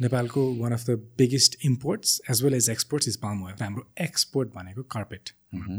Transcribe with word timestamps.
नेपालको 0.00 0.42
one 0.56 0.72
of 0.72 0.84
the 0.86 0.94
biggest 1.18 1.56
imports 1.64 2.20
as 2.30 2.42
well 2.44 2.54
as 2.54 2.68
exports 2.70 3.08
is 3.08 3.16
palm 3.16 3.42
oil 3.44 3.54
हाम्रो 3.62 3.86
export 4.04 4.48
भनेको 4.54 4.82
carpet 4.94 5.30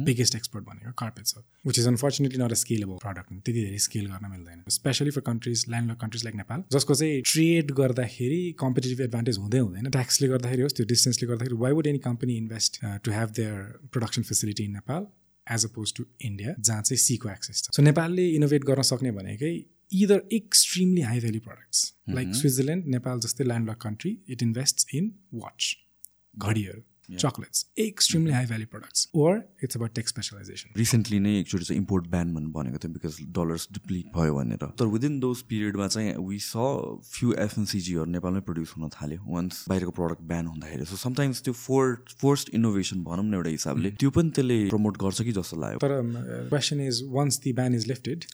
biggest 0.05 0.35
export 0.35 0.65
भनेको 0.65 0.91
carpet 0.99 1.25
छ 1.27 1.43
which 1.67 1.79
is 1.79 1.87
unfortunately 1.87 2.43
not 2.43 2.51
a 2.51 2.59
scalable 2.61 2.97
product 3.03 3.29
त्यति 3.33 3.53
धेरै 3.59 3.77
scale 3.85 4.07
गर्न 4.07 4.31
मिल्दैन 4.31 4.63
specially 4.77 5.11
for 5.11 5.21
countries 5.29 5.65
land 5.69 5.95
countries 6.01 6.23
like 6.23 6.35
Nepal 6.35 6.63
जसको 6.71 6.95
चाहिँ 6.95 7.21
ट्रेड 7.33 7.71
गर्दाखेरि 7.81 8.41
कम्पिटेटिभ 8.59 9.01
एडभान्टेज 9.01 9.37
हुँदै 9.37 9.59
हुँदैन 9.59 9.89
ट्याक्सले 9.99 10.27
गर्दाखेरि 10.27 10.61
होस् 10.61 10.75
त्यो 10.75 10.85
डिस्टेन्सले 10.95 11.29
गर्दाखेरि 11.29 11.61
why 11.65 11.79
would 11.79 11.87
any 11.87 12.03
company 12.09 12.37
invest 12.37 12.83
to 13.03 13.11
have 13.11 13.39
their 13.41 13.63
production 13.91 14.29
facility 14.33 14.63
in 14.63 14.77
Nepal 14.81 15.07
as 15.47 15.65
opposed 15.65 15.93
to 15.97 16.03
India 16.21 16.53
जहाँ 16.59 16.81
चाहिँ 16.81 16.97
सीको 16.97 17.29
एक्सेस 17.29 17.63
छ? 17.63 17.75
सो 17.75 17.81
नेपालले 17.83 18.29
इनोभेट 18.35 18.63
गर्न 18.65 18.81
सक्ने 18.87 19.11
भनेकै 19.11 19.57
either 19.90 20.22
extremely 20.30 21.02
high 21.02 21.20
value 21.20 21.40
products 21.40 21.92
like 22.06 22.34
Switzerland, 22.34 22.86
Nepal, 22.86 23.18
just 23.18 23.36
the 23.36 23.44
landlocked 23.44 23.80
country, 23.80 24.20
it 24.26 24.40
invests 24.42 24.86
in 24.92 25.14
watch, 25.32 25.66
घडीहरू 26.38 26.80
chocolates 27.09 27.65
extremely 27.79 28.31
high 28.33 28.45
value 28.45 28.67
products 28.71 29.07
or 29.15 29.41
it's 29.63 29.77
about 29.77 29.93
tech 29.95 30.07
specialisation 30.07 30.73
recently 30.77 31.19
नै 31.19 31.35
एकचोटि 31.39 31.65
चाहिँ 31.65 31.81
इम्पोर्ट 31.81 32.07
ब्यान 32.11 32.33
भन्नु 32.33 32.51
भनेको 32.53 32.77
थियो 32.83 32.93
बिकज 32.93 33.19
डलर्स 33.37 33.67
डिप्लिट 33.73 34.11
भयो 34.15 34.33
भनेर। 34.35 34.65
तर 34.79 34.85
विदिन 34.93 35.19
दोज 35.19 35.41
पिरियडमा 35.49 35.87
चाहिँ 35.87 36.13
वी 36.27 36.39
स 36.39 36.65
फ्यु 37.11 37.33
एफएनसिजीहरू 37.43 38.11
नेपालमै 38.11 38.41
प्रड्युस 38.49 38.73
हुन 38.77 38.89
थाल्यो 38.95 39.19
वान्स 39.27 39.63
बाहिरको 39.69 39.91
प्रडक्ट 39.99 40.21
ब्यान 40.31 40.47
हुँदाखेरि। 40.47 40.85
सो 40.85 40.95
समटाइम्स 40.97 41.41
त्यो 41.43 41.53
फोर 41.53 41.95
फोर्स्ट 42.21 42.49
इनोभेसन 42.59 43.03
भनौँ 43.03 43.25
न 43.25 43.33
एउटा 43.33 43.49
हिसाबले 43.49 43.91
त्यो 44.03 44.09
पनि 44.17 44.29
त्यसले 44.35 44.59
प्रमोट 44.69 44.97
गर्छ 45.03 45.21
कि 45.21 45.31
जस्तो 45.39 45.61
लाग्यो। 45.61 45.79
तर 45.85 45.95
question 46.49 46.81
is 46.87 47.01
once 47.15 47.39
the 47.43 47.53
ban 47.61 47.75
is 47.75 47.87
lifted 47.87 48.25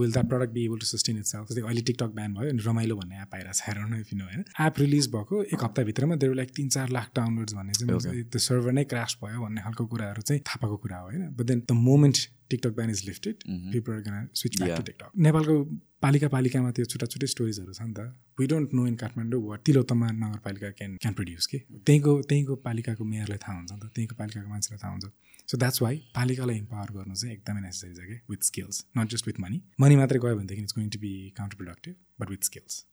will 0.00 0.12
that 0.12 0.28
product 0.28 0.52
be 0.52 0.64
able 0.64 0.78
to 0.78 0.86
sustain 0.86 1.18
itself 1.32 1.52
अहिले 1.58 1.82
टिकटक 1.82 2.16
ब्यान 2.16 2.34
भयो 2.34 2.50
अनि 2.50 2.66
रमाइलो 2.66 2.96
भन्ने 2.96 3.22
एप 3.22 3.34
आइरहेको 3.34 4.02
छ 4.02 4.20
होइन। 4.22 4.44
एप 4.66 4.78
रिलिज 4.78 5.10
भएको 5.12 5.42
एक 5.44 5.64
हप्ताभित्रमा 5.64 6.14
देऊ 6.24 6.32
लाइक 6.34 6.50
तिन 6.56 6.68
चार 6.78 6.88
लाख 6.98 7.10
डाउनलोड्स 7.16 7.54
भन्ने 7.54 7.72
चाहिँ 7.72 8.05
त्यो 8.06 8.38
सर्भर 8.38 8.72
नै 8.72 8.84
क्रास 8.92 9.16
भयो 9.22 9.42
भन्ने 9.42 9.62
खालको 9.62 9.86
कुराहरू 9.86 10.22
चाहिँ 10.22 10.40
थाहा 10.46 10.58
पाएको 10.62 10.76
कुरा 10.84 10.98
हो 10.98 11.06
होइन? 11.08 11.28
But 11.36 11.44
then 11.46 11.60
the 11.60 11.72
moment 11.72 12.16
TikTok 12.50 12.72
ban 12.76 12.90
is 12.90 13.04
lifted 13.06 13.36
people 13.72 14.02
switch 14.40 14.62
back 14.62 14.76
to 14.76 14.82
TikTok 14.82 15.10
नेपालको 15.26 15.54
पालिका 16.02 16.28
पालिकामा 16.28 16.70
त्यो 16.76 16.84
छुट्टा 16.84 17.06
छुट्टै 17.12 17.26
स्टोरिजहरू 17.26 17.72
छ 17.72 17.82
नि 17.82 17.94
त। 17.94 18.00
We 18.38 18.46
don't 18.46 18.74
know 18.74 18.86
in 18.86 18.96
Kathmandu 19.02 19.40
वा 19.42 19.56
तिलोत्तमा 19.66 20.10
नगरपालिका 20.22 20.70
क्यान 20.78 20.96
क्यान 21.02 21.14
प्रड्युस 21.14 21.46
कि? 21.46 21.58
त्यहीँको 21.86 22.12
त्यहीँको 22.28 22.54
पालिकाको 22.66 23.04
मेयरलाई 23.04 23.38
थाहा 23.44 23.56
हुन्छ 23.58 23.72
नि 23.72 23.78
त। 23.80 23.90
त्यहीँको 23.94 24.14
पालिकाको 24.16 24.48
मान्छेलाई 24.48 24.80
थाहा 24.82 24.92
हुन्छ। 24.92 25.06
सो 25.50 25.58
द्याट्स 25.58 25.82
वाइ 25.82 25.96
पालिकालाई 26.14 26.56
इम्पावर 26.56 26.90
गर्नु 26.96 27.14
चाहिँ 27.14 27.34
एकदमै 27.36 27.60
नेसेसरी 27.60 27.94
छ 27.94 28.10
कि? 28.10 28.16
With 28.30 28.42
skills 28.50 28.84
not 28.98 29.06
just 29.14 29.26
with 29.26 29.40
money 29.40 29.62
money 29.80 29.96
मात्रै 29.96 30.18
गयो 30.26 30.36
भनेदेखि 30.36 30.62
it's 30.62 30.74
going 30.78 30.90
to 30.90 30.98
be 30.98 31.12
counter 31.38 31.56
productive 31.56 31.94
but 32.20 32.30
with 32.30 32.42
skills 32.50 32.84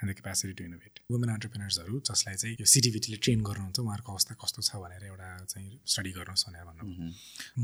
and 0.00 0.10
the 0.10 0.14
capacity 0.18 0.52
to 0.58 0.64
innovate 0.64 1.00
women 1.10 1.30
अन्टरप्रिनर्सहरू 1.30 2.00
जसलाई 2.10 2.36
चाहिँ 2.42 2.56
यो 2.60 2.66
सिटिभिटीले 2.74 3.18
ट्रेन 3.24 3.42
गर्नुहुन्छ 3.48 3.78
उहाँहरूको 3.80 4.12
अवस्था 4.12 4.34
कस्तो 4.42 4.62
छ 4.62 4.80
भनेर 4.84 5.04
एउटा 5.10 5.28
चाहिँ 5.52 5.80
स्टडी 5.94 6.12
गर्नुहोस् 6.18 6.44
भनेर 6.48 6.64
भन्नु 6.70 7.12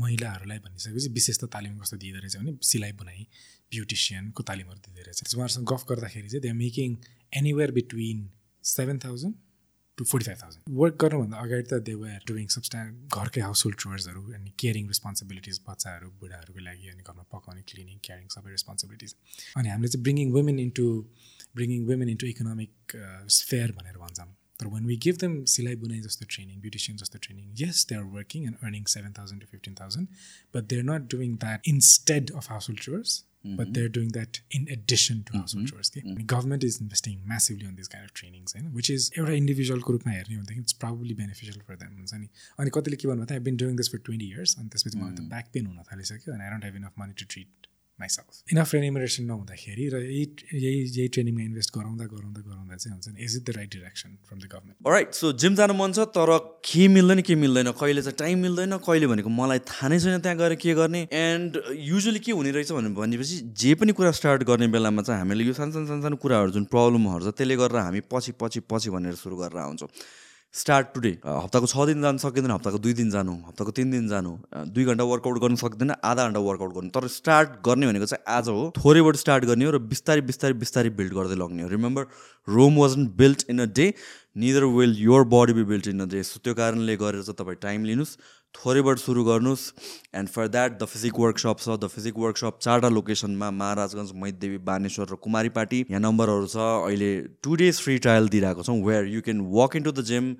महिलाहरूलाई 0.03 0.59
भनिसकेपछि 0.67 1.09
विशेष 1.17 1.37
त 1.39 1.49
तालिम 1.57 1.77
कस्तो 1.81 1.97
दिँदो 2.03 2.19
रहेछ 2.21 2.37
भने 2.37 2.57
सिलाइ 2.71 2.91
बुनाइ 3.01 3.27
ब्युटिसियनको 3.73 4.43
तालिमहरू 4.51 4.79
दिँदो 4.85 5.01
रहेछ। 5.09 5.35
उहाँहरूसँग 5.35 5.65
गफ 5.73 5.83
गर्दाखेरि 5.89 6.29
चाहिँ 6.29 6.41
they 6.41 6.49
are 6.49 6.57
making 6.63 6.95
anywhere 7.41 7.71
between 7.79 8.23
seven 8.63 8.99
thousand 9.05 9.35
to 9.97 10.05
forty 10.05 10.25
five 10.25 10.37
thousand 10.41 10.63
work 10.79 10.95
गर्नुभन्दा 11.01 11.37
अगाडि 11.43 11.63
त 11.69 11.79
दे 11.87 11.93
वर 12.01 12.19
डुइङ 12.29 12.47
सबस्टा 12.55 12.79
घरकै 13.17 13.41
हाउस 13.41 13.65
होल्ड 13.65 13.77
चोर्सहरू 13.83 14.21
अनि 14.37 14.51
केयरिङ 14.61 14.87
रेस्पोन्सिबिलिटिज 14.93 15.59
बच्चाहरू 15.69 16.09
बुढाहरूको 16.21 16.59
लागि 16.67 16.87
अनि 16.93 17.01
घरमा 17.07 17.23
पकाउने 17.33 17.63
क्लिनिङ 17.71 17.97
केयरिङ 18.07 18.27
सबै 18.35 18.51
रेस्पोन्सिबिलिटिज 18.57 19.15
अनि 19.57 19.69
हामीले 19.73 19.89
चाहिँ 19.93 20.03
bringing 20.05 20.27
women 20.37 20.59
into 20.65 20.85
bringing 21.55 21.85
women 21.85 22.09
into 22.09 22.27
economic 22.27 22.97
sphere 23.33 23.71
भनेर 23.73 23.97
भन्छौँ 23.99 24.33
तर 24.59 24.67
वान 24.67 24.85
वी 24.85 24.97
गिभ 24.99 25.17
देम 25.17 25.33
सिलाइ 25.47 25.75
बुनाइ 25.77 25.99
जस्तो 26.01 26.25
ट्रेनिङ 26.27 26.59
ब्युटिसियन 26.61 26.97
जस्तो 26.97 27.19
training 27.19 27.45
yes 27.59 27.85
they 27.89 27.95
are 27.95 28.03
working 28.11 28.45
and 28.45 28.57
earning 28.61 28.83
seven 28.89 29.13
thousand 29.13 29.41
to 29.41 29.47
fifteen 29.47 29.75
thousand 29.75 30.07
but 30.53 30.69
they 30.69 30.77
are 30.77 30.85
not 30.85 31.09
doing 31.11 31.35
that 31.37 31.67
instead 31.69 32.31
of 32.33 32.49
household 32.69 32.81
chores 32.81 33.23
but 33.51 33.67
they 33.69 33.81
are 33.81 33.89
doing 33.89 34.09
that 34.11 34.39
in 34.55 34.67
addition 34.71 35.21
to 35.21 35.37
household 35.55 35.69
chores 35.69 35.89
कि 35.89 36.01
government 36.25 36.63
is 36.63 36.77
investing 36.81 37.21
massively 37.27 37.65
on 37.65 37.75
this 37.75 37.87
kind 37.87 38.09
of 38.09 38.19
trainings 38.21 38.55
होइन 38.55 38.67
which 38.73 38.91
is 38.91 39.11
एउटा 39.13 39.33
इन्डिभिजुअलको 39.35 39.93
रूपमा 39.93 40.13
हेर्ने 40.13 40.35
हो 40.35 40.41
भनेदेखि 40.41 40.61
it's 40.61 40.81
probably 40.81 41.13
beneficial 41.21 41.61
for 41.67 41.75
them 41.77 41.95
हुन्छ 41.95 42.13
नि 42.15 42.29
अनि 42.59 42.75
कतिले 42.75 43.01
के 43.03 43.07
भन्नु 43.07 43.31
I 43.31 43.47
been 43.47 43.57
doing 43.57 43.75
this 43.77 43.91
for 43.91 44.05
twenty 44.05 44.29
years 44.29 44.57
अनि 44.57 44.69
त्यसपछि 44.69 44.97
मलाई 44.97 45.15
त 45.15 45.29
ब्याक 45.29 45.53
पेन 45.53 45.65
हुन 45.67 45.89
थालिसक्यो 45.91 46.33
अनि 46.33 46.43
I 46.43 46.49
don't 46.49 46.65
have 46.65 46.75
enough 46.75 46.99
money 46.99 47.19
to 47.21 47.31
treat 47.31 47.66
myself 47.99 48.53
enough 48.53 48.73
remuneration 48.73 49.23
नहुँदाखेरि 49.25 49.85
र 49.93 50.01
यही 50.01 50.25
यही 50.53 50.79
यही 50.97 51.07
ट्रेनिङमा 51.15 51.41
इन्भेस्ट 51.43 51.69
गराउँदा 51.77 52.05
गराउँदा 52.13 52.41
गराउँदा 52.49 52.75
चाहिँ 52.75 52.93
हुन्छ 52.93 53.07
नि 53.09 53.23
is 53.25 53.35
it 53.37 53.43
the 53.49 53.55
right 53.57 53.69
direction 53.75 54.09
from 54.27 54.39
the 54.39 54.49
government 54.53 54.93
right 54.93 55.13
so 55.13 55.31
gym 55.43 55.55
जानु 55.55 55.73
मन 55.81 55.91
छ 55.97 56.07
तर 56.17 56.31
के 56.67 56.87
मिल्दैन 56.87 57.21
के 57.21 57.35
मिल्दैन? 57.35 57.71
कहिले 57.79 58.01
चाहिँ 58.01 58.17
टाइम 58.19 58.39
मिल्दैन 58.45 58.77
कहिले 58.85 59.07
भनेको 59.07 59.29
मलाई 59.29 59.59
थाहा 59.71 59.87
नै 59.87 59.99
छैन 59.99 60.19
त्यहाँ 60.21 60.37
गएर 60.37 60.55
के 60.61 60.73
गर्ने? 60.79 61.01
एन्ड 61.11 61.61
युजली 61.87 62.19
के 62.19 62.31
हुने 62.31 62.51
रहेछ 62.51 62.71
भनेपछि 62.71 63.37
जे 63.63 63.73
पनि 63.81 63.91
कुरा 63.97 64.11
स्टार्ट 64.19 64.43
गर्ने 64.51 64.67
बेलामा 64.77 65.01
चाहिँ 65.01 65.19
हामीले 65.21 65.43
यो 65.43 65.53
सानो 65.57 65.71
सानो 65.71 65.87
सानो 65.87 66.01
सानो 66.01 66.15
कुराहरू 66.21 66.51
जुन 66.51 66.65
प्रब्लमहरू 66.69 67.31
छ 67.31 67.33
त्यसले 67.33 67.55
गर्दा 67.57 67.81
हामी 67.81 68.01
पछि 68.13 68.31
पछि 68.41 68.59
पछि 68.69 68.89
भनेर 68.93 69.15
सुरु 69.15 69.35
गरेर 69.37 69.57
आउँछौँ। 69.57 69.89
स्टार्ट 70.53 70.87
टुडे 70.93 71.09
हप्ताको 71.25 71.67
छ 71.67 71.85
दिन 71.87 72.01
जानु 72.01 72.17
सकिँदैन 72.17 72.51
हप्ताको 72.51 72.77
दुई 72.79 72.93
दिन 72.93 73.09
जानु 73.11 73.33
हप्ताको 73.47 73.71
तिन 73.71 73.91
दिन 73.91 74.07
जानु 74.07 74.31
दुई 74.69 74.85
घन्टा 74.85 75.03
वर्कआउट 75.03 75.39
गर्नु 75.41 75.57
सक्दैन 75.57 75.91
आधा 76.03 76.23
घन्टा 76.23 76.39
वर्कआउट 76.39 76.73
गर्नु 76.75 76.89
तर 76.89 77.07
स्टार्ट 77.15 77.49
गर्ने 77.65 77.87
भनेको 77.87 78.05
चाहिँ 78.05 78.23
आज 78.37 78.49
हो 78.49 78.63
थोरैबाट 78.77 79.15
स्टार्ट 79.17 79.45
गर्ने 79.45 79.65
हो 79.65 79.71
र 79.71 79.81
बिस्तारै 79.85 80.21
बिस्तारै 80.23 80.57
बिस्तारै 80.63 80.93
बिल्ड 80.97 81.13
गर्दै 81.13 81.37
लग्ने 81.37 81.63
हो 81.63 81.69
remember 81.69 82.07
Rome 82.47 82.77
wasn't 82.77 83.05
build 83.17 83.43
in 83.49 83.59
a 83.59 83.69
day 83.73 83.87
neither 84.37 84.65
will 84.73 84.95
your 85.01 85.27
body 85.29 85.53
be 85.53 85.67
build 85.73 85.87
in 85.87 85.99
a 85.99 86.09
day 86.15 86.23
so 86.23 86.41
त्यो 86.43 86.53
कारणले 86.55 86.97
गरेर 86.97 87.21
चाहिँ 87.21 87.37
तपाईँ 87.37 87.61
टाइम 87.61 87.85
लिनुहोस् 87.85 88.17
थोरैबाट 88.57 88.97
सुरु 88.97 89.23
गर्नुहोस् 89.23 89.65
and 90.15 90.29
for 90.29 90.47
that 90.47 90.77
the 90.81 90.85
Physique 90.85 91.19
Workshop 91.19 91.57
छ। 91.59 91.77
द 91.77 91.87
फिजिक 91.87 92.17
वर्कसप 92.17 92.57
चारवटा 92.61 92.89
लोकेसनमा 92.89 93.49
महाराजगञ्ज 93.57 94.11
मैदेवी 94.23 94.57
बानेश्वर 94.69 95.05
र 95.11 95.15
कुमारी 95.25 95.49
पार्टी 95.57 95.85
यहाँ 95.89 96.01
नम्बरहरू 96.01 96.47
छ। 96.47 96.57
अहिले 96.87 97.11
टु 97.43 97.55
डेज 97.61 97.81
फ्री 97.81 97.97
ट्रायल 98.07 98.29
दिइरहेको 98.29 98.63
छौँ 98.63 98.81
where 98.83 99.05
you 99.13 99.21
can 99.21 99.45
walk 99.53 99.75
in 99.75 99.83
to 99.83 99.91
the 99.91 100.03
gym 100.09 100.33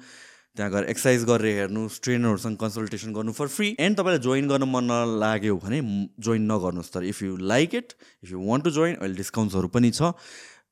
त्यहाँ 0.58 0.72
गएर 0.72 0.84
एक्सर्साइज 0.90 1.24
गरेर 1.30 1.58
हेर्नुहोस् 1.58 2.02
ट्रेनरहरूसँग 2.04 2.58
कन्सल्टेसन 2.58 3.14
गर्नु 3.14 3.32
फर 3.38 3.48
फ्री 3.54 3.68
एन्ड 3.80 3.98
तपाईँलाई 3.98 4.22
जोइन 4.26 4.48
गर्न 4.50 4.64
मन 4.74 4.90
नलाग्यो 4.92 5.56
भने 5.62 5.82
जोइन 6.20 6.52
नगर्नुहोस् 6.52 6.94
तर 6.94 7.04
if 7.06 7.22
you 7.24 7.38
like 7.54 7.76
it 7.76 7.94
if 8.24 8.32
you 8.32 8.42
want 8.48 8.64
to 8.66 8.72
join 8.78 8.96
अहिले 8.96 9.16
डिस्काउन्ट्सहरू 9.16 9.68
पनि 9.70 9.92
छ। 9.92 10.14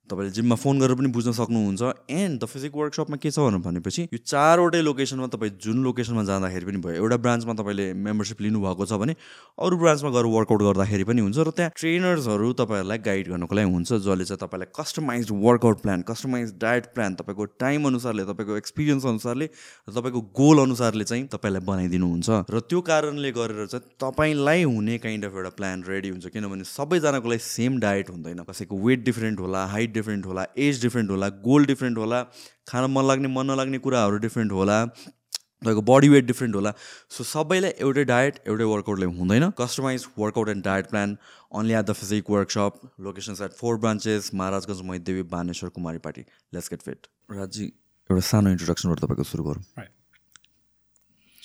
तपाईँले 0.09 0.31
जिममा 0.31 0.55
फोन 0.55 0.79
गरेर 0.79 0.95
पनि 0.95 1.09
बुझ्न 1.09 1.31
सक्नुहुन्छ। 1.33 1.81
एन्ड 2.09 2.39
द 2.41 2.45
फिजिक 2.45 2.75
वर्कसपमा 2.75 3.17
के 3.17 3.31
छ 3.31 3.39
भनेपछि 3.39 4.01
यो 4.13 4.17
चारवटै 4.21 4.81
लोकेसनमा 4.81 5.27
तपाईँ 5.33 5.51
जुन 5.57 5.83
लोकेसनमा 5.83 6.23
जाँदाखेरि 6.23 6.65
पनि 6.65 6.77
भयो 6.85 6.95
एउटा 7.01 7.17
ब्रान्चमा 7.17 7.53
तपाईँले 7.53 7.85
मेम्बरसिप 8.05 8.41
लिनुभएको 8.41 8.85
छ 8.85 8.99
भने 9.01 9.15
अरू 9.57 9.77
ब्रान्चमा 9.77 10.09
गएर 10.11 10.25
वर्कआउट 10.35 10.61
गर्दाखेरि 10.61 11.03
पनि 11.09 11.21
हुन्छ 11.21 11.37
र 11.39 11.51
त्यहाँ 11.57 11.71
ट्रेनर्सहरू 11.75 12.51
तपाईँहरूलाई 12.53 12.97
गाइड 13.01 13.29
गर्नुको 13.29 13.55
लागि 13.55 13.71
हुन्छ 13.71 13.89
जसले 14.05 14.25
चाहिँ 14.25 14.41
तपाईँलाई 14.45 14.69
customise 14.77 15.31
workout 15.31 15.81
plan 15.81 16.01
customise 16.05 16.53
diet 16.61 16.85
plan 16.93 17.15
तपाईँको 17.15 17.45
टाइम 17.57 17.87
अनुसारले 17.87 18.23
तपाईँको 18.29 18.57
एक्सपिरियन्स 18.57 19.05
अनुसारले 19.05 19.45
र 19.45 19.91
तपाईँको 19.91 20.21
गोल 20.35 20.63
अनुसारले 20.65 21.03
चाहिँ 21.03 21.25
तपाईँलाई 21.33 21.65
बनाइदिनुहुन्छ। 21.65 22.29
र 22.51 22.59
त्यो 22.69 22.81
कारणले 22.85 23.31
गरेर 23.31 23.65
चाहिँ 23.65 23.89
तपाईँलाई 23.97 24.63
हुने 24.63 24.97
काइन्ड 25.01 25.25
अफ 25.25 25.33
एउटा 25.35 25.51
प्लान 25.57 25.83
रेडी 25.89 26.09
हुन्छ 26.09 26.25
किनभने 26.29 26.63
सबैजनाको 26.67 27.29
लागि 27.29 27.43
सेम 27.47 27.79
डायट 27.79 28.09
हुँदैन 28.09 28.43
कसैको 28.49 28.75
वेट 28.85 29.03
डिफ्रेन्ट 29.05 29.39
होला 29.39 29.65
हाइट 29.65 29.93
डिफ्रेन्ट 29.97 30.25
होला 30.25 30.45
एज 30.67 30.81
डिफ्रेन्ट 30.81 31.11
होला 31.11 31.29
गोल 31.49 31.65
डिफ्रेन्ट 31.65 31.97
होला 31.97 32.23
खान 32.67 32.91
मन 32.91 33.05
लाग्ने 33.07 33.27
मन 33.35 33.45
नलाग्ने 33.51 33.77
कुराहरू 33.85 34.17
डिफ्रेन्ट 34.25 34.51
होला 34.51 34.85
तपाईँको 34.85 35.81
बडी 35.81 36.09
वेट 36.09 36.25
डिफ्रेन्ट 36.25 36.55
होला। 36.55 36.71
सो 37.09 37.23
सबैलाई 37.23 37.71
एउटै 37.85 38.03
डायट 38.05 38.39
एउटै 38.47 38.63
वर्कआउटले 38.71 39.05
हुँदैन। 39.19 39.49
Customise 39.59 40.05
workout 40.17 40.49
and 40.49 40.63
diet 40.65 40.89
plan 40.89 41.17
only 41.59 41.73
at 41.73 41.85
the 41.85 41.93
Physique 41.99 42.29
Workshop 42.29 42.79
locations 43.07 43.41
at 43.41 43.51
four 43.59 43.77
branches 43.85 44.29
Maharajgunj 44.41 44.81
Maidevi 44.91 45.23
Baneshwar 45.33 45.69
Kumaripati 46.05 46.21
let's 46.53 46.69
get 46.73 46.81
fit 46.89 47.07
राजी 47.31 47.65
एउटा 47.65 48.21
सानो 48.29 48.49
इन्ट्रोडक्सनबाट 48.57 48.99
तपाईँको 49.05 49.23
सुरु 49.31 49.43
गरौँ। 49.49 49.63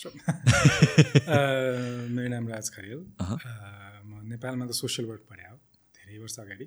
मेरो 2.17 2.29
नाम 2.29 2.49
राज 2.49 2.69
खरेल। 2.75 3.00
म 3.20 4.20
नेपालमा 4.29 4.67
त 4.67 4.73
सोसियल 4.76 5.08
वर्क 5.08 5.23
पढाएँ 5.31 5.50
हो। 5.50 5.56
धेरै 5.96 6.19
वर्ष 6.19 6.38
अगाडि। 6.41 6.67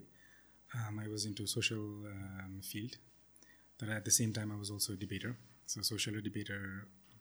Um, 0.73 0.99
I 0.99 1.07
was 1.07 1.25
into 1.25 1.47
social 1.47 1.83
um, 2.07 2.61
field 2.63 3.01
तर 3.79 3.89
at 3.91 4.05
the 4.05 4.09
same 4.11 4.31
time 4.33 4.51
I 4.51 4.57
was 4.57 4.71
also 4.71 4.93
debater 4.97 5.33
so 5.67 5.81
social 5.83 6.21
debater 6.21 6.59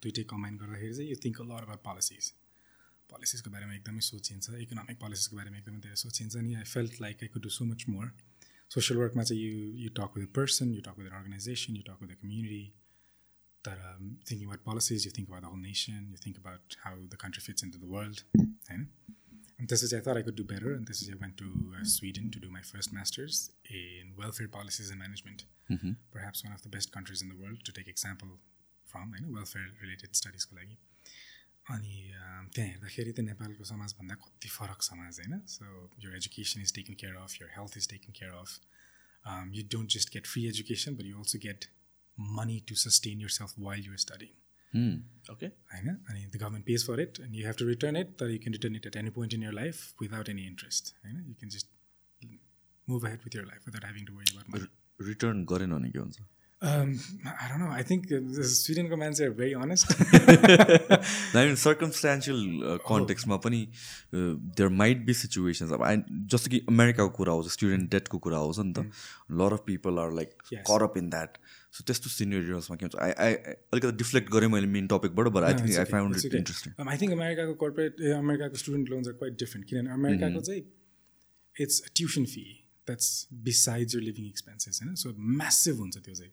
दुइटै 0.02 0.22
कम्बाइन 0.31 0.56
गर्दाखेरि 0.56 0.94
चाहिँ 0.94 1.08
you 1.10 1.16
think 1.25 1.40
a 1.40 1.44
lot 1.44 1.62
about 1.62 1.82
policies 1.84 2.28
पोलिसिजको 3.10 3.50
बारेमा 3.50 3.75
एकदमै 3.75 4.02
सोचिन्छ 4.06 4.60
इकोनोमिक 4.64 4.99
पोलिसिजको 5.00 5.37
बारेमा 5.37 5.58
एकदमै 5.58 5.81
धेरै 5.87 5.96
सोचिन्छ 6.02 6.37
अनि 6.37 6.54
I 6.54 6.69
felt 6.72 7.00
like 7.00 7.25
I 7.25 7.32
could 7.34 7.43
do 7.43 7.52
so 7.56 7.64
much 7.70 7.87
more 7.88 8.12
social 8.70 9.00
वर्कमा 9.00 9.25
चाहिँ 9.31 9.40
you 9.43 9.64
you 9.84 9.90
talk 10.00 10.20
with 10.20 10.31
person 10.38 10.75
you 10.75 10.84
talk 10.88 11.00
with 11.00 11.16
organisation 11.20 11.81
you 11.81 11.87
talk 11.88 12.02
with 12.02 12.14
the 12.14 12.20
community 12.20 12.62
तर 13.64 13.82
thinking 14.28 14.46
about 14.48 14.66
policies 14.69 15.06
you 15.06 15.12
think 15.19 15.28
about 15.31 15.43
the 15.43 15.55
whole 15.55 15.64
nation 15.64 16.12
you 16.12 16.22
think 16.26 16.44
about 16.44 16.78
how 16.84 17.02
the 17.06 17.22
country 17.25 17.46
fits 17.48 17.64
in 17.64 17.76
to 17.76 17.78
the 17.78 17.93
world 17.96 18.26
होइन 18.37 18.52
And 18.75 18.87
this 19.71 19.83
is, 19.83 19.94
I 19.94 20.00
thought 20.00 20.18
I 20.18 20.21
could 20.21 20.36
do 20.36 20.44
better. 20.44 20.74
And 20.74 20.88
this 20.88 21.01
is, 21.01 21.09
I 21.09 21.15
went 21.21 21.38
to 21.38 21.48
uh, 21.80 21.83
Sweden 21.83 22.30
to 22.31 22.39
do 22.39 22.50
my 22.50 22.62
first 22.71 22.94
master's 22.94 23.39
in 23.69 24.13
welfare 24.18 24.48
policies 24.57 24.89
and 24.92 25.00
management. 25.00 25.45
perhaps 26.12 26.44
one 26.44 26.54
of 26.57 26.62
the 26.65 26.69
best 26.74 26.92
countries 26.92 27.21
in 27.24 27.30
the 27.30 27.36
world 27.39 27.63
to 27.69 27.71
take 27.77 27.88
example 27.94 28.30
from 28.92 29.09
होइन 29.15 29.25
welfare 29.38 29.65
related 29.81 30.13
स्टडिजको 30.19 30.56
लागि 30.59 30.77
अनि 31.74 31.95
अम, 32.19 32.45
त्यहाँ 32.56 32.69
हेर्दाखेरि 32.69 33.12
त 33.18 33.25
नेपालको 33.30 33.63
समाजभन्दा 33.71 34.15
कति 34.25 34.50
फरक 34.57 34.86
समाज 34.89 35.19
होइन 35.24 35.42
so 35.56 35.65
your 36.06 36.13
education 36.19 36.62
is 36.68 36.74
taken 36.77 36.94
care 37.01 37.15
of 37.24 37.36
your 37.42 37.50
health 37.57 37.77
is 37.81 37.88
taken 37.95 38.15
care 38.19 38.31
of 38.44 39.51
you 39.57 39.63
don't 39.75 39.98
just 39.98 40.13
get 40.13 40.27
free 40.33 40.45
education 40.54 40.95
but 41.01 41.06
you 41.12 41.18
also 41.25 41.39
get 41.48 41.68
money 42.39 42.59
to 42.71 42.75
sustain 42.86 43.21
yourself 43.39 43.59
while 43.68 43.86
you're 43.92 43.98
studying 44.06 44.31
okay 45.32 45.46
होइन 45.46 45.88
अनि 45.88 46.24
the 46.26 46.36
government 46.36 46.66
pays 46.66 46.86
for 46.86 47.00
it 47.00 47.20
and 47.20 47.34
you 47.36 47.46
have 47.46 47.56
to 47.58 47.69
return 47.69 47.96
it 47.96 48.16
तर 48.20 48.30
you 48.30 48.38
can 48.44 48.52
return 48.52 48.76
it 48.76 48.86
at 48.86 48.96
any 48.96 49.10
point 49.20 49.34
in 49.34 49.42
your 49.42 49.52
life 49.60 50.02
without 50.02 50.28
any 50.28 50.46
interest 50.46 50.94
होइन 51.04 51.16
you 51.28 51.34
can 51.34 51.50
just 51.56 51.66
move 52.88 53.06
ahead 53.06 53.19
with 53.24 53.36
your 53.36 53.44
life 53.46 53.60
without 53.66 53.84
having 53.84 54.04
to 54.04 54.12
worry 54.19 54.36
about 54.36 55.08
return 55.08 55.44
गरेन 55.54 55.74
भने 55.78 55.90
के 55.90 55.98
हुन्छ? 55.98 56.19
Um, 56.62 56.90
I 57.26 57.46
don't 57.50 57.60
know. 57.60 57.69
I 57.76 57.82
think 57.86 58.04
uh, 58.16 58.44
Swedenको 58.48 58.96
मान्छे 58.96 59.24
are 59.28 59.32
very 59.38 59.54
honest. 59.60 59.94
I 61.36 61.46
mean 61.46 61.56
circumstantial 61.62 62.42
कन्टेक्समा 62.88 63.36
पनि 63.46 63.58
there 64.14 64.69
might 64.82 65.00
be 65.06 65.14
situations 65.20 65.72
अब 65.72 65.82
I 65.84 65.96
जस्तो 66.34 66.50
कि 66.50 66.60
अमेरिकाको 66.69 67.10
कुरा 67.16 67.32
आउँछ 67.32 67.48
स्टुडेन्ट 67.52 67.90
डेटको 67.90 68.19
कुरा 68.26 68.38
आउँछ 68.38 68.58
नि 68.58 68.72
त 68.76 68.84
lot 69.40 69.52
of 69.52 69.64
people 69.66 69.98
are 70.04 70.12
like. 70.20 70.30
Corrupt 70.70 70.98
in 70.98 71.10
that 71.10 71.38
so 71.72 71.84
त्यस्तो 71.88 72.10
सिनियर्समा 72.14 72.76
के 72.76 72.84
हुन्छ? 72.86 72.96
आई 73.04 73.12
आई 73.26 73.34
अलिकति 73.72 73.96
डिफ्लेक्ट 74.00 74.28
गरेँ 74.32 74.48
मैले 74.54 74.66
main 74.72 74.86
टपिकबाट 74.92 75.28
but 75.36 75.42
I 75.50 75.54
think 75.60 75.76
I 75.76 75.86
it's 76.12 76.24
it. 76.26 76.34
Interesting 76.40 76.70
I 76.94 76.96
think 77.02 77.12
अमेरिकाको 77.19 77.69
uh, 77.69 78.16
अमेरिकाको 78.16 78.56
student 78.62 78.90
loans 78.94 79.08
are 79.08 79.14
quite 79.22 79.38
different 79.44 79.69
किनभने 79.69 79.92
अमेरिकाको. 79.94 80.40
चाहिँ 80.48 80.62
it's 81.56 81.82
tuition 81.96 82.24
fee 82.34 82.44
that's 82.88 83.08
besides 83.48 83.94
your 83.94 84.02
living 84.02 84.26
expenses 84.28 84.82
होइन 84.82 84.94
सो 85.04 85.14
म्यासिभ 85.40 85.76
हुन्छ 85.84 85.96
त्यो 85.98 86.14
चाहिँ. 86.14 86.32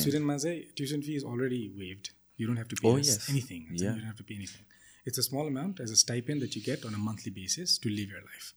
स्टुडेन्टमा 0.00 0.36
चाहिँ 0.44 0.62
tuition 0.76 1.00
fee 1.08 1.12
is 1.16 1.24
already 1.32 1.62
waived 1.82 2.08
you 2.38 2.46
don't 2.46 2.58
have 2.58 2.68
to 2.70 2.76
pay. 2.82 2.88
Anything 3.32 3.60
you 3.62 3.82
Yeah. 3.82 3.94
Don't 3.94 4.06
have 4.06 4.16
to 4.18 4.24
pay 4.30 4.34
anything 4.34 4.62
it's 5.06 5.18
a 5.18 5.22
small 5.30 5.46
amount 5.52 5.80
as 5.80 5.90
a 5.90 6.00
stipend 6.04 6.46
that 6.46 6.56
you 6.56 6.62
get 6.70 6.86
on 6.86 6.94
a 6.94 7.04
monthly 7.10 7.32
basis 7.42 7.78
to 7.82 7.88
live 7.98 8.16
your 8.16 8.24
life 8.30 8.54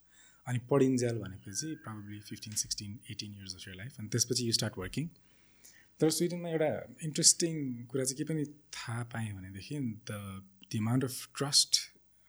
अनि 0.47 0.59
पढिन्जेल 0.71 1.19
भनेपछि 1.25 1.75
probably 1.83 2.19
fifteen 2.29 2.53
sixteen 2.61 2.97
eighteen 3.11 3.35
years 3.35 3.55
of 3.55 3.67
your 3.67 3.75
life 3.75 3.99
अनि 3.99 4.07
त्यसपछि 4.15 4.47
you 4.47 4.53
start 4.61 4.77
working 4.85 5.05
तर 5.99 6.09
स्विडेनमा 6.09 6.49
एउटा 6.49 6.69
interesting 7.03 7.85
कुरा 7.85 8.03
चाहिँ 8.03 8.17
के 8.17 8.23
पनि 8.23 8.45
थाहा 8.77 9.03
पाएँ 9.13 9.33
भनेदेखि 9.33 9.79
the 9.79 10.19
the 10.73 10.77
amount 10.77 11.03
of 11.03 11.27
trust 11.37 11.81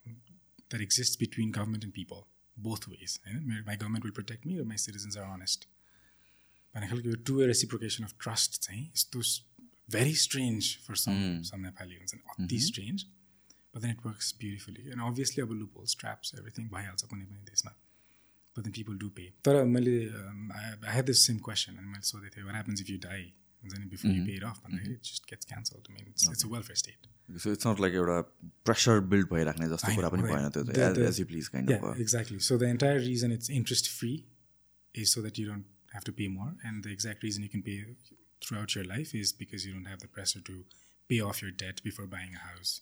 that 0.09 0.83
exist 0.83 1.19
between 1.21 1.51
government 1.51 1.85
and 1.85 1.95
people 1.95 2.23
both 2.57 2.89
ways 2.89 3.21
होइन? 3.27 3.41
मेरो 3.45 3.65
my 3.65 3.77
government 3.77 4.05
will 4.05 4.13
protect 4.13 4.47
me 4.47 4.59
र 4.59 4.65
माई 4.65 4.77
सिटिजन्स 4.77 5.17
आर 5.17 5.33
अनेस्ट 5.33 5.69
भन्ने 6.75 6.89
खालको 6.89 7.09
यो 7.09 7.17
टु 7.31 7.41
रेसिप्रोकेसन 7.47 8.05
अफ 8.05 8.15
ट्रस्ट 8.21 8.61
चाहिँ 8.63 8.85
यस्तो 8.87 9.23
very 9.91 10.15
strange 10.17 10.77
for 10.87 10.97
some 10.97 11.43
some 11.51 11.61
Nepali 11.61 11.97
हुन्छ 11.97 12.15
नि 12.15 12.45
अति 12.45 12.59
strange 12.61 13.07
but 13.75 13.81
then 13.83 13.91
it 13.91 14.07
works 14.07 14.35
beautifully 14.41 14.83
and 14.91 15.03
obviously 15.07 15.43
अब 15.43 15.53
लुप 15.53 15.77
होल्स 15.77 15.97
ट्र्याप्स 16.01 16.35
एभ्रिथिङ 16.35 16.69
भइहाल्छ 16.69 17.05
कुनै 17.05 17.25
पनि 17.25 17.43
देशमा। 17.51 17.73
But 18.57 18.63
then 18.65 18.73
people 18.73 18.99
do 18.99 19.09
pay 19.19 19.31
तर 19.45 19.65
मैले 19.77 19.97
I 20.11 20.95
have 20.97 21.05
this 21.05 21.27
same 21.27 21.39
question 21.49 21.77
अनि 21.77 21.87
मैले 21.87 22.07
सोधेको 22.11 22.37
थिएँ 22.37 22.47
what 22.47 22.53
happens 22.53 22.81
if 22.81 22.91
you 22.91 22.99
die 22.99 23.33
हुन्छ 23.65 23.79
नि 23.79 23.87
बिफोर 23.97 24.11
यु 24.17 24.25
पे 24.31 24.37
अफ 24.51 24.61
भन्दाखेरि 24.67 24.95
it 24.95 25.11
just 25.11 25.29
gets 25.31 25.47
cancel 25.53 25.83
to 25.89 25.93
mean 25.99 26.07
it's 26.15 26.45
a 26.45 26.49
welfare 26.55 26.77
state 26.85 27.09
so 27.47 27.53
it's 27.59 27.67
not 27.67 27.81
like 27.87 27.95
एउटा 28.03 28.21
प्रेसर 28.71 29.01
बिल्ड 29.15 29.29
भइराख्ने 29.35 29.69
जस्तो 29.75 29.93
I 29.93 29.95
कुरा 29.97 30.09
know, 30.09 30.17
पनि 30.17 30.29
right. 30.29 30.41
भएन 30.41 30.51
त्यो 30.57 30.65
The- 30.71 30.77
चाहिँ 30.81 30.95
the- 30.99 31.09
as 31.09 31.21
you 31.21 31.27
please 31.35 31.49
kind 31.57 31.71
Yeah, 31.75 31.87
of 31.91 32.03
exactly. 32.07 32.41
So 32.51 32.59
the 32.65 32.71
entire 32.77 33.01
reason 33.07 33.37
it's 33.39 33.53
interest 33.61 33.91
free 33.99 34.17
is 34.95 35.15
so 35.17 35.25
that 35.29 35.39
you 35.43 35.47
don't 35.53 35.71
have 35.97 36.05
to 36.11 36.13
pay 36.19 36.27
more, 36.39 36.51
and 36.69 36.87
the 36.89 36.93
exact 36.97 37.25
reason 37.29 37.45
you 37.47 37.53
can 37.57 37.63
pay 37.71 37.77
throughout 38.47 38.75
your 38.77 38.85
life 38.95 39.15
is 39.23 39.33
because 39.43 39.65
you 39.67 39.73
don't 39.77 39.91
have 39.95 40.01
the 40.07 40.11
pressure 40.19 40.43
to 40.51 40.57
pay 41.11 41.21
off 41.29 41.41
your 41.45 41.53
debt 41.63 41.83
before 41.89 42.07
buying 42.15 42.35
a 42.41 42.43
house 42.47 42.73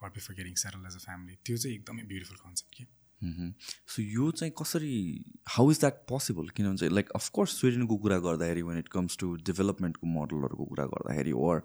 or 0.00 0.10
before 0.16 0.34
getting 0.38 0.56
settled 0.62 0.88
as 0.90 0.96
a 1.00 1.02
family. 1.04 1.36
त्यो 1.48 1.56
चाहिँ 1.64 1.76
एकदमै 1.76 2.02
beautiful 2.14 2.36
concept 2.44 2.74
के 2.78 2.86
so 3.24 4.02
यो 4.02 4.30
चाहिँ 4.30 4.52
कसरी 4.58 5.24
how 5.48 5.70
is 5.70 5.80
that 5.80 5.94
possible 6.08 6.48
किनभने 6.56 6.88
like 6.88 7.10
of course 7.16 7.58
स्विडेनको 7.60 7.96
कुरा 8.04 8.18
गर्दाखेरि 8.26 8.62
वान 8.62 8.78
इट 8.78 8.88
कम्स 8.88 9.16
टु 9.20 9.34
डेभलपमेन्टको 9.50 10.06
मोडलहरूको 10.06 10.64
कुरा 10.64 10.84
गर्दाखेरि 10.94 11.32
ओर 11.46 11.62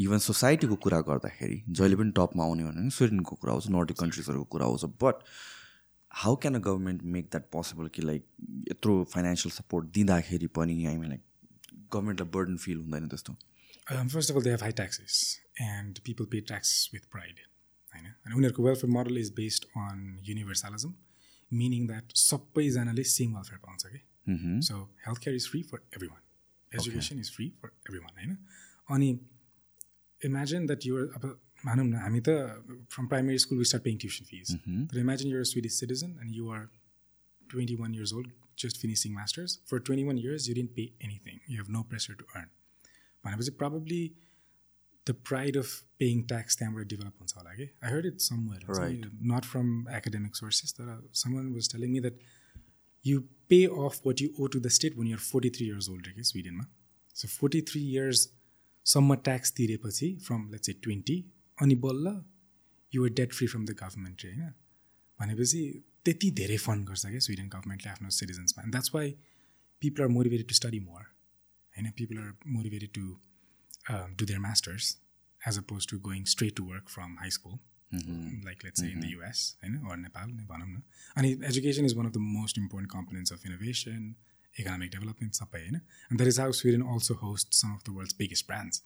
इभन 0.00 0.18
सोसाइटीको 0.18 0.76
कुरा 0.86 1.00
गर्दाखेरि 1.08 1.62
जहिले 1.68 1.96
पनि 1.96 2.10
टपमा 2.16 2.44
आउने 2.44 2.64
भने 2.64 2.90
स्विडेनको 2.98 3.36
कुरा 3.36 3.52
आउँछ 3.52 3.68
नर्डिक 3.78 3.98
कन्ट्रिजहरूको 4.00 4.44
कुरा 4.56 4.66
आउँछ 4.66 4.84
but 5.02 5.24
how 6.10 6.36
can 6.36 6.54
a 6.54 6.58
government 6.68 7.02
make 7.16 7.28
that 7.30 7.48
possible 7.52 7.88
कि 7.94 8.02
लाइक 8.02 8.26
यत्रो 8.70 9.02
फाइनेन्सियल 9.14 9.52
सपोर्ट 9.56 9.92
दिँदाखेरि 9.94 10.46
पनि 10.60 10.84
हामी 10.84 11.08
लाइक 11.08 11.22
गभर्मेन्टलाई 11.94 12.30
बर्डन 12.34 12.56
फिल 12.56 12.78
हुँदैन 12.78 13.08
त्यस्तो? 13.08 13.36
Of 13.86 14.14
all, 14.16 14.40
they 14.40 14.50
have 14.50 14.62
high 14.62 14.70
taxes, 14.70 15.40
and 15.60 15.98
people 16.04 16.24
pay 16.24 16.40
taxes 16.40 16.88
with 16.90 17.10
pride. 17.10 17.40
होइन 17.94 18.06
अनि 18.06 18.34
उनीहरूको 18.34 18.66
welfare 18.66 18.92
model 18.92 19.18
is 19.18 19.32
based 19.36 19.70
on 19.76 20.02
universalism 20.24 20.94
meaning 21.50 21.86
that 21.86 22.18
सबैजनाले 22.22 23.04
सेम 23.12 23.36
वेलफेयर 23.36 23.60
पाउँछ 23.60 23.86
कि 23.86 24.60
so 24.68 24.82
health 25.06 25.24
care 25.24 25.36
is 25.36 25.48
free 25.50 25.62
for 25.70 25.82
everyone 26.08 26.22
education 26.72 27.18
is 27.20 27.32
free 27.32 27.48
for 27.62 27.72
everyone 27.98 28.14
होइन 28.18 28.36
अनि 28.90 29.10
imagine 30.20 30.66
that 30.66 30.86
your 30.86 31.10
अब 31.16 31.26
भनौँ 31.64 31.84
न 31.86 31.94
हामी 31.96 32.20
त 32.20 32.30
from 32.90 33.06
primary 33.08 33.38
school 33.40 33.58
we 33.58 33.64
start 33.64 33.84
paying 33.84 33.98
tuition 33.98 34.24
fees 34.24 34.56
तर 34.88 34.98
imagine 34.98 35.30
you're 35.30 35.44
Swedish 35.50 35.78
citizen 35.80 36.18
and 36.22 36.34
you 36.36 36.50
are 36.50 36.66
twenty 37.42 37.76
one 37.76 37.94
years 37.94 38.12
old 38.14 38.32
just 38.58 38.80
finishing 38.80 39.14
masters 39.14 39.58
for 39.70 39.80
twenty 39.80 40.04
one 40.04 40.18
years 40.18 40.48
you 40.48 40.54
didn't 40.54 40.74
pay 40.76 40.82
anything 41.02 41.40
you 41.48 41.62
have 41.62 41.70
no 41.70 41.82
pressure 41.92 42.14
to 42.14 42.26
earn 42.34 42.50
भनेपछि 43.24 43.56
probably 43.62 44.02
the 45.06 45.14
pride 45.28 45.56
of 45.56 45.68
paying 45.98 46.22
tax 46.28 46.58
त्यहाँबाट 46.58 46.86
develop 46.92 47.14
हुन्छ 47.20 47.36
होला 47.36 47.54
कि 47.54 47.68
I 47.82 47.90
heard 47.92 48.06
it 48.06 48.20
somewhere 48.26 48.62
not 49.32 49.44
from 49.52 49.68
academic 49.96 50.36
sources 50.36 50.74
तर 50.80 50.92
someone 51.22 51.52
was 51.54 51.72
telling 51.72 51.92
me 51.92 52.00
that 52.06 52.18
you 53.04 53.20
pay 53.52 53.64
off 53.86 54.00
what 54.06 54.22
you 54.22 54.28
owe 54.38 54.46
to 54.54 54.60
the 54.60 54.74
state 54.78 54.96
when 54.98 55.06
you're 55.08 55.24
forty 55.30 55.50
three 55.56 55.66
years 55.66 55.88
old 55.94 56.12
कि 56.14 56.24
स्विडेनमा 56.32 56.66
so 57.16 57.28
forty 57.28 57.60
three 57.70 57.82
इयर्ससम्म 57.90 59.14
tax 59.28 59.52
तिरेपछि 59.58 60.14
from 60.26 60.50
let's 60.52 60.68
A 60.68 60.72
twenty 60.86 61.18
अनि 61.58 61.74
बल्ल 61.86 62.14
you're 62.92 63.10
debt 63.20 63.32
free 63.32 63.46
from 63.46 63.64
the 63.66 63.76
government 63.82 64.24
होइन? 64.24 64.52
भनेपछि 65.20 65.60
त्यति 66.04 66.30
धेरै 66.40 66.56
फन्ड 66.62 66.88
गर्छ 66.88 67.06
क्या 67.06 67.18
स्विडेन 67.26 67.48
गभर्मेन्टले 67.48 67.90
आफ्नो 67.90 68.10
सिटिजन्समा 68.16 68.62
and 68.62 68.72
that's 68.74 68.90
why 68.94 69.10
people 69.82 70.02
are 70.02 70.08
motivated 70.16 70.48
to 70.48 70.54
study 70.54 70.80
more 70.88 71.02
होइन? 71.02 71.90
People 72.00 72.18
are 72.18 72.32
motivated 72.56 72.90
to 72.94 73.04
Do 73.91 74.25
their 74.25 74.39
masters 74.39 74.95
as 75.41 75.57
opposed 75.57 75.87
to 75.89 75.99
going 76.07 76.23
straight 76.33 76.55
to 76.55 76.63
work 76.65 76.89
from 76.89 77.17
high 77.19 77.29
school 77.37 77.57
like 78.45 78.65
let's 78.65 78.83
in 78.83 78.99
the 79.01 79.11
US 79.11 79.43
होइन 79.63 79.77
or 79.91 79.97
Nepal 79.97 80.31
नै 80.31 80.45
भनौँ 80.45 80.67
न 80.67 80.81
अनि 81.15 81.31
education 81.51 81.85
is 81.85 81.95
one 81.99 82.07
of 82.07 82.13
the 82.13 82.25
most 82.33 82.57
important 82.57 82.91
components 82.91 83.33
of 83.33 83.45
innovation 83.45 84.13
economic 84.55 84.91
development 84.91 85.41
सबै 85.41 85.61
होइन 85.61 85.75
and 85.75 86.17
that 86.17 86.27
is 86.27 86.39
how 86.39 86.51
Sweden 86.59 86.83
also 86.93 87.15
host 87.23 87.61
some 87.61 87.73
of 87.73 87.83
the 87.85 87.95
world's 87.97 88.15
biggest 88.19 88.47
brands 88.47 88.83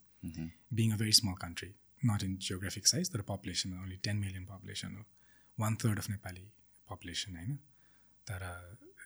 being 0.81 0.93
a 0.93 0.97
very 1.03 1.17
small 1.19 1.35
country 1.41 1.73
not 2.01 2.23
in 2.23 2.37
geographic 2.47 2.87
size 2.87 3.11
तर 3.13 3.27
पपुलेसनमा 3.33 3.81
only 3.81 3.97
ten 4.07 4.17
million 4.25 4.45
population 4.45 4.95
हो 4.95 5.05
one 5.57 5.75
third 5.83 5.99
of 5.99 6.09
Nepali 6.09 6.47
population 6.87 7.37
होइन 7.37 7.59
तर 8.27 8.49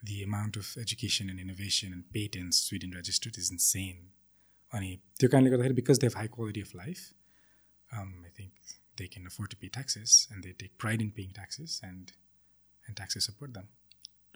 the 0.03 0.23
amount 0.23 0.57
of 0.57 0.67
education 0.77 1.29
and 1.29 1.39
innovation 1.39 1.93
and 1.93 2.03
patents 2.15 2.57
Sweden 2.63 2.91
registered 2.91 3.37
is 3.37 3.47
insane. 3.51 4.01
अनि 4.72 4.96
त्यो 5.20 5.28
कारणले 5.34 5.50
गर्दाखेरि 5.50 5.74
because 5.80 6.00
they 6.04 6.06
have 6.06 6.16
high 6.20 6.32
quality 6.38 6.64
of 6.68 6.74
life 6.80 7.04
I 7.90 8.30
think 8.38 8.74
they 8.98 9.06
can 9.14 9.26
afford 9.32 9.50
to 9.54 9.60
pay 9.62 9.68
taxes 9.78 10.16
and 10.32 10.44
they 10.44 10.52
take 10.64 10.74
pride 10.84 11.06
in 11.06 11.10
paying 11.20 11.32
taxes 11.40 11.80
and 11.84 12.10
and 12.10 12.96
taxes 12.96 13.30
support 13.32 13.52
them 13.60 13.68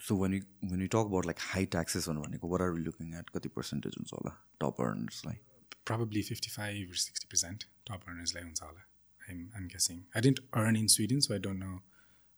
so 0.08 0.20
when 0.22 0.34
you 0.34 0.70
when 0.70 0.82
you 0.82 0.88
talk 0.96 1.12
about 1.12 1.26
like 1.32 1.44
high 1.50 1.66
taxes 1.76 2.08
भनेको 2.22 2.54
what 2.54 2.62
are 2.62 2.70
we 2.78 2.82
looking 2.88 3.14
at 3.22 3.36
कति 3.36 3.54
percentage 3.60 4.00
हुन्छ 4.00 4.12
होला 4.12 4.38
top 4.64 4.86
अर्नर्सलाई 4.88 5.44
probably 5.86 6.20
55 6.22 6.92
or 6.92 6.96
60 7.00 7.28
percent 7.32 7.64
top 7.88 8.06
earners 8.10 8.34
like 8.36 8.44
हुन्छ 8.44 8.62
होला 8.62 8.84
I'm, 9.20 9.50
I'm 9.56 9.68
guessing. 9.68 10.00
I 10.14 10.20
didn't 10.20 10.40
earn 10.54 10.76
in 10.76 10.88
Sweden 10.88 11.20
so 11.20 11.34
I 11.34 11.38
don't 11.46 11.62
know 11.64 11.76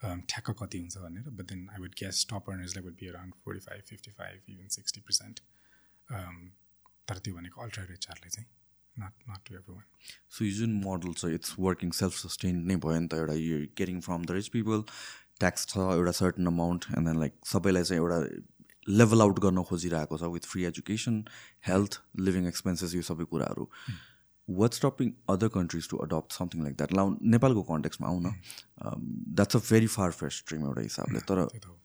um, 0.00 0.20
ठ्याक्क 0.32 0.50
कति 0.62 0.78
हुन्छ 0.78 0.98
भनेर 0.98 1.36
but 1.38 1.48
then 1.52 1.64
I 1.76 1.80
would 1.84 1.96
guess 1.96 2.24
top 2.32 2.48
earners 2.52 2.76
like 2.76 2.88
would 2.88 2.98
be 3.02 3.10
around 3.12 3.38
45 3.44 3.92
55 3.92 4.52
even 4.54 4.70
60 4.76 5.04
percent 5.08 5.40
um, 6.08 6.36
तर 7.08 7.18
त्यो 7.24 7.34
भनेको 7.34 7.62
ultra 7.62 7.84
रिचरले 7.90 8.30
चाहिँ 8.36 8.48
not 8.96 9.12
not 9.30 9.40
to 9.48 9.54
everyone. 9.56 9.86
So 10.34 10.44
यो 10.44 10.52
जुन 10.58 10.72
मोडल 10.84 11.12
छ 11.14 11.32
इट्स 11.34 11.54
वर्किङ 11.66 11.90
सेल्फ 11.98 12.14
सस्टेन 12.18 12.56
नै 12.68 12.76
भयो 12.84 13.00
नि 13.00 13.08
त 13.08 13.22
एउटा 13.22 13.34
यो 13.40 13.58
getting 13.80 14.00
from 14.06 14.24
the 14.24 14.36
rich 14.36 14.48
people 14.54 14.82
tax 15.40 15.66
छ 15.72 15.84
एउटा 15.96 16.12
certain 16.18 16.46
amount 16.52 16.86
and 16.90 17.08
then 17.08 17.20
like 17.20 17.34
सबैलाई 17.50 17.84
चाहिँ 17.90 18.02
एउटा 18.02 18.18
लेभल 19.00 19.22
आउट 19.22 19.38
गर्न 19.44 19.62
खोजिरहेको 19.70 20.18
छ 20.18 20.30
with 20.36 20.48
free 20.52 20.64
education 20.70 21.20
health 21.66 21.98
living 22.28 22.46
expenses 22.48 22.94
यो 22.94 23.02
सबै 23.10 23.24
कुराहरू। 23.34 23.66
What 24.48 24.80
stopping 24.80 25.12
other 25.36 25.48
countries 25.56 25.88
to 25.90 26.00
adopt 26.06 26.38
something 26.38 26.62
like 26.62 26.76
that 26.76 26.92
लाउ 27.00 27.14
नेपालको 27.36 27.62
कन्टेक्समा 27.70 28.08
आउन। 28.08 28.32
That's 28.32 29.56
a 29.56 29.60
very 29.70 29.92
far 29.94 30.18
fetched 30.22 30.48
dream 30.48 30.66
एउटा 30.66 30.86
हिसाबले 30.88 31.20
तर 31.30 31.44
त्यो 31.44 31.60
त 31.60 31.66
हो। 31.66 31.78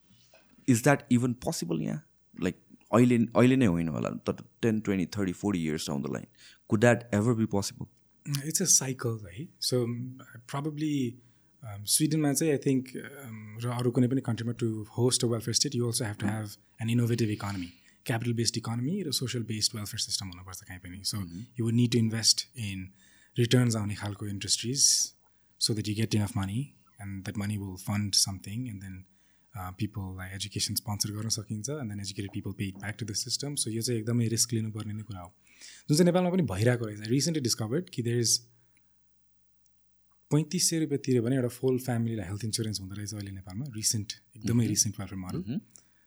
इज 0.67 0.83
द्याट 0.83 1.05
इभन 1.11 1.33
पोसिबल 1.45 1.81
यहाँ? 1.81 2.01
लाइक 2.33 2.62
अहिले 2.93 3.17
अहिले 3.35 3.55
नै 3.57 3.67
होइन 3.67 3.87
होला 3.89 4.09
तर 4.27 4.47
ten 4.61 4.79
twenty 4.81 5.05
thirty 5.13 5.33
forty 5.35 5.59
years 5.61 5.87
down 5.87 6.01
the 6.01 6.13
line 6.13 6.27
could 6.69 6.79
that 6.81 7.03
ever 7.13 7.33
be 7.35 7.45
possible 7.51 8.47
it's 8.47 8.61
a 8.61 8.65
cycle 8.73 9.19
है 9.27 9.45
सो 9.61 9.85
प्रब्लली 10.47 10.95
स्विडनमा 11.63 12.33
चाहिँ 12.33 12.51
आई 12.51 12.59
थिङ्क 12.65 12.91
र 13.63 13.71
अरू 13.73 13.91
कुनै 13.91 14.07
पनि 14.09 14.21
कन्ट्रीमा 14.23 14.53
to 14.59 14.67
host 14.91 15.23
a 15.23 15.27
welfare 15.29 15.55
state 15.55 15.75
you 15.75 15.87
also 15.87 16.05
have 16.05 16.17
to 16.19 16.27
have 16.27 16.55
an 16.81 16.89
innovative 16.89 17.29
economy 17.31 17.71
capital 18.05 18.33
based 18.35 18.57
economy 18.57 18.95
र 19.03 19.11
social 19.13 19.43
based 19.45 19.75
welfare 19.75 20.01
system 20.01 20.33
हुनुपर्छ 20.33 20.63
कहीँ 20.63 20.79
पनि 20.79 21.01
so 21.05 21.21
you 21.57 21.65
would 21.65 21.73
need 21.75 21.91
to 21.91 21.99
invest 21.99 22.45
in 22.65 22.87
returns 23.37 23.75
आउने 23.75 23.95
खालको 23.95 24.27
industries 24.27 24.87
so 25.61 25.73
that 25.73 25.87
you 25.87 25.95
get 25.95 26.15
enough 26.15 26.37
money 26.37 26.59
and 26.99 27.23
that 27.23 27.37
money 27.37 27.57
will 27.57 27.75
fund 27.85 28.21
something 28.21 28.67
and 28.67 28.81
then 28.83 29.03
पिपललाई 29.55 30.29
education 30.35 30.75
sponsor 30.75 31.11
गर्न 31.17 31.29
सकिन्छ 31.35 31.69
and 31.69 31.91
then 31.91 31.99
educated 31.99 32.31
people 32.33 32.51
pay 32.59 32.71
back 32.79 32.95
to 32.99 33.05
the 33.05 33.13
system 33.21 33.55
so 33.63 33.69
यो 33.71 33.81
चाहिँ 33.81 33.99
एकदमै 33.99 34.27
risk 34.33 34.53
लिनुपर्ने 34.53 34.93
नै 34.93 35.03
कुरा 35.03 35.21
हो। 35.21 35.29
जुन 35.89 35.97
चाहिँ 35.97 36.05
नेपालमा 36.05 36.29
पनि 36.31 36.43
भइरहेको 36.53 36.85
रहेछ 36.85 37.07
रिसेन्टली 37.09 37.43
डिस्कभर्ड 37.43 37.89
कि 37.93 38.01
देयर 38.09 38.19
इज 38.19 38.39
पैँतिस 40.31 40.69
सय 40.69 40.79
रुपियाँ 40.79 41.01
तिऱ्यो 41.05 41.23
भने 41.23 41.35
एउटा 41.35 41.53
फुल 41.59 41.79
फ्यामिलीलाई 41.85 42.27
हेल्थ 42.27 42.43
इन्सुरेन्स 42.45 42.79
हुँदो 42.81 42.95
रहेछ 42.95 43.13
अहिले 43.13 43.31
नेपालमा 43.31 43.65
रिसेन्ट 43.75 44.19
एकदमै 44.37 44.67
रिसेन्ट 44.73 44.99
वेलफेयर 44.99 45.21
मोडल 45.25 45.59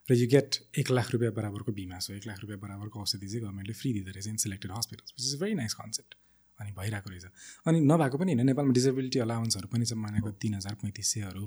र 0.08 0.14
यु 0.14 0.26
गेट 0.28 0.56
एक 0.78 0.90
लाख 0.90 1.10
रुपियाँ 1.12 1.32
बराबरको 1.40 1.72
बिमा 1.78 1.98
छ 1.98 2.10
एक 2.18 2.26
लाख 2.26 2.40
रुपियाँ 2.40 2.60
बराबरको 2.60 3.00
औषधि 3.00 3.26
चाहिँ 3.26 3.42
गभर्मेन्टले 3.44 3.74
फ्री 3.80 3.92
दिँदो 3.92 4.10
रहेछ 4.16 4.28
in 4.28 4.36
selected 4.44 4.72
hospitals 4.78 5.14
which 5.18 5.26
is 5.26 5.40
very 5.40 5.54
nice 5.62 5.74
concept 5.80 6.14
अनि 6.60 6.70
भइरहेको 6.72 7.10
रहेछ। 7.10 7.25
अनि 7.66 7.78
नभएको 7.90 8.16
पनि 8.18 8.32
होइन 8.32 8.46
नेपालमा 8.46 8.72
डिसेबिलिटी 8.72 9.18
अलाउन्सहरू 9.20 9.68
पनि 9.68 9.84
छ 9.86 9.92
महिनाको 9.98 10.30
तिन 10.42 10.54
हजार 10.54 10.75
पैँतिस 10.82 11.06
सयहरू 11.12 11.44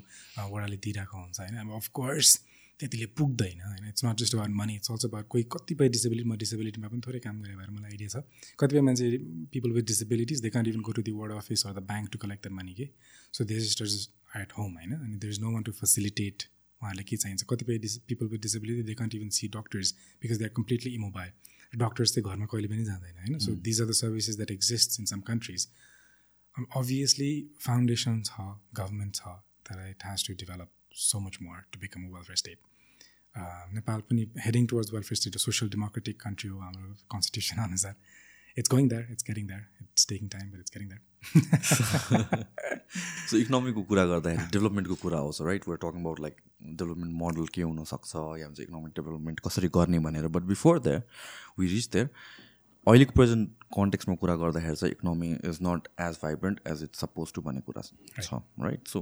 वडाले 0.54 0.78
दिइरहेको 0.78 1.18
हुन्छ 1.18 1.40
होइन। 1.40 1.56
अब 1.58 1.76
अफकोर्स 1.78 2.30
त्यतिले 2.80 3.06
पुग्दैन 3.20 3.62
होइन। 3.62 3.88
It's 3.88 4.06
not 4.06 4.18
just 4.20 4.36
about 4.36 4.54
money 4.60 4.76
it's 4.76 4.92
also 4.92 5.08
about 5.08 5.28
कोही 5.28 5.44
कतिपय 5.56 5.90
डिसेबिलिटी 5.96 6.30
म 6.30 6.36
डिसेबिलिटीमा 6.44 6.88
पनि 6.88 7.02
थोरै 7.08 7.20
काम 7.26 7.42
गरेँ 7.42 7.58
भएर 7.58 7.72
मलाई 7.72 7.92
आइडिया 7.92 8.10
छ। 8.10 8.24
कतिपय 8.60 8.82
मान्छे 8.88 9.10
people 9.52 9.72
with 9.78 9.86
disabilities 9.92 10.42
they 10.42 10.50
can't 10.50 10.68
even 10.68 10.82
go 10.88 10.92
to 10.96 11.02
the 11.02 11.12
ward 11.18 11.32
office 11.38 11.66
or 11.68 11.74
the 11.74 11.84
bank 11.90 12.10
to 12.12 12.18
collect 12.20 12.48
the 12.48 12.52
money 12.60 12.74
के? 12.74 12.88
So 13.34 13.44
they 13.44 13.54
registers 13.54 13.94
at 14.38 14.54
home 14.58 14.72
होइन? 14.80 14.96
अनि 14.96 15.16
there 15.18 15.34
is 15.34 15.40
no 15.42 15.52
one 15.54 15.64
to 15.64 15.72
facilitate 15.82 16.48
उहाँहरूले 16.82 17.04
के 17.04 17.18
चाहिन्छ। 17.18 17.44
कतिपय 17.50 17.78
dish 17.84 17.98
people 18.08 18.26
with 18.32 18.40
disability 18.42 18.84
they 18.88 18.94
can't 18.96 19.16
even 19.16 19.30
see 19.38 19.48
doctors 19.56 19.94
because 20.22 20.38
they 20.38 20.46
are 20.46 20.52
completely 20.58 20.94
immobile 20.96 21.32
doctors 21.74 22.14
चाहिँ 22.14 22.26
घरमा 22.26 22.46
कहिले 22.46 22.68
पनि 22.68 22.84
जाँदैन 22.86 23.18
होइन 23.18 23.40
so 23.40 23.52
these 23.62 23.82
are 23.82 23.88
the 23.88 23.92
services 23.94 24.36
that 24.36 24.52
exist 24.52 25.00
in 25.00 25.06
some 25.06 25.22
countries 25.28 25.68
obviously 26.76 27.32
foundation 27.62 28.22
छ 28.26 28.48
गभर्मेन्ट 28.76 29.16
छ 29.16 29.36
तर 29.70 29.90
it 29.90 30.06
has 30.06 30.28
to 30.28 30.34
develop 30.36 30.72
so 31.02 31.20
much 31.20 31.38
more 31.42 31.64
to 31.74 31.80
become 31.80 32.06
a 32.06 32.14
welfare 32.16 32.38
state 32.38 32.60
Nepal 33.76 34.02
पनि 34.10 34.26
heading 34.46 34.66
towards 34.68 34.94
welfare 34.94 35.18
state 35.18 35.38
social 35.40 35.72
democratic 35.72 36.20
country 36.22 36.50
हो 36.50 36.60
हाम्रो 36.60 36.94
constitution 37.12 37.64
अनुसार 37.64 37.96
it's 38.60 38.70
going 38.72 38.90
that 38.90 39.12
it's 39.12 39.24
getting 39.30 39.48
that 39.48 39.64
it's 39.82 40.08
taking 40.10 40.28
time 40.36 40.52
but 40.52 40.60
it's 40.60 40.72
getting 40.76 40.88
that 40.90 41.04
so 43.30 43.38
इकोनोमीको 43.38 43.82
कुरा 43.94 44.06
गर्दाखेरि 44.12 44.46
डेभलपमेन्टको 44.52 44.96
कुरा 45.06 45.18
आउँछ 45.20 45.42
right 45.48 45.68
we're 45.68 45.80
talking 45.86 46.02
about 46.02 46.20
like 46.28 46.36
development 46.82 47.14
model 47.24 47.46
के 47.56 47.62
हुनसक्छ 47.62 48.12
या 48.16 48.48
भन्छ 48.48 48.60
इकोनोमिक 48.60 48.92
डेभलपमेन्ट 49.00 49.40
कसरी 49.48 49.70
गर्ने 49.80 50.00
भनेर. 50.10 50.28
But 50.28 50.44
before 50.54 50.80
that 50.90 51.04
we 51.60 51.66
reach 51.74 51.90
there 51.94 52.10
अहिलेको 52.88 53.14
प्रेजेन्ट 53.16 53.50
कन्टेक्समा 53.76 54.16
कुरा 54.20 54.36
गर्दाखेरि 54.44 54.76
चाहिँ 54.76 54.92
economy 54.94 55.32
is 55.50 55.58
not 55.64 55.88
as 56.02 56.14
vibrant 56.24 56.60
as 56.68 56.84
it's 56.84 57.00
suppose 57.00 57.34
to 57.36 57.42
भन्ने 57.48 57.62
कुरा 57.70 57.82
छ 58.22 58.34
right 58.68 58.88
so 58.88 59.00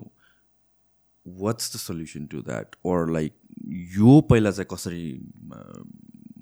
what's 1.25 1.65
the 1.75 1.79
solution 1.79 2.25
to 2.31 2.41
that 2.41 2.75
or 2.91 3.11
like 3.11 3.33
यो 3.97 4.19
पहिला 4.29 4.51
चाहिँ 4.51 4.67
कसरी 4.73 5.05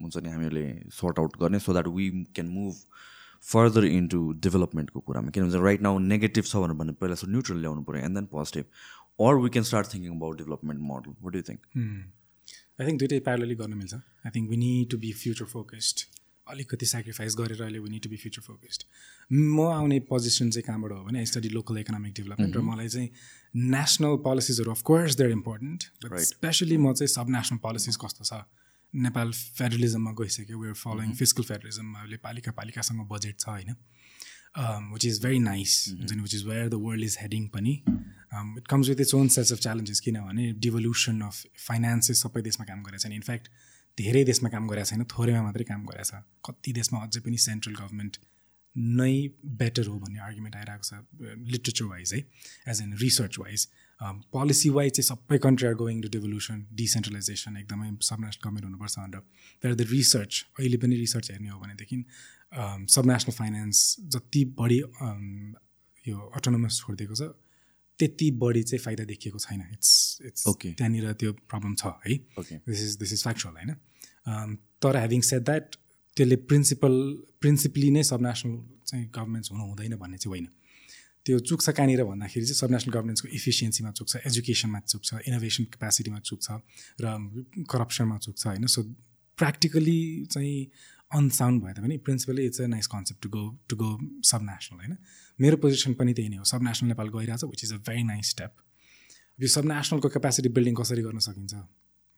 हुन्छ 0.02 0.18
नि 0.24 0.30
हामीहरूले 0.30 0.66
सर्ट 1.00 1.20
आउट 1.20 1.38
गर्ने 1.42 1.60
so 1.68 1.74
that 1.74 1.88
we 1.98 2.10
can 2.36 2.48
move 2.58 2.74
further 3.44 3.86
into 3.86 4.20
डेभलपमेन्टको 4.44 5.00
कुरामा. 5.08 5.30
किनभने 5.30 5.64
राइट 5.64 5.82
नाउ 5.88 5.98
नेगेटिभ 6.12 6.44
छ 6.46 6.56
भनेर 6.66 6.78
भने 6.82 6.94
पहिला 7.02 7.16
सो 7.22 7.28
न्युट्रल 7.28 7.60
ल्याउनु 7.62 7.84
पऱ्यो 7.90 8.04
and 8.06 8.18
then 8.18 8.26
positive 8.36 8.66
or 9.28 9.34
we 9.44 9.50
can 9.56 9.66
start 9.72 9.94
thinking 9.94 10.16
about 10.16 10.38
development 10.38 10.82
model 10.92 11.16
what 11.24 11.36
you 11.36 11.42
think 11.50 11.62
I 11.78 12.88
think 12.88 13.00
दुइटै 13.00 13.20
प्यारलली 13.28 13.56
गर्न 13.56 13.74
मिल्छ. 13.82 13.94
I 14.26 14.32
think 14.36 14.50
we 14.50 14.58
need 14.64 14.90
to 14.92 14.98
be 15.06 15.12
future 15.24 15.46
focused 15.54 16.06
अलिकति 16.48 16.86
सेक्रिफाइस 16.86 17.36
गरेर 17.38 17.62
अहिले 17.62 17.80
we 17.84 17.90
need 17.90 18.04
to 18.04 18.10
be 18.10 18.18
future 18.24 18.42
focused 18.48 18.84
म 19.32 19.62
आउने 19.78 20.00
position 20.10 20.50
चाहिँ 20.56 20.66
कहाँबाट 20.66 20.92
हो 20.92 21.04
भने 21.06 21.26
स्टडी 21.26 21.50
लोकल 21.54 21.78
इकोनोमिक 21.80 22.14
डेभलपमेन्ट 22.18 22.58
र 22.58 22.62
मलाई 22.68 22.90
चाहिँ 22.96 23.10
national 23.72 24.18
पोलिसिजहरू 24.28 24.72
of course 24.72 25.16
they're 25.22 25.32
important 25.38 25.80
especially 26.34 26.78
म 26.78 26.94
चाहिँ 26.94 27.14
सब 27.16 27.34
नेसनल 27.38 27.58
पोलिसिज 27.64 27.98
कस्तो 28.04 28.24
छ? 28.26 28.46
नेपाल 29.04 29.32
फेडरलिजममा 29.32 30.12
गइसक्यो 30.20 30.60
वेआर 30.60 30.74
फलोइङ 30.82 31.14
फिजिकल 31.22 31.44
फेडरलिजममा 31.44 32.00
अहिले 32.00 32.18
पालिका 32.26 32.52
पालिकासँग 32.60 33.08
बजेट 33.10 33.40
छ 33.40 33.48
होइन। 33.50 33.76
विच 34.94 35.06
इज 35.06 35.22
भेरी 35.24 35.40
नाइस 35.40 35.72
हुन्छ 35.90 36.12
नि 36.12 36.22
which 36.22 36.36
is 36.36 36.46
where 36.48 36.70
the 36.70 36.82
world 36.84 37.04
is 37.04 37.18
heading 37.22 37.48
पनि। 37.56 37.74
It 38.58 38.68
comes 38.70 38.90
with 38.90 39.00
its 39.02 39.14
own 39.16 39.28
sets 39.36 39.52
of 39.54 39.60
challenges 39.66 40.00
किनभने 40.06 40.52
डिभोल्युसन 40.66 41.22
अफ 41.22 41.44
फाइनेन्सेस 41.68 42.22
सबै 42.24 42.42
देशमा 42.42 42.66
काम 42.66 42.84
गरेको 42.84 43.04
छैन। 43.04 43.14
इनफ्याक्ट 43.14 43.50
धेरै 43.98 44.24
देशमा 44.26 44.50
काम 44.54 44.68
गरेको 44.68 44.90
छैन 44.90 45.04
थोरैमा 45.12 45.42
मात्रै 45.44 45.66
काम 45.66 45.86
गरेको 45.92 46.10
छ। 46.10 46.24
कति 46.48 46.74
देशमा 46.80 47.04
अझै 47.04 47.20
पनि 47.28 47.38
सेन्ट्रल 47.48 47.76
गभर्मेन्ट 47.76 48.18
नै 48.76 49.14
बेटर 49.60 49.88
हो 49.88 50.00
भन्ने 50.00 50.20
आर्गुमेन्ट 50.24 50.56
आइरहेको 50.56 50.86
छ 50.88 50.92
लिट्रेचर 51.52 51.86
वाइज 51.92 52.14
है 52.14 52.20
as 52.72 52.82
an 52.82 52.98
research 53.04 53.40
wise 53.40 53.68
policy 54.04 54.70
wise 54.70 54.92
चाहिँ 54.94 55.08
सबै 55.08 55.38
country 55.46 55.68
are 55.68 55.74
going 55.76 56.02
to 56.02 56.10
devolution 56.16 56.66
decentralisation 56.82 57.58
एकदमै 57.58 57.90
सब 58.02 58.20
नेसनल 58.22 58.42
गभर्मेन्ट 58.44 58.66
हुनुपर्छ 58.66 59.00
भनेर 59.00 59.22
तर 59.64 59.74
द 59.76 59.88
रिसर्च 59.92 60.46
अहिले 60.60 60.78
पनि 60.78 60.96
रिसर्च 60.98 61.32
हेर्ने 61.32 61.50
हो 61.50 61.60
भनेदेखि 61.60 62.04
सब 62.96 63.04
नेसनल 63.12 63.34
फाइनेन्स 63.38 63.96
जति 64.16 64.46
बढी 64.60 64.80
यो 66.06 66.18
अटोनोमस 66.36 66.82
छोडिदिएको 66.82 67.16
छ 67.16 67.34
त्यति 68.00 68.30
बढी 68.40 68.62
चाहिँ 68.64 68.82
फाइदा 68.84 69.04
देखिएको 69.10 69.40
छैन। 69.40 69.62
इट्स 69.74 69.92
इट्स 70.26 70.48
ओके 70.48 70.72
त्यहाँनिर 70.74 71.12
त्यो 71.20 71.32
प्रब्लम 71.34 71.76
छ 71.76 71.92
है। 72.06 72.18
This 72.68 72.82
is 72.84 72.96
this 73.00 73.14
is 73.14 73.24
factual 73.24 73.54
होइन? 73.56 74.56
तर 74.84 74.98
ह्याभिङ 74.98 75.22
सेट 75.22 75.42
द्याट 75.42 75.76
त्यसले 76.18 76.36
प्रिन्सिपल 76.52 76.94
प्रिन्सिपली 77.42 77.90
नै 77.92 78.04
सब 78.04 78.22
नेसनल 78.22 78.58
चाहिँ 78.88 79.06
गभर्मेन्ट्स 79.16 79.52
हुनु 79.52 79.64
हुँदैन 79.64 79.96
भन्ने 79.96 80.18
चाहिँ 80.18 80.32
होइन। 80.32 80.48
त्यो 81.26 81.40
चुक्छ 81.40 81.70
कहाँनिर 81.70 82.04
भन्दाखेरि 82.06 82.46
चाहिँ 82.46 82.56
सब 82.56 82.72
नेसनल 82.72 82.94
गभर्मेन्ट्सको 82.94 83.28
इफिसियन्सीमा 83.34 83.92
चुक्छ 83.92 84.16
एजुकेसनमा 84.28 84.80
चुक्छ 84.80 85.14
इनोभेसन 85.28 85.64
क्यापेसिटीमा 85.74 86.20
चुक्छ 86.20 86.48
र 87.02 87.06
करप्सनमा 87.72 88.18
चुक्छ 88.18 88.48
होइन? 88.48 88.66
सो 88.66 88.84
प्र्याक्टिकली 89.38 90.26
चाहिँ 90.32 90.58
अनसाउन्ड 91.12 91.64
भयो 91.64 91.82
भने 91.84 91.98
principally 92.06 92.46
it's 92.46 92.62
a 92.62 92.68
nice 92.68 92.88
concept 92.88 93.22
to 93.24 93.30
go 93.30 93.44
to 93.70 93.76
go 93.76 93.90
sub 94.30 94.42
national 94.42 94.78
होइन? 94.80 94.98
मेरो 95.40 95.58
पोजिसन 95.58 95.94
पनि 95.94 96.14
त्यही 96.14 96.30
नै 96.30 96.38
हो। 96.38 96.44
सब 96.44 96.64
नेसनल 96.64 96.88
नेपाल 96.90 97.10
गइरहेछ 97.18 97.44
which 97.44 97.64
is 97.64 97.74
a 97.74 97.78
very 97.90 98.04
nice 98.04 98.30
step 98.30 98.52
यो 99.40 99.48
सब 99.48 99.66
नेसनलको 99.66 100.10
क्यापेसिटी 100.10 100.50
बिल्डिङ 100.50 100.76
कसरी 100.76 101.02
गर्न 101.02 101.20
सकिन्छ? 101.20 101.54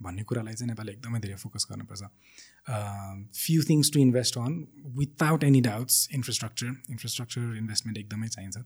भन्ने 0.02 0.24
कुरालाई 0.30 0.54
चाहिँ 0.54 0.70
नेपालले 0.70 0.92
एकदमै 0.98 1.20
धेरै 1.26 1.38
फोकस 1.44 1.64
गर्नुपर्छ। 1.70 2.04
Few 3.44 3.60
things 3.70 3.88
to 3.94 4.00
invest 4.00 4.38
on 4.38 4.54
without 5.00 5.44
any 5.44 5.62
doubts 5.70 5.96
infrastructure 6.18 6.70
infrastructure 6.94 7.44
investment 7.62 7.98
एकदमै 7.98 8.28
चाहिन्छ। 8.36 8.58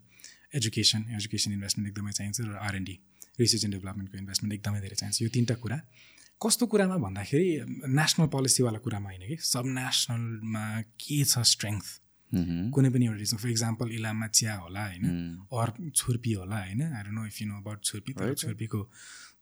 एजुकेसन 0.60 1.02
एजुकेसन 1.18 1.52
इन्भेस्टमेन्ट 1.58 1.88
एकदमै 1.92 2.12
चाहिन्छ 2.20 2.38
र 2.42 2.56
R and D 2.68 2.96
research 3.40 3.64
and 3.66 3.74
डेभलपमेन्टको 3.76 4.18
investment 4.18 4.54
एकदमै 4.58 4.80
धेरै 4.86 4.98
चाहिन्छ। 5.02 5.22
यो 5.22 5.30
तिनवटा 5.36 5.56
कुरा। 5.64 5.78
कस्तो 6.42 6.66
कुरामा 6.68 6.98
भन्दाखेरि 7.06 7.50
नेसनल 7.96 8.28
पोलिसीवाला 8.36 8.80
कुरामा 8.86 9.10
होइन 9.10 9.24
कि? 9.30 9.38
सब 9.54 9.66
नेसनलमा 9.80 10.66
के 11.00 11.18
छ 11.32 11.46
स्ट्रेङ्थ 11.54 11.86
कुनै 12.76 12.90
पनि 12.92 13.06
एउटा 13.06 13.20
रिजन 13.22 13.38
फर 13.44 13.50
इक्जाम्पल 13.52 13.88
इलाममा 13.92 14.28
चिया 14.28 14.54
होला 14.64 14.84
होइन 14.88 15.06
अर 15.52 15.70
छुर्पी 15.96 16.32
होला 16.40 16.58
होइन। 16.66 16.82
No 17.16 17.26
if 17.28 17.36
you 17.42 17.48
know 17.48 17.56
about 17.62 17.80
chhurpi 17.84 18.12
तर 18.20 18.34
छुर्पीको 18.42 18.80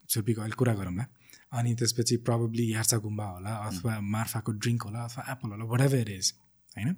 छुर्पीको 0.10 0.42
अहिले 0.42 0.58
कुरा 0.62 0.74
गरौँला। 0.74 1.06
अनि 1.52 1.74
त्यसपछि 1.76 2.16
प्रब्लली 2.28 2.66
यार्सा 2.74 2.98
गुम्बा 3.06 3.26
होला 3.26 3.56
अथवा 3.68 4.00
मार्फाको 4.16 4.52
ड्रिङ्क 4.64 4.82
होला 4.84 5.04
अथवा 5.04 5.24
एप्पल 5.32 5.50
होला 5.50 5.66
वाट 5.72 5.82
एभर 5.82 6.10
इज 6.12 6.34
होइन? 6.78 6.94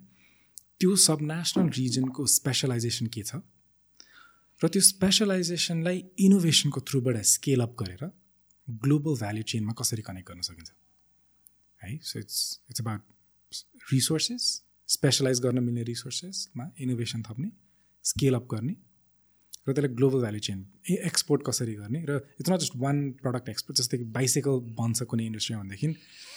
त्यो 0.80 0.96
सब 1.08 1.22
नेसनल 1.22 1.70
रिजनको 1.78 2.26
स्पेसलाइजेसन 2.38 3.06
के 3.16 3.24
छ? 3.24 3.36
र 4.62 4.68
त्यो 4.68 4.82
स्पेसलाइजेसनलाई 4.82 6.04
इनोभेसनको 6.20 6.82
थ्रुबाट 6.90 7.22
स्केल 7.36 7.62
अप 7.62 7.76
गरेर 7.80 8.04
ग्लोबल 8.68 9.16
भ्याल्यु 9.24 9.44
चेनमा 9.52 9.74
कसरी 9.80 10.02
कनेक्ट 10.10 10.28
गर्न 10.30 10.42
सकिन्छ? 10.50 10.72
है 11.82 11.98
so 12.10 12.20
it's 12.20 12.38
it's 12.70 12.82
about 12.82 13.02
resources 13.94 14.44
specialise 14.90 15.40
गर्न 15.40 15.64
मिल्ने 15.64 15.84
रिसोर्सेसमा 15.84 16.72
इनोभेसन 16.80 17.22
थप्ने 17.30 17.52
स्केल 18.06 18.34
अप 18.36 18.48
गर्ने 18.52 18.76
र 19.68 19.74
त्यसलाई 19.74 19.96
ग्लोबल 19.96 20.20
भ्याल्यु 20.20 20.40
चेन 20.40 20.66
एक्सपोर्ट 20.90 21.42
कसरी 21.48 21.74
गर्ने? 21.74 22.06
र 22.10 22.28
it's 22.40 22.50
not 22.50 22.60
just 22.60 22.74
one 22.76 23.12
product 23.12 23.50
export 23.50 23.80
जस्तै 23.80 23.98
कि 23.98 24.04
बाइसाइकल 24.04 24.52
बन्छ 24.52 25.04
कुनै 25.04 25.26
इन्डस्ट्रीमा 25.26 25.62
भनेदेखि 25.62 25.88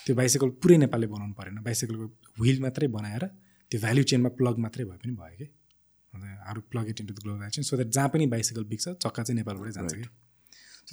त्यो 0.06 0.16
बाइसाइकल 0.16 0.48
पुरै 0.48 0.76
नेपालले 0.76 1.06
बनाउनु 1.06 1.34
परेन। 1.34 1.54
बाइसाइकलको 1.58 2.06
व्हिल 2.40 2.60
मात्रै 2.60 2.88
बनाएर 2.88 3.26
त्यो 3.70 3.80
भ्याल्यु 3.80 4.04
चेनमा 4.04 4.28
प्लग 4.28 4.58
मात्रै 4.58 4.84
भए 4.84 4.96
पनि 4.96 5.12
भयो 5.12 5.36
कि? 5.36 5.44
अरू 6.48 6.60
plug 6.60 6.88
it 6.88 7.00
into 7.00 7.14
the 7.14 7.18
global 7.18 7.38
value 7.38 7.50
chain 7.50 7.64
so 7.64 7.76
that 7.76 7.88
जहाँ 7.88 8.08
पनि 8.08 8.26
बाइसाइकल 8.26 8.64
बिग्छ 8.64 8.88
चक्का 8.88 9.22
चाहिँ 9.22 9.36
नेपालबाटै 9.36 9.72
जान्छ 9.72 9.94
कि? 9.94 10.08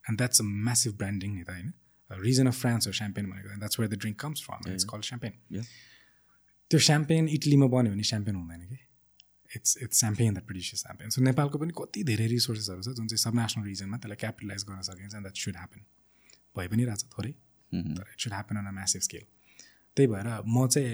And 0.05 0.21
that's 0.21 0.41
a 0.41 0.47
massive 0.69 0.99
branding. 0.99 1.35
नि 1.35 1.43
त 1.43 1.51
होइन 1.51 1.73
Region 2.21 2.47
of 2.47 2.57
France 2.57 2.87
or 2.87 2.93
champagne 2.93 3.27
भनेको 3.27 3.89
the 3.89 3.97
drink 3.97 4.19
comes 4.19 4.41
from. 4.41 4.61
and 4.65 4.75
It's 4.75 4.85
called 4.85 5.05
champagne. 5.05 5.37
Yeah. 5.51 5.63
त्यो 6.71 6.81
champagne 6.81 7.29
इटलीमा 7.29 7.67
बन्यो 7.67 7.93
भने 7.93 8.03
champagne 8.03 8.37
हुँदैन 8.37 8.67
कि? 8.69 8.79
It's 9.57 9.77
it's 9.83 10.01
champagne 10.01 10.35
that 10.35 10.47
produces 10.47 10.83
champagne. 10.87 11.11
So 11.11 11.23
नेपालको 11.23 11.59
पनि 11.59 11.73
कति 11.79 12.05
धेरै 12.05 12.27
रिसोर्सेसहरू 12.27 12.83
छ 12.83 12.97
जुन 12.97 13.07
चाहिँ 13.09 13.23
सब 13.25 13.35
नेसनल 13.41 13.65
रिजनमा 13.67 13.97
त्यसलाई 13.97 14.17
क्यापिटलाइज 14.25 14.65
गर्न 14.69 14.83
सकिन्छ 14.89 15.15
द्याट 15.15 15.37
सुड 15.45 15.57
ह्यापन 15.57 15.85
भइ 16.57 16.69
पनि 16.69 16.85
रहेछ 16.85 17.05
थोरै 17.17 17.33
तर 17.73 18.05
it 18.13 18.21
should 18.21 18.33
happen 18.33 18.57
on 18.57 18.67
a 18.67 18.75
massive 18.79 19.03
scale 19.09 19.27
त्यही 19.97 20.07
भएर 20.15 20.29
म 20.47 20.67
चाहिँ 20.73 20.91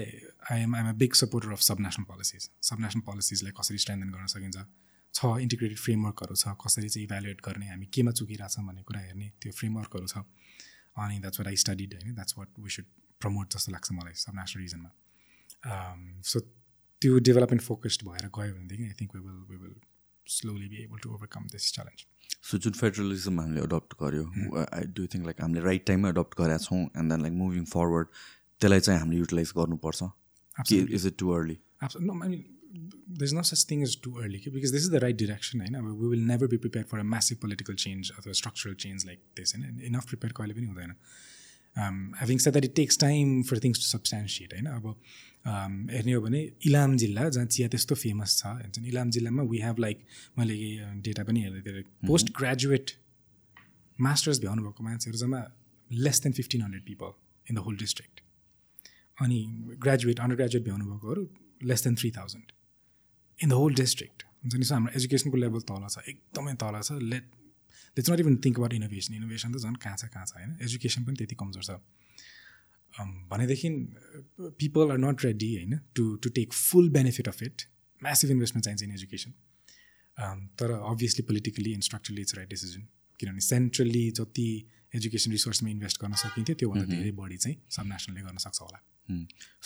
I 0.51 0.61
am 0.61 0.75
I'm 0.75 0.89
a 0.89 0.93
big 1.03 1.13
supporter 1.23 1.51
of 1.55 1.61
subnational 1.87 2.05
policies 2.11 2.49
subnational 2.85 3.01
पोलिसिजलाई 3.09 3.53
कसरी 3.59 3.77
स्ट्रेन्थन 3.83 4.09
गर्न 4.15 4.27
सकिन्छ? 4.35 4.57
छ 5.13 5.25
इन्टिग्रेटेड 5.41 5.79
फ्रेमवर्कहरू 5.85 6.35
छ। 6.35 6.53
कसरी 6.63 6.89
चाहिँ 6.89 7.05
इभ्यालुएट 7.05 7.39
गर्ने 7.45 7.67
हामी 7.69 7.85
केमा 7.95 8.11
चुकिरहेछौँ 8.19 8.65
भन्ने 8.65 8.83
कुरा 8.89 8.99
हेर्ने 9.01 9.27
त्यो 9.41 9.51
फ्रेमवर्कहरू 9.59 10.07
छ। 10.07 10.17
अनि 10.95 11.19
द्याट्स 11.19 11.39
वाट 11.39 11.47
आई 11.47 11.55
स्टडिड 11.57 11.93
होइन 11.95 12.15
that's 12.15 12.37
what 12.37 12.59
we 12.59 12.69
should 12.69 12.85
promote 13.21 13.53
जस्तो 13.53 13.71
लाग्छ 13.71 13.91
मलाई 13.93 14.13
सब 14.17 14.35
नेसनल 14.35 14.61
रिजनमा 14.61 16.21
सो 16.25 16.39
त्यो 17.01 17.19
डेभलपमेन्ट 17.21 17.63
फोकस्ड 17.63 18.03
भएर 18.03 18.29
गयो 18.33 18.53
भनेदेखि 18.53 18.83
I 18.85 18.99
think 19.01 19.15
we 19.15 19.21
will 19.21 19.43
we 19.49 19.57
will 19.57 19.75
slowly 20.27 20.67
be 20.69 20.83
able 20.83 20.99
to 20.99 21.13
overcome 21.13 21.47
this 21.51 21.71
challenge 21.73 22.05
so 22.43 22.57
जुन 22.59 22.73
फेडरलिजम 22.75 23.39
हामीले 23.39 23.61
अडप्ट 23.61 23.95
गऱ्यो 24.01 24.25
आई 24.61 24.91
डु 24.93 25.07
थिङ्क 25.13 25.25
लाइक 25.25 25.41
हामीले 25.41 25.63
राइट 25.63 25.85
टाइममा 25.87 26.09
अडप्ट 26.09 26.37
गरेका 26.37 26.57
छौँ 26.59 26.81
and 26.81 27.11
then 27.11 27.21
like 27.21 27.33
moving 27.35 27.65
forward 27.71 28.07
त्यसलाई 28.61 28.79
चाहिँ 28.81 28.99
हामीले 28.99 29.19
युटिलाइज 29.19 29.53
गर्नुपर्छ 29.57 30.09
is 30.91 31.07
it 31.07 31.17
too 31.17 31.31
early 31.31 31.59
There's 33.07 33.33
no 33.33 33.41
such 33.41 33.63
thing 33.63 33.81
as 33.83 33.95
too 33.95 34.15
early 34.19 34.41
because 34.53 34.71
this 34.71 34.83
is 34.83 34.89
the 34.89 34.99
right 34.99 35.17
direction. 35.17 35.61
I 35.61 35.69
know 35.69 35.81
we 35.81 36.07
will 36.07 36.25
never 36.33 36.47
be 36.47 36.57
prepared 36.57 36.87
for 36.87 36.99
a 36.99 37.03
massive 37.03 37.39
political 37.39 37.73
change 37.73 38.11
or 38.11 38.29
a 38.29 38.35
structural 38.35 38.75
change 38.75 39.05
like 39.05 39.19
this. 39.35 39.53
And 39.53 39.81
enough 39.81 40.07
prepared 40.07 40.33
कहिले 40.35 40.53
पनि 40.53 40.67
हुँदैन 40.67 40.95
um, 41.75 42.13
having 42.19 42.39
said 42.39 42.53
that 42.53 42.65
it 42.65 42.75
takes 42.75 42.97
time 42.97 43.43
for 43.43 43.55
things 43.57 43.79
to 43.79 43.85
substantiate 43.85 44.53
होइन 44.53 44.65
अब 44.65 44.85
um, 45.45 45.89
हेर्ने 45.91 46.13
हो 46.13 46.21
भने 46.21 46.41
इलाम 46.67 46.95
जिल्ला 47.03 47.29
जहाँ 47.29 47.45
चिया 47.45 47.67
त्यस्तो 47.75 47.95
फेमस 47.95 48.37
छ 48.39 48.45
हुन्छ 48.45 48.79
नि 48.79 48.87
इलाम 48.89 49.09
जिल्लामा 49.17 49.43
वी 49.51 49.59
हेभ 49.61 49.79
लाइक 49.85 50.05
मैले 50.37 50.55
डेटा 51.07 51.23
पनि 51.31 51.41
हेर्दै 51.43 51.61
थिएँ 51.67 51.83
पोस्ट 52.07 52.31
ग्रेजुएट 52.39 52.91
मास्टर्स 53.99 54.39
भ्याउनुभएको 54.45 54.83
मान्छेहरू 54.83 55.19
जम्मा 55.25 55.41
less 55.91 56.23
than 56.23 56.33
fifteen 56.41 56.61
hundred 56.61 56.85
people 56.85 57.13
in 57.47 57.55
the 57.55 57.65
whole 57.67 57.77
district 57.83 58.23
अनि 59.17 59.41
graduate 59.87 60.19
under 60.19 60.35
graduate 60.43 60.63
भ्याउनुभएकोहरू 60.63 61.27
less 61.71 61.83
than 61.83 61.95
three 62.01 62.11
thousand 62.17 62.51
in 63.43 63.49
the 63.49 63.53
whole 63.61 63.73
district 63.75 64.23
हुन्छ 64.43 64.55
नि 64.55 64.65
सो 64.65 64.73
हाम्रो 64.73 64.91
एजुकेसनको 64.99 65.37
लेभल 65.37 65.61
तल 65.69 65.87
छ 65.87 65.97
एकदमै 66.09 66.53
तल 66.63 66.81
छ. 66.81 66.91
Let 67.13 67.25
let's 67.97 68.09
not 68.11 68.19
even 68.19 68.35
think 68.45 68.57
about 68.59 68.73
innovation 68.73 69.13
innovation 69.15 69.53
त 69.53 69.57
झन् 69.57 69.75
कहाँ 69.83 69.97
छ 69.97 70.05
कहाँ 70.13 70.25
छ 70.25 70.33
होइन? 70.35 70.57
एजुकेसन 70.61 71.03
पनि 71.05 71.15
त्यति 71.21 71.35
कमजोर 71.41 71.63
छ। 71.63 71.71
भनेदेखि 73.31 73.69
पिपल 74.61 74.91
आर 74.91 74.97
नट 74.97 75.25
रेडी 75.25 75.49
होइन 75.55 75.79
to 75.95 76.03
to 76.23 76.29
take 76.37 76.53
full 76.53 76.89
benefit 76.95 77.27
of 77.27 77.43
it 77.43 77.67
massive 78.01 78.31
investment 78.31 78.65
चाहिन्छ 78.65 78.83
इन 78.83 78.91
एजुकेसन 78.93 79.31
तर 80.59 80.71
obviously 80.71 81.23
politically 81.27 81.71
and 81.73 81.83
structurally 81.83 82.21
it's 82.21 82.35
right 82.35 82.49
decision 82.49 82.87
किनभने 83.19 83.41
सेन्ट्रली 83.47 84.03
जति 84.19 84.49
एजुकेसन 84.95 85.31
रिसोर्समा 85.31 85.69
इन्भेस्ट 85.69 86.01
गर्न 86.01 86.13
सकिन्थ्यो 86.21 86.55
त्योभन्दा 86.59 86.85
धेरै 86.91 87.11
बढी 87.19 87.37
चाहिँ 87.37 87.57
सब 87.75 87.85
नेसनलले 87.87 88.21
गर्न 88.27 88.37
सक्छ 88.45 88.61
होला। 88.61 88.79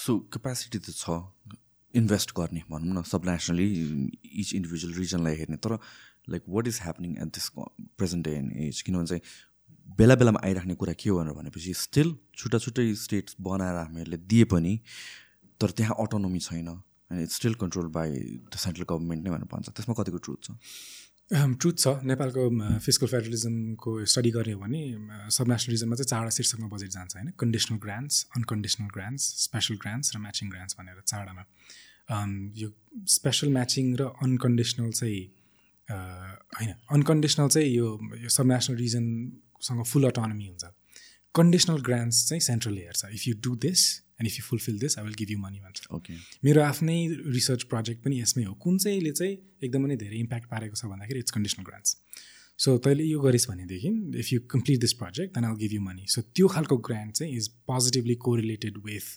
सो 0.03 0.17
क्यापेसिटी 0.33 0.79
त 0.79 0.93
छ। 0.93 1.05
इन्भेस्ट 1.93 2.31
गर्ने 2.37 2.61
भनौँ 2.69 2.93
न 2.93 3.03
सब 3.05 3.25
नेसनली 3.29 3.67
इच 4.41 4.53
इन्डिभिजुअल 4.53 4.93
रिजनलाई 4.95 5.35
हेर्ने। 5.37 5.57
तर 5.57 5.77
like 6.29 6.43
what 6.49 6.67
is 6.67 6.79
happening 6.83 7.17
at 7.21 7.29
this 7.35 7.49
present 7.57 8.25
day 8.25 8.35
and 8.35 8.51
as 8.67 8.81
किनभने 8.81 9.07
चाहिँ 9.07 9.21
बेला 9.97 10.15
बेलामा 10.15 10.39
आइराख्ने 10.45 10.75
कुरा 10.81 10.93
के 10.99 11.09
हो 11.09 11.17
भनेर 11.19 11.33
भनेपछि 11.33 11.73
स्टिल 11.79 12.15
छुट्टा 12.37 12.57
छुट्टै 12.65 12.93
स्टेट्स 13.03 13.35
बनाएर 13.41 13.75
हामीहरूले 13.75 14.17
दिए 14.31 14.45
पनि 14.53 14.73
तर 15.61 15.69
त्यहाँ 15.77 15.95
अटोनोमी 15.99 16.39
छैन 16.39 16.67
and 16.67 17.21
it's 17.21 17.35
still 17.35 17.53
control 17.61 17.87
by 17.97 18.09
the 18.49 18.57
central 18.65 18.85
government 18.89 19.23
नै 19.23 19.31
भनेर 19.31 19.49
भन्छ। 19.53 19.69
त्यसमा 19.69 19.95
कतिको 19.99 20.17
ट्रुथ 20.25 20.39
छ? 20.43 20.51
ट्रुथ 21.33 21.77
छ। 21.77 21.87
नेपालको 22.09 22.41
फिजिकल 22.85 23.07
फेडरलिजमको 23.07 23.91
स्टडी 24.13 24.31
गर्ने 24.31 24.53
हो 24.53 24.59
भने 24.59 24.81
सब 25.37 25.47
नेसनलिजममा 25.51 25.95
चाहिँ 25.95 26.09
चारवटा 26.09 26.33
शीर्षकमा 26.37 26.67
बजेट 26.73 26.91
जान्छ 26.95 27.15
होइन? 27.15 27.29
Conditional 27.39 27.77
grants 27.85 28.15
unconditional 28.37 28.89
grants 28.95 29.23
special 29.43 29.75
grants 29.83 30.15
र 30.15 30.19
म्याचिङ 30.25 30.49
ग्रान्ट्स 30.49 30.75
भनेर 30.79 31.01
चारवटामा। 31.11 31.43
यो 32.09 32.69
स्पेसल 33.09 33.49
म्याचिङ 33.53 33.95
र 33.95 34.11
अनकन्डिसनल 34.23 34.91
चाहिँ 34.91 35.23
होइन 35.87 36.71
अनकन्डिसनल 36.91 37.47
चाहिँ 37.47 37.69
यो 37.69 37.87
यो 38.21 38.29
सब 38.29 38.45
नेसनल 38.47 38.77
रिजनसँग 38.77 39.83
फुल 39.85 40.03
अटोनमी 40.07 40.47
हुन्छ। 40.47 40.65
कन्डिसनल 41.35 41.81
ग्रान्ट्स 41.81 42.27
चाहिँ 42.29 42.41
सेन्ट्रलले 42.41 42.81
हेर्छ 42.81 43.05
if 43.13 43.27
you 43.27 43.33
do 43.43 43.55
this 43.61 43.81
and 44.19 44.27
if 44.27 44.35
you 44.39 44.43
fulfil 44.45 44.79
this 44.79 44.97
I 44.99 45.05
will 45.05 45.13
give 45.19 45.31
you 45.31 45.39
money 45.39 45.59
भन्छ 45.59 45.87
ओके 45.95 46.13
मेरो 46.43 46.61
आफ्नै 46.63 46.97
रिसर्च 47.37 47.63
प्रोजेक्ट 47.71 48.03
पनि 48.03 48.19
यसमै 48.21 48.43
हो। 48.43 48.53
कुन 48.63 48.77
चाहिँले 48.77 49.11
चाहिँ 49.11 49.33
एकदमै 49.63 49.87
नै 49.87 49.97
धेरै 50.03 50.17
इम्प्याक्ट 50.17 50.49
पारेको 50.51 50.75
छ 50.75 50.85
भन्दाखेरि 50.93 51.19
इट्स 51.19 51.31
कन्डिसनल 51.31 51.65
ग्रान्ट्स 51.65 51.97
सो 52.59 52.77
तैँले 52.85 53.03
यो 53.03 53.19
गरिस् 53.19 53.47
भनेदेखि 53.49 53.89
if 54.19 54.33
you 54.33 54.39
complete 54.51 54.79
this 54.81 54.93
project 55.01 55.33
then 55.35 55.45
I'll 55.45 55.55
give 55.63 55.73
you 55.73 55.81
money 55.81 56.05
so 56.15 56.21
त्यो 56.21 56.47
खालको 56.55 56.77
ग्रान्ट 56.89 57.11
चाहिँ 57.15 57.35
is 57.37 57.47
positively 57.71 58.15
correlated 58.27 58.77
with 58.85 59.07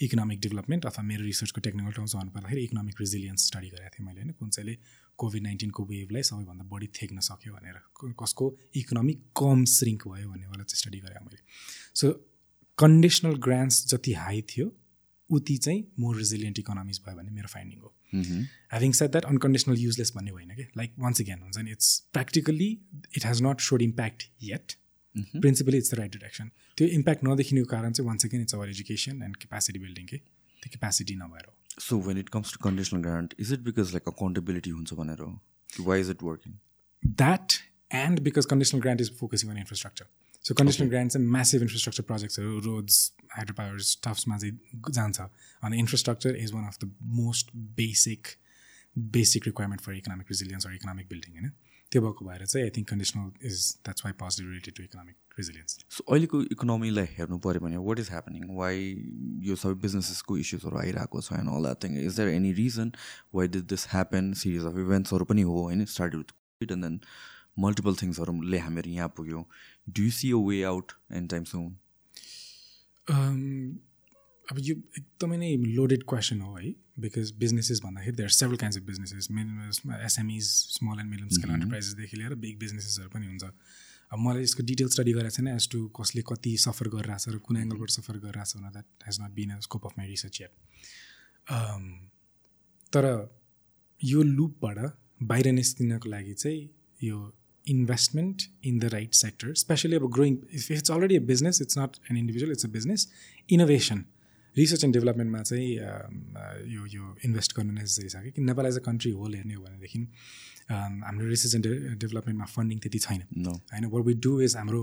economic 0.00 0.40
development 0.40 0.86
अथवा 0.86 1.02
मेरो 1.04 1.24
रिसर्चको 1.24 1.60
टेक्निकल 1.60 1.92
टर्म्स 1.92 2.14
भन्नु 2.16 2.32
पर्दाखेरि 2.32 2.62
इकोनोमिक 2.64 3.00
रेजिलियन्स 3.00 3.46
स्टडी 3.46 3.68
गरेको 3.68 3.90
थिएँ 3.94 4.06
मैले 4.06 4.20
होइन। 4.20 4.32
कुन 4.40 4.50
चाहिँले 4.50 4.74
कोभिड 5.18 5.42
नाइन्टिनको 5.42 5.84
वेभलाई 5.84 6.22
सबैभन्दा 6.22 6.64
बढी 6.72 6.86
थेक्न 6.98 7.20
सक्यो 7.20 7.52
भनेर। 7.54 7.76
कसको? 8.22 8.44
इकोनोमिक 8.80 9.18
कम 9.36 9.64
श्रिङ्क 9.76 10.08
भयो 10.08 10.28
भन्नेवाला 10.30 10.64
चाहिँ 10.64 10.80
स्टडी 10.82 11.00
गरेँ 11.00 11.24
मैले। 11.24 11.40
सो 11.94 12.12
कन्डिसनल 12.78 13.34
ग्रान्ट्स 13.46 13.86
जति 13.92 14.12
हाई 14.24 14.42
थियो 14.50 14.72
उति 15.30 15.56
चाहिँ 15.56 15.80
मोर 16.00 16.16
रेजिलियन्ट 16.16 16.58
इकोनोमिज 16.58 17.00
भयो 17.06 17.16
भन्ने 17.16 17.30
मेरो 17.32 17.48
फाइन्डिङ 17.48 17.78
हो। 17.80 17.94
Having 18.12 18.92
set 18.92 19.10
that 19.10 19.24
unconditional 19.24 19.78
useless 19.78 20.12
भन्ने 20.16 20.30
होइन 20.30 20.54
कि? 20.56 20.66
लाइक 20.76 20.94
वान्स 20.98 21.20
अगेन 21.20 21.42
हुन्छ 21.42 21.58
नि 21.58 21.70
it's 21.70 21.98
practically 22.12 22.70
it 23.16 23.26
has 23.26 23.42
not 23.42 23.60
shown 23.62 23.82
impact 23.82 24.30
yet 24.42 24.72
principally 25.16 25.78
it's 25.78 25.94
the 25.94 25.98
right 25.98 26.12
direction 26.12 26.50
त्यो 26.78 26.88
इम्प्याक्ट 26.98 27.24
नदेखिनुको 27.24 27.70
कारण 27.70 27.92
चाहिँ 27.92 28.06
once 28.08 28.26
again 28.26 28.42
it's 28.42 28.54
our 28.54 28.68
education 28.70 29.22
and 29.22 29.36
capacity 29.36 29.78
building 29.78 30.06
के 30.06 30.16
त्यो 30.16 30.70
क्यापेसिटी 30.70 31.14
नभएर 31.16 31.46
हो 31.48 31.80
so 31.80 32.00
when 32.08 32.18
it 32.18 32.28
comes 32.28 32.52
to 32.54 32.64
conditional 32.64 33.00
grant 33.02 33.34
is 33.40 33.52
it 33.52 33.60
because 33.68 33.92
like 33.92 34.08
accountability 34.08 34.70
हुन्छ 34.70 34.94
भनेर 34.94 35.20
हो? 35.20 35.30
Why 35.70 36.00
is 36.00 36.10
it 36.10 36.22
working 36.22 36.58
that 37.02 37.52
and 37.98 38.20
because 38.20 38.46
conditional 38.46 38.80
grant 38.80 39.00
is 39.00 39.12
focusing 39.18 39.50
on 39.50 39.58
infrastructure 39.58 40.06
so 40.44 40.54
conditional 40.54 40.88
grant 40.88 41.12
चाहिँ 41.12 41.26
massive 41.28 41.62
infrastructure 41.62 42.02
प्रोजेक्ट्सहरू 42.02 42.58
roads 42.66 43.00
hydro 43.32 43.54
powers 43.54 43.96
टफ्समा 44.04 44.38
चाहिँ 44.38 44.92
जान्छ 44.92 45.20
अनि 45.62 45.78
infrastructure 45.78 46.36
is 46.36 46.52
one 46.52 46.66
of 46.66 46.78
the 46.84 46.92
most 47.16 47.50
basic 47.80 48.28
basic 48.96 49.46
requirement 49.46 49.82
for 49.82 49.94
economic 49.94 50.26
resilience 50.30 50.66
or 50.66 50.74
economic 50.74 51.08
building 51.08 51.34
होइन 51.34 51.52
त्यो 51.92 52.02
भएको 52.02 52.24
भएर 52.26 52.44
चाहिँ 52.46 52.64
I 52.64 52.70
think 52.76 52.88
conditional 52.90 53.46
is 53.50 53.56
that's 53.84 54.04
why 54.04 54.12
positive 54.20 54.48
related 54.48 54.74
to 54.76 54.82
economic 54.82 55.38
resilience 55.38 55.78
so 55.96 56.04
अहिलेको 56.04 56.42
इकोनोमीलाई 56.56 57.08
हेर्नु 57.16 57.38
पऱ्यो 57.46 57.60
भने 57.64 57.82
वाट 57.88 57.98
इज 57.98 58.10
ह्यापनिङ 58.10 58.44
वाइ 58.58 58.76
यो 59.48 59.56
सबै 59.62 59.74
बिजनेसेसको 59.86 60.36
इस्युजहरू 60.44 60.78
आइरहेको 60.84 61.22
छ 61.28 61.40
and 61.40 61.56
all 61.56 61.62
that 61.68 61.82
thing 61.84 61.98
is 62.04 62.20
there 62.20 62.28
any 62.36 62.52
reason 62.60 62.92
why 63.34 63.48
did 63.56 63.66
this 63.74 63.86
happen 63.94 64.32
series 64.44 64.64
of 64.72 64.78
इभेन्ट्सहरू 64.86 65.24
पनि 65.32 65.42
हो 65.50 65.58
होइन? 65.62 65.84
Start 65.96 66.14
with 66.14 66.30
Covid 66.30 66.72
and 66.72 66.84
then 66.84 67.00
multiple 67.58 67.94
थिङ्सहरूले 68.02 68.58
हामीहरू 68.58 68.90
यहाँ 68.90 69.08
पुग्यो। 69.16 69.46
Do 69.88 70.02
you 70.02 70.10
see 70.18 70.32
a 70.32 70.42
way 70.48 70.62
out 70.72 70.92
and 71.12 71.30
time 71.30 71.44
soon 71.52 71.64
अब 74.52 74.58
यो 74.58 74.74
एकदमै 74.98 75.36
नै 75.36 75.50
लोडेड 75.78 76.02
क्वेसन 76.08 76.40
हो 76.40 76.54
है। 76.54 76.70
बिकज 77.00 77.30
बिजनेसेस 77.38 77.80
भन्दाखेरि 77.84 78.16
there 78.16 78.30
several 78.38 78.56
kinds 78.62 78.78
of 78.78 78.84
businesses 78.86 79.28
SMEs 80.06 80.44
small 80.76 81.00
and 81.00 81.10
medium 81.10 81.28
scale 81.38 81.50
एन्टरप्राइजेसदेखि 81.50 82.16
लिएर 82.16 82.34
बिग 82.44 82.58
बिजनेसेसहरू 82.58 83.08
पनि 83.10 83.26
हुन्छ। 83.26 83.44
अब 84.12 84.18
मलाई 84.18 84.42
यसको 84.42 84.62
डिटेल 84.68 84.88
स्टडी 84.90 85.12
गरेको 85.12 85.34
छैन 85.36 85.48
एज 85.48 85.68
टु 85.72 85.80
कसले 85.96 86.22
कति 86.28 86.56
सफर 86.60 86.88
गरिरहेछ 86.94 87.28
र 87.28 87.38
कुन 87.48 87.56
एङ्गलबाट 87.56 87.90
सफर 87.90 88.16
गरिरहेछ 88.24 88.56
भनेर 88.56 88.72
that 88.72 89.06
has 89.06 89.20
not 89.22 89.32
been 89.34 89.50
a 89.50 89.58
scope 89.66 89.86
of 89.86 89.98
my 89.98 90.06
research 90.08 90.40
yet 90.40 90.52
तर 92.92 93.06
यो 94.00 94.22
लुपबाट 94.30 94.78
बाहिर 95.30 95.52
निस्किनको 95.52 96.10
लागि 96.10 96.34
चाहिँ 96.34 96.62
यो 97.00 97.18
investment 97.64 98.42
in 98.66 98.78
the 98.78 98.84
right 98.92 99.14
sector 99.14 99.54
specially 99.62 99.96
अब 99.96 100.10
growing 100.12 100.38
if 100.52 100.70
it's 100.70 100.90
already 100.90 101.16
a 101.16 101.24
business 101.26 101.62
it's 101.62 101.78
not 101.78 101.96
an 102.10 102.16
individual 102.16 102.52
it's 102.52 102.66
a 102.66 102.68
business 102.70 103.08
innovation 103.48 104.04
research 104.56 104.84
and 104.84 104.94
डेभलपमेन्टमा 104.94 105.42
चाहिँ 105.42 105.68
यो 106.74 106.86
यो 106.86 107.16
इन्भेस्ट 107.24 107.56
गर्नु 107.56 107.72
नेसेसरी 107.72 108.08
छ 108.08 108.16
कि? 108.24 108.42
Nepal 108.42 108.66
as 108.66 108.76
a 108.76 108.82
country 108.86 109.12
whole 109.12 109.34
हेर्ने 109.34 109.54
हो 109.54 109.62
भनेदेखि 109.62 110.06
हाम्रो 110.70 111.28
रिसर्च 111.28 111.54
एन्ड 111.54 111.66
डेभलपमेन्टमा 112.00 112.44
फन्डिङ 112.56 112.78
त्यति 112.78 112.98
छैन। 112.98 113.22
होइन? 113.46 113.84
वर 113.84 114.00
वी 114.02 114.14
डु 114.26 114.40
इज 114.40 114.56
हाम्रो 114.56 114.82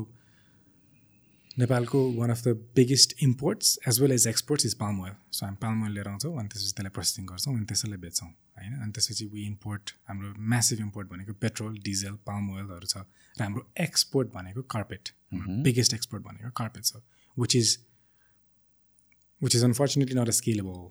नेपालको 1.60 2.00
one 2.14 2.30
of 2.30 2.44
the 2.48 2.50
biggest 2.76 3.14
imports 3.24 3.78
as 3.88 4.00
well 4.02 4.12
as 4.12 4.28
exports 4.28 4.66
is 4.66 4.74
palm 4.82 5.02
oil 5.04 5.14
so 5.32 5.46
हामी 5.46 5.58
पाल्म 5.62 5.84
ओइल 5.84 5.94
लिएर 5.94 6.08
आउँछौँ 6.08 6.34
अनि 6.40 6.48
त्यसपछि 6.48 6.72
त्यसलाई 6.72 6.92
प्रोसेसिङ 6.98 7.26
गर्छौँ 7.26 7.56
अनि 7.56 7.66
त्यसैलाई 7.66 8.00
बेच्छौँ 8.00 8.30
होइन? 8.30 8.74
अनि 8.74 8.92
त्यसपछि 8.92 9.26
वी 9.34 9.46
इम्पोर्ट 9.46 9.92
हाम्रो 10.08 10.34
म्यासिभ 10.54 10.80
इम्पोर्ट 10.80 11.10
भनेको 11.10 11.34
पेट्रोल 11.46 11.78
डिजल 11.86 12.14
पाल्म 12.30 12.56
ओइलहरू 12.56 12.86
छ 12.86 12.98
र 12.98 13.44
हाम्रो 13.44 13.68
एक्सपोर्ट 13.82 14.34
भनेको 14.34 14.62
कार्पेट 14.76 15.10
बिगेस्ट 15.64 15.94
एक्सपोर्ट 15.94 16.24
भनेको 16.24 16.52
कार्पेट 16.62 16.84
छ 16.86 17.04
which 17.38 17.56
is 17.56 17.78
which 19.42 19.56
is 19.56 19.64
unfortunately 19.64 20.20
not 20.20 20.28
a 20.28 20.38
scalable 20.42 20.82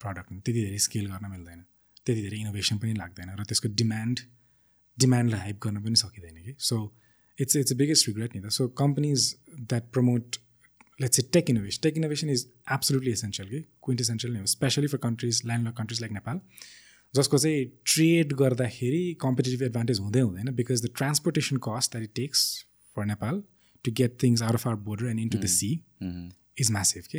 product 0.00 0.32
त्यति 0.32 0.60
धेरै 0.60 0.78
स्केल 0.86 1.06
गर्न 1.12 1.30
मिल्दैन 1.30 1.64
त्यति 2.06 2.20
धेरै 2.22 2.38
इनोभेसन 2.38 2.78
पनि 2.78 2.94
लाग्दैन 2.94 3.36
र 3.40 3.44
त्यसको 3.44 3.68
डिमान्ड 3.82 4.20
डिमान्डलाई 4.98 5.40
हाइप 5.40 5.62
गर्न 5.66 5.82
पनि 5.84 5.96
सकिँदैन 6.04 6.42
कि 6.42 6.54
so 6.70 6.80
it's 7.38 7.54
it's 7.54 7.70
the 7.70 7.74
biggest 7.74 8.06
regret 8.06 8.34
neither. 8.34 8.50
So 8.50 8.68
companies 8.68 9.36
that 9.68 9.90
promote 9.92 10.38
let's 11.00 11.16
say 11.16 11.22
tech 11.24 11.48
innovation, 11.48 11.82
tech 11.82 11.96
innovation 11.96 12.28
is 12.28 12.46
absolutely 12.68 13.12
essential, 13.12 13.46
okay? 13.46 13.66
quintessential, 13.80 14.36
especially 14.36 14.86
for 14.86 14.98
countries, 14.98 15.44
landlocked 15.44 15.76
countries 15.76 16.00
like 16.00 16.12
Nepal. 16.12 16.40
जसको 17.14 17.38
चाहिँ 17.38 17.64
trade 17.86 18.32
गर्दाखेरि 18.32 19.00
competitive 19.20 19.62
advantage 19.62 19.98
हुँदै 20.00 20.20
हुँदैन 20.20 20.50
because 20.56 20.82
the 20.84 20.88
transportation 20.96 21.56
cost 21.64 21.92
that 21.92 22.04
it 22.04 22.12
takes 22.16 22.44
for 22.96 23.04
Nepal 23.06 23.42
to 23.84 23.92
get 23.98 24.16
things 24.22 24.42
out 24.42 24.54
of 24.54 24.66
our 24.66 24.76
border 24.86 25.06
and 25.06 25.20
into 25.20 25.38
the 25.38 25.46
sea 25.54 25.68
is 26.60 26.70
massive 26.72 27.10
के 27.10 27.18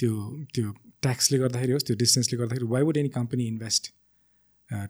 त्यो 0.00 0.12
त्यो 0.54 0.72
ट्याक्सले 1.02 1.38
गर्दाखेरि 1.38 1.72
होस् 1.72 1.86
त्यो 1.86 1.96
डिस्टेन्सले 2.04 2.38
गर्दाखेरि 2.38 2.66
why 2.74 2.82
would 2.82 2.96
any 2.96 3.08
company 3.16 3.46
invest 3.54 3.92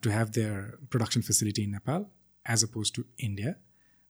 to 0.02 0.10
have 0.10 0.28
their 0.38 0.60
production 0.90 1.20
facility 1.28 1.62
in 1.62 1.70
Nepal 1.78 2.04
as 2.46 2.64
oppose 2.64 2.92
to 2.96 3.04
India 3.28 3.54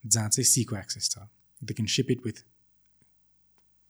जहाँ 0.04 0.28
चाहिँ 0.28 0.44
सीको 0.54 0.76
एक्सेस 0.76 1.10
छ? 1.10 1.18
They 1.62 1.74
can 1.74 1.86
ship 1.96 2.10
it 2.10 2.26
with 2.26 2.44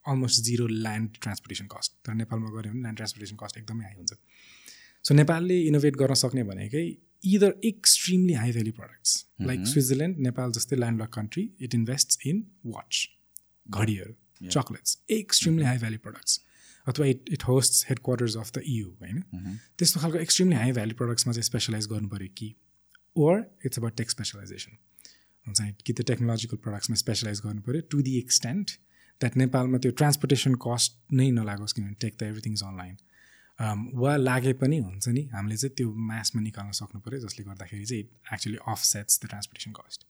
almost 0.04 0.42
zero 0.44 0.66
land 0.66 1.16
transportation 1.22 1.66
cost 1.72 1.92
तर 2.06 2.14
नेपालमा 2.14 2.50
गऱ्यो 2.56 2.72
भने 2.72 2.80
ल्यान्ड 2.80 2.96
ट्रान्सपोर्टेसन 2.96 3.36
कस्ट 3.42 3.58
एकदमै 3.58 3.84
हाई 3.84 3.94
हुन्छ। 3.94 4.12
सो 5.04 5.14
नेपालले 5.14 5.60
इनोभेट 5.68 5.96
गर्न 6.02 6.14
सक्ने 6.22 6.42
भनेकै 6.50 6.84
either 7.34 7.54
extremely 7.64 8.34
high 8.34 8.52
value 8.52 8.72
products 8.80 9.12
like 9.50 9.66
Switzerland 9.66 10.18
Nepal 10.26 10.52
जस्तै 10.58 10.76
land 10.76 11.02
lock 11.02 11.10
country 11.14 11.44
it 11.60 11.74
invest 11.74 12.26
in 12.26 12.42
watch 12.74 12.92
घडीहरू 13.68 14.48
chocolates 14.56 14.98
extremely 15.18 15.64
high 15.64 15.78
value 15.84 16.00
products 16.08 16.40
अथवा 16.86 17.06
it 17.06 17.30
it 17.32 17.42
host 17.48 17.86
headquarters 18.04 18.36
of 18.36 18.50
the 18.52 18.62
EU 18.66 18.88
होइन? 19.00 19.22
त्यस्तो 19.78 20.00
खालको 20.00 20.18
एक्सट्रिमली 20.18 20.56
हाई 20.56 20.72
भ्याल्यु 20.72 20.96
प्रडक्ट्समा 20.96 21.32
चाहिँ 21.32 21.48
स्पेसलाइज 21.50 21.86
गर्नु 21.92 22.08
पऱ्यो 22.08 22.28
कि? 22.38 22.54
Or 23.16 23.44
it's 23.66 23.78
about 23.78 23.96
tech 23.96 24.10
specialisation 24.10 24.76
हुन्छ 25.46 25.60
कि 25.86 25.92
त 25.92 26.06
टेक्नोलोजिकल 26.10 26.56
प्रडक्ट्समा 26.66 26.96
स्पेसलाइज 27.04 27.40
गर्नु 27.46 27.62
पऱ्यो 27.62 27.80
टु 27.90 28.02
दि 28.02 28.16
एक्सटेन्ट 28.18 28.70
द्याट 29.20 29.36
नेपालमा 29.36 29.78
त्यो 29.78 29.92
ट्रान्सपोर्टेसन 30.00 30.54
कस्ट 30.66 31.00
नै 31.20 31.30
नलागोस् 31.40 31.74
किनभने 31.74 31.96
टेक 32.04 32.16
त 32.20 32.22
एभ्रिथिङ 32.30 32.52
इज 32.52 32.62
अनलाइन 32.70 32.96
वा 34.02 34.16
लागे 34.16 34.52
पनि 34.60 34.78
हुन्छ 34.78 35.08
नि? 35.08 35.22
हामीले 35.32 35.56
चाहिँ 35.56 35.74
त्यो 35.76 35.92
म्यासमा 36.08 36.42
निकाल्न 36.42 36.72
सक्नु 36.80 37.00
पऱ्यो 37.00 37.20
जसले 37.26 37.44
गर्दाखेरि 37.44 37.84
चाहिँ 37.84 38.02
it 38.02 38.32
actually 38.34 38.58
offsets 38.84 39.20
the 39.22 39.28
transportation 39.28 39.72
cost 39.78 40.06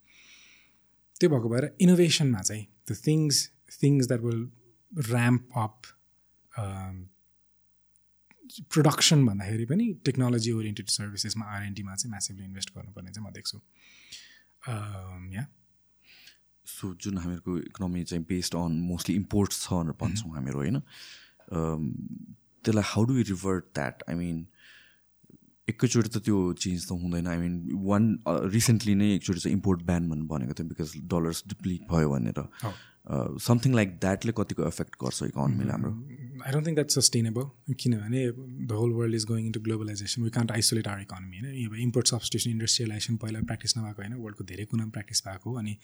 त्यो 1.21 1.31
भएको 1.31 1.49
भएर 1.49 1.71
इनोभेसनमा 1.87 2.41
चाहिँ 2.43 2.65
the 2.91 2.97
things 3.07 3.43
things 3.83 4.09
that 4.09 4.21
will 4.21 4.43
ramp 4.93 5.61
up 5.65 5.93
production 8.71 9.25
भन्दाखेरि 9.27 9.65
पनि 9.67 9.85
टेक्नोलोजी 10.05 10.51
ओरिएन्टेड 10.53 10.89
सर्भिसेसमा 10.95 11.45
आरएनडीमा 11.57 11.95
चाहिँ 11.95 12.11
म्यासिभली 12.11 12.45
इन्भेस्ट 12.45 12.71
गर्नुपर्ने 12.77 13.11
चाहिँ 13.11 13.27
म 13.27 13.33
देख्छु। 13.35 13.59
या 15.35 15.45
सो 16.67 16.95
जुन 17.03 17.19
हामीहरूको 17.19 17.53
इकोनोमी 17.59 18.05
चाहिँ 18.05 18.25
बेस्ड 18.29 18.55
अन 18.57 18.73
मोस्टली 18.81 19.15
इम्पोर्ट्स 19.17 19.57
छ 19.63 19.69
भनेर 19.73 19.97
भन्छौँ 20.01 20.31
mm-hmm. 20.31 20.37
हामीहरू 20.37 20.59
होइन? 20.59 20.77
त्यसलाई 22.65 22.85
how 22.87 23.05
do 23.05 23.13
revert 23.31 23.65
that 23.75 23.97
I 24.09 24.15
mean 24.17 24.47
एकैचोटि 25.69 26.09
त 26.09 26.17
त्यो 26.25 26.39
चेन्ज 26.63 26.81
त 26.89 26.91
हुँदैन। 27.03 27.27
आई 27.27 27.39
मिन 27.39 27.55
वान 27.85 28.03
रिसेन्टली 28.55 28.95
नै 28.95 29.09
एकचोटि 29.15 29.41
चाहिँ 29.41 29.57
इम्पोर्ट 29.57 29.83
ब्यान 29.83 30.09
भन्नु 30.09 30.27
भनेको 30.33 30.53
थियो 30.55 30.69
बिकज 30.69 30.91
डलर्स 31.13 31.39
डिप्लिट 31.49 31.83
भयो 31.91 32.09
भनेर। 32.11 32.39
समथिङ 33.07 33.75
लाइक 33.75 33.91
द्याटले 34.01 34.33
कतिको 34.37 34.67
एफेक्ट 34.67 34.95
गर्छ 35.03 35.23
इकोनोमीलाई 35.23 35.73
हाम्रो 35.73 35.91
I 36.45 36.53
don't 36.53 36.67
think 36.67 36.77
that 36.77 36.91
sustainable 36.91 37.75
किनभने 37.83 38.21
the 38.69 38.79
whole 38.81 38.93
world 38.93 39.15
is 39.15 39.25
going 39.31 39.47
into 39.47 39.61
globalisation 39.67 40.23
we 40.23 40.31
can't 40.37 40.53
isolate 40.53 40.89
our 40.89 41.03
economy 41.03 41.39
होइन? 41.39 41.67
अब 41.67 41.75
इम्पोर्ट 41.87 42.07
सब्सटेसन 42.15 42.51
इन्डस्ट्रियलाइजेसन 42.51 43.17
पहिला 43.25 43.41
प्र्याक्टिस 43.51 43.77
नभएको 43.79 44.03
होइन 44.03 44.15
वर्ल्डको 44.23 44.45
धेरै 44.53 44.65
कुरामा 44.73 44.91
प्र्याक्टिस 44.97 45.23
भएको 45.27 45.51
हो 45.51 45.57
अनि 45.59 45.77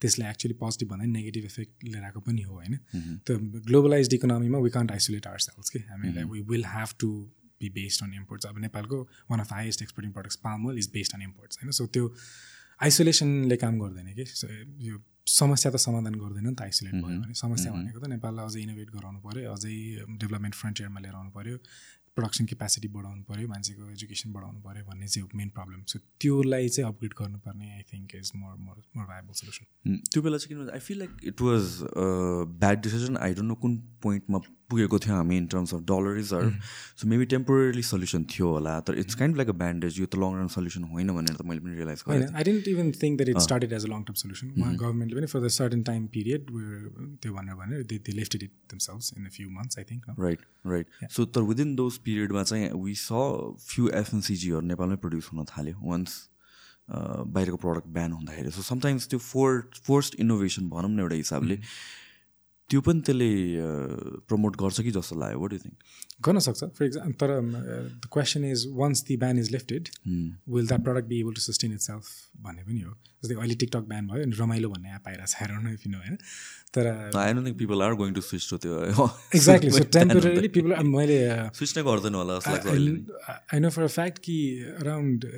त्यसले 0.00 0.28
एक्चुली 0.30 0.54
पोजिटिभ 0.64 0.88
भन्दा 0.90 1.06
नेगेटिभ 1.14 1.44
इफेक्ट 1.52 1.88
लिएर 1.88 2.04
आएको 2.10 2.20
पनि 2.28 2.42
हो 2.42 2.54
होइन? 2.60 2.78
त 3.26 3.38
ग्लोबलाइज 3.70 4.14
इकोनोमीमा 4.14 4.58
we 4.68 4.70
can't 4.76 4.92
isolate 4.98 5.26
our 5.32 5.48
sales 5.48 5.70
कि 5.70 5.84
हामीलाई 5.88 6.30
we 6.34 6.40
will 6.52 6.70
have 6.74 6.96
to 7.00 7.12
be 7.60 7.68
based 7.80 8.04
on 8.04 8.14
imports 8.14 8.46
अब 8.46 8.58
नेपालको 8.68 9.02
one 9.30 9.40
of 9.40 9.52
highest 9.52 9.82
exporting 9.82 10.12
products 10.12 10.44
palm 10.46 10.70
is 10.78 10.90
based 10.94 11.14
on 11.14 11.22
imports 11.22 11.58
होइन? 11.58 11.70
सो 11.72 11.86
त्यो 11.96 12.14
आइसोलेसनले 12.80 13.56
काम 13.66 13.78
गर्दैन 13.78 14.14
कि? 14.14 14.24
यो 14.88 15.02
समस्या 15.26 15.72
त 15.72 15.76
समाधान 15.82 16.14
गर्दैन 16.14 16.46
नि 16.46 16.54
त 16.54 16.62
आइसोलेट 16.62 16.94
भयो 16.94 17.20
भने। 17.20 17.34
समस्या 17.34 17.72
भनेको 17.72 18.00
त 18.00 18.06
नेपाललाई 18.14 18.46
अझै 18.46 18.60
इनोभेट 18.62 18.90
गराउनु 18.96 19.20
पऱ्यो 19.26 19.52
अझै 19.52 19.74
डेभलपमेन्ट 20.22 20.54
फ्रन्टियरमा 20.54 21.00
लिएर 21.00 21.14
आउनु 21.14 21.30
पऱ्यो 21.36 21.56
प्रडक्सन 22.16 22.44
क्यापेसिटी 22.50 22.88
बढाउनु 22.88 23.22
पऱ्यो 23.28 23.48
मान्छेको 23.48 23.88
एजुकेसन 23.92 24.32
बढाउनु 24.32 24.60
पऱ्यो 24.66 24.84
भन्ने 24.88 25.08
चाहिँ 25.08 25.28
मेन 25.36 25.48
प्रब्लम 25.56 25.82
छ 25.84 25.98
त्योलाई 26.20 26.68
चाहिँ 26.68 26.88
अपग्रेड 26.90 27.14
गर्नुपर्ने 27.18 27.66
I 27.72 27.82
think 27.92 28.14
is 28.16 28.30
more 28.36 28.54
more 28.66 28.76
more 28.96 29.04
viable 29.10 29.32
solution 29.40 29.98
त्यो 30.12 30.22
बेला 30.22 30.38
चाहिँ 30.38 30.54
किनभने 30.54 30.72
I 30.72 30.86
feel 30.86 30.98
like 30.98 31.10
it 31.32 31.42
was 31.48 31.66
bad 32.62 32.80
decision 32.86 33.16
I 33.26 33.34
don't 33.34 33.48
know 33.48 33.54
कुन 33.66 33.76
पोइन्टमा 34.02 34.38
पुगेको 34.70 34.98
थियो 35.04 35.14
हामी 35.14 35.36
इन 35.36 35.46
टर्म्स 35.52 35.74
अफ 35.74 35.80
डलरिजहरू 35.90 36.50
सो 37.00 37.08
मेबी 37.08 37.26
टेम्पोरली 37.32 37.82
सल्युसन 37.88 38.24
थियो 38.32 38.48
होला 38.52 38.74
तर 38.88 38.98
it's 39.02 39.14
kind 39.20 39.36
like 39.36 39.48
a 39.48 39.56
bandage 39.62 40.00
यो 40.00 40.06
त 40.06 40.20
लङ 40.22 40.38
रन 40.40 40.48
सल्युसन 40.54 40.84
होइन 40.92 41.12
भनेर 41.18 41.34
त 41.36 41.46
मैले 41.50 41.60
पनि 41.66 41.74
रियलाइज 41.80 42.02
गरेँ 42.08 42.28
I 42.34 42.44
didn't 42.50 42.68
even 42.74 42.92
think 43.02 43.18
that 43.22 43.28
it 43.34 43.40
started 43.46 43.72
as 43.78 43.84
a. 43.84 43.92
Long 43.94 44.04
term 44.10 44.20
solution 44.22 44.76
गभर्मेन्टले 44.84 45.20
पनि 45.20 45.32
for 45.34 45.40
the 45.46 45.52
certain 45.56 45.82
time 45.90 46.06
period 46.18 46.52
त्यो 46.52 47.34
भनेर 47.40 47.60
भनेर 47.64 47.82
they 47.92 47.98
they 48.06 48.12
lifted 48.20 48.42
it 48.42 48.54
themselves 48.74 49.12
in 49.16 49.26
a 49.26 49.34
few 49.40 49.50
months 49.58 49.78
I 49.78 49.90
think 49.90 50.14
right 50.28 50.46
right 50.76 51.10
so 51.18 51.24
तर 51.36 51.50
within 51.50 51.74
those 51.82 51.98
पिरियडमा 52.06 52.42
चाहिँ 52.52 52.70
we 52.86 52.94
स 53.02 53.26
few 53.66 53.90
एफएनसिजीहरू 54.00 54.66
नेपालमै 54.72 54.96
प्रड्युस 55.04 55.30
हुन 55.32 55.44
थाल्यो 55.52 55.90
वान्स 55.90 56.16
बाहिरको 57.36 57.56
प्रडक्ट 57.62 57.88
ब्यान 57.94 58.12
हुँदाखेरि। 58.12 58.50
सो 58.56 58.62
समटाइम्स 58.62 59.08
त्यो 59.10 59.18
फोर 59.18 59.70
फोर्स्ट 59.86 60.14
इनोभेसन 60.24 60.68
भनौँ 60.74 60.90
न 60.90 61.00
एउटा 61.00 61.16
हिसाबले। 61.16 61.56
त्यो 62.70 62.80
पनि 62.86 63.00
त्यसले 63.06 63.30
प्रमोट 64.28 64.56
गर्छ 64.60 64.80
कि 64.86 64.90
जस्तो 64.90 65.14
लाग्यो। 65.22 65.38
वाट 65.40 65.52
यु 65.52 65.58
थिङ्क 65.64 65.76
गर्न 66.26 66.38
सक्छ। 66.46 66.60
फर 66.76 66.84
इक्जाम्पल 66.84 67.14
तर 67.20 67.30
the 68.02 68.08
question 68.12 68.44
is 68.44 68.66
once 68.80 69.02
the 69.08 69.16
ban 69.22 69.38
is 69.38 69.50
lifted 69.52 69.88
will 70.54 70.66
that 70.66 70.82
product 70.84 71.08
be 71.08 71.20
able 71.20 71.34
to 71.38 71.42
sustain 71.46 71.72
itself 71.86 72.04
भन्ने 72.46 72.62
पनि 72.68 72.80
हो। 72.80 72.92
जस्तै 73.22 73.34
अहिले 73.34 73.54
टिकटक 73.62 73.84
ब्यान 73.90 74.06
भयो 74.08 74.22
अनि 74.22 74.34
रमाइलो 74.38 74.68
भन्ने 74.70 74.94
एप 74.94 75.04
आइरहेको 75.08 75.30
छ। 75.32 75.42
हेर 75.42 75.50
न 75.58 75.76
फिनो 75.84 75.98
होइन? 75.98 76.16
तर 76.74 76.86
I 76.86 77.32
don't 77.32 77.46
think 77.46 77.58
people 77.58 77.82
are 77.82 77.92
going 78.00 78.14
to 78.14 78.22
switch 78.30 78.44
to 78.50 78.56
त्यो। 78.64 78.72
एक्ज्याक्टली 79.36 79.70
सो 79.76 79.84
टेम्पोरली 79.98 80.50
पिपल 80.56 80.70
मैले 80.96 81.20
स्विच 81.60 81.76
नै 81.78 81.82
गर्दैन 81.90 82.14
होला 82.22 82.40
I 82.40 83.58
know 83.60 83.70
for 83.76 83.82
a 83.82 83.92
fact 83.98 84.18
कि 84.26 84.36
अराउन्ड 84.80 85.30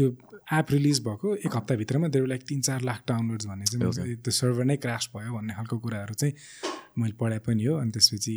त्यो 0.00 0.38
एप 0.52 0.70
रिलिज 0.70 1.00
भएको 1.04 1.34
एक 1.38 1.56
हप्ताभित्रमा 1.56 2.08
देऊ 2.08 2.26
लाइक 2.26 2.42
तिन 2.48 2.60
चार 2.62 2.82
लाख 2.82 3.02
डाउनलोड्स 3.08 3.46
भन्ने 3.46 3.66
चाहिँ 3.66 4.14
त्यो 4.18 4.32
सर्भर 4.32 4.64
नै 4.64 4.76
क्रास 4.84 5.10
भयो 5.16 5.34
भन्ने 5.34 5.54
खालको 5.54 5.78
कुराहरू 5.78 6.14
चाहिँ 6.14 6.34
मैले 6.98 7.14
पढाए 7.20 7.38
पनि 7.46 7.64
हो 7.64 7.74
अनि 7.76 7.90
त्यसपछि 7.90 8.36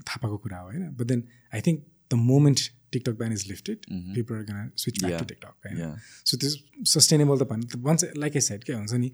थाहा 0.00 0.18
पाएको 0.18 0.36
कुरा 0.38 0.58
हो 0.58 0.66
होइन। 0.66 0.88
But 0.92 1.06
then 1.06 1.24
I 1.52 1.60
think 1.66 1.82
the 2.10 2.14
moment 2.22 2.60
TikTok 2.92 3.18
ban 3.18 3.32
is 3.32 3.46
lifted 3.48 3.90
people 4.14 4.34
are 4.36 4.42
gonna 4.44 4.70
switch 4.76 5.02
back 5.04 5.18
to 5.20 5.24
TikTok 5.24 5.66
होइन 5.66 5.98
सो 6.24 6.36
त्यो 6.36 6.50
सस्टेनेबल 6.92 7.38
त 7.38 7.50
भन्नु 7.50 7.82
वान्स 7.82 8.04
लाइक 8.16 8.36
ए 8.36 8.40
साइड 8.42 8.64
के 8.64 8.72
हुन्छ 8.72 9.02
नि 9.04 9.10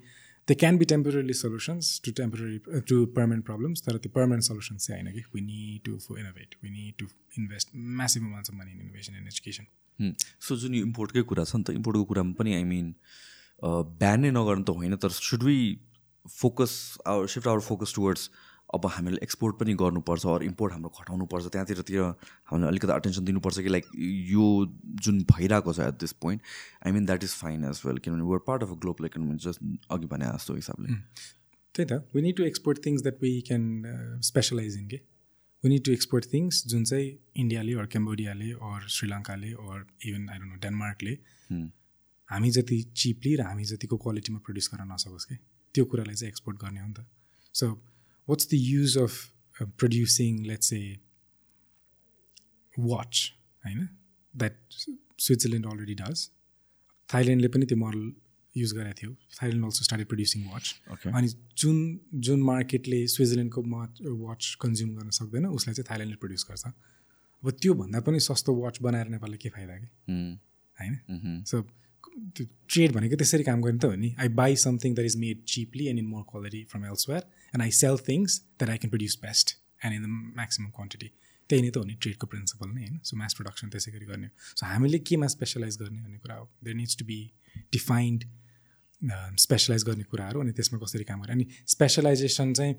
they 0.49 0.55
can 0.57 0.79
be 0.79 0.85
temporary 0.85 1.35
solutions 1.35 1.89
to 2.05 2.13
temporary 2.19 2.59
to 2.89 3.01
permanent 3.15 3.45
problems 3.47 3.83
तर 3.83 3.97
त्यो 3.99 4.13
permanent 4.15 4.45
solutions 4.45 4.87
चाहिँ 4.87 5.03
होइन 5.03 5.15
कि 5.15 5.25
we 5.35 5.41
need 5.43 5.83
to 5.85 5.99
fo 6.07 6.17
innovate 6.19 6.55
we 6.63 6.71
need 6.71 6.95
to 6.99 7.09
invest 7.39 7.75
massive 7.99 8.23
amounts 8.23 8.51
of 8.51 8.57
money 8.57 8.73
in 8.73 8.81
innovation 8.81 9.15
and 9.15 9.27
education 9.29 9.67
so 10.01 10.57
जुन 10.57 10.75
यो 10.75 10.85
इम्पोर्टकै 10.87 11.23
कुरा 11.23 11.45
छ 11.45 11.57
नि 11.57 11.63
त 11.63 11.71
इम्पोर्टको 11.71 12.05
कुरामा 12.05 12.33
पनि 12.39 12.55
आई 12.55 12.65
मिन 12.65 12.95
ब्यान 14.03 14.21
नै 14.21 14.31
नगर्नु 14.31 14.65
त 14.65 14.77
होइन 14.81 14.97
तर 14.97 15.11
should 15.21 15.43
we 15.43 15.59
focus 16.27 16.77
our 17.07 17.27
shift 17.35 17.49
our 17.49 17.61
focus 17.71 17.95
towards 17.95 18.31
अब 18.75 18.87
हामीले 18.93 19.19
एक्सपोर्ट 19.23 19.57
पनि 19.59 19.75
गर्नुपर्छ 19.81 20.27
अरू 20.27 20.45
इम्पोर्ट 20.45 20.73
हाम्रो 20.73 20.91
घटाउनुपर्छ 21.01 21.47
त्यहाँतिरतिर 21.47 22.01
हामीले 22.53 22.69
अलिकति 22.69 22.93
अटेन्सन 22.93 23.25
दिनुपर्छ 23.25 23.61
कि 23.67 23.69
लाइक 23.69 23.87
यो 24.31 24.47
जुन 25.07 25.23
भइरहेको 25.33 25.73
छ 25.73 25.89
at 25.89 26.01
this 26.01 26.13
point 26.25 26.43
I 26.87 26.93
mean 26.93 27.07
that 27.07 27.25
is 27.25 27.35
fine 27.43 27.65
as 27.65 27.83
well 27.87 27.99
किनभने 27.99 28.29
we're 28.33 28.39
part 28.47 28.63
of 28.63 28.71
a 28.71 28.79
global 28.85 29.07
economy 29.07 29.37
just 29.45 29.61
अघि 29.91 30.07
भने 30.15 30.33
जस्तो 30.37 30.55
हिसाबले। 30.55 30.95
त्यही 31.75 31.87
त 31.87 32.03
we 32.15 32.23
need 32.23 32.37
to 32.37 32.45
export 32.45 32.87
things 32.87 33.03
that 33.03 33.23
we 33.23 33.41
can 33.47 34.21
specialise 34.31 34.77
in 34.79 34.89
के? 34.89 35.01
We 35.65 35.69
need 35.71 35.85
to 35.85 35.93
export 35.93 36.25
things 36.33 36.67
जुन 36.69 36.85
चाहिँ 36.85 37.09
इन्डियाले 37.43 37.73
अर 37.81 37.87
क्याम्बोडियाले 37.93 38.51
or 38.71 38.89
श्रीलङ्काले 38.97 39.51
or 39.53 39.79
even 40.09 40.29
I 40.31 40.39
don't 40.39 40.53
know 40.53 40.59
डेनमार्कले 40.65 41.15
हामी 42.29 42.51
जति 42.51 42.83
चिपली 43.03 43.35
र 43.37 43.43
हामी 43.49 43.65
जतिको 43.65 43.97
क्वालिटीमा 44.05 44.39
प्रड्युस 44.47 44.71
गर्न 44.73 44.93
नसकोस् 44.93 45.27
कि? 45.31 45.37
त्यो 45.75 45.85
कुरालाई 45.85 46.15
चाहिँ 46.15 46.31
एक्सपोर्ट 46.31 46.57
गर्ने 46.63 46.81
हो 46.81 46.87
नि 46.87 46.95
त। 46.95 47.07
So 47.55 47.67
what's 48.29 48.49
the 48.51 48.55
use 48.55 48.99
of 48.99 49.15
producing 49.81 50.45
let's 50.47 50.73
a 50.73 50.85
watch 52.77 53.15
होइन? 53.65 53.89
द्याट 54.35 54.57
स्विजरल्यान्ड 55.27 55.67
अलरेडी 55.73 55.95
डज 56.03 56.29
थाइल्यान्डले 57.09 57.49
पनि 57.49 57.67
त्यो 57.67 57.79
मोडल 57.79 58.03
युज 58.57 58.73
गरेको 58.73 58.97
थियो। 59.01 59.13
Thailand 59.39 59.65
also 59.65 59.85
started 59.85 60.09
producing 60.09 60.45
watch. 60.51 60.75
अनि 61.07 61.29
जुन 61.59 61.77
जुन 62.27 62.43
मार्केटले 62.43 63.07
स्विजरल्यान्डको 63.15 63.63
वाच 64.27 64.43
कन्ज्युम 64.61 64.91
गर्न 64.97 65.11
सक्दैन 65.21 65.47
उसलाई 65.47 65.75
चाहिँ 65.75 65.89
थाइल्यान्डले 65.91 66.19
प्रड्युस 66.21 66.47
गर्छ। 66.51 66.65
अब 66.67 67.51
त्योभन्दा 67.63 68.01
पनि 68.01 68.21
सस्तो 68.21 68.55
वाच 68.57 68.81
बनाएर 68.83 69.09
नेपालले 69.09 69.37
के 69.37 69.49
फाइदा 69.57 69.77
कि? 69.77 69.89
होइन. 70.79 71.43
सो 71.47 71.63
त्यो 72.37 72.45
ट्रेड 72.73 72.93
भनेको 72.93 73.17
त्यसरी 73.17 73.45
काम 73.45 73.63
गर्ने 73.63 73.79
त 73.79 73.85
हो 73.85 73.95
नि। 73.95 74.15
I 74.19 74.29
buy 74.41 74.57
something 74.57 74.95
that 74.95 75.07
is 75.07 75.17
made 75.21 75.45
cheaply 75.45 75.87
and 75.87 75.99
in 75.99 76.07
more 76.07 76.23
quality 76.31 76.63
from 76.73 76.85
elsewhere 76.87 77.23
and 77.55 77.63
I 77.63 77.71
sell 77.79 77.97
things 78.09 78.41
that 78.41 78.71
I 78.71 78.79
can 78.79 78.91
produce 78.91 79.19
best 79.23 79.57
and 79.85 79.95
in 79.97 80.03
the 80.03 80.09
maximum 80.41 80.73
quantity 80.73 81.11
त्यही 81.51 81.63
नै 81.63 81.71
त 81.71 81.77
हो 81.77 81.85
नि 81.85 81.95
ट्रेडको 82.03 82.27
प्रिन्सिपल 82.27 82.69
नै 82.69 82.83
होइन? 82.83 82.99
सो 83.05 83.17
मास 83.17 83.35
प्रडक्सन 83.39 83.69
त्यसै 83.71 83.93
गरी 83.93 84.07
गर्ने 84.07 84.27
हो। 84.27 84.33
सो 84.57 84.67
हामीले 84.67 84.99
केमा 85.11 85.27
स्पेसलाइज 85.35 85.77
गर्ने 85.83 86.01
भन्ने 86.03 86.19
कुरा 86.25 86.37
हो। 86.37 86.49
There 86.65 86.77
needs 86.77 86.97
to 86.99 87.05
be 87.05 87.21
defined 87.73 88.25
specialise 89.45 89.83
गर्ने 89.85 90.05
कुराहरू 90.11 90.41
अनि 90.41 90.53
त्यसमा 90.53 90.79
कसरी 90.85 91.05
काम 91.05 91.23
गर्ने? 91.23 91.33
अनि 91.33 91.45
स्पेसलाइजेसन 91.75 92.53
चाहिँ 92.53 92.75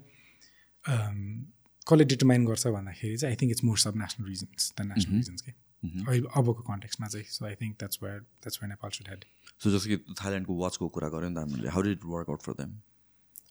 कसले 1.87 2.03
डिटर्माइन 2.13 2.45
गर्छ 2.45 2.67
भन्दाखेरि 2.67 3.17
चाहिँ 3.17 3.31
I 3.33 3.37
think 3.41 3.51
it's 3.51 3.63
more 3.63 3.77
subnational 3.97 4.27
regions 4.27 4.73
the 4.77 4.85
national 4.87 5.15
regions 5.15 5.41
के? 5.41 5.51
अहिले 5.83 6.27
अबको 6.35 6.61
कन्टेक्समा 6.69 7.07
चाहिँ 7.07 7.25
so 7.31 7.45
I 7.45 7.55
think 7.61 7.77
that's 7.79 7.99
where 8.03 8.19
that's 8.19 8.57
where 8.61 8.69
Nepal 8.69 8.89
should 8.97 9.07
head 9.09 9.21
so 9.63 9.71
जस्तो 9.75 9.87
कि 9.89 9.97
थाइल्यान्डको 10.21 10.53
वाचको 10.63 10.87
कुरा 10.95 11.09
गऱ्यो 11.15 11.29
नि 11.29 11.35
त 11.35 11.37
हामीले 11.45 11.69
how 11.75 11.81
did 11.89 12.09
work 12.15 12.27
out 12.29 12.41
for 12.47 12.53
them 12.61 12.71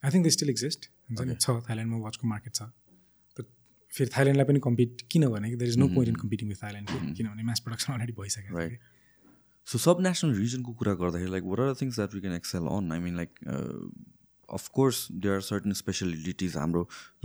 I 0.05 0.11
think 0.16 0.24
they 0.24 0.31
still 0.38 0.50
exist 0.50 0.90
हुन्छ 1.11 1.20
नि? 1.20 1.35
छ 1.44 1.46
थाइल्यान्डमा 1.70 1.98
वाचको 2.05 2.24
मार्केट 2.35 2.55
छ। 2.55 2.62
फेरि 3.92 4.11
थाइल्यान्डलाई 4.16 4.46
पनि 4.46 4.61
कम्पिट 4.66 5.02
किन 5.11 5.22
भने 5.33 5.55
there 5.57 5.70
is 5.70 5.76
no 5.79 5.87
point 5.94 6.09
in 6.09 6.16
competing 6.22 6.48
with 6.48 6.59
Thailand 6.62 7.16
किनभने 7.16 7.42
मास 7.50 7.61
प्रडक्सन 7.66 7.92
अलरेडी 7.92 8.12
भइसकेको. 8.18 8.68
कि। 8.68 8.76
सो 9.66 9.79
सब 9.79 10.00
नेसनल 10.07 10.35
रिजनको 10.38 10.72
कुरा 10.81 10.94
गर्दाखेरि 11.00 11.31
like 11.31 11.44
what 11.52 11.61
are 11.62 11.74
things 11.81 11.94
that 11.96 12.14
we 12.14 12.20
can 12.20 12.35
excel 12.35 12.66
on 12.76 12.92
I 12.92 12.98
mean 13.07 13.16
like 13.16 13.31
of course 14.48 14.98
there 15.24 15.35
are 15.35 15.40
certain 15.50 15.72
specialities 15.83 16.57
हाम्रो 16.57 16.83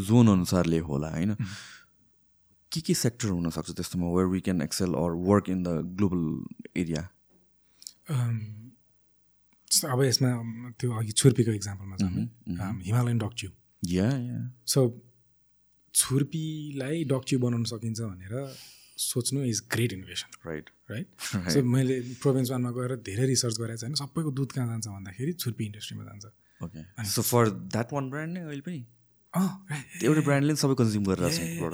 John 0.09 0.27
अनुसारले 0.31 0.79
होला 0.89 1.09
होइन? 1.17 1.35
के 2.71 2.81
के 2.87 2.93
सेक्टर 3.03 3.27
हुनसक्छ 3.29 3.71
त्यस्तोमा 3.77 4.07
where 4.15 4.27
we 4.33 4.39
can 4.47 4.61
excel 4.61 4.93
or 5.03 5.11
work 5.29 5.49
in 5.55 5.63
the 5.63 5.75
global 6.01 6.23
area 6.81 7.07
अब 9.93 10.01
यसमा 10.03 10.29
त्यो 10.79 10.91
अघि 10.99 11.11
छुर्पीको 11.11 11.51
इक्जाम्पलमा 11.61 11.95
जाउँ। 12.01 12.73
हिमालयन 12.89 13.17
डक्च्यु 13.17 13.49
या 13.83 14.09
सो 14.73 14.79
छुर्पीलाई 15.93 17.03
डक्च्यु 17.13 17.39
बनाउन 17.39 17.63
सकिन्छ 17.71 17.99
भनेर 18.01 18.33
सोच्नु 18.97 19.43
is 19.45 19.61
great 19.73 19.93
innovation 19.93 20.29
right 20.47 20.69
right 20.91 21.07
so 21.51 21.63
मैले 21.75 21.99
प्रोभिन्स 22.21 22.51
वानमा 22.51 22.71
गएर 22.77 22.95
धेरै 23.09 23.25
रिसर्च 23.27 23.57
गरेको 23.59 23.81
छैन। 23.81 23.93
सबैको 24.01 24.31
दुध 24.31 24.51
कहाँ 24.51 24.67
जान्छ 24.67 24.87
भन्दाखेरि 24.87 25.33
छुर्पी 25.33 25.65
इन्डस्ट्रीमा 25.65 26.03
जान्छ। 26.03 26.25
Okay 26.61 27.05
so 27.09 27.21
for 27.21 27.49
that 27.49 27.93
one 27.93 28.09
brand 28.09 28.37
नै 28.37 28.41
अहिले 28.47 28.61
पनि? 28.67 28.81
एउटै 30.03 30.21
ब्रान्डले 30.21 30.55
सबै 30.61 30.75
कन्ज्युम 30.79 31.03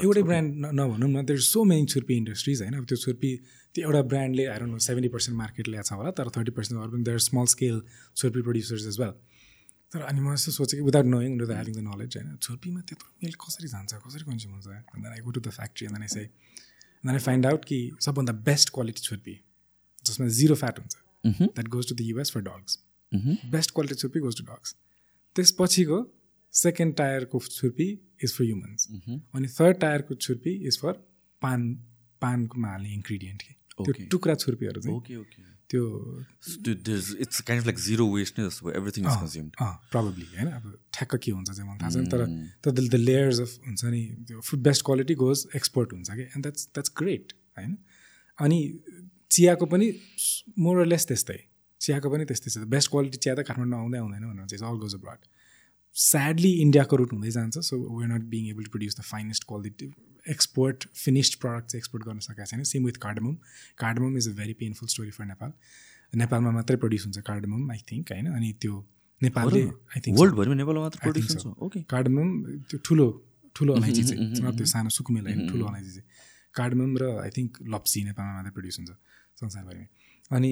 एउटै 0.06 0.24
ब्रान्ड 0.24 0.50
नभनौँ 0.80 1.10
न 1.10 1.26
there 1.26 1.40
so 1.42 1.64
many 1.72 1.86
chhurpi 1.94 2.14
industries 2.22 2.62
होइन? 2.62 2.74
अब 2.78 2.86
त्यो 2.90 2.98
छुर्पी 3.04 3.32
त्यो 3.74 3.82
एउटा 3.88 4.02
ब्रान्डले 4.12 4.46
आएर 4.54 4.64
नो 4.70 4.78
सेभेन्टी 4.88 5.10
पर्सेन्ट 5.16 5.38
मार्केट 5.38 5.68
ल्याएको 5.68 5.88
छ 5.90 5.98
होला 5.98 6.12
तर 6.20 6.30
थर्टी 6.38 6.52
पर्सेन्ट 6.58 6.82
अरू 6.82 6.92
पनि 6.94 7.04
there 7.10 7.20
small 7.28 7.46
scale 7.54 7.82
chhurpi 8.16 8.42
producers 8.48 8.86
as 8.94 9.00
well 9.02 9.14
तर 9.94 10.02
अनि 10.06 10.20
म 10.22 10.34
यस्तो 10.34 10.52
सोचेँ 10.52 10.78
कि 10.80 10.86
without 10.86 11.08
knowing 11.16 11.32
without 11.42 11.58
having 11.58 11.76
the 11.76 11.84
knowledge 11.90 12.18
होइन? 12.18 12.30
छुर्पीमा 12.46 12.82
त्यत्रो 12.88 13.10
मिल्क 13.26 13.40
कसरी 13.44 13.68
जान्छ 13.74 13.92
कसरी 14.06 14.24
कन्ज्युम 14.30 14.54
हुन्छ? 14.54 14.68
I 14.68 15.22
go 15.26 15.32
to 15.32 15.42
the 15.42 15.50
factory 15.58 15.88
अन्त 15.88 16.14
चाहिँ 16.14 16.30
अन्त 17.04 17.14
आई 17.14 17.20
फाइन्ड 17.20 17.46
आउट 17.46 17.66
कि 17.66 17.80
सबभन्दा 18.02 18.34
बेस्ट 18.50 18.70
क्वालिटी 18.74 19.02
छुर्पी 19.02 19.40
जसमा 20.06 20.28
जिरो 20.40 20.56
फ्याट 20.56 20.80
हुन्छ। 20.80 20.96
That 21.24 21.68
goes 21.68 21.90
to 21.90 21.96
the 21.96 22.02
US 22.02 22.32
for 22.32 22.42
dogs 22.42 22.80
best 23.52 23.72
quality 23.72 23.96
chhurpi 23.96 24.20
goes 24.20 24.38
to 24.38 24.44
dogs 24.44 24.76
त्यसपछिको 25.36 26.00
सेकेन्ड 26.54 26.96
टायरको 26.96 27.40
छुर्पी 27.50 27.90
इज 28.24 28.34
फर 28.34 28.44
ह्युमन्स 28.44 28.88
अनि 29.36 29.48
थर्ड 29.60 29.78
टायरको 29.80 30.16
छुर्पी 30.18 30.54
इज 30.68 30.80
फर 30.82 30.94
पान 31.42 31.74
पानमा 32.22 32.70
हाल्ने 32.70 32.94
इन्ग्रिडियन्ट 32.94 33.42
कि 33.42 33.54
त्यो. 33.54 34.06
टुक्रा 34.12 34.36
छुर्पीहरू 34.36 34.82
चाहिँ। 34.82 35.56
त्यो 35.72 35.84
it's 37.24 37.42
kind 37.48 37.66
like 37.66 37.80
zero 37.86 38.06
waste 38.14 38.40
नै 38.40 38.46
जस्तो 38.48 38.72
एभ्रिथिङ 38.72 39.06
इज 39.06 39.16
कन्ज्युम्ड 39.22 39.52
होइन? 39.96 40.48
अब 40.48 40.64
ठ्याक्क 40.94 41.16
के 41.24 41.32
हुन्छ 41.32 41.50
चाहिँ 41.52 41.70
मलाई 41.70 41.80
थाहा 41.82 41.92
छैन 41.92 42.06
तर 42.14 42.22
तर 42.64 42.72
द 42.88 42.96
लेयर्स 43.02 43.40
अफ 43.42 43.52
हुन्छ 43.68 43.82
नि 43.96 44.02
त्यो 44.28 44.42
food 44.50 44.62
best 44.70 44.86
quality 44.86 45.16
goes 45.24 45.46
export 45.62 45.94
हुन्छ 45.94 46.10
कि 46.10 46.24
एन्ड 46.24 46.42
द्याट्स 46.44 46.68
द्याट्स 46.74 46.92
ग्रेट 47.02 47.34
होइन? 47.58 47.78
अनि 48.40 48.60
चियाको 49.32 49.66
पनि 49.66 49.88
मोरलेस 50.66 51.06
त्यस्तै। 51.08 51.40
चियाको 51.82 52.10
पनि 52.10 52.26
त्यस्तै 52.26 52.50
छ। 52.52 52.58
बेस्ट 52.76 52.90
क्वालिटी 52.92 53.18
चिया 53.24 53.34
त 53.36 53.40
काठमाडौँ 53.48 53.80
आउँदै 53.80 53.98
आउँदैन 54.00 54.24
भनेर 54.30 54.48
चाहिँ 54.48 54.72
अल 54.72 54.80
गोज 54.84 54.96
अब्रड 54.96 55.20
स्याडली 55.96 56.52
इन्डियाको 56.62 56.96
रुट 57.02 57.12
हुँदै 57.14 57.32
जान्छ 57.36 57.56
so 57.68 57.76
we're 57.78 58.10
not 58.10 58.24
being 58.34 58.44
able 58.50 58.64
to 58.64 58.72
produce 58.72 58.94
the 59.00 59.02
finest 59.12 59.44
quality 59.48 59.88
export 60.30 60.88
finished 61.04 61.40
product 61.42 61.68
चाहिँ 61.72 61.80
एक्सपोर्ट 61.82 62.04
गर्न 62.08 62.20
सकेको 62.28 62.46
छैन 62.52 62.64
same 62.74 62.86
with 62.86 62.98
cardamom 63.06 63.36
cardamom 63.84 64.18
is 64.18 64.30
a 64.30 64.34
very 64.42 64.54
painful 64.64 64.88
story 64.96 65.12
for 65.18 65.26
Nepal 65.26 65.52
नेपालमा 66.16 66.52
मात्रै 66.52 66.78
प्रड्युस 66.84 67.04
हुन्छ 67.06 67.20
कार्डमम 67.30 67.72
आई 67.72 67.80
थिङ्क 67.92 68.12
होइन? 68.12 68.28
अनि 68.34 68.54
त्यो 68.62 68.76
नेपालले 69.22 69.62
आई 69.62 70.00
थिङ्क 70.06 70.20
वर्ल्डभरिमा 70.20 70.56
नेपालमा 70.56 70.82
मात्र 70.82 71.00
प्रड्युस 71.04 71.28
हुन्छ? 71.36 71.46
ओके 71.66 71.80
कार्डमम 71.94 72.28
त्यो 72.70 72.78
ठुलो 72.86 73.08
ठुलो 73.56 73.74
अलैँची 73.74 74.04
चाहिँ। 74.04 74.32
It's 74.32 74.42
not 74.46 74.58
त्यो 74.58 74.66
सानो 74.74 74.90
सुकुमेल 74.98 75.24
होइन? 75.28 75.48
ठुलो 75.50 75.66
अलैँची 75.66 75.92
चाहिँ। 75.92 76.08
कार्डमम 76.56 76.92
र 77.02 77.04
आई 77.24 77.30
थिङ्क 77.38 77.58
लप्सी 77.74 78.04
नेपालमा 78.04 78.34
मात्रै 78.38 78.54
प्रड्युस 78.58 78.78
हुन्छ 78.80 78.92
संसारभरिमै। 79.42 79.88
अनि 80.38 80.52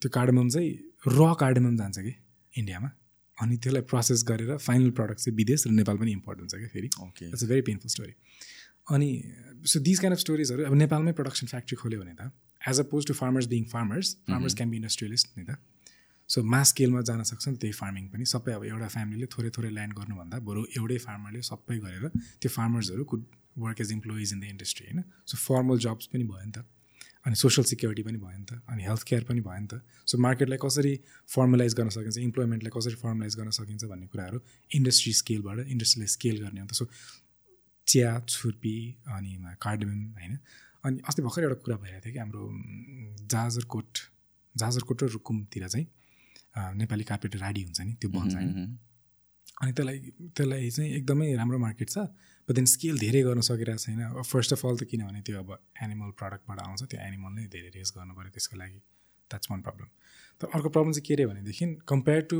त्यो 0.00 0.08
कार्डमम 0.16 0.48
चाहिँ 0.48 0.70
र 1.18 1.34
कार्डमम 1.42 1.76
जान्छ 1.76 1.98
कि 1.98 2.14
इन्डियामा? 2.54 2.90
अनि 3.38 3.56
त्यसलाई 3.56 3.82
प्रोसेस 3.90 4.24
गरेर 4.28 4.56
फाइनल 4.56 4.90
प्रडक्ट 4.96 5.20
चाहिँ 5.20 5.36
विदेश 5.36 5.66
र 5.66 5.70
नेपाल 5.72 5.96
पनि 5.96 6.12
इम्पोर्ट 6.12 6.38
हुन्छ 6.40 6.54
क्या 6.54 6.68
फेरि। 6.74 6.88
Okay 7.04 7.26
it's 7.28 7.44
a 7.44 7.46
very 7.52 7.62
painful 7.68 7.90
story 7.90 8.14
अनि 8.94 9.10
सो 9.72 9.80
दिज 9.88 9.98
काइन्ड 9.98 10.16
अफ 10.16 10.20
स्टोरिजहरू 10.20 10.64
अब 10.66 10.74
नेपालमै 10.84 11.12
प्रडक्सन 11.18 11.46
फ्याक्ट्री 11.46 11.76
खोल्यो 11.82 12.00
भने 12.00 12.14
त 12.14 12.30
as 12.70 12.80
opposed 12.80 13.06
to 13.06 13.14
farmers 13.14 13.46
being 13.52 13.64
farmers 13.74 14.14
farmers 14.30 14.54
can 14.54 14.70
be 14.70 14.76
industrialist 14.76 15.38
नि 15.38 15.44
त. 15.44 15.58
सो 16.28 16.42
मास 16.54 16.68
स्केलमा 16.68 17.00
जान 17.06 17.22
सक्छ 17.28 17.44
नि 17.48 17.56
त्यही 17.62 17.74
फार्मिङ 17.76 18.08
पनि 18.10 18.24
सबै 18.32 18.52
अब 18.56 18.64
एउटा 18.64 18.88
फ्यामिलीले 18.96 19.26
थोरै 19.36 19.50
थोरै 19.56 19.70
ल्यान्ड 19.76 19.94
गर्नुभन्दा 20.00 20.38
बरु 20.48 20.60
एउटै 20.80 20.98
फार्मरले 21.06 21.40
सबै 21.48 21.78
गरेर 21.86 22.04
त्यो 22.40 22.50
फार्मर्सहरू 22.56 23.04
could 23.12 23.24
work 23.62 23.80
as 23.84 23.92
employees 23.92 24.32
in 24.34 24.40
the 24.40 24.44
industry 24.54 24.86
होइन? 24.86 25.00
सो 25.30 25.36
फर्मल 25.46 25.78
जब्स 25.86 26.06
पनि 26.12 26.24
भयो 26.30 26.44
नि 26.44 26.52
त 26.52 26.64
अनि 27.26 27.36
सोसियल 27.36 27.66
सिक्योरिटी 27.70 28.02
पनि 28.02 28.18
भयो 28.20 28.38
नि 28.38 28.46
त 28.50 28.62
अनि 28.72 28.84
हेल्थ 28.88 29.02
केयर 29.08 29.24
पनि 29.30 29.40
भयो 29.48 29.60
नि 29.60 29.68
त. 29.72 29.82
सो 30.10 30.18
मार्केटलाई 30.26 30.60
कसरी 30.62 30.92
फर्मलाइज 31.34 31.74
गर्न 31.80 31.90
सकिन्छ 31.96 32.16
इम्प्लोइमेन्टलाई 32.28 32.72
कसरी 32.76 32.96
फर्मलाइज 33.02 33.36
गर्न 33.40 33.50
सकिन्छ 33.58 33.90
भन्ने 33.90 34.06
कुराहरू 34.14 34.38
इन्डस्ट्री 34.78 35.12
स्केलबाट 35.22 35.58
इन्डस्ट्रीलाई 35.74 36.14
स्केल 36.14 36.36
गर्ने 36.44 36.60
हो 36.60 36.66
नि 36.66 36.70
त. 36.70 36.74
सो 36.80 36.84
चिया 37.90 38.10
छुर्पी 38.28 38.76
अनि 39.16 39.32
कार्डमम 39.62 40.02
होइन। 40.18 40.38
अनि 40.84 41.00
अस्ति 41.08 41.22
भर्खर 41.22 41.42
एउटा 41.42 41.58
कुरा 41.64 41.76
भइरहेको 41.76 42.04
थियो 42.04 42.12
कि 42.12 42.18
हाम्रो 42.18 42.42
जाजरकोट 43.32 43.98
जाजरकोट 44.54 45.02
र 45.02 45.06
रुकुमतिर 45.16 45.68
चाहिँ 45.68 45.86
नेपाली 46.76 47.04
कार्पेट 47.10 47.36
राडी 47.42 47.62
हुन्छ 47.64 47.80
नि 47.80 47.92
त्यो 48.00 48.10
बन्छ 48.10 48.34
होइन 48.34 48.78
अनि 49.62 49.72
त्यसलाई 49.72 49.98
त्यसलाई 50.36 50.70
चाहिँ 50.70 50.90
एकदमै 50.92 51.26
राम्रो 51.36 51.58
मार्केट 51.58 51.88
छ 51.90 52.06
देन 52.48 52.66
स्केल 52.66 52.98
धेरै 52.98 53.20
गर्न 53.22 53.40
सकिरहेको 53.48 53.82
छैन। 53.82 54.22
फर्स्ट 54.24 54.52
अफ 54.52 54.64
अल 54.66 54.76
त 54.76 54.84
किनभने 54.90 55.20
त्यो 55.26 55.38
अब 55.38 55.50
एनिमल 55.84 56.10
प्रडक्टबाट 56.18 56.58
आउँछ 56.60 56.82
त्यो 56.84 57.00
एनिमल 57.00 57.32
नै 57.34 57.44
धेरै 57.52 57.70
रेस 57.74 57.92
गर्नु 57.96 58.14
पऱ्यो 58.14 58.30
त्यसको 58.36 58.56
लागि। 58.56 58.78
द्याट्स 59.30 59.50
वान 59.50 59.60
प्रब्लम 59.62 59.88
तर 60.40 60.46
अर्को 60.56 60.68
प्रब्लम 60.74 60.92
चाहिँ 60.92 61.06
के 61.06 61.14
अरे 61.14 61.26
भनेदेखि 61.26 61.66
कम्पेयर 61.88 62.20
टु 62.32 62.38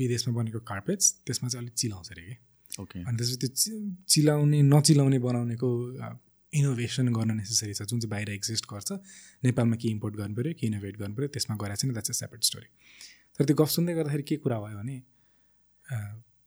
विदेशमा 0.00 0.34
बनेको 0.34 0.60
कार्पेट्स 0.70 1.12
त्यसमा 1.26 1.48
चाहिँ 1.48 1.62
अलिक 1.64 1.74
चिलाउँछ 1.82 2.10
अरे 2.12 2.22
कि। 2.28 2.36
अनि 2.80 3.16
त्यसपछि 3.18 3.36
त्यो 3.42 3.78
चिलाउने 4.08 4.62
नचिलाउने 4.74 5.18
बनाउनेको 5.28 5.68
इनोभेसन 6.52 7.06
गर्न 7.16 7.30
नेसेसरी 7.36 7.74
छ 7.74 7.82
जुन 7.90 8.00
चाहिँ 8.00 8.10
बाहिर 8.10 8.30
एक्जिस्ट 8.30 8.64
गर्छ। 8.72 8.90
नेपालमा 9.44 9.76
के 9.82 9.88
इम्पोर्ट 9.88 10.14
गर्नु 10.16 10.34
पऱ्यो 10.36 10.52
के 10.60 10.66
इनोभेट 10.66 10.96
गर्नु 11.02 11.14
पऱ्यो 11.16 11.28
त्यसमा 11.36 11.56
गराएको 11.62 11.80
छैन 11.82 11.92
द्याट्स 11.92 12.10
अ 12.10 12.16
सेपरेट 12.22 12.42
स्टोरी 12.50 12.68
तर 13.38 13.44
त्यो 13.44 13.56
गफ 13.60 13.70
सुन्दै 13.76 13.94
गर्दाखेरि 14.00 14.24
के 14.30 14.36
कुरा 14.44 14.58
भयो 14.64 14.76
भने 14.80 14.96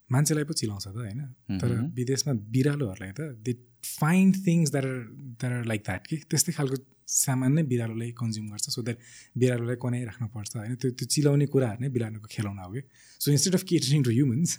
मान्छेलाई 0.10 0.46
पो 0.50 0.54
चिलाउँछ 0.54 0.88
त 0.88 0.98
होइन? 0.98 1.22
तर 1.62 1.70
विदेशमा 1.96 2.34
बिरालोहरूलाई 2.56 3.12
त 3.18 3.22
they 3.46 3.54
find 3.86 4.34
things 4.46 4.72
that 4.72 4.86
are 4.86 5.00
that 5.42 5.54
are 5.54 5.66
like 5.66 5.82
that 5.88 6.08
कि? 6.08 6.16
त्यस्तै 6.30 6.52
खालको 6.58 6.76
सामान 7.08 7.52
नै 7.54 7.64
बिरालोलाई 7.72 8.12
कन्ज्युम 8.18 8.46
गर्छ 8.52 8.70
सो 8.76 8.82
द्याट 8.82 8.98
बिरालोलाई 9.42 9.78
कनाइराख्नुपर्छ 9.84 10.52
होइन? 10.56 10.76
त्यो 10.82 10.90
त्यो 10.98 11.06
चिलाउने 11.14 11.46
कुराहरू 11.54 11.80
नै 11.84 11.90
बिरालोको 11.96 12.28
खेलाउन 12.36 12.58
हो 12.60 12.72
कि? 12.74 12.82
So 13.22 13.32
instead 13.32 13.56
of 13.56 13.64
catering 13.72 14.04
to 14.04 14.12
humans 14.12 14.52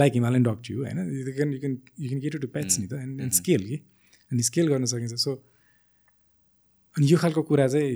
like 0.00 0.12
Himalayan 0.18 0.42
dog 0.48 0.58
to 0.64 0.74
होइन? 0.80 0.98
You 1.12 1.32
can 1.36 1.48
you 1.54 1.60
can 1.60 1.74
you 2.00 2.08
can 2.08 2.20
cater 2.24 2.38
to 2.44 2.48
pets 2.56 2.78
नि 2.80 2.86
त 2.86 2.92
एन्ड 3.04 3.20
एन्ड 3.20 3.32
स्केल 3.40 3.62
कि? 3.68 3.76
अनि 4.30 4.42
स्केल 4.48 4.66
गर्न 4.72 4.84
सकिन्छ। 4.92 5.14
सो 5.26 5.32
अनि 6.96 7.06
यो 7.10 7.16
खालको 7.22 7.42
कुरा 7.50 7.66
चाहिँ 7.68 7.90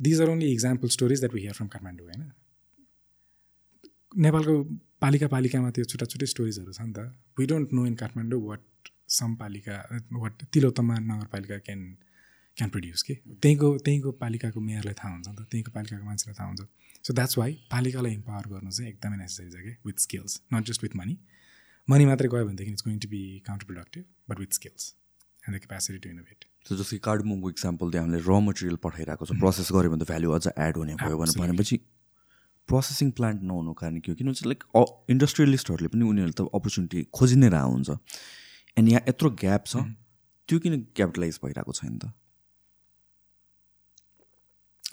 these 0.00 0.20
are 0.22 0.28
only 0.28 0.48
example 0.52 0.88
stories 0.96 1.18
that 1.20 1.34
we 1.34 1.40
hear 1.40 1.54
from 1.58 1.68
Kathmandu 1.74 2.06
होइन? 2.06 2.22
नेपालको 4.24 4.54
पालिका 5.02 5.26
पालिकामा 5.34 5.70
त्यो 5.76 5.84
छुट्टा 5.90 6.06
छुट्टै 6.12 6.26
स्टोरिजहरू 6.32 6.72
छ 6.72 6.80
नि 6.80 6.92
त। 6.96 6.98
We 7.38 7.44
don't 7.52 7.68
know 7.76 7.86
in 7.86 7.94
Kathmandu 8.02 8.40
what 8.48 8.64
some 9.18 9.34
पालिका 9.42 9.76
वाट 10.22 10.34
तिलोत्तमा 10.52 10.94
नगरपालिका 11.10 11.58
क्यान 11.68 11.80
क्यान 12.56 12.70
प्रड्युस 12.70 13.02
कि? 13.02 13.14
त्यहीँको 13.42 13.68
त्यहीँको 13.84 14.10
पालिकाको 14.22 14.60
मेयरलाई 14.60 14.94
थाहा 15.00 15.12
हुन्छ 15.12 15.28
नि 15.28 15.34
त 15.34 15.48
त्यहीँको 15.50 15.70
पालिकाको 15.76 16.04
मान्छेलाई 16.04 16.36
थाहा 16.38 16.48
हुन्छ। 16.48 16.62
सो 17.06 17.14
द्याट्स 17.14 17.38
वाइ 17.38 17.52
पालिकालाई 17.70 18.12
इम्पावर 18.12 18.46
गर्नु 18.52 18.70
चाहिँ 18.70 18.90
एकदमै 18.92 19.16
नेसेसरी 19.16 19.50
छ 19.50 19.62
कि? 19.66 19.72
With 19.86 19.98
skills 20.06 20.40
not 20.54 20.62
just 20.70 20.82
with 20.82 20.96
money 21.00 21.14
money 21.88 22.04
मात्रै 22.06 22.28
गयो 22.32 22.44
भनेदेखि 22.46 22.70
it's 22.72 22.84
going 22.86 22.98
to 23.04 23.08
be 23.14 23.22
counterproductive 23.66 24.04
but 24.30 24.36
with 24.40 24.52
skills 24.58 24.82
and 25.44 25.56
the 25.56 25.60
capacity 25.64 25.98
to 25.98 26.08
innovate 26.10 26.44
so 26.68 26.76
जस्तै 26.82 26.98
कार्डमोङको 27.08 27.50
इक्जाम्पल 27.56 27.90
त्यो 27.90 28.00
हामीले 28.02 28.20
र 28.28 28.38
मटेरियल 28.48 28.76
पठाइरहेको 28.84 29.26
छ 29.26 29.38
प्रोसेस 29.40 29.72
गऱ्यो 29.76 29.90
भने 29.94 30.04
त 30.04 30.08
भ्याल्यु 30.12 30.30
अझ 30.36 30.46
एड 30.66 30.76
हुने 30.82 30.94
भयो 31.02 31.18
भने 31.22 31.34
भनेपछि 31.40 31.80
प्रोसेसिङ 32.68 33.10
प्लान्ट 33.18 33.42
नहुनु 33.42 33.72
कारण 33.80 33.98
के 33.98 34.12
हो? 34.12 34.16
किनभने 34.16 34.48
लाइक 34.52 34.60
इन्डस्ट्रियलिस्टहरूले 35.10 35.88
पनि 35.94 36.04
उनीहरूले 36.12 36.36
त 36.38 36.46
अपर्च्युनिटी 36.54 37.00
खोजि 37.10 37.36
नै 37.42 37.48
रहेको 37.54 37.70
हुन्छ। 37.74 37.90
एन्ड 38.78 38.88
यहाँ 38.88 39.02
यत्रो 39.08 39.30
ग्याप 39.42 39.66
छ 39.66 39.82
त्यो 40.48 40.58
किन 40.62 40.74
क्यापिटलाइज 40.94 41.38
भइरहेको 41.44 41.72
छैन 41.80 41.98
त? 41.98 42.14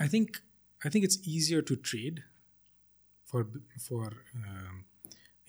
I 0.01 0.09
think 0.13 0.37
I 0.81 0.89
think 0.95 1.09
it's 1.09 1.21
easier 1.27 1.61
to 1.71 1.75
trade 1.89 2.21
for 3.27 3.43
for 3.87 4.17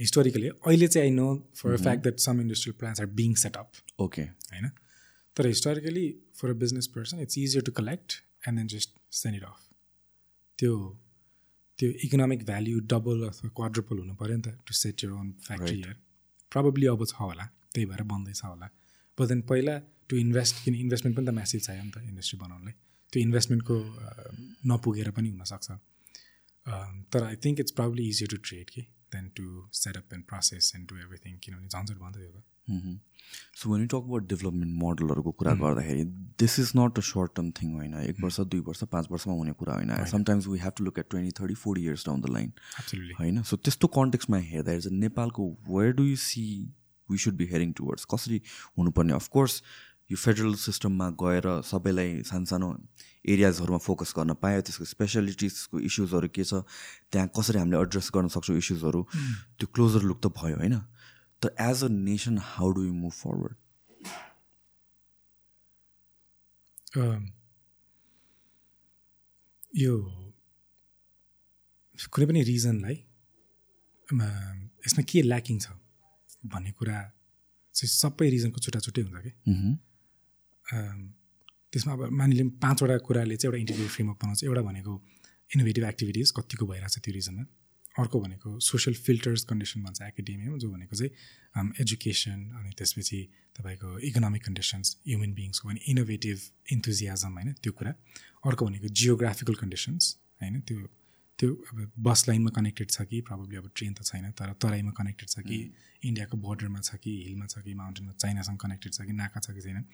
historically 0.00 0.48
अहिले 0.48 0.88
चाहिँ 0.88 1.08
I 1.08 1.14
know 1.16 1.28
for 1.62 1.72
a 1.72 1.82
fact 1.82 2.02
that 2.02 2.26
some 2.26 2.40
industrial 2.40 2.78
plants 2.78 3.00
are 3.00 3.06
being 3.20 3.34
set up 3.44 4.02
okay 4.06 4.22
होइन 4.22 4.70
तर 5.36 5.46
historically 5.46 6.06
for 6.40 6.50
a 6.50 6.58
business 6.64 6.86
person 6.98 7.20
it's 7.26 7.38
easier 7.38 7.64
to 7.64 7.72
collect 7.80 8.20
and 8.48 8.58
then 8.58 8.66
just 8.76 8.98
send 9.22 9.36
it 9.36 9.44
off 9.44 9.68
त्यो 10.58 10.76
त्यो 11.78 11.90
economic 12.04 12.44
value 12.44 12.80
double 12.92 13.26
अथवा 13.26 13.50
quadruple 13.58 13.98
हुनु 13.98 14.14
पऱ्यो 14.22 14.36
नि 14.36 14.42
त 14.42 14.58
to 14.66 14.74
set 14.78 15.04
your 15.04 15.10
own 15.18 15.32
factory 15.44 15.76
here 15.76 15.94
probably 16.52 16.86
अब 16.86 17.04
छ 17.06 17.14
होला. 17.20 17.44
त्यही 17.72 17.86
भएर 17.86 18.02
बन्दैछ 18.12 18.44
होला. 18.44 18.68
बट 19.18 19.28
देन 19.28 19.40
पहिला 19.50 19.78
टु 20.08 20.16
इन्भेस्ट 20.16 20.64
किन 20.64 20.74
इन्भेस्टमेन्ट 20.74 21.16
पनि 21.18 21.26
त 21.26 21.34
म्यासिभ 21.34 21.60
चाहियो 21.60 21.84
नि 21.84 21.90
त 21.90 22.02
इन्डस्ट्री 22.10 22.38
बनाउनलाई. 22.40 22.74
त्यो 23.12 23.22
इन्भेस्टमेन्टको 23.22 23.76
नपुगेर 24.72 25.10
पनि 25.18 25.28
हुनसक्छ। 25.30 25.70
तर 27.12 27.24
I 27.24 27.36
think 27.44 27.60
it's 27.60 27.72
probably 27.72 28.08
easier 28.08 28.30
to 28.30 28.36
trade 28.48 28.70
कि 28.70 28.82
then 29.12 29.28
to 29.36 29.44
set up 29.74 30.14
and 30.14 30.24
process 30.26 30.72
and 30.76 30.88
do 30.88 30.98
everything 31.04 31.38
किनभने 31.44 31.68
झन्झट 31.68 31.96
भन्दै 31.98 32.26
हो 32.26 32.42
so 33.58 33.70
one 33.70 33.80
you 33.80 33.86
talk 33.86 34.06
about 34.06 34.28
development 34.28 34.74
मोडलहरूको 34.82 35.30
कुरा 35.40 35.54
गर्दाखेरि 35.54 36.04
this 36.42 36.58
is 36.60 36.70
not 36.76 36.98
a 36.98 37.02
short 37.08 37.34
term 37.36 37.50
thing 37.52 37.72
होइन। 37.74 37.94
एक 38.00 38.16
वर्ष 38.22 38.40
दुई 38.52 38.60
वर्ष 38.68 38.84
पाँच 38.92 39.06
वर्षमा 39.10 39.34
हुने 39.34 39.52
कुरा 39.60 39.74
होइन। 39.74 40.04
Sometimes 40.10 40.46
we 40.46 40.58
have 40.58 40.72
to 40.78 40.84
look 40.84 40.98
at 40.98 41.10
twenty 41.10 41.32
thirty 41.40 41.54
forty 41.62 41.82
years 41.84 42.06
down 42.06 42.20
the 42.20 42.30
line 42.34 42.52
होइन? 43.20 43.42
सो 43.42 43.56
त्यस्तो 43.58 43.86
कन्टेक्समा 43.96 44.38
हेर्दाखेरि 44.38 44.82
चाहिँ 44.82 44.98
नेपालको 44.98 45.48
where 45.68 45.92
do 45.92 46.04
you 46.04 46.16
see 46.24 46.44
we 47.08 47.18
should 47.18 47.34
be 47.36 47.46
hearing 47.46 47.72
towards 47.72 48.04
कसरी 48.14 48.40
हुनुपर्ने? 48.78 49.12
अफकोर्स 49.14 49.62
यो 50.10 50.16
फेडरल 50.16 50.54
सिस्टममा 50.58 51.06
गएर 51.22 51.46
सबैलाई 51.70 52.22
सानसानो 52.30 52.68
एरियाजहरूमा 53.32 53.78
फोकस 53.86 54.10
गर्न 54.18 54.34
पायो 54.42 54.60
त्यसको 54.66 54.84
स्पेसलिटिजको 54.92 55.80
इस्युजहरू 55.88 56.28
के 56.34 56.44
छ 56.50 56.52
त्यहाँ 57.10 57.28
कसरी 57.36 57.58
हामीले 57.62 57.78
एड्रेस 57.86 58.10
गर्न 58.14 58.28
सक्छौँ 58.34 58.56
इस्युजहरू 58.62 59.00
त्यो 59.58 59.66
क्लोजर 59.74 60.02
लुक 60.10 60.18
त 60.24 60.26
भयो 60.38 60.56
होइन? 60.62 60.76
त 61.42 61.54
as 61.68 61.84
a 61.84 61.88
nation 61.88 62.38
how 62.42 62.70
do 62.76 62.80
you 62.84 62.92
move 63.02 63.12
forward 63.22 63.54
यो 69.78 69.94
कुनै 72.14 72.26
पनि 72.26 72.40
रिजनलाई 72.50 72.96
यसमा 74.86 75.02
के 75.10 75.22
ल्याकिङ 75.30 75.56
छ 75.64 75.66
भन्ने 76.50 76.70
कुरा 76.78 76.98
चाहिँ 77.74 77.90
सबै 77.94 78.26
रिजनको 78.34 78.58
छुट्टा 78.64 78.80
छुट्टै 78.86 79.02
हुन्छ 79.06 79.22
कि? 79.26 79.32
त्यसमा 80.70 81.92
अब 81.92 82.00
मानिलिउँ 82.20 82.50
पाँचवटा 82.62 82.96
कुराले 83.06 83.36
चाहिँ 83.36 83.50
एउटा 83.50 83.60
इन्टिग्रेट 83.60 83.90
फ्रेमवर्क 83.90 84.18
बनाउँछ। 84.22 84.44
एउटा 84.44 84.62
भनेको 84.62 84.92
इनोभेटिभ 85.50 85.84
एक्टिभिटिज 85.84 86.30
कतिको 86.36 86.66
भइरहेको 86.66 86.94
छ 86.94 87.02
त्यो 87.04 87.12
रिजनमा 87.14 87.44
अर्को 87.98 88.20
भनेको 88.20 88.48
सोसियल 88.62 88.94
फिल्टर्स 88.96 89.44
कन्डिसन 89.50 89.82
भन्छ 89.82 90.00
एकाडेमियामा 90.02 90.58
जो 90.62 90.68
भनेको 90.70 90.94
चाहिँ 90.96 91.74
एजुकेसन 91.82 92.38
अनि 92.58 92.70
त्यसपछि 92.78 93.18
तपाईँको 93.58 93.88
इकोनोमिक 94.08 94.42
कन्डिसन्स 94.46 94.86
ह्युमन 95.06 95.32
बिङ्सको 95.34 95.68
भने 95.68 95.80
इनोभेटिभ 95.90 96.38
इन्थुजियाजम 96.74 97.32
होइन 97.38 97.52
त्यो 97.62 97.72
कुरा। 97.78 97.92
अर्को 98.46 98.62
भनेको 98.66 98.88
जियोग्राफिकल 99.00 99.54
कन्डिसन्स 99.62 100.02
होइन 100.40 100.60
त्यो 100.68 100.78
त्यो 101.40 101.52
अब 101.72 101.78
बस 102.06 102.24
लाइनमा 102.28 102.50
कनेक्टेड 102.56 102.90
छ 102.90 103.02
कि 103.10 103.20
प्रब्लली 103.28 103.56
अब 103.56 103.70
ट्रेन 103.74 103.92
त 103.94 104.04
छैन 104.04 104.30
तर 104.36 104.52
तराईमा 104.60 104.92
कनेक्टेड 104.96 105.28
छ 105.28 105.44
कि 105.48 105.58
इन्डियाको 106.08 106.36
बोर्डरमा 106.46 106.80
छ 106.80 107.00
कि 107.00 107.12
हिलमा 107.26 107.46
छ 107.46 107.64
कि 107.64 107.74
माउन्टेनमा 107.74 108.12
चाइनासँग 108.20 108.58
कनेक्टेड 108.60 108.92
छ 108.92 109.06
कि 109.08 109.12
नाका 109.20 109.40
छ 109.40 109.56
कि 109.56 109.60
छैन। 109.60 109.84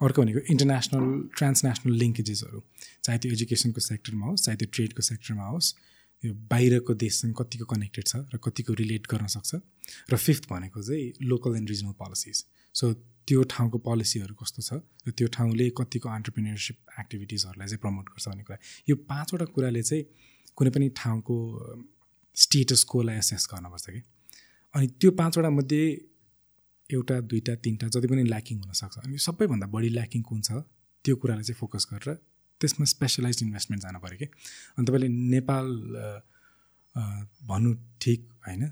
अर्को 0.00 0.22
भनेको 0.22 0.40
इन्टरनेसनल 0.54 1.04
ट्रान्सनेसनल 1.36 1.92
लिङ्केजेसहरू 2.02 2.62
चाहे 3.04 3.18
त्यो 3.18 3.32
एजुकेसनको 3.36 3.80
सेक्टरमा 3.88 4.26
होस् 4.26 4.44
चाहे 4.44 4.56
त्यो 4.56 4.68
ट्रेडको 4.74 5.02
सेक्टरमा 5.10 5.46
होस् 5.52 5.68
यो 6.22 6.34
बाहिरको 6.50 6.94
देशसँग 7.04 7.34
कतिको 7.38 7.64
कनेक्टेड 7.72 8.04
छ 8.08 8.24
र 8.34 8.40
कतिको 8.40 8.72
रिलेट 8.80 9.06
गर्न 9.12 9.26
सक्छ। 9.36 9.60
र 10.12 10.16
फिफ्थ 10.16 10.48
भनेको 10.50 10.82
चाहिँ 10.82 11.28
local 11.30 11.56
and 11.56 11.68
regional 11.70 11.96
policies 12.00 12.44
so 12.74 12.92
त्यो 13.28 13.42
ठाउँको 13.52 13.78
पोलिसीहरू 13.88 14.34
कस्तो 14.40 14.62
छ 14.68 14.80
र 15.08 15.12
त्यो 15.12 15.28
ठाउँले 15.36 15.68
कतिको 15.78 16.08
अन्टरप्रिनियरसिप 16.08 17.00
एक्टिभिटिजहरूलाई 17.00 17.68
चाहिँ 17.68 17.82
प्रमोट 17.84 18.06
गर्छ 18.12 18.28
भन्ने 18.28 18.44
कुरा। 18.48 18.58
यो 18.88 18.96
पाँचवटा 19.10 19.46
कुराले 19.52 19.82
चाहिँ 19.84 20.04
कुनै 20.58 20.70
पनि 20.70 20.88
ठाउँको 20.96 21.36
स्टेटस 22.36 22.82
कोलाई 22.90 23.16
एसेस 23.18 23.46
गर्नुपर्छ 23.52 23.86
कि। 23.90 24.00
अनि 24.74 24.86
त्यो 25.00 25.10
पाँचवटा 25.20 25.50
मध्ये 25.50 25.84
एउटा 26.90 27.16
दुईवटा 27.30 27.54
तिनवटा 27.64 27.88
जति 27.94 28.06
पनि 28.08 28.22
ल्याकिङ 28.24 28.56
हुनसक्छ 28.60 28.98
अनि 28.98 29.18
सबैभन्दा 29.26 29.66
बढी 29.74 29.88
ल्याकिङ 29.98 30.22
कुन 30.30 30.40
छ 30.42 30.62
त्यो 31.04 31.16
कुरालाई 31.16 31.44
चाहिँ 31.44 31.58
फोकस 31.58 31.86
गरेर 31.92 32.14
त्यसमा 32.60 32.84
स्पेसलाइज 32.86 33.38
इन्भेस्टमेन्ट 33.42 33.82
जानु 33.82 33.98
पऱ्यो 34.00 34.18
कि। 34.18 34.26
अनि 34.76 34.84
तपाईँले 34.86 35.08
नेपाल 35.34 35.66
भन्नु 37.50 37.70
ठिक 38.02 38.20
होइन। 38.46 38.62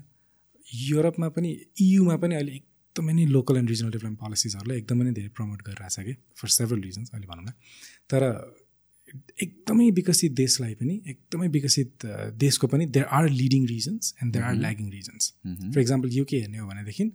युरोपमा 0.67 1.27
पनि 1.35 1.49
इयुमा 1.81 2.15
पनि 2.17 2.35
अहिले 2.35 2.53
एकदमै 2.53 3.13
नै 3.13 3.25
लोकल 3.27 3.57
एन्ड 3.57 3.69
रिजनल 3.69 3.91
डेभलपमेन्ट 3.91 4.19
पोलिसिजहरूलाई 4.19 4.77
एकदमै 4.77 5.03
नै 5.05 5.11
धेरै 5.17 5.29
प्रमोट 5.37 5.61
गरिरहेछ 5.67 5.97
कि 6.07 6.13
फर 6.37 6.47
सेभरल 6.57 6.81
रिजन्स 6.81 7.11
अहिले 7.13 7.27
भनौँ 7.27 7.45
न 7.45 7.51
तर 8.09 8.21
एकदमै 9.43 9.89
विकसित 9.99 10.31
देशलाई 10.39 10.73
पनि 10.75 10.95
एकदमै 11.13 11.47
विकसित 11.57 12.05
देशको 12.45 12.67
पनि 12.67 12.85
there 12.97 13.05
are 13.17 13.29
leading 13.29 13.67
regions 13.67 14.13
and 14.23 14.33
there 14.33 14.45
are 14.45 14.55
lagging 14.55 14.89
regions 14.91 15.33
for 15.73 15.79
example 15.81 16.17
UK 16.17 16.39
हेर्ने 16.39 16.57
हो 16.57 16.67
भनेदेखि 16.67 17.05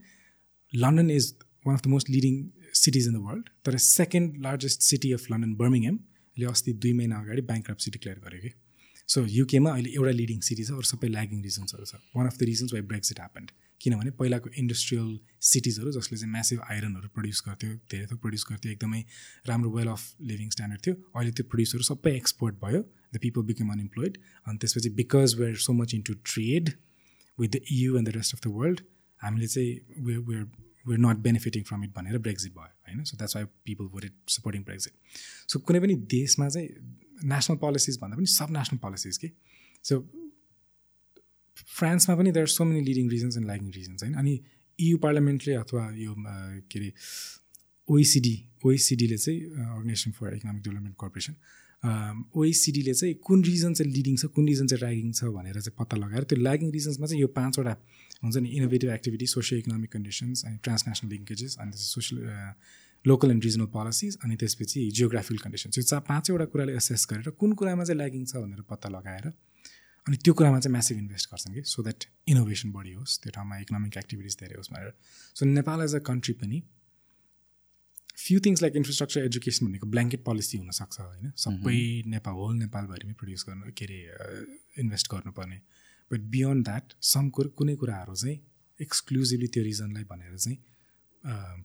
London 0.72 1.10
is 1.10 1.34
one 1.66 1.74
of 1.76 1.82
the 1.84 1.86
most 1.96 2.10
leading 2.10 2.34
cities 2.82 3.08
in 3.08 3.14
the 3.14 3.22
world 3.26 3.50
तर 3.64 3.76
second 3.86 4.40
largest 4.46 4.88
city 4.92 5.12
of 5.12 5.30
London 5.32 5.54
Birmingham 5.62 5.98
ले 6.36 6.46
अस्ति 6.46 6.72
दुई 6.72 6.92
महिना 6.92 7.20
अगाडि 7.20 7.42
ब्याङ्क 7.52 7.70
डिक्लेयर 7.70 8.18
गर्यो 8.26 8.40
कि। 8.40 8.50
सो 9.08 9.24
युकेमा 9.26 9.70
अहिले 9.70 9.90
एउटा 9.90 10.10
लिडिङ 10.18 10.40
सिटी 10.48 10.64
छ 10.64 10.70
अरू 10.80 10.88
सबै 10.90 11.08
ल्यागिङ 11.08 11.42
रिजन्सहरू 11.42 11.84
छ। 11.84 11.94
One 12.16 12.26
of 12.26 12.36
the 12.38 12.42
regions 12.50 12.72
why 12.72 12.82
Brexit 12.92 13.18
happened 13.20 13.50
किनभने 13.80 14.10
पहिलाको 14.20 14.50
इन्डस्ट्रियल 14.60 15.08
सिटिजहरू 15.48 15.90
जसले 15.92 16.18
चाहिँ 16.18 16.32
म्यासिभ 16.32 16.60
आइरनहरू 16.70 17.08
प्रड्युस 17.14 17.42
गर्थ्यो 17.48 17.74
धेरै 17.90 18.06
थोक 18.12 18.20
प्रड्युस 18.22 18.44
गर्थ्यो 18.50 18.72
एकदमै 18.72 19.02
राम्रो 19.48 19.70
वेल 19.76 19.88
अफ 19.88 20.02
लिभिङ 20.30 20.50
स्ट्यान्डर्ड 20.50 20.86
थियो। 20.86 20.94
अहिले 21.16 21.32
त्यो 21.32 21.46
प्रड्युसहरू 21.50 21.88
सबै 21.90 22.14
एक्सपोर्ट 22.16 22.54
भयो 22.64 22.80
द 23.14 23.18
पिपल 23.22 23.42
बिकम 23.50 23.72
अनइम्प्लोइड 23.72 24.18
अनि 24.46 24.58
त्यसपछि 24.58 24.90
because 25.02 25.34
we're 25.40 25.56
so 25.66 25.72
much 25.80 25.94
into 25.94 26.14
trade 26.32 26.72
with 27.38 27.48
the 27.48 27.60
EU 27.72 27.98
and 27.98 28.08
the 28.08 28.16
rest 28.16 28.34
of 28.34 28.40
the 28.46 28.54
world 28.56 28.80
हामीले 29.20 29.46
चाहिँ 29.46 30.04
we're 30.08 30.20
we're 30.30 30.44
we're 30.86 31.00
not 31.00 31.16
benefiting 31.22 31.62
from 31.70 31.84
it 31.84 31.90
भनेर 31.96 32.18
ब्रेक्जिट 32.26 32.52
भयो 32.52 32.74
होइन? 32.88 33.04
So 33.04 33.16
that's 33.16 33.36
why 33.36 33.44
people 33.64 33.84
were 33.94 34.04
it 34.04 34.14
supporting 34.30 34.62
Brexit 34.64 34.92
so 35.52 35.58
कुनै 35.60 35.80
पनि 35.80 35.94
देशमा 36.16 36.48
चाहिँ 36.48 36.68
national 37.34 37.56
policies 37.64 37.98
भन्दा 38.02 38.16
पनि 38.16 38.26
सब 38.34 38.56
नेसनल 38.58 38.78
पोलिसिज 38.78 39.18
कि? 39.18 39.30
सो 39.84 39.98
फ्रान्समा 41.68 42.16
पनि 42.16 42.32
there 42.32 42.46
so 42.48 42.64
many 42.64 42.80
leading 42.84 43.10
regions 43.10 43.36
and 43.36 43.46
lagging 43.46 43.70
regions 43.72 44.02
होइन 44.02 44.14
अनि 44.14 44.34
इयु 44.78 44.98
पार्लियामेन्टले 44.98 45.54
अथवा 45.56 45.84
यो 45.96 46.14
के 46.18 46.78
अरे 46.78 46.92
ओइसिडी 47.88 48.34
ओइसिडीले 48.64 49.16
चाहिँ 49.18 49.40
organisation 49.68 50.10
for 50.12 50.34
economic 50.34 50.62
development 50.62 50.96
corporation 51.00 51.34
ओइसिडीले 52.36 52.94
चाहिँ 52.94 53.14
कुन 53.22 53.44
रिजन 53.44 53.74
चाहिँ 53.74 53.92
लिडिङ 53.92 54.16
छ 54.16 54.26
कुन 54.34 54.48
रिजन 54.48 54.66
चाहिँ 54.66 54.82
ल्यागिङ 54.82 55.12
छ 55.12 55.30
भनेर 55.32 55.60
चाहिँ 55.60 55.76
पत्ता 55.78 55.96
लगाएर 55.96 56.24
त्यो 56.24 56.38
ल्यागिङ 56.38 56.70
रिजन्समा 56.72 57.06
चाहिँ 57.06 57.20
यो 57.20 57.28
पाँचवटा 57.34 57.76
हुन्छ 58.22 58.36
नि 58.36 58.48
innovative 58.50 58.90
activity 58.90 59.26
socio 59.28 59.58
economic 59.58 59.92
conditions 59.92 60.44
अनि 60.44 60.56
ट्रान्सनेसनल 60.62 61.10
लिङ्केजेस 61.10 61.56
अनि 61.60 61.72
social 61.84 62.22
local 63.04 63.30
and 63.30 63.44
regional 63.44 63.66
policies 63.72 64.18
अनि 64.24 64.36
त्यसपछि 64.36 64.88
जियोग्राफिकल 64.92 65.38
कन्डिसन्स 65.38 65.78
यो 65.78 65.84
चा 65.84 65.98
पाँचवटा 66.08 66.44
कुराले 66.46 66.74
एसेस 66.76 67.06
गरेर 67.10 67.30
कुन 67.38 67.52
कुरामा 67.54 67.84
चाहिँ 67.84 67.98
ल्यागिङ 67.98 68.24
छ 68.24 68.36
भनेर 68.38 68.62
पत्ता 68.68 68.88
लगाएर 68.90 69.30
अनि 70.08 70.16
त्यो 70.24 70.32
कुरामा 70.34 70.58
चाहिँ 70.60 70.72
म्यासिभ 70.72 70.98
इन्भेस्ट 70.98 71.30
गर्छन् 71.30 71.54
कि? 71.54 71.62
सो 71.68 71.82
द्याट 71.82 72.04
इनोभेसन 72.32 72.72
बढी 72.72 72.92
होस् 72.92 73.20
त्यो 73.22 73.30
ठाउँमा 73.36 73.58
इकोनोमिक 73.64 73.96
एक्टिभिटिज 73.96 74.36
धेरै 74.40 74.56
होस् 74.56 74.70
भनेर। 74.72 74.92
So 75.36 75.46
Nepal 75.46 75.82
as 75.84 75.94
a 75.94 75.98
country 76.08 76.34
पनि 76.42 76.62
few 78.18 78.40
things 78.46 78.62
like 78.62 78.76
infrastructure 78.76 79.24
education 79.24 79.66
भनेको 79.66 79.86
ब्ल्याङ्केट 79.86 80.24
पोलिसी 80.24 80.58
हुनसक्छ 80.58 81.00
होइन? 81.00 81.30
सबै 81.36 81.80
नेपाल 82.14 82.34
होल 82.40 82.56
नेपालभरिमै 82.56 83.14
प्रड्युस 83.20 83.44
गर्नु 83.48 83.72
के 83.80 83.84
अरे 83.84 84.00
इन्भेस्ट 84.82 85.12
गर्नुपर्ने। 85.12 85.60
बट 86.10 86.20
बियोन्ड 86.34 86.64
द्याट 86.64 86.96
सम 87.12 87.28
कुरो 87.36 87.48
कुनै 87.60 87.74
कुराहरू 87.76 88.14
चाहिँ 88.16 88.38
एक्सक्लुजिभली 88.80 89.48
त्यो 89.54 89.62
रिजनलाई 89.64 90.04
भनेर 90.10 90.36
चाहिँ 90.36 90.58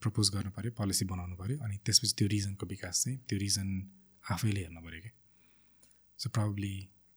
प्रपोज 0.03 0.29
गर्नु 0.35 0.51
पऱ्यो 0.51 0.71
पोलिसी 0.77 1.05
बनाउनु 1.05 1.35
पऱ्यो 1.41 1.57
अनि 1.65 1.77
त्यसपछि 1.85 2.13
त्यो 2.19 2.27
रिजनको 2.27 2.65
विकास 2.67 3.03
चाहिँ 3.03 3.17
त्यो 3.29 3.37
रिजन 3.39 3.69
आफैले 4.23 4.61
हेर्नु 4.61 4.81
पऱ्यो 4.87 5.01
क्या 5.01 5.13
so 6.19 6.29
probably 6.37 6.73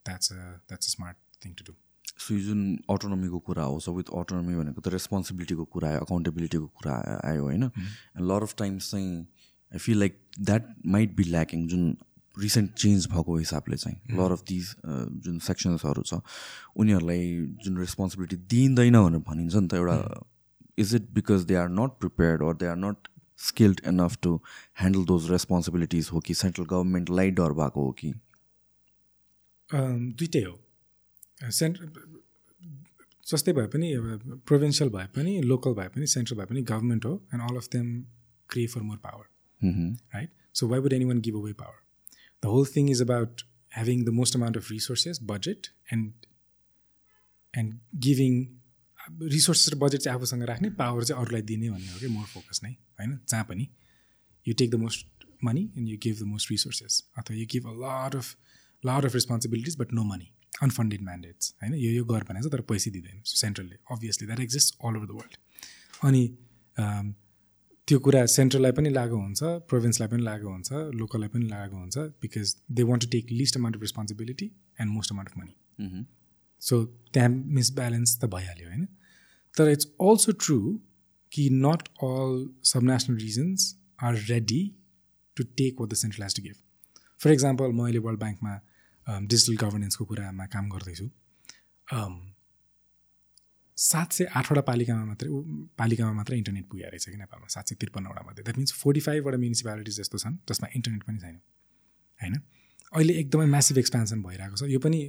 that's 0.07 0.33
that's 0.33 0.87
a 0.87 0.91
smart 0.91 1.45
thing 1.45 1.53
to 1.53 1.69
do 1.69 1.77
so 2.17 2.33
यो 2.33 2.39
जुन 2.41 2.63
अटोनोमीको 2.89 3.39
कुरा 3.47 3.63
हो 3.65 3.79
सो 3.85 3.93
विथ 3.93 4.11
अटोनोमी 4.19 4.55
भनेको 4.55 4.81
त 4.81 4.93
रेस्पोन्सिबिलिटीको 4.93 5.65
कुरा 5.77 5.89
आयो 5.89 6.03
अकाउन्टेबिलिटीको 6.05 6.67
कुरा 6.81 6.99
आयो 7.31 7.43
होइन 7.43 7.69
लर 8.31 8.43
अफ 8.43 8.55
टाइम्स 8.57 8.91
चाहिँ 8.91 9.15
I 9.71 9.79
feel 9.79 9.99
like 9.99 10.21
that 10.41 10.75
might 10.95 11.15
be 11.15 11.23
lacking 11.29 11.67
जुन 11.67 11.89
रिसेन्ट 12.37 12.73
चेन्ज 12.75 13.07
भएको 13.11 13.37
हिसाबले 13.37 13.77
चाहिँ 13.77 14.17
लर 14.17 14.31
अफ 14.31 14.43
दिज 14.47 14.73
जुन 15.25 15.39
सेक्सन्सहरू 15.45 16.03
छ 16.03 16.19
उनीहरूलाई 16.77 17.29
जुन 17.65 17.77
रेस्पोन्सिबिलिटी 17.77 18.35
दिइँदैन 18.55 18.99
भनेर 18.99 19.23
भनिन्छ 19.29 19.55
नि 19.55 19.67
त 19.67 19.73
एउटा 19.73 20.25
is 20.77 20.95
it 20.95 21.09
because 21.13 21.45
they 21.51 21.55
are 21.63 21.69
not 21.79 21.97
prepared 21.99 22.43
or 22.43 22.59
they 22.63 22.67
are 22.67 22.77
not 22.77 23.07
skilled 23.39 23.81
enough 23.87 24.17
to 24.21 24.35
handle 24.81 25.05
those 25.05 25.29
responsibilities 25.31 26.09
हो 26.13 26.19
कि 26.27 26.33
सेन्ट्रल 26.35 26.65
गभर्मेन्टलाई 26.65 27.31
डर 27.39 27.57
भएको 27.59 27.85
हो 27.85 27.91
कि 28.01 28.13
दुइटै 29.73 30.43
हो। 30.43 30.59
सेन्ट्र 31.51 31.89
जस्तै 33.25 33.53
भए 33.53 33.67
पनि 33.67 33.87
प्रोभिन्सियल 34.49 34.89
भए 34.89 35.07
पनि 35.15 35.41
लोकल 35.41 35.73
भए 35.73 35.87
पनि 35.87 36.07
सेन्ट्रल 36.07 36.37
भए 36.37 36.45
पनि 36.45 36.61
गभर्मेन्ट 36.61 37.05
हो 37.05 37.13
and 37.33 37.49
all 37.49 37.55
of 37.57 37.67
them 37.71 37.89
cry 38.49 38.67
for 38.67 38.81
more 38.81 38.97
power 38.97 39.25
right 40.15 40.31
so 40.53 40.67
why 40.67 40.79
would 40.79 40.93
anyone 41.05 41.19
give 41.21 41.35
away 41.35 41.53
power 41.53 41.81
the 42.43 42.45
whole 42.45 42.65
thing 42.75 42.89
is 42.91 43.01
about 43.01 43.41
having 43.75 44.05
the 44.05 44.09
most 44.19 44.35
amount 44.35 44.57
of 44.57 44.71
resources 44.71 45.19
budget 45.23 45.67
and 45.93 46.25
and 47.53 47.79
giving 47.95 48.45
resources 49.35 49.73
र 49.73 49.77
budget 49.77 50.01
चाहिँ 50.01 50.17
आफूसँग 50.17 50.43
राख्ने 50.43 50.69
power 50.79 51.03
चाहिँ 51.03 51.21
अरूलाई 51.23 51.41
दिने 51.41 51.69
भन्ने 51.69 51.91
हो 51.91 51.99
कि 51.99 52.07
मोर 52.07 52.25
फोकस 52.25 52.63
नै 52.63 52.71
होइन? 52.71 53.19
जहाँ 53.29 53.43
पनि 53.43 53.67
you 54.47 54.53
take 54.53 54.71
the 54.71 54.75
most 54.75 55.25
money 55.43 55.69
and 55.77 55.89
you 55.89 55.97
give 56.03 56.19
the 56.19 56.23
most 56.23 56.51
resources 56.51 57.03
अथवा 57.17 57.37
you 57.37 57.45
give 57.51 57.67
a 57.67 57.73
lot 57.83 58.15
of 58.15 58.35
lot 58.83 59.05
of 59.05 59.13
responsibilities 59.13 59.77
but 59.77 59.93
no 59.93 60.03
money 60.05 60.31
unfunded 60.61 61.01
mandates 61.03 61.53
होइन 61.61 61.73
यो 61.75 61.91
यो 61.91 62.03
गर 62.05 62.23
भनेको 62.23 62.49
तर 62.49 62.61
पैसा 62.65 62.91
दिँदैन 62.91 63.21
सेन्ट्रलले 63.35 63.77
obviously 63.91 64.27
that 64.27 64.39
exist 64.39 64.77
all 64.81 64.97
over 64.97 65.05
the 65.05 65.11
world 65.13 65.37
अनि 66.03 66.23
त्यो 67.87 67.99
कुरा 67.99 68.25
सेन्ट्रललाई 68.27 68.71
पनि 68.73 68.89
लागु 68.91 69.17
हुन्छ 69.17 69.49
प्रोभिन्सलाई 69.69 70.09
पनि 70.09 70.23
लागु 70.23 70.47
हुन्छ 70.49 70.83
लोकललाई 70.95 71.29
पनि 71.29 71.45
लागु 71.49 71.75
हुन्छ 71.75 71.97
because 72.21 72.55
they 72.71 72.83
want 72.83 73.03
to 73.03 73.09
take 73.11 73.31
least 73.33 73.57
amount 73.57 73.75
of 73.75 73.81
responsibility 73.81 74.51
and 74.79 74.91
most 74.91 75.11
amount 75.11 75.31
of 75.31 75.37
money 75.37 76.05
so 76.61 76.83
त्यहाँ 77.13 77.29
मिसब्यालेन्स 77.53 78.17
त 78.17 78.29
भइहाल्यो 78.31 78.67
होइन 78.67 78.85
तर 79.55 79.69
इट्स 79.69 79.91
अल्सो 80.01 80.31
ट्रु 80.39 80.57
कि 81.31 81.49
not 81.59 81.87
all 82.03 82.33
subnational 82.85 83.17
regions 83.19 83.73
are 84.03 84.15
ready 84.25 84.61
to 85.37 85.43
take 85.57 85.81
what 85.81 85.89
the 85.89 85.95
central 85.97 86.23
has 86.23 86.35
to 86.35 86.43
give 86.43 86.55
for 87.19 87.31
example 87.31 87.71
म 87.71 87.83
अहिले 87.83 87.99
world 88.01 88.19
ब्याङ्कमा 88.19 88.59
digital 89.07 89.55
गभर्नेन्सको 89.65 90.05
कुरामा 90.05 90.45
काम 90.53 90.69
गर्दैछु। 90.69 91.07
सात 93.77 94.11
सय 94.11 94.25
आठवटा 94.35 94.61
पालिकामा 94.67 95.05
मात्रै 95.05 95.29
पालिकामा 95.77 96.13
मात्रै 96.13 96.37
इन्टरनेट 96.37 96.65
पुगेको 96.69 96.89
रहेछ 96.91 97.05
कि 97.05 97.17
नेपालमा 97.17 97.47
सात 97.55 97.65
सय 97.69 97.75
त्रिपन्नवटा 97.81 98.21
मध्ये 98.27 98.43
द्याट 98.43 98.57
मिन्स 98.57 98.73
फोर्टी 98.73 99.01
फाइभवटा 99.07 99.37
म्युनिसिपालिटिज 99.37 99.99
जस्तो 99.99 100.17
छन् 100.17 100.35
जसमा 100.49 100.67
इन्टरनेट 100.75 101.03
पनि 101.03 101.19
छैन 101.19 101.35
होइन? 102.19 102.35
अहिले 102.93 103.13
एकदमै 103.21 103.45
म्यासिभ 103.47 103.77
एक्सपेन्सन 103.77 104.21
भइरहेको 104.23 104.55
छ। 104.55 104.69
यो 104.73 104.79
पनि 104.79 104.99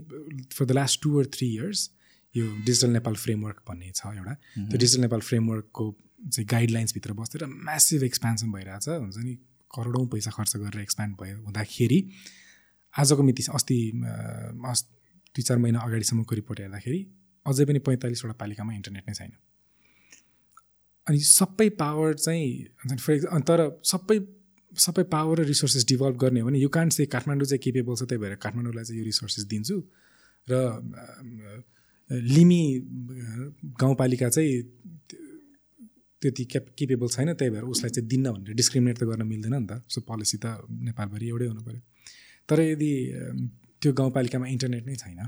for 0.52 0.64
the 0.64 0.70
last 0.78 1.02
two 1.02 1.18
or 1.18 1.26
three 1.34 1.46
years 1.54 1.90
यो 2.34 2.44
डिजिटल 2.64 2.90
नेपाल 2.92 3.14
फ्रेमवर्क 3.24 3.62
भन्ने 3.68 3.90
छ 3.92 4.06
एउटा। 4.06 4.34
त्यो 4.68 4.78
डिजिटल 4.78 5.02
नेपाल 5.02 5.20
फ्रेमवर्कको 5.28 5.84
चाहिँ 6.28 6.46
गाइडलाइन्सभित्र 6.50 7.12
बसेर 7.20 7.46
म्यासिभ 7.46 8.02
एक्सपेन्सन 8.04 8.52
भइरहेछ। 8.52 8.88
हुन्छ 8.88 9.16
नि 9.18 9.34
करोडौँ 9.70 10.06
पैसा 10.12 10.30
खर्च 10.36 10.56
गरेर 10.56 10.80
एक्सप्यान्ड 10.82 11.16
भयो 11.22 11.36
हुँदाखेरि 11.40 11.98
आजको 12.98 13.22
मिति 13.22 13.42
अस्ति 13.54 13.78
अस् 14.70 14.82
दुई 15.34 15.42
चार 15.42 15.58
महिना 15.58 15.78
अगाडिसम्मको 15.80 16.34
रिपोर्ट 16.34 16.60
हेर्दाखेरि 16.60 17.00
अझै 17.46 17.64
पनि 17.64 17.78
पैँतालिसवटा 17.86 18.34
पालिकामा 18.40 18.72
इन्टरनेट 18.74 19.04
नै 19.08 19.14
छैन। 19.14 19.32
अनि 21.06 21.18
सबै 21.26 21.68
पावर 21.80 22.14
चाहिँ 22.14 22.48
फर 23.04 23.40
तर 23.48 23.60
सबै 23.92 24.18
सबै 24.72 25.02
पावर 25.12 25.40
र 25.40 25.44
रिसोर्सेस 25.48 25.86
डिभल्भ 25.88 26.16
गर्ने 26.20 26.40
हो 26.40 26.46
भने 26.46 26.58
यु 26.58 26.68
कान्ट 26.68 26.92
से 26.92 27.06
काठमाडौँ 27.14 27.46
चाहिँ 27.46 27.60
केपेबल 27.64 27.94
छ 27.96 28.02
त्यही 28.04 28.20
भएर 28.22 28.34
काठमाडौँलाई 28.44 28.84
चाहिँ 28.84 28.98
यो 29.00 29.04
रिसोर्सेस 29.04 29.44
दिन्छु। 29.52 29.76
र 30.48 30.52
लिमी 32.10 32.62
गाउँपालिका 33.80 34.28
चाहिँ 34.28 34.52
त्यति 36.22 36.44
क्याप 36.52 36.66
केपेबल 36.78 37.08
छैन 37.08 37.32
त्यही 37.34 37.50
भएर 37.50 37.64
उसलाई 37.72 37.90
चाहिँ 37.90 38.08
दिन्न 38.08 38.32
भनेर 38.32 38.54
डिस्क्रिमिनेट 38.60 38.96
त 38.98 39.04
गर्न 39.08 39.22
मिल्दैन 39.24 39.54
नि 39.54 39.66
त। 39.70 39.72
सो 39.88 40.00
पोलिसी 40.04 40.36
त 40.44 40.46
नेपालभरि 40.68 41.26
एउटै 41.28 41.46
हुनु 41.48 41.62
पऱ्यो। 41.64 41.80
तर 42.48 42.60
यदि 42.60 42.92
त्यो 43.80 43.92
गाउँपालिकामा 43.92 44.46
इन्टरनेट 44.54 44.84
नै 44.86 44.96
छैन 44.96 45.20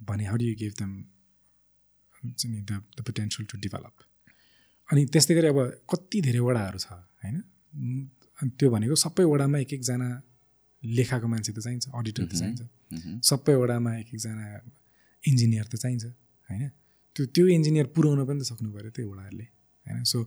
भने 0.00 0.24
how 0.24 0.36
do 0.36 0.44
you 0.44 0.54
give 0.54 0.72
them 0.80 0.92
नि 2.52 2.60
the 2.60 2.72
the 2.96 2.98
potential 3.08 3.46
to 3.50 3.58
develop 3.58 3.94
अनि 4.88 5.04
त्यस्तै 5.12 5.34
गरी 5.34 5.48
अब 5.54 5.60
कति 5.90 6.18
धेरै 6.26 6.40
वडाहरू 6.48 6.78
छ 6.78 6.88
होइन? 7.22 7.36
अनि 8.38 8.50
त्यो 8.58 8.68
भनेको 8.70 8.94
सबै 9.04 9.24
वडामा 9.24 9.58
एक 9.58 9.72
एकजना 9.72 10.08
लेखाको 10.82 11.26
मान्छे 11.28 11.52
त 11.52 11.58
चाहिन्छ 11.58 11.84
अडिटर 11.98 12.24
त 12.26 12.34
चाहिन्छ। 12.40 12.60
सबै 13.30 13.54
वडामा 13.54 13.90
एक 14.00 14.08
एकजना 14.14 14.44
इन्जिनियर 15.24 15.66
त 15.72 15.74
चाहिन्छ 15.82 16.04
होइन? 16.48 16.62
त्यो 17.16 17.22
त्यो 17.34 17.44
इन्जिनियर 17.56 17.86
पुऱ्याउन 17.94 18.20
पनि 18.28 18.38
त 18.40 18.44
सक्नु 18.50 18.68
पऱ्यो 18.72 18.90
त्यो 18.96 19.06
वडाहरूले 19.12 19.46
होइन? 19.86 20.04
सो 20.04 20.18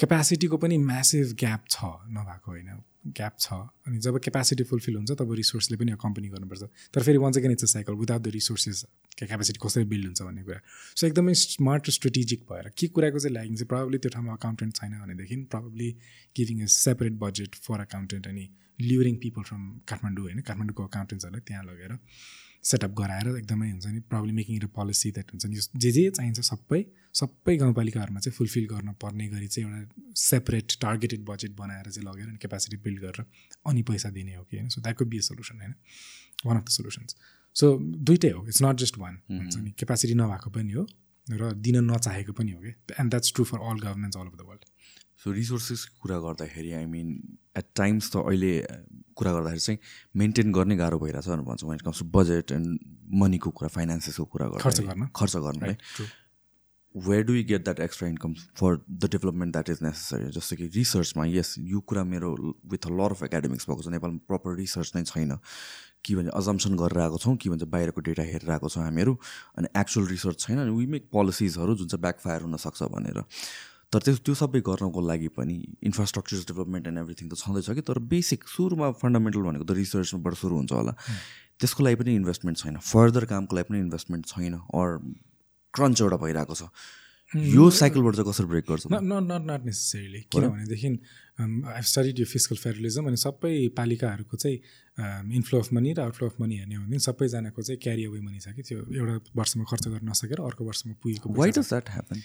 क्यापेसिटीको 0.00 0.56
पनि 0.56 0.76
म्यासिभ 0.80 1.32
ग्याप 1.40 1.64
छ 1.70 1.84
नभएको 2.08 2.50
होइन। 2.50 2.68
ग्याप 3.16 3.36
छ। 3.40 3.52
अनि 3.86 3.98
जब 3.98 4.18
क्यापेसिटी 4.18 4.64
फुलफिल 4.64 4.96
हुन्छ 4.96 5.12
तब 5.12 5.32
रिसोर्सले 5.32 5.76
पनि 5.76 5.92
कम्पनी 6.00 6.28
गर्नुपर्छ। 6.28 6.62
तर 6.94 7.02
फेरि 7.02 7.18
one 7.18 7.32
second 7.32 7.52
it's 7.52 7.64
a 7.64 7.66
cycle 7.66 7.94
without 8.00 8.22
the 8.22 8.28
resources 8.32 8.84
capacity 9.18 9.60
कसरी 9.60 9.84
बिल्ड 9.84 10.06
हुन्छ 10.06 10.22
भन्ने 10.22 10.42
कुरा। 10.42 10.60
सो 10.96 11.06
एकदमै 11.06 11.34
स्मार्ट 11.34 11.88
र 11.88 11.92
स्ट्रेटेजिक 11.92 12.40
भएर 12.48 12.68
के 12.78 12.86
कुराको 12.96 13.18
चाहिँ 13.18 13.34
ल्यागिङ 13.34 13.54
चाहिँ 13.56 13.68
प्रब्लली 13.68 13.98
त्यो 13.98 14.10
ठाउँमा 14.10 14.32
अकाउन्टेन्ट 14.32 14.76
छैन 14.76 14.92
भनेदेखि 15.04 15.36
probably 15.52 15.90
giving 16.36 16.62
a 16.62 16.66
separate 16.80 17.18
budget 17.20 17.60
for 17.60 17.80
accountant 17.80 18.28
अनि 18.28 18.48
ल्युरिङ 18.80 19.16
पिपल 19.20 19.42
फ्रम 19.42 19.62
काठमाडौँ 19.88 20.24
होइन? 20.24 20.40
काठमाडौँको 20.40 20.82
अकाउन्टेन्ट्सहरूलाई 20.84 21.44
त्यहाँ 21.46 21.64
लगेर। 21.64 21.92
सेटअप 22.62 22.90
गराएर 22.92 23.28
एकदमै 23.36 23.70
हुन्छ 23.70 23.86
नि 23.86 24.00
प्रब्लम 24.10 24.34
मेकिङ 24.34 24.60
र 24.60 24.66
पोलिसी 24.76 25.10
द्याट 25.10 25.30
हुन्छ 25.32 25.46
नि 25.46 25.80
जे 25.80 25.90
जे 25.92 26.02
चाहिन्छ 26.10 26.40
सबै 26.40 26.80
सबै 27.14 27.56
गाउँपालिकाहरूमा 27.56 28.20
चाहिँ 28.20 28.36
फुलफिल 28.36 28.66
गर्न 28.66 28.92
पर्ने 29.02 29.28
गरी 29.28 29.48
चाहिँ 29.48 29.68
एउटा 29.68 30.12
सेपरेट 30.20 30.76
टार्गेटेड 30.80 31.24
बजेट 31.24 31.52
बनाएर 31.56 31.90
चाहिँ 31.90 32.06
लगेर 32.08 32.28
अनि 32.28 32.38
क्यापेसिटी 32.38 32.76
बिल्ड 32.84 33.00
गरेर 33.00 33.24
अनि 33.66 33.82
पैसा 33.82 34.10
दिने 34.10 34.34
हो 34.34 34.44
कि 34.44 34.56
होइन। 34.56 34.68
So 34.68 34.80
that 34.80 34.96
could 34.98 35.08
be 35.08 35.18
a 35.18 35.20
solution 35.20 35.60
होइन? 35.60 35.74
One 36.46 36.56
of 36.56 36.64
the 36.64 36.68
solutions 36.68 37.16
so 37.56 37.76
दुइटै 38.08 38.30
हो 38.30 38.46
इट्स 38.46 38.62
नट 38.62 38.76
जस्ट 38.76 38.98
वान 38.98 39.20
हुन्छ 39.30 39.56
नि। 39.56 39.70
क्यापेसिटी 39.78 40.14
नभएको 40.14 40.50
पनि 40.50 40.72
हो 40.72 40.86
र 41.26 41.52
दिन 41.64 41.76
नचाहेको 41.90 42.32
पनि 42.32 42.52
हो 42.52 42.60
कि। 42.60 42.72
And 43.00 43.10
that's 43.10 43.32
true 43.34 43.44
for 43.44 43.58
all 43.58 43.78
governments 43.80 44.16
all 44.16 44.26
over 44.26 44.42
the 44.42 44.46
world 44.48 44.64
so 45.20 45.32
रिसोर्सेसको 45.32 46.00
कुरा 46.02 46.18
गर्दाखेरि 46.26 46.72
आई 46.72 46.86
मिन 46.86 47.08
एट 47.58 47.66
टाइम्स 47.76 48.10
त 48.12 48.16
अहिले 48.24 48.52
कुरा 49.16 49.32
गर्दाखेरि 49.32 49.60
चाहिँ 49.60 49.78
मेन्टेन 50.16 50.52
गर्ने 50.52 50.76
गाह्रो 50.76 50.98
भइरहेछ 50.98 51.28
भनेर 51.28 51.44
भन्छ 51.48 51.64
one 51.64 51.78
comes 51.84 51.98
to 51.98 52.06
budget 52.14 52.52
and 52.52 52.78
मनीको 53.20 53.50
कुरा 53.60 53.68
फाइनेन्सेसको 53.76 54.24
कुरा 54.24 54.48
खर्च 54.58 54.80
गर्न। 54.80 55.08
गर्नलाई 55.46 55.76
where 56.94 57.22
do 57.24 57.34
you 57.34 57.42
get 57.46 57.64
that 57.64 57.80
extra 57.80 58.08
income 58.08 58.32
for 58.58 58.80
the 58.90 59.08
development 59.10 59.52
that 59.52 59.68
is 59.70 59.78
necessary 59.82 60.30
जस्तो 60.36 60.56
कि 60.56 60.66
रिसर्चमा 60.74 61.24
यस 61.26 61.54
यो 61.72 61.80
कुरा 61.86 62.04
मेरो 62.04 62.30
with 62.72 62.86
a 62.86 62.90
lot 62.90 63.10
of 63.14 63.22
academics 63.22 63.68
भएको 63.68 63.82
छ। 63.82 63.88
नेपालमा 63.94 64.18
प्रपर 64.26 64.56
रिसर्च 64.56 64.92
नै 64.96 65.02
छैन। 65.06 65.36
के 66.04 66.14
भन्छ 66.16 66.32
अजम्सन 66.34 66.76
गरेर 66.80 66.98
आएको 67.00 67.18
छौँ 67.22 67.36
के 67.36 67.50
भन्छ 67.50 67.68
बाहिरको 67.70 68.00
डेटा 68.08 68.22
हेरेर 68.32 68.50
आएको 68.50 68.68
छौँ 68.68 68.82
हामीहरू। 68.84 69.14
अनि 69.58 69.68
एक्चुअल 69.80 70.06
रिसर्च 70.08 70.40
छैन। 70.40 70.58
अनि 70.58 70.70
वी 70.76 70.86
मेक 70.96 71.08
पोलिसिजहरू 71.12 71.74
जुन 71.76 71.88
चाहिँ 71.88 72.02
ब्याकफायर 72.02 72.42
हुनसक्छ 72.42 72.82
भनेर। 72.96 73.22
तर 73.90 73.98
त्यो 74.06 74.14
त्यो 74.22 74.34
सबै 74.38 74.60
गर्नको 74.66 75.00
लागि 75.02 75.28
पनि 75.34 75.56
इन्फ्रास्ट्रक्चर 75.82 76.46
डेभलपमेन्ट 76.50 76.86
एन्ड 76.86 76.98
एभ्रिथिङ 77.02 77.26
त 77.28 77.34
छँदैछ 77.42 77.68
कि? 77.74 77.82
तर 77.82 77.98
बेसिक 78.12 78.40
सुरुमा 78.46 78.90
फन्डामेन्टल 79.02 79.42
भनेको 79.50 79.64
त 79.66 79.74
रिसर्चबाट 79.82 80.34
सुरु 80.42 80.54
हुन्छ 80.62 80.72
होला। 80.72 80.94
त्यसको 81.58 81.80
लागि 81.84 81.96
पनि 81.98 82.14
इन्भेस्टमेन्ट 82.22 82.56
छैन। 82.62 82.78
फर्दर 82.78 83.24
कामको 83.34 83.52
लागि 83.56 83.66
पनि 83.70 83.78
इन्भेस्टमेन्ट 83.86 84.24
छैन 84.30 84.54
अर 84.78 84.88
क्रन्च 85.74 85.96
एउटा 86.06 86.16
भइरहेको 86.22 86.54
छ। 86.54 86.70
यो 87.34 87.64
साइकलबाट 87.70 88.14
चाहिँ 88.14 88.26
कसरी 88.30 88.46
ब्रेक 88.50 88.64
गर्छ? 88.70 88.86
नट 88.90 89.02
नट 89.06 89.42
नट 89.50 89.62
नेसेसरीली 89.66 90.20
किनभनेदेखि 90.34 90.88
आई 91.74 91.82
स्टडिड 91.90 92.18
यो 92.18 92.26
फिजिकल 92.26 92.56
फेडरलिजम 92.62 93.06
अनि 93.06 93.18
सबै 93.22 93.54
पालिकाहरूको 93.74 94.36
चाहिँ 94.36 94.58
इन्फ्लो 95.38 95.58
अफ 95.62 95.68
मनी 95.72 95.92
र 95.94 96.00
आउटफ्लो 96.10 96.26
अफ 96.26 96.36
मनी 96.42 96.56
हेर्ने 96.58 96.74
हो 96.74 96.82
भने 96.90 96.98
सबैजनाको 97.06 97.62
चाहिँ 97.62 97.78
क्यारी 97.82 98.04
अवे 98.10 98.20
मनी 98.26 98.38
छ 98.42 98.50
कि? 98.50 98.62
त्यो 98.66 98.78
एउटा 98.82 99.14
वर्षमा 99.38 99.64
खर्च 99.70 99.84
गर्न 99.94 100.10
नसकेर 100.10 100.42
अर्को 100.42 100.62
वर्षमा 100.70 100.94
पुगेको 100.98 101.34
why 101.38 101.50
does 101.54 101.68
that 101.70 101.86
happen 101.94 102.18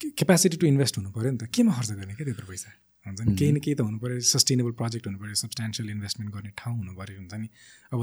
capacity 0.00 0.56
to 0.56 0.66
invest 0.66 0.98
हुनु 0.98 1.10
पऱ्यो 1.12 1.30
नि 1.30 1.38
त। 1.38 1.44
केमा 1.54 1.72
खर्च 1.76 1.90
गर्ने 1.92 2.14
क्या 2.16 2.24
त्यत्रो 2.28 2.46
पैसा? 2.50 2.70
हुन्छ 3.06 3.20
नि। 3.20 3.34
केही 3.36 3.52
न 3.52 3.58
केही 3.64 3.74
त 3.74 3.80
हुनु 3.86 3.98
पऱ्यो 4.00 4.20
सस्टेनेबल 4.34 4.72
प्रोजेक्ट 4.80 5.04
हुनु 5.06 5.18
पऱ्यो 5.20 5.34
सब्सटेन्सियल 5.44 5.90
इन्भेस्टमेन्ट 5.90 6.30
गर्ने 6.34 6.50
ठाउँ 6.56 6.76
हुनु 6.78 6.92
पऱ्यो 6.96 7.16
हुन्छ 7.20 7.34
नि। 7.34 7.48
अब 7.92 8.00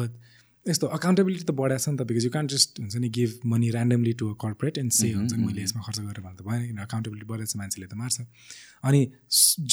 यस्तो 0.66 0.88
अकाउन्टेबिलिटी 0.98 1.45
त 1.48 1.52
बढाएको 1.56 1.84
छ 1.84 1.89
नि 1.89 1.98
त 1.98 2.04
बिकज 2.10 2.24
यु 2.28 2.32
कान्ट 2.32 2.50
जस्ट 2.52 2.70
हुन्छ 2.80 2.95
नि 3.00 3.10
give 3.18 3.32
money 3.52 3.68
randomly 3.72 4.14
to 4.20 4.26
a 4.28 4.36
corporate 4.43 4.78
and 4.78 4.91
say 4.91 5.12
हुन्छ 5.16 5.34
नि 5.34 5.43
मैले 5.48 5.62
यसमा 5.64 5.82
खर्च 5.88 6.00
गरेर 6.00 6.22
भन्दा 6.28 6.43
त 6.43 6.48
भएन 6.48 6.62
किन? 6.68 6.78
अकाउन्टेबिलिटी 6.88 7.28
बढाएको 7.32 7.52
छ 7.52 7.56
मान्छेले 7.56 7.88
त 7.88 7.93
मार्छ। 7.95 8.18
अनि 8.84 9.02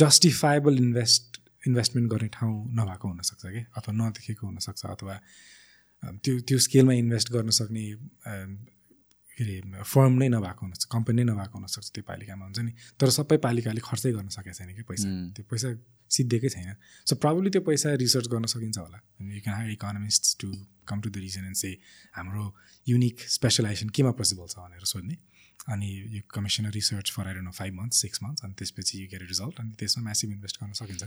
जस्टिफाएबल 0.01 0.75
इन्भेस्ट 0.85 1.41
इन्भेस्टमेन्ट 1.67 2.07
गर्ने 2.13 2.29
ठाउँ 2.37 2.55
नभएको 2.79 3.07
हुनसक्छ 3.09 3.43
कि 3.43 3.63
अथवा 3.75 3.93
नदेखेको 4.01 4.45
हुनसक्छ 4.47 4.83
अथवा 4.87 5.15
त्यो 6.23 6.33
त्यो 6.47 6.59
स्केलमा 6.61 6.93
इन्भेस्ट 7.03 7.33
गर्न 7.33 7.51
सक्ने 7.59 7.85
के 9.35 9.45
अरे 9.45 9.83
फर्म 9.83 10.13
नै 10.23 10.29
नभएको 10.31 10.63
हुनसक्छ 10.67 10.85
कम्पनी 10.95 11.23
नै 11.23 11.33
नभएको 11.33 11.59
हुनसक्छ 11.59 11.91
त्यो 11.95 12.03
पालिकामा 12.07 12.45
हुन्छ 12.45 12.59
नि। 12.59 12.73
तर 13.01 13.09
सबै 13.19 13.37
पालिकाले 13.43 13.81
खर्चै 13.83 14.13
गर्न 14.15 14.29
सकेको 14.31 14.55
छैन 14.55 14.71
कि 14.79 14.83
पैसा। 14.87 15.09
त्यो 15.35 15.45
पैसा 15.51 15.69
सिद्धिएकै 16.11 16.49
छैन। 16.55 16.75
सो 17.07 17.17
प्रब्लली 17.19 17.51
त्यो 17.51 17.63
पैसा 17.67 17.95
रिसर्च 17.99 18.27
गर्न 18.31 18.47
सकिन्छ 18.55 18.79
होला। 18.79 18.99
You 19.23 19.41
can 19.43 19.55
hire 19.59 19.71
economist 19.75 20.25
to 20.41 20.49
come 20.87 21.01
to 21.01 21.11
the 21.11 21.17
region 21.19 21.45
and 21.51 21.57
say 21.57 21.71
हाम्रो 22.15 22.45
युनिक 22.87 23.17
स्पेसलाइजेसन 23.37 23.89
केमा 23.91 24.13
पोसिबल 24.15 24.47
छ 24.47 24.57
भनेर 24.63 24.87
सोध्ने। 24.87 25.17
अनि 25.67 25.89
you 26.17 26.21
commission 26.29 26.67
research 26.71 27.11
for 27.11 27.27
I dunno 27.29 27.51
five 27.51 27.75
months 27.75 28.01
six 28.03 28.23
months 28.23 28.45
अनि 28.45 28.55
त्यसपछि 28.59 28.99
यु 29.03 29.07
गेट 29.13 29.23
रिजल्ट 29.29 29.61
अनि 29.61 29.73
त्यसमा 29.81 30.03
म्यासिभ 30.05 30.31
इन्भेस्ट 30.31 30.57
गर्न 30.61 30.73
सकिन्छ। 30.81 31.03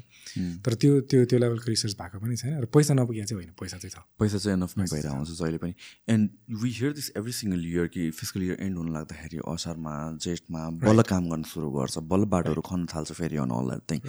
तर 0.65 0.73
त्यो 0.81 1.01
त्यो 1.11 1.25
त्यो 1.29 1.39
लेभलको 1.39 1.67
रिसर्च 1.69 1.93
भएको 2.01 2.19
पनि 2.19 2.35
छैन 2.37 2.57
र 2.61 2.65
पैसा 2.73 2.93
नपुगे 2.93 3.23
चाहिँ 3.23 3.37
होइन 3.37 3.53
पैसा 3.61 3.77
चाहिँ 3.77 3.93
छ। 3.93 4.03
पैसा 4.17 4.37
चाहिँ 4.37 4.57
एनफ 4.57 4.77
नै 4.77 4.85
भइरहेको 4.93 5.17
हुन्छ 5.17 5.37
जहिले 5.41 5.57
पनि। 5.61 5.73
And 6.09 6.29
we 6.63 6.69
hear 6.79 6.91
this 6.97 7.11
every 7.17 7.33
single 7.39 7.61
year 7.65 7.87
कि 7.93 8.09
फिजिकल 8.17 8.41
इयर 8.49 8.57
एन्ड 8.65 8.77
हुन 8.77 8.89
लाग्दाखेरि 8.97 9.37
असारमा 9.53 9.95
जेठमा 10.25 10.61
बल्ल 10.81 11.07
काम 11.13 11.29
गर्न 11.29 11.43
सुरु 11.53 11.69
गर्छ 11.77 12.05
बल्ल 12.09 12.33
बाटोहरू 12.33 12.61
खन्न 12.71 12.85
थाल्छ 12.95 13.11
फेरि 13.21 13.37
on 13.45 13.51
all 13.61 13.71
that 13.71 13.91
thing 13.91 13.99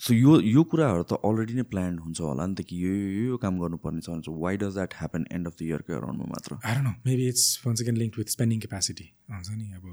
so 0.00 0.14
यो 0.14 0.40
यो 0.40 0.62
कुराहरू 0.72 1.02
त 1.02 1.16
अलरेडी 1.28 1.54
नै 1.58 1.62
प्लान 1.72 1.98
हुन्छ 1.98 2.20
होला 2.20 2.46
नि 2.46 2.54
त 2.54 2.68
कि 2.68 2.76
यो 2.84 2.90
यो 3.28 3.36
काम 3.44 3.54
गर्नुपर्ने 3.60 4.00
छ 4.00 4.08
भने 4.10 4.34
why 4.42 4.56
does 4.62 4.74
that 4.78 4.92
happen 4.98 5.22
end 5.36 5.46
of 5.46 5.54
the 5.58 5.62
इयरको 5.68 5.92
अराउन्डमा 5.98 6.26
मात्र? 6.32 6.58
I 6.64 6.82
know 6.82 6.92
maybe 7.06 7.28
it's 7.28 7.44
once 7.66 7.80
again 7.82 7.96
link 8.02 8.18
with 8.20 8.28
spending 8.36 8.60
capacity 8.66 9.06
हुन्छ 9.32 9.48
नि 9.60 9.66
अब 9.78 9.84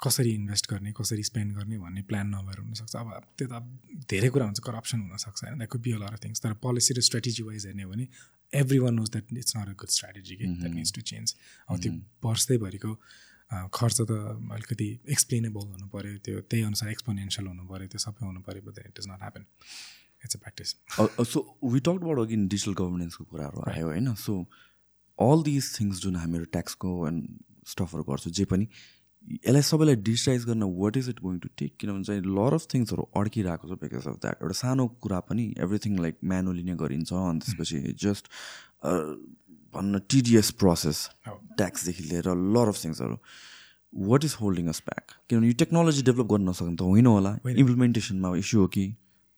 कसरी 0.00 0.30
इन्भेस्ट 0.38 0.70
गर्ने 0.70 0.92
कसरी 1.00 1.22
स्पेन्ड 1.30 1.56
गर्ने 1.56 1.76
भन्ने 1.84 2.02
प्लान 2.08 2.26
नभएर 2.34 2.58
हुनसक्छ। 2.60 2.96
अब 2.96 3.08
त्यो 3.38 3.46
त 3.52 3.54
धेरै 4.12 4.28
कुरा 4.36 4.44
हुन्छ 4.48 4.60
करप्सन 4.68 5.00
हुनसक्छ 5.04 5.44
होइन। 5.44 5.58
That 5.58 5.70
could 5.74 5.82
be 5.84 5.92
all 5.98 6.02
of 6.08 6.18
things 6.24 6.40
तर 6.46 6.56
पोलिसी 6.64 6.94
र 6.94 7.04
स्ट्राटेजी 7.08 7.42
वाइज 7.50 7.66
हेर्ने 7.66 7.82
हो 7.82 7.90
भने 7.92 8.08
every 8.52 8.78
one 8.84 8.94
knows 8.94 9.10
that 9.14 9.32
it's 9.44 9.56
not 9.56 9.68
a 9.68 9.76
good 9.84 9.92
strategy 9.98 10.36
कि 10.36 10.44
द्याट 10.64 10.74
मिन्स 10.74 10.92
टु 10.96 11.00
चेन्ज 11.12 11.34
अब 11.68 11.80
त्यो 11.84 11.92
वर्षदैभरिको 12.28 12.92
खर्च 13.50 14.00
त 14.00 14.10
अलिकति 14.52 14.88
एक्सप्लेनेबल 15.08 15.66
हुनु 15.68 15.88
पऱ्यो 15.88 16.18
त्यो 16.24 16.40
त्यही 16.42 16.62
अनुसार 16.64 16.90
एक्सपोनेन्सियल 16.90 17.46
हुनु 17.46 17.66
पऱ्यो 17.68 17.88
त्यो 17.88 17.98
सबै 18.00 18.26
हुनु 18.26 18.40
पऱ्यो 18.42 18.62
but 18.62 18.78
it 18.86 18.98
is 18.98 19.08
not 19.08 19.20
happen 19.20 19.46
it's 20.24 20.36
a 20.36 20.40
practice 20.40 20.74
so 21.28 21.44
we 21.68 21.80
टकबाट 21.82 22.18
अघि 22.18 22.36
डिजिटल 22.48 22.74
गभर्नेन्सको 22.74 23.24
कुराहरू 23.26 23.70
आयो 23.70 23.86
होइन? 23.86 24.14
सो 24.16 24.40
अल 25.18 25.42
दिज 25.42 25.70
थिङ्स 25.78 26.00
जुन 26.02 26.16
हामीहरू 26.16 26.44
ट्याक्सको 26.52 26.92
एन्ड 27.08 27.28
स्टफहरू 27.66 28.04
गर्छौँ 28.04 28.32
जे 28.32 28.44
पनि 28.46 28.68
यसलाई 29.44 29.62
सबैलाई 29.62 29.96
डिजिटाइज 30.06 30.44
गर्न 30.44 30.62
what 30.78 30.96
is 30.96 31.08
it 31.08 31.20
going 31.20 31.38
to 31.38 31.48
take 31.58 31.76
किनभने 31.80 32.04
चाहिँ 32.04 32.20
लर 32.38 32.54
अफ 32.54 32.66
थिङ्सहरू 32.74 33.06
अड्किरहेको 33.16 33.68
छ 33.68 33.78
बिकज 33.80 34.08
अफ 34.08 34.16
द्याट 34.22 34.42
एउटा 34.42 34.56
सानो 34.56 34.86
कुरा 35.02 35.20
पनि 35.28 35.46
एभ्रिथिङ 35.58 35.98
लाइक 35.98 36.18
म्यानुअली 36.24 36.62
नै 36.64 36.74
गरिन्छ 36.82 37.12
अनि 37.20 37.44
त्यसपछि 37.44 37.80
जस्ट 38.02 38.28
भन्न 39.74 40.00
टिडिएस 40.10 40.50
प्रोसेस 40.62 40.98
ट्याक्सदेखि 41.28 42.02
लिएर 42.10 42.28
lot 42.54 42.68
of 42.68 42.84
थिङ्सहरू 42.84 43.16
what 43.92 44.24
is 44.24 44.36
holding 44.40 44.68
us 44.68 44.82
back 44.86 45.18
किनभने 45.28 45.48
यो 45.48 45.58
टेक्नोलोजी 45.64 46.02
डेभलप 46.04 46.28
गर्न 46.32 46.48
नसक्ने 46.50 46.76
त 46.76 46.88
होइन 46.92 47.06
होला। 47.06 47.32
इम्प्लिमेन्टेसनमा 47.56 48.36
इस्यु 48.38 48.60
हो 48.60 48.66
कि? 48.76 48.86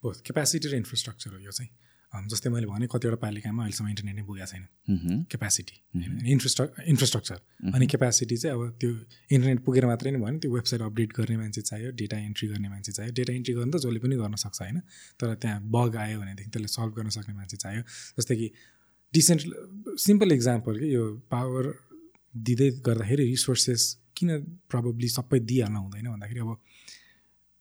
क्यापेसिटी 0.03 0.69
र 0.69 0.75
इन्फ्रास्ट्रक्चर 0.77 1.31
हो 1.33 1.41
यो 1.41 1.53
चाहिँ। 1.59 1.73
जस्तै 2.13 2.51
मैले 2.51 2.67
भने 2.67 2.87
कतिवटा 2.89 3.17
पालिकामा 3.23 3.63
अहिलेसम्म 3.63 3.89
इन्टरनेट 3.93 4.15
नै 4.17 4.23
पुगेको 4.25 4.47
छैन। 4.49 4.65
क्यापेसिटी 5.33 5.77
होइन। 5.97 6.13
इन्फ्रास्ट्रक 6.35 6.69
इन्फ्रास्ट्रक्चर 6.93 7.39
अनि 7.77 7.87
क्यापेसिटी 7.93 8.37
चाहिँ 8.37 8.57
अब 8.57 8.63
त्यो 8.81 8.91
इन्टरनेट 9.37 9.61
पुगेर 9.67 9.85
मात्रै 9.87 10.11
नै 10.15 10.21
भयो 10.25 10.39
त्यो 10.41 10.51
वेबसाइट 10.55 10.83
अपडेट 10.87 11.11
गर्ने 11.19 11.37
मान्छे 11.37 11.63
चाहियो 11.71 11.91
डेटा 12.01 12.17
इन्ट्री 12.29 12.49
गर्ने 12.49 12.69
मान्छे 12.73 12.93
चाहियो। 12.93 13.13
डेटा 13.19 13.33
इन्ट्री 13.37 13.55
गर्नु 13.59 13.73
त 13.77 13.83
जसले 13.85 14.01
पनि 14.07 14.17
गर्न 14.17 14.35
सक्छ 14.45 14.59
होइन? 14.63 14.81
तर 15.21 15.35
त्यहाँ 15.43 15.59
बग 15.77 15.97
आयो 16.07 16.17
भनेदेखि 16.23 16.51
त्यसलाई 16.57 16.73
सल्भ 16.79 16.93
गर्न 16.97 17.11
सक्ने 17.19 17.35
मान्छे 17.37 17.57
चाहियो। 17.57 17.83
जस्तै 18.17 18.37
कि 18.41 18.49
डिसेन्ट 19.17 19.43
सिम्पल 20.07 20.33
इक्जाम्पल 20.33 20.79
कि 20.81 20.95
यो 20.95 21.05
पावर 21.35 21.73
दिँदै 22.35 22.71
गर्दाखेरि 22.89 23.25
रिसोर्सेस 23.31 23.83
किन 24.17 24.31
प्रब्ली 24.73 25.09
सबै 25.17 25.39
दिइहाल्न 25.51 25.77
हुँदैन 25.77 26.07
भन्दाखेरि 26.13 26.41
अब 26.41 26.51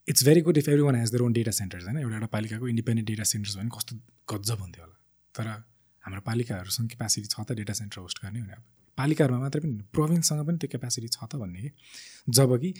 it's 0.08 0.24
very 0.24 0.40
good 0.46 0.58
if 0.58 0.68
every 0.68 0.82
one 0.82 0.96
has 0.96 1.12
their 1.12 1.22
own 1.22 1.32
data 1.32 1.52
centres 1.60 1.84
होइन? 1.84 1.98
एउटा 1.98 2.14
एउटा 2.16 2.26
पालिकाको 2.34 2.68
इन्डिपेन्डेन्ट 2.68 3.08
डेटा 3.08 3.24
सेन्टर्स 3.30 3.56
भने 3.56 3.70
कस्तो 3.76 3.96
गजब 4.32 4.58
हुन्थ्यो 4.64 4.84
होला। 4.84 4.96
तर 5.34 5.46
हाम्रो 6.04 6.20
पालिकाहरूसँग 6.26 6.88
क्यापेसिटी 6.90 7.28
छ 7.28 7.36
त 7.40 7.56
डेटा 7.60 7.74
सेन्टर 7.80 7.98
होस्ट 8.00 8.22
गर्ने 8.24 8.40
भने 8.42 8.56
पालिकाहरूमा 8.98 9.40
मात्रै 9.40 9.60
पनि 9.62 9.74
प्रोभिन्ससँग 9.96 10.46
पनि 10.46 10.58
त्यो 10.62 10.68
क्यापेसिटी 10.74 11.08
छ 11.08 11.18
त 11.24 11.40
भन्ने 11.42 11.60
कि? 11.64 11.70
जब 12.36 12.50
कि 12.62 12.70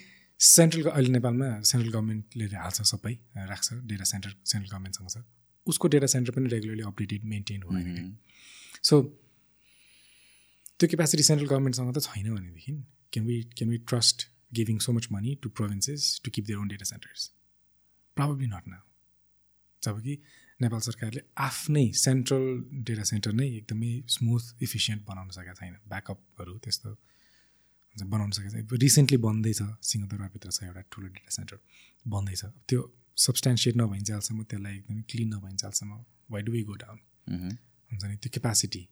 सेन्ट्रल 0.40 0.82
अहिले 0.92 1.10
नेपालमा 1.16 1.48
सेन्ट्रल 1.70 1.90
गभर्मेन्टले 1.96 2.46
हाल्छ 2.62 2.78
सबै 2.92 3.14
राख्छ 3.50 3.68
डेटा 3.90 4.06
सेन्टर 4.12 4.30
सेन्ट्रल 4.52 4.70
गभर्मेन्टसँग 4.70 5.08
छ। 5.10 5.24
उसको 5.66 5.88
डेटा 5.94 6.08
सेन्टर 6.14 6.30
पनि 6.38 6.46
रेगुलरली 6.54 6.84
अपडेटेड 6.92 7.24
मेन्टेन 7.34 7.62
हुँदैन 7.62 8.16
सो 8.86 9.00
त्यो 10.78 10.88
क्यापेसिटी 10.88 11.22
सेन्ट्रल 11.28 11.48
गभर्मेन्टसँग 11.48 11.92
त 11.96 11.98
छैन 12.06 12.26
भनेदेखि 12.34 12.72
can 13.12 13.26
we 13.26 13.36
can 13.58 13.70
we 13.70 13.78
trust 13.90 14.28
giving 14.54 14.78
so 14.86 14.92
much 14.98 15.06
money 15.12 15.34
to 15.42 15.48
provinces 15.60 16.08
to 16.24 16.30
keep 16.34 16.44
their 16.46 16.58
own 16.64 16.68
data 16.68 16.86
centres 16.90 17.30
probably 18.16 18.46
not 18.52 18.68
now 18.74 18.82
जब 19.82 20.00
कि 20.02 20.14
नेपाल 20.60 20.80
सरकारले 20.80 21.20
आफ्नै 21.46 21.84
सेन्ट्रल 22.02 22.46
डेटा 22.90 23.02
सेन्टर 23.10 23.32
नै 23.40 23.48
एकदमै 23.56 23.90
स्मुथ 24.14 24.62
इफिसियन्ट 24.66 25.02
बनाउन 25.08 25.28
सकेको 25.36 25.54
छैन। 25.60 25.74
ब्याकअपहरू 25.88 26.54
त्यस्तो 26.64 26.90
बनाउन 27.96 28.30
सकेको 28.36 28.50
छैन। 28.54 28.80
रिसेन्टली 28.84 29.18
बन्दैछ 29.26 29.60
सिंहदरबारभित्र 29.90 30.50
छ 30.56 30.62
एउटा 30.70 30.82
ठुलो 30.92 31.08
डेटा 31.16 31.30
सेन्टर 31.36 31.58
बन्दैछ 32.14 32.42
त्यो 32.68 32.80
सब्सटेन्सिएट 33.26 33.76
नभइन्जेलसम्म 33.82 34.42
त्यसलाई 34.50 34.74
एकदमै 34.80 35.02
clean 35.12 35.28
नभइन्जेलसम्म 35.34 36.04
why 36.30 36.42
do 36.42 36.52
we 36.52 36.62
go 36.70 36.74
down 36.84 36.98
हुन्छ 37.90 38.04
नि 38.04 38.16
त्यो 38.22 38.30
क्यापेसिटी 38.36 38.82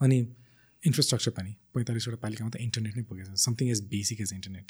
अनि 0.00 0.18
इन्फ्रास्ट्रक्चर 0.82 1.32
पनि 1.38 1.52
पैँतालिसवटा 1.74 2.18
पालिकामा 2.24 2.50
त 2.50 2.56
इन्टरनेट 2.66 2.96
नै 2.96 3.04
पुगेको 3.10 3.28
छ। 3.30 3.38
Something 3.46 3.68
as 3.74 3.80
basic 3.92 4.20
as 4.20 4.32
internet 4.34 4.68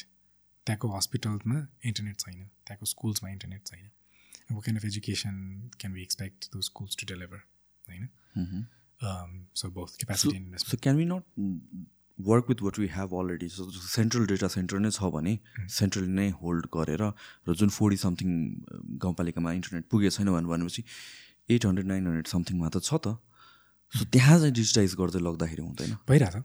त्यहाँको 0.66 0.88
हस्पिटलमा 0.96 1.58
इन्टरनेट 1.90 2.16
छैन 2.24 2.38
त्यहाँको 2.66 2.86
स्कुल्समा 2.90 3.28
इन्टरनेट 3.30 3.62
छैन। 3.70 3.86
अब 4.50 4.60
kind 4.60 4.78
of 4.80 4.84
education 4.84 5.34
can 5.80 5.92
we 5.94 6.02
expect 6.02 6.50
the 6.52 6.60
schools 6.68 6.96
to 7.00 7.06
deliver 7.12 7.40
होइन? 7.88 8.04
So 9.60 9.70
both 9.78 9.96
capacity 10.04 10.38
so 10.66 10.76
can 10.82 10.96
we 10.96 11.04
not 11.06 11.24
work 12.18 12.48
with 12.48 12.62
what 12.62 12.78
we 12.78 12.86
have 12.94 13.14
already 13.18 13.48
so 13.48 13.70
central 13.88 14.26
data 14.32 14.48
centre 14.54 14.78
नै 14.84 14.90
छ 14.92 15.10
भने 15.16 15.38
सेन्ट्रल 15.78 16.06
नै 16.20 16.28
होल्ड 16.42 16.66
गरेर 16.76 17.02
र 17.48 17.54
जुन 17.62 17.70
फोर्टी 17.78 17.96
समथिङ 18.04 18.30
गाउँपालिकामा 19.04 19.52
internet 19.58 19.88
पुगेको 19.90 20.16
छैन 20.16 20.28
भनेपछि 20.52 20.84
एट 21.50 21.66
हन्ड्रेड 21.66 21.86
नाइन 21.88 22.06
हन्ड्रेड 22.06 22.28
समथिङमा 22.36 22.68
त 22.68 22.84
छ 22.84 23.00
त। 23.00 23.16
सो 23.92 24.04
त्यहाँ 24.12 24.38
चाहिँ 24.38 24.52
डिजिटाइज 24.52 24.94
गर्दै 25.00 25.20
लग्दाखेरि 25.20 25.62
हुँदैन। 25.62 25.92
भइरहेछ। 26.08 26.36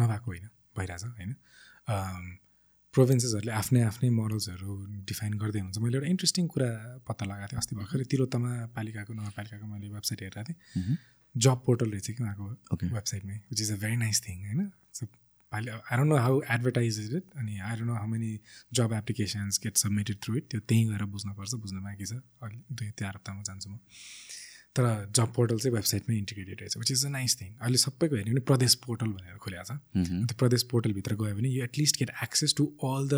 नभएको 0.00 0.26
होइन। 0.30 0.46
भइरहेछ 0.78 1.04
होइन। 1.18 1.32
प्रोभिन्सेसहरूले 2.94 3.52
आफ्नै 3.52 3.80
आफ्नै 3.82 4.08
मोडल्सहरू 4.20 4.70
डिफाइन 5.10 5.32
गर्दै 5.42 5.60
हुन्छ 5.60 5.78
मैले 5.82 5.96
एउटा 5.98 6.08
इन्ट्रेस्टिङ 6.14 6.44
कुरा 6.54 6.68
पत्ता 7.08 7.24
लगाएको 7.26 7.50
थिएँ। 7.50 7.58
अस्ति 7.58 7.74
भर्खरै 7.76 8.04
तिलोत्तमा 8.12 8.50
पालिकाको 8.76 9.12
नगरपालिकाको 9.14 9.66
मैले 9.66 9.88
वेबसाइट 9.96 10.20
हेरेको 10.22 10.42
थिएँ। 10.48 10.96
जब 11.34 11.58
पोर्टल 11.66 11.88
रहेछ 11.90 12.08
कि 12.14 12.22
उहाँको 12.22 12.46
वेबसाइटमै 12.94 13.36
which 13.50 13.60
is 13.60 13.70
a 13.72 13.76
very 13.82 13.96
nice 13.96 14.22
thing 14.26 14.38
होइन। 14.46 14.60
पालि 15.52 15.70
I 15.70 15.96
don't 15.98 16.10
know 16.10 16.16
how 16.18 16.40
advertise 16.54 16.98
is 17.00 17.14
it 17.16 17.26
अनि 17.38 17.58
I 17.58 17.74
don't 17.76 17.90
know 17.90 17.94
how 17.94 18.06
many 18.06 18.30
job 18.78 18.92
applications 18.92 19.60
get 19.64 19.76
submitted 19.82 20.16
through 20.22 20.36
it 20.36 20.46
त्यो 20.50 20.60
त्यहीँ 20.60 20.86
गएर 20.88 21.04
बुझ्नुपर्छ। 21.10 21.54
बुझ्नु 21.54 21.80
बाँकी 21.82 22.06
छ। 22.06 22.22
अहिले 22.42 22.62
दुई 22.70 22.90
चार 22.98 23.14
हप्तामा 23.14 23.42
जान्छु 23.42 23.70
म। 23.70 23.78
तर 24.76 24.84
जब 25.16 25.32
पोर्टल 25.34 25.58
चाहिँ 25.58 25.74
वेबसाइटमै 25.74 26.16
इन्टिग्रेटेड 26.18 26.60
रहेछ 26.60 26.76
which 26.76 26.90
is 26.90 27.04
a 27.06 27.08
nice 27.08 27.40
thing 27.40 27.50
अहिले 27.54 27.78
सबैको 27.78 28.16
हेर्ने 28.16 28.30
भने 28.30 28.40
प्रदेश 28.48 28.74
पोर्टल 28.86 29.08
भनेर 29.08 29.36
खोलेको 29.44 29.64
छ। 29.64 29.76
त्यो 30.28 30.36
प्रदेश 30.38 30.62
पोर्टलभित्र 30.70 31.14
गयो 31.20 31.34
भने 31.34 31.48
you 31.48 31.64
at least 31.64 31.98
get 31.98 32.10
access 32.22 32.54
to 32.58 32.64
all 32.88 33.08
the 33.08 33.14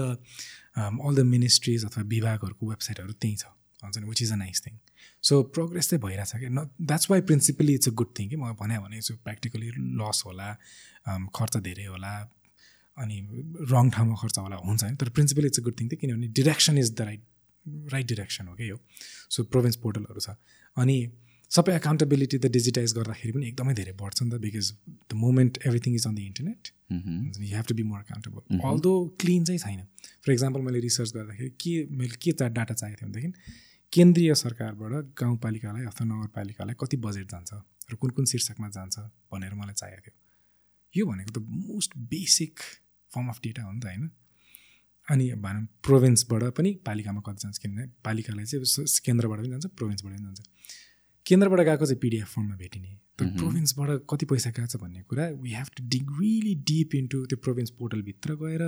all 0.76 1.14
the 1.16 1.26
ministries 1.26 1.84
अथवा 1.84 2.02
विभागहरूको 2.14 2.70
वेबसाइटहरू 2.70 3.12
त्यहीँ 3.12 3.36
छ। 3.36 3.44
हुन्छ 3.82 3.98
नि 3.98 4.06
which 4.08 4.22
is 4.22 4.32
a 4.32 4.36
nice 4.36 4.62
thing 4.66 4.78
so 5.24 5.42
progress 5.56 5.88
चाहिँ 5.90 6.02
भइरहेछ 6.02 6.32
कि 6.40 6.48
न 6.48 6.68
that's 6.82 7.10
why 7.10 7.20
principally 7.30 7.74
it's 7.74 7.88
a 7.88 7.92
good 8.00 8.12
thing 8.18 8.28
कि 8.30 8.36
म 8.36 8.52
भने 8.60 8.78
भने 8.78 9.00
चाहिँ 9.00 9.20
प्र्याक्टिकली 9.24 9.70
लस 10.00 10.22
होला 10.26 10.48
खर्च 11.36 11.56
धेरै 11.68 11.84
होला 11.84 12.14
अनि 12.98 13.16
रङ 13.72 13.90
ठाउँमा 13.96 14.16
खर्च 14.20 14.38
होला 14.38 14.56
हुन्छ 14.66 14.84
नि। 14.84 14.96
तर 14.96 15.08
principally 15.16 15.46
it's 15.46 15.60
a 15.60 15.62
good 15.62 15.80
thing 15.80 15.88
थियो 15.88 16.00
किनभने 16.00 16.28
direction 16.38 16.78
is 16.78 16.92
the 16.92 17.00
right 17.08 17.22
right 17.92 18.06
direction 18.08 18.48
हो 18.48 18.54
कि 18.56 18.70
यो। 18.70 18.78
सो 19.30 19.44
प्रोभिन्स 19.44 19.76
पोर्टलहरू 19.84 20.20
छ। 20.20 20.36
अनि 20.76 20.96
सबै 21.56 21.74
एकाउन्टेबिलिटी 21.80 22.38
त 22.38 22.50
डिजिटाइज 22.56 22.94
गर्दाखेरि 22.98 23.32
पनि 23.36 23.46
एकदमै 23.50 23.74
धेरै 23.80 23.94
बढ्छ 24.00 24.18
नि 24.22 24.30
त 24.30 24.40
because 24.46 24.72
the 25.10 25.20
moment 25.26 25.62
everything 25.66 25.94
is 26.00 26.06
on 26.08 26.14
the 26.14 26.18
internet 26.30 26.62
you 27.44 27.52
have 27.52 27.70
to 27.70 27.74
be 27.78 27.84
more 27.92 28.00
accountable 28.00 28.60
although 28.88 28.92
clean 29.20 29.44
चाहिँ 29.44 29.60
छैन. 29.60 29.80
फर 30.24 30.32
इक्जाम्पल 30.32 30.60
मैले 30.66 30.80
रिसर्च 30.88 31.12
गर्दाखेरि 31.16 31.50
के 31.62 31.72
मैले 32.02 32.20
के 32.26 32.32
डाटा 32.58 32.74
चाहिएको 32.74 33.00
थियो 33.00 33.08
भनेदेखि 33.08 33.64
केन्द्रीय 33.92 34.34
सरकारबाट 34.34 34.92
गाउँपालिकालाई 35.18 35.84
अथवा 35.90 36.04
नगरपालिकालाई 36.06 36.74
कति 36.80 36.96
बजेट 37.04 37.26
जान्छ 37.32 37.50
र 37.90 37.94
कुन 38.02 38.10
कुन 38.16 38.24
शीर्षकमा 38.30 38.68
जान्छ 38.76 38.94
भनेर 39.32 39.54
मलाई 39.60 39.76
चाहिएको 39.80 40.02
थियो। 40.06 40.16
यो 40.94 41.06
भनेको 41.06 41.30
त 41.36 41.38
most 41.66 41.90
basic 42.12 42.54
form 43.10 43.28
of 43.30 43.38
data 43.44 43.62
हो 43.62 43.72
नि 43.72 43.80
त 43.80 43.86
होइन। 43.86 44.10
अनि 45.08 45.24
भनौँ 45.44 45.64
प्रोभिन्सबाट 45.86 46.42
पनि 46.58 46.70
पालिकामा 46.86 47.20
कति 47.26 47.38
जान्छ 47.42 47.58
किनभने 47.62 47.86
पालिकालाई 48.04 48.44
चाहिँ 48.52 48.86
केन्द्रबाट 49.06 49.38
पनि 49.40 49.50
जान्छ 49.54 49.66
प्रोभिन्सबाट 49.78 50.12
पनि 50.12 50.24
जान्छ। 50.26 50.42
केन्द्रबाट 51.26 51.60
गएको 51.66 51.86
चाहिँ 51.86 52.00
पिडिएफ 52.00 52.28
फर्ममा 52.34 52.56
भेटिने। 52.56 52.92
तर 53.18 53.26
प्रोभिन्सबाट 53.38 53.90
कति 54.10 54.26
पैसा 54.30 54.50
गएको 54.50 54.66
छ 54.66 54.76
भन्ने 54.82 55.02
कुरा 55.10 55.24
we 55.42 55.52
have 55.52 55.68
to 55.76 55.84
dig 55.94 56.10
really 56.20 56.54
deep 56.70 56.94
into 56.94 57.24
त्यो 57.26 57.38
प्रोभिन्स 57.44 57.70
पोर्टलभित्र 57.78 58.34
गएर 58.42 58.62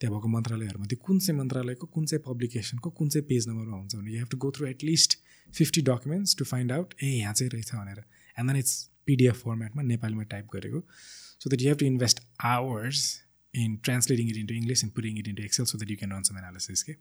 त्यहाँ 0.00 0.14
भएको 0.14 0.28
मन्त्रालयहरूमा 0.34 0.86
त्यो 0.92 0.98
कुन 1.06 1.18
चाहिँ 1.18 1.38
मन्त्रालयको 1.38 1.86
कुन 1.86 2.06
चाहिँ 2.06 2.22
पब्लिकेसनको 2.26 2.90
कुन 2.98 3.08
चाहिँ 3.08 3.26
पेज 3.28 3.48
नम्बरमा 3.48 3.76
हुन्छ 3.76 3.94
भने 3.94 4.10
you 4.12 4.18
have 4.18 4.28
to 4.30 4.38
go 4.44 4.50
through 4.56 4.66
at least 4.66 5.18
fifty 5.50 5.82
documents 5.90 6.36
to 6.38 6.44
find 6.44 6.72
out 6.72 6.94
ए 7.02 7.06
यहाँ 7.06 7.34
चाहिँ 7.34 7.50
रहेछ 7.54 7.74
भनेर। 7.74 8.02
एन्ड 8.36 8.50
देन 8.50 8.58
इट्स 8.58 8.74
पिडिएफ 9.06 9.40
फर्मेटमा 9.44 9.82
नेपालीमा 9.92 10.22
टाइप 10.34 10.48
गरेको। 10.54 10.80
So 11.40 11.50
that 11.50 11.62
you 11.62 11.68
have 11.68 11.78
to 11.78 11.86
invest 11.86 12.26
hours 12.56 13.06
in 13.54 13.76
translating 13.84 14.30
it 14.30 14.36
into 14.36 14.54
English 14.54 14.84
and 14.84 14.94
putting 14.94 15.18
it 15.18 15.28
into 15.28 15.42
Excel 15.42 15.66
so 15.66 15.78
that 15.78 15.90
you 15.90 15.96
can 15.96 16.12
run 16.12 16.22
some 16.30 16.38
analysis 16.38 16.82
के 16.82 16.92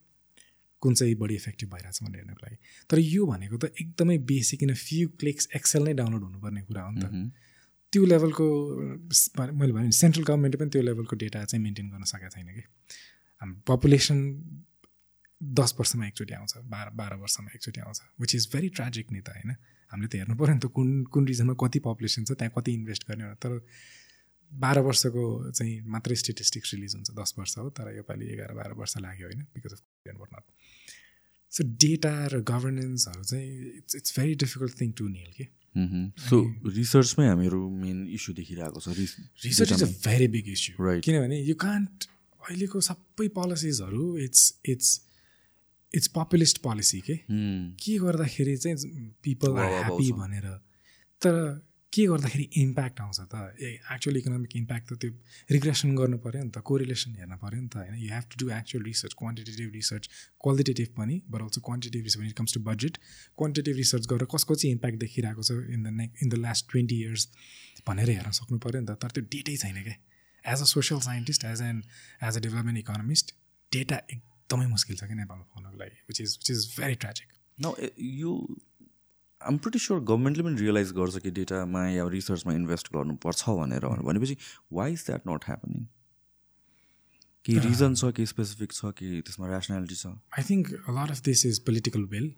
कुन 0.82 0.94
चाहिँ 0.94 1.16
बढी 1.16 1.36
इफेक्टिभ 1.36 1.70
भइरहेछ 1.74 2.04
भनेर 2.04 2.20
हेर्नको 2.22 2.46
लागि। 2.46 2.58
तर 2.90 3.00
यो 3.00 3.26
भनेको 3.26 3.58
त 3.58 3.72
एकदमै 3.82 4.18
बेसिक 4.32 4.60
किन 4.60 4.74
फ्यु 4.76 5.08
क्लिक्स 5.20 5.48
एक्सेल 5.56 5.84
नै 5.84 5.94
डाउनलोड 5.94 6.24
हुनुपर्ने 6.24 6.62
कुरा 6.68 6.82
हो 6.82 6.92
नि 6.92 7.02
त। 7.02 7.32
त्यो 7.94 8.06
लेभलको 8.06 8.46
मैले 9.60 9.74
भने 9.74 9.92
सेन्ट्रल 9.92 10.24
गभर्मेन्टले 10.24 10.60
पनि 10.60 10.70
त्यो 10.70 10.82
लेभलको 10.82 11.16
डेटा 11.24 11.44
चाहिँ 11.44 11.64
मेन्टेन 11.64 11.88
गर्न 11.90 12.04
सकेको 12.12 12.30
छैन 12.36 12.50
कि। 12.56 12.64
हाम्रो 13.42 13.62
पपुलेसन 13.68 14.20
दस 15.42 15.76
वर्षमा 15.80 16.08
एकचोटि 16.08 16.34
आउँछ 16.34 16.54
बाह्र 16.72 16.90
बाह्र 16.96 17.16
वर्षमा 17.22 17.50
एकचोटि 17.56 17.80
आउँछ 17.82 18.02
विच 18.22 18.36
इज 18.36 18.48
भेरी 18.54 18.70
ट्राजिक 18.78 19.12
नि 19.12 19.22
त 19.22 19.30
होइन? 19.36 19.52
हामीले 19.92 20.08
त 20.08 20.16
हेर्नु 20.16 20.36
पऱ्यो 20.40 20.54
नि 20.54 20.62
त 20.62 20.66
कुन 20.72 21.04
कुन 21.14 21.28
रिजनमा 21.28 21.54
कति 21.60 21.80
पपुलेसन 21.86 22.24
छ 22.26 22.32
त्यहाँ 22.40 22.54
कति 22.58 22.72
इन्भेस्ट 22.74 23.08
गर्ने 23.10 23.34
तर 23.42 23.52
बाह्र 24.52 24.80
वर्षको 24.88 25.52
चाहिँ 25.52 25.80
मात्रै 25.88 26.16
स्टेटिस्टिक्स 26.16 26.74
रिलिज 26.74 26.96
हुन्छ 26.96 27.12
दस 27.20 27.34
वर्ष 27.38 27.58
हो 27.58 27.70
तर 27.70 27.96
योपालि 27.96 28.26
एघार 28.34 28.54
बाह्र 28.54 28.74
वर्ष 28.80 28.98
लाग्यो 28.98 29.28
होइन 29.28 29.42
because 29.56 29.74
of 29.74 29.82
not 30.34 30.44
so 31.52 31.64
data 31.84 32.14
र 32.34 32.42
गभर्नेन्सहरू 32.48 33.24
चाहिँ 33.24 33.50
it's 33.78 33.96
it's 33.96 34.20
very 34.20 34.36
difficult 34.44 34.80
thing 34.82 34.92
to 35.00 35.08
nil 35.08 35.32
के 35.38 35.48
सो 36.30 36.38
रिसर्चमै 36.76 37.28
हामीहरू 37.28 37.70
मेन 37.70 38.08
इस्यु 38.16 38.36
देखिरहेको 38.36 38.80
छ 38.80 38.98
research 38.98 39.72
is 39.72 39.84
a 39.84 39.88
very 40.08 40.28
big 40.36 40.50
issue. 40.50 40.76
किनभने 40.78 41.40
यु 41.42 41.56
कान्ट 41.64 42.08
अहिलेको 42.42 42.82
सबै 42.82 43.28
पोलिसिजहरू 43.40 44.06
it's 44.28 44.44
it's 44.70 44.90
it's 45.92 46.08
populist 46.16 46.58
policy 46.64 47.00
के 47.10 47.16
के 47.84 47.98
गर्दाखेरि 48.00 48.56
चाहिँ 48.58 48.76
पिपल 49.24 49.58
आर 49.58 49.72
ह्याप्पी। 49.72 50.12
भनेर 50.20 50.48
तर 51.22 51.36
के 51.94 52.06
गर्दाखेरि 52.08 52.46
इम्प्याक्ट 52.62 53.02
आउँछ 53.02 53.20
त? 53.32 53.36
ए 53.60 53.70
एक्चुअल 53.94 54.18
इकोनोमिक 54.18 54.56
इम्प्याक्ट 54.58 54.86
त 54.92 54.98
त्यो 55.02 55.12
रिग्रेसन 55.52 55.96
गर्नु 55.96 56.18
पऱ्यो 56.26 56.44
नि 56.44 56.52
त 56.56 56.64
कोरिलेसन 56.70 57.16
हेर्नु 57.20 57.38
पऱ्यो 57.44 57.62
नि 57.62 57.68
त 57.68 57.76
होइन? 57.78 57.96
You 58.04 58.10
have 58.16 58.26
to 58.32 58.36
do 58.42 58.52
actual 58.60 58.84
research 58.84 59.14
quantitative 59.22 59.72
research 59.74 60.10
qualitative 60.44 60.90
पनि 61.00 61.16
but 61.32 61.42
also 61.42 61.62
quantitative 61.68 62.04
research 62.10 62.26
it 62.32 62.36
comes 62.40 62.54
to 62.54 62.62
budget 62.70 62.98
quantitative 63.38 63.78
research 63.84 64.08
गरेर 64.14 64.28
कसको 64.36 64.56
चाहिँ 64.56 64.74
इम्प्याक्ट 64.78 65.00
देखिरहेको 65.04 65.44
छ 65.44 65.52
in 65.76 65.84
the 65.84 65.94
neck 66.00 66.24
in 66.24 66.30
the 66.30 66.42
last 66.46 66.72
twenty 66.72 67.02
years 67.02 67.28
भनेर 67.88 68.10
हेर्न 68.16 68.32
सक्नु 68.40 68.58
पऱ्यो 68.64 68.82
नि 68.82 68.88
त। 68.88 68.98
तर 69.04 69.12
त्यो 69.20 69.24
डेटै 69.36 69.58
छैन 69.66 69.84
क्या 69.84 69.98
as 70.46 70.62
a 70.62 70.68
social 70.72 71.00
scientist 71.10 71.46
as 71.52 71.62
an 71.62 71.84
as 72.24 72.38
a 72.38 72.42
development 72.48 72.80
economist 72.80 73.36
data 73.72 73.98
एकदमै 74.16 74.68
मुस्किल 74.74 74.96
छ 74.96 75.12
क्या 75.12 75.22
नेपालमा 75.22 75.46
पाउनको 75.54 75.78
लागि 75.84 76.04
which 76.10 76.22
is 76.22 76.38
which 76.42 76.52
is 76.52 76.68
very 76.80 76.96
tragic 77.04 77.40
न 77.58 77.74
यो 78.00 78.34
आम 79.48 79.58
प्रिटी 79.58 79.80
स्योर 79.80 80.00
गभर्मेन्टले 80.04 80.44
पनि 80.44 80.62
रियलाइज 80.62 80.92
गर्छ 80.98 81.18
कि 81.24 81.32
डेटामा 81.38 81.88
या 81.90 82.08
रिसर्चमा 82.14 82.54
इन्भेस्ट 82.54 82.94
गर्नुपर्छ 82.94 83.50
भनेर 83.60 83.86
भनेपछि 84.04 84.38
why 84.74 84.94
is 84.94 85.04
that 85.08 85.28
not 85.28 85.46
happening 85.48 85.86
केही 87.46 87.60
रिजन 87.60 87.96
छ 87.96 88.12
केही 88.18 88.26
स्पेसिफिक 88.28 88.74
छ 88.74 88.94
कि 88.98 89.22
त्यसमा 89.26 89.48
ऱ्यासनालिटी 89.50 89.96
छ? 89.96 90.14
I 90.38 90.44
think 90.50 90.72
lot 90.98 91.12
of 91.12 91.22
this 91.26 91.46
is 91.46 91.60
political 91.66 92.04
will 92.14 92.32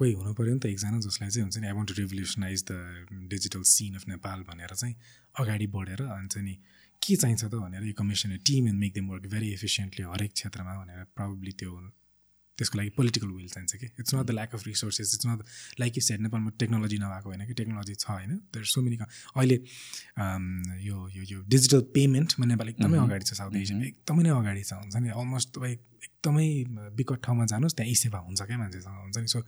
कोही 0.00 0.12
हुनु 0.12 0.32
पऱ्यो 0.34 0.54
नि 0.54 0.60
त 0.60 0.72
एकजना 0.72 1.00
जसलाई 1.06 1.30
चाहिँ 1.30 1.44
हुन्छ 1.44 1.58
नि 1.58 1.66
I 1.66 1.78
want 1.78 1.88
to 1.88 1.94
revolutionise 2.00 2.64
the 2.70 3.28
digital 3.32 3.62
scene 3.70 3.94
of 4.00 4.08
Nepal 4.08 4.42
भनेर 4.50 4.74
चाहिँ 4.74 4.94
अगाडि 5.34 5.66
बढेर 5.74 6.02
अनि 6.08 6.28
चाहिँ 6.34 6.46
नि 6.46 6.54
के 7.02 7.16
चाहिन्छ 7.16 7.44
त 7.44 7.54
भनेर 7.54 7.84
यो 7.84 7.94
commission 7.98 8.36
team 8.48 8.68
and 8.68 8.80
make 8.80 8.92
them 8.94 9.08
work 9.10 9.26
very 9.34 9.52
efficiently 9.52 10.04
हरेक 10.12 10.32
क्षेत्रमा 10.32 10.78
भनेर 10.80 11.04
प्रब्ली 11.16 11.52
त्यो 11.60 11.74
त्यसको 12.58 12.78
लागि 12.78 12.90
पोलिटिकल 12.98 13.28
विल 13.30 13.48
चाहिन्छ 13.48 13.74
कि? 13.74 13.86
It's 14.00 14.14
not 14.14 14.26
the 14.26 14.30
lack 14.38 14.54
of 14.54 14.66
resources 14.66 15.14
it's 15.14 15.26
not 15.26 15.42
like 15.80 15.96
you 15.96 16.02
set 16.02 16.20
नेपालमा 16.20 16.50
टेक्नोलोजी 16.58 16.98
नभएको 16.98 17.28
होइन 17.30 17.46
कि 17.46 17.54
टेक्नोलोजी 17.60 17.94
छ 17.94 18.10
होइन। 18.10 18.32
देयर 18.54 18.64
सो 18.66 18.82
मेनी 18.82 18.96
अहिले 18.96 19.58
um, 20.22 20.46
यो 20.88 20.96
यो 21.16 21.22
यो 21.32 21.42
डिजिटल 21.48 21.80
पेमेन्टमा 21.94 22.46
नेपाल 22.46 22.68
एकदमै 22.68 22.98
अगाडि 22.98 23.24
छ 23.24 23.40
साउथ 23.40 23.56
एसियामा 23.62 23.84
एकदमै 23.92 24.22
नै 24.22 24.30
अगाडि 24.40 24.62
छ 24.62 24.72
हुन्छ 24.82 24.96
नि? 24.96 25.08
अलमोस्ट 25.10 25.48
तपाईँ 25.56 25.76
एकदमै 26.08 26.48
विकट 26.98 27.22
ठाउँमा 27.24 27.44
जानुहोस् 27.52 27.76
त्यहाँ 27.76 27.90
ई 27.90 27.94
सेवा 28.04 28.18
हुन्छ 28.26 28.40
क्या 28.42 28.58
मान्छेसँग 28.58 28.98
हुन्छ 29.02 29.18
नि? 29.18 29.28
So 29.34 29.38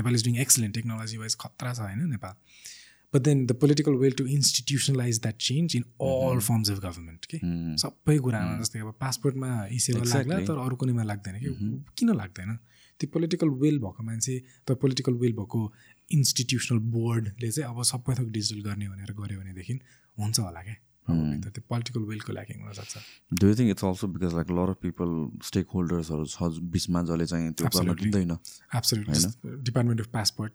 Nepal 0.00 0.12
is 0.14 0.24
doing 0.24 0.36
excellent 0.44 0.74
technology 0.74 1.16
wise 1.24 1.36
खतरा 1.44 1.72
छ 1.74 1.80
होइन 1.88 2.08
Nepal. 2.16 2.34
But 3.14 3.20
then 3.22 3.44
the 3.46 3.52
political 3.60 3.94
will 4.00 4.12
to 4.18 4.26
institutionalise 4.36 5.20
that 5.22 5.36
change 5.48 5.76
in 5.76 5.84
all 6.06 6.40
forms 6.48 6.70
of 6.70 6.78
government 6.78 7.24
के 7.34 7.38
सबै 7.82 8.18
कुरामा 8.26 8.58
जस्तै 8.62 8.80
अब 8.80 8.94
पासपोर्टमा 9.00 9.52
ई 9.72 9.78
सेवा 9.86 10.02
लाग्ला. 10.14 10.40
तर 10.50 10.58
अरू 10.64 10.76
कुनैमा 10.82 11.02
लाग्दैन 11.12 11.38
कि 11.44 11.54
किन 11.98 12.14
लाग्दैन? 12.16 12.58
त्यो 13.00 13.08
पोलिटिकल 13.14 13.48
विल 13.62 13.78
भएको 13.78 14.02
मान्छे 14.02 14.34
त 14.66 14.76
पोलिटिकल 14.82 15.14
विल 15.22 15.32
भएको 15.40 15.60
इन्स्टिट्युसनल 16.18 16.78
बोर्डले 16.92 17.50
चाहिँ 17.50 17.70
अब 17.70 17.82
सबै 17.92 18.14
थोक 18.20 18.28
डिजिटल 18.36 18.60
गर्ने 18.68 18.88
भनेर 18.92 19.12
गऱ्यो 19.22 19.40
भनेदेखि 19.40 19.80
हुन्छ 20.18 20.38
होला 20.40 20.62
क्या? 20.68 20.76
अब 21.08 21.50
त्यो 21.54 21.62
पोलिटिकल 21.72 22.02
विलको 22.08 22.32
ल्याकिङ 22.32 22.56
हुनसक्छ 22.62 22.94
do 23.42 23.54
think 23.58 23.70
it's 23.72 23.84
also 23.90 24.06
because 24.14 24.34
like 24.38 24.50
lot 24.58 24.68
of 24.70 24.78
people 24.82 25.12
stake 25.48 25.66
होल्डर्सहरू 25.74 26.24
छ 26.32 26.66
बिचमा 26.74 27.02
जसले 27.10 27.26
चाहिँ 27.32 27.52
त्यो 27.52 27.68
गर्न. 27.76 27.94
दिँदैन? 28.02 28.32
डिपार्टमेन्ट 29.68 30.00
अफ 30.00 30.08
पासपोर्ट 30.18 30.54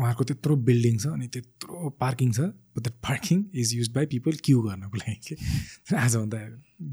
उहाँहरूको 0.00 0.24
त्यत्रो 0.24 0.56
बिल्डिङ 0.56 0.98
छ 0.98 1.06
अनि 1.06 1.26
त्यत्रो 1.28 1.90
पार्किङ 2.00 2.32
छ 2.32 2.40
that 2.78 2.96
parking 3.02 3.44
is 3.54 3.74
use 3.74 3.88
by 3.88 4.06
people 4.06 4.32
queue 4.44 4.60
गर्नको 4.62 4.96
लागि। 4.96 5.18
कि 5.26 5.34
आजभन्दा 5.96 6.38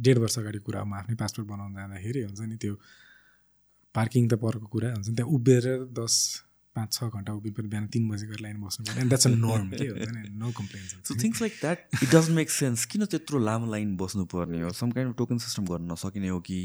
डेढ 0.01 0.17
वर्ष 0.17 0.37
अगाडि 0.39 0.59
कुरा 0.59 0.83
म 0.83 0.93
आफ्नै 0.93 1.15
पासपोर्ट 1.15 1.47
बनाउन 1.49 1.73
जाँदाखेरि 1.73 2.21
हुन्छ 2.21 2.41
नि 2.41 2.57
त्यो 2.57 2.75
पार्किङ 3.95 4.29
त 4.29 4.33
परको 4.33 4.67
कुरा 4.67 4.89
हुन्छ 4.93 5.07
नि 5.09 5.15
त्यहाँ 5.15 5.31
उभिएर 5.31 5.65
दस 5.97 6.13
पाँच 6.75 6.93
छ 6.93 7.03
घन्टा 7.03 7.33
पनि 7.35 7.67
बिहान 7.67 7.87
तिन 7.93 8.07
बजी 8.09 8.25
लाइन 8.41 8.61
बस्नु 8.61 8.85
पर्यो 8.85 9.01
एन्ड 9.01 9.09
द्याट्स 9.11 9.27
अ 9.27 9.29
नर्म 9.31 9.69
के 9.71 9.87
no 10.41 10.51
complains 10.57 10.95
so 11.07 11.15
things 11.23 11.41
like 11.41 11.53
that 11.61 11.77
it 11.95 12.09
doesn't 12.15 12.35
make 12.37 12.49
sense 12.51 12.85
किन 12.93 13.05
त्यत्रो 13.05 13.39
लामो 13.39 13.71
लाइन 13.71 13.95
बस्नुपर्ने 13.97 14.61
हो? 14.61 14.69
Some 14.79 14.91
kind 14.91 15.11
of 15.11 15.17
token 15.17 15.37
system 15.45 15.65
गर्न 15.65 15.91
नसकिने 15.91 16.29
हो 16.29 16.39
कि? 16.39 16.59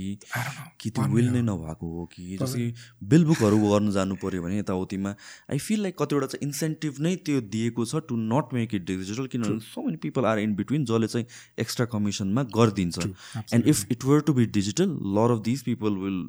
कि 0.80 0.90
त्यो 0.90 1.04
विल 1.14 1.30
नै 1.30 1.42
नभएको 1.42 1.92
हो 1.96 2.04
कि? 2.12 2.36
जस्तै 2.42 2.72
बिल 3.14 3.24
बुकहरू 3.32 3.58
गर्नु 3.64 3.92
जानु 3.98 4.14
पऱ्यो 4.22 4.42
भने 4.42 4.58
यताउतिमा 4.58 5.14
आई 5.50 5.58
फिल 5.66 5.82
लाइक 5.82 5.98
कतिवटा 6.02 6.26
चाहिँ 6.26 6.46
इन्सेन्टिभ 6.48 7.02
नै 7.08 7.14
त्यो 7.26 7.40
दिएको 7.56 7.84
छ 7.86 8.04
to 8.08 8.22
not 8.30 8.54
make 8.54 8.74
it 8.74 8.86
digital 8.86 9.26
किनभने 9.34 9.60
so 9.66 9.86
many 9.86 10.02
people 10.06 10.32
are 10.32 10.38
in 10.46 10.54
between 10.56 10.84
जसले 10.92 11.08
चाहिँ 11.08 11.26
एक्स्ट्रा 11.66 11.86
कमिसनमा 11.98 12.42
गरिदिन्छ। 12.56 13.06
And 13.52 13.68
if 13.68 13.92
it 13.92 14.04
were 14.04 14.26
to 14.26 14.40
be 14.40 14.46
digital 14.58 14.98
lot 15.18 15.38
of 15.38 15.46
these 15.50 15.62
people 15.70 16.02
will 16.06 16.26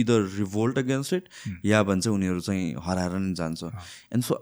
either 0.00 0.28
revolt 0.38 0.78
against 0.78 1.12
it 1.12 1.28
या 1.64 1.82
भन्छ 1.84 2.06
उनीहरू 2.08 2.40
चाहिँ 2.40 2.74
हराएर 2.84 3.18
नै 3.18 3.34
जान्छ। 3.34 3.64
And 3.64 4.24
so 4.24 4.34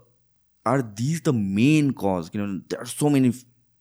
are 0.67 0.83
these 0.99 1.23
the 1.23 1.35
main 1.35 1.91
cause 2.03 2.29
किनभने 2.29 2.59
देयर 2.59 2.81
आर 2.81 2.87
सो 2.89 3.09
मेनी 3.09 3.33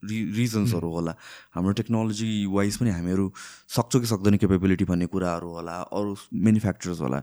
रिजन्सहरू 0.02 0.90
होला। 0.90 1.14
हाम्रो 1.54 1.72
टेक्नोलोजी 1.78 2.30
वाइज 2.52 2.76
पनि 2.78 2.90
हामीहरू 2.90 3.32
सक्छौँ 3.76 4.00
कि 4.00 4.08
सक्दैन 4.08 4.36
केपेबिलिटी 4.36 4.84
भन्ने 4.86 5.06
कुराहरू 5.12 5.48
होला 5.52 5.76
अरू 5.92 6.16
मेनी 6.46 6.60
फ्याक्टर्स 6.60 7.00
होला। 7.00 7.22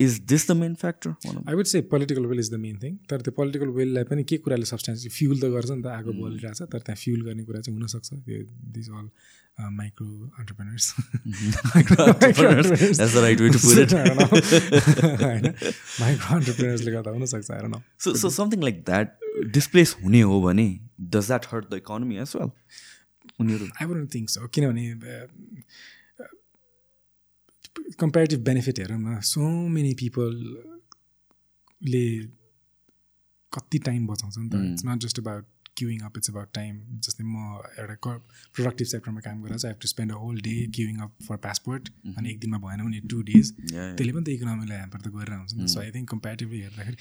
Is 0.00 0.18
this 0.30 0.46
the 0.50 0.54
main 0.56 0.74
factor 0.80 1.10
I 1.48 1.54
would 1.54 1.66
say 1.66 1.80
political 1.92 2.26
will 2.26 2.38
is 2.38 2.50
the 2.52 2.58
main 2.64 2.78
thing 2.82 2.96
तर 3.10 3.20
त्यो 3.20 3.32
पोलिटिकल 3.36 3.68
विललाई 3.76 4.04
पनि 4.10 4.24
के 4.24 4.36
कुराले 4.38 4.64
सब्सटेन्स 4.64 5.06
फ्युल 5.16 5.40
त 5.40 5.50
गर्छ 5.54 5.70
नि 5.70 5.82
त 5.82 5.86
आगो 5.92 6.12
बलिरहेको 6.18 6.54
छ 6.54 6.68
तर 6.72 6.78
त्यहाँ 6.80 6.96
फ्युल 6.96 7.22
गर्ने 7.26 7.44
कुरा 7.44 7.60
चाहिँ 7.60 7.78
हुनसक्छ। 7.78 8.08
These 8.76 8.90
all 8.90 9.08
micro 9.58 10.06
entrepreneurs 10.38 10.94
That's 12.98 13.12
the 13.12 13.22
right 13.22 13.40
way 13.40 13.50
to 13.50 13.58
put 13.58 13.78
it. 13.82 13.92
होइन 15.22 15.46
माइक्रो 16.00 16.36
अन्टरप्रेनर्सले 16.36 16.92
गर्दा 16.92 17.10
हुनसक्छ 17.10 17.50
आएर 17.50 17.66
न 17.66 17.80
so 18.00 18.14
so 18.16 18.30
something 18.36 18.62
like 18.62 18.82
that 18.86 19.18
displace 19.52 19.96
हुने 20.04 20.20
हो 20.30 20.40
भने 20.42 20.68
does 21.16 21.26
that 21.26 21.46
hurt 21.52 21.70
the 21.70 21.74
economy 21.76 22.16
as 22.24 22.32
well 22.36 22.50
उनीहरू 23.40 23.66
आई 23.66 23.86
वुडन्ट 23.86 24.14
थिङ्क 24.14 24.30
सो 24.30 24.48
किनभने 24.48 24.96
कम्पेरिटिभ 27.98 28.40
बेनिफिट 28.44 28.78
हेरौँ 28.78 28.98
न 29.00 29.20
सो 29.26 29.40
मेनी 29.76 29.94
पिपलले 30.00 32.06
कति 33.52 33.78
टाइम 33.84 34.06
बचाउँछ 34.06 34.38
नि 34.38 34.48
त 34.48 34.54
it's 34.64 34.84
not 34.86 34.98
just 35.02 35.18
about 35.18 35.44
queuing 35.78 36.00
up 36.08 36.16
it's 36.18 36.30
about 36.30 36.52
time 36.54 36.76
जस्तै 37.06 37.24
म 37.24 37.44
एउटा 37.84 38.12
प्रोडक्टिभ 38.56 38.86
सेक्टरमा 38.92 39.20
काम 39.26 39.42
गरेर 39.42 39.58
चाहिँ 39.58 39.72
have 39.74 39.80
to 39.82 39.88
spend 39.88 40.12
a 40.12 40.18
whole 40.24 40.40
day 40.48 40.54
queuing 40.78 40.98
up 41.06 41.26
for 41.28 41.36
passport 41.46 41.88
अनि 42.16 42.30
एक 42.30 42.40
दिनमा 42.40 42.58
भएन 42.66 42.84
भने 42.84 43.00
टु 43.14 43.22
डेज 43.30 43.52
त्यसले 43.62 44.12
पनि 44.12 44.24
त 44.24 44.36
इकोनोमीलाई 44.36 44.78
ह्याम्पर 44.78 45.00
त 45.00 45.14
गरेर 45.16 45.38
हुन्छ 45.38 45.54
नि 45.62 45.68
सो 45.74 45.80
आई 45.80 45.90
थिङ्क 45.96 46.10
कम्पेरिटिभली 46.10 46.60
हेर्दाखेरि 46.66 46.96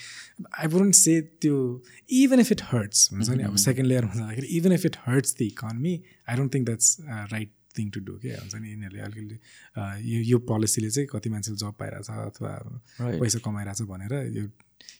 आई 0.63 0.73
वुडन्ट 0.77 0.95
से 1.03 1.19
त्यो 1.45 1.59
इभन 2.21 2.39
इफ 2.45 2.51
इट 2.57 2.61
हर्ट्स 2.71 3.09
हुन्छ 3.13 3.29
नि? 3.29 3.43
अब 3.43 3.55
सेकेन्ड 3.67 3.89
लेयरमा 3.93 4.13
जाँदाखेरि 4.21 4.47
even 4.57 4.71
if 4.79 4.85
it 4.91 4.97
hurts 5.05 5.35
the 5.39 5.41
economy 5.51 5.93
I 6.29 6.35
don't 6.37 6.53
think 6.55 6.65
that's 6.65 6.95
right 7.33 7.51
thing 7.77 7.89
to 7.95 7.99
do 8.05 8.13
के 8.21 8.29
हुन्छ 8.35 8.55
नि? 8.55 8.69
यिनीहरूले 8.69 9.01
अलिकति 9.07 10.13
यो 10.13 10.21
यो 10.29 10.37
पोलिसीले 10.51 10.89
चाहिँ 10.89 11.07
कति 11.11 11.29
मान्छेले 11.29 11.57
जब 11.63 11.73
पाइरहेछ 11.81 12.09
अथवा 12.29 12.53
पैसा 13.01 13.39
कमाइरहेछ 13.49 13.81
भनेर 13.91 14.13
यो 14.37 14.45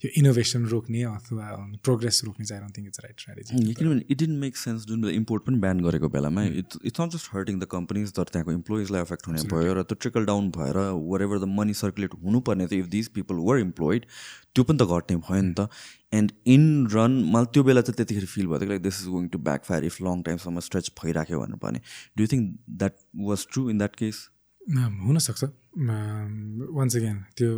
यो 0.06 0.10
इनोभेसन 0.22 0.66
रोक्ने 0.72 1.02
अथवा 1.10 1.46
प्रोग्रेस 1.84 2.22
रोक्ने 2.26 2.46
चाहिँ 2.46 2.64
I 2.64 2.72
think 2.78 2.88
it's 2.88 3.00
right 3.06 3.20
strategy 3.20 3.74
किनभने 3.74 4.06
इट 4.10 4.18
डिन्ट 4.20 4.40
मेक 4.40 4.58
सेन्स 4.58 4.86
जुन 4.88 5.02
बेला 5.02 5.14
इम्पोर्ट 5.16 5.46
पनि 5.46 5.60
ब्यान 5.66 5.80
गरेको 5.88 6.10
बेलामा 6.16 6.44
it's 6.64 6.80
it's 6.86 7.02
not 7.02 7.12
just 7.18 7.30
hurting 7.34 7.60
the 7.60 7.70
companies 7.72 8.14
तर 8.20 8.34
त्यहाँको 8.34 8.52
इम्प्लोइजलाई 8.52 9.02
एफेक्ट 9.02 9.28
हुने 9.28 9.44
भयो 9.54 9.74
र 9.74 9.84
त्यो 9.92 10.02
ट्रिकल 10.02 10.26
डाउन 10.32 10.50
भएर 10.58 10.78
वर 11.12 11.24
एभर 11.24 11.40
द 11.40 11.52
मनी 11.60 11.74
सर्कुलेट 11.84 12.14
हुनुपर्ने 12.24 12.68
थियो 12.68 12.84
if 12.84 12.92
these 12.98 13.08
people 13.20 13.46
were 13.50 13.60
employed 13.60 14.06
त्यो 14.56 14.64
पनि 14.64 14.78
त 14.78 14.90
घट्ने 14.98 15.18
भयो 15.30 15.42
नि 15.42 15.54
त. 15.60 15.70
एन्ड 16.14 16.32
इन 16.48 16.88
रन 16.92 17.20
मलाई 17.34 17.54
त्यो 17.54 17.64
बेला 17.64 17.82
चाहिँ 17.82 17.96
त्यतिखेर 17.98 18.26
फिल 18.36 18.48
भयो 18.48 18.70
like 18.70 18.82
this 18.82 19.02
is 19.02 19.08
going 19.16 19.28
to 19.30 19.40
backfire 19.66 19.86
if 19.86 20.02
long 20.02 20.22
टाइमसम्म 20.30 20.60
स्ट्रेच 20.68 20.92
भइराख्यो 21.04 21.40
भने 21.66 21.82
do 22.18 22.28
think 22.34 22.58
that 22.84 22.96
was 23.30 23.46
true 23.52 23.70
in 23.70 23.78
that 23.78 23.96
case 23.96 24.28
हुनसक्छ. 24.70 25.44
वान्स 26.78 26.96
अगेन 26.96 27.18
त्यो 27.38 27.52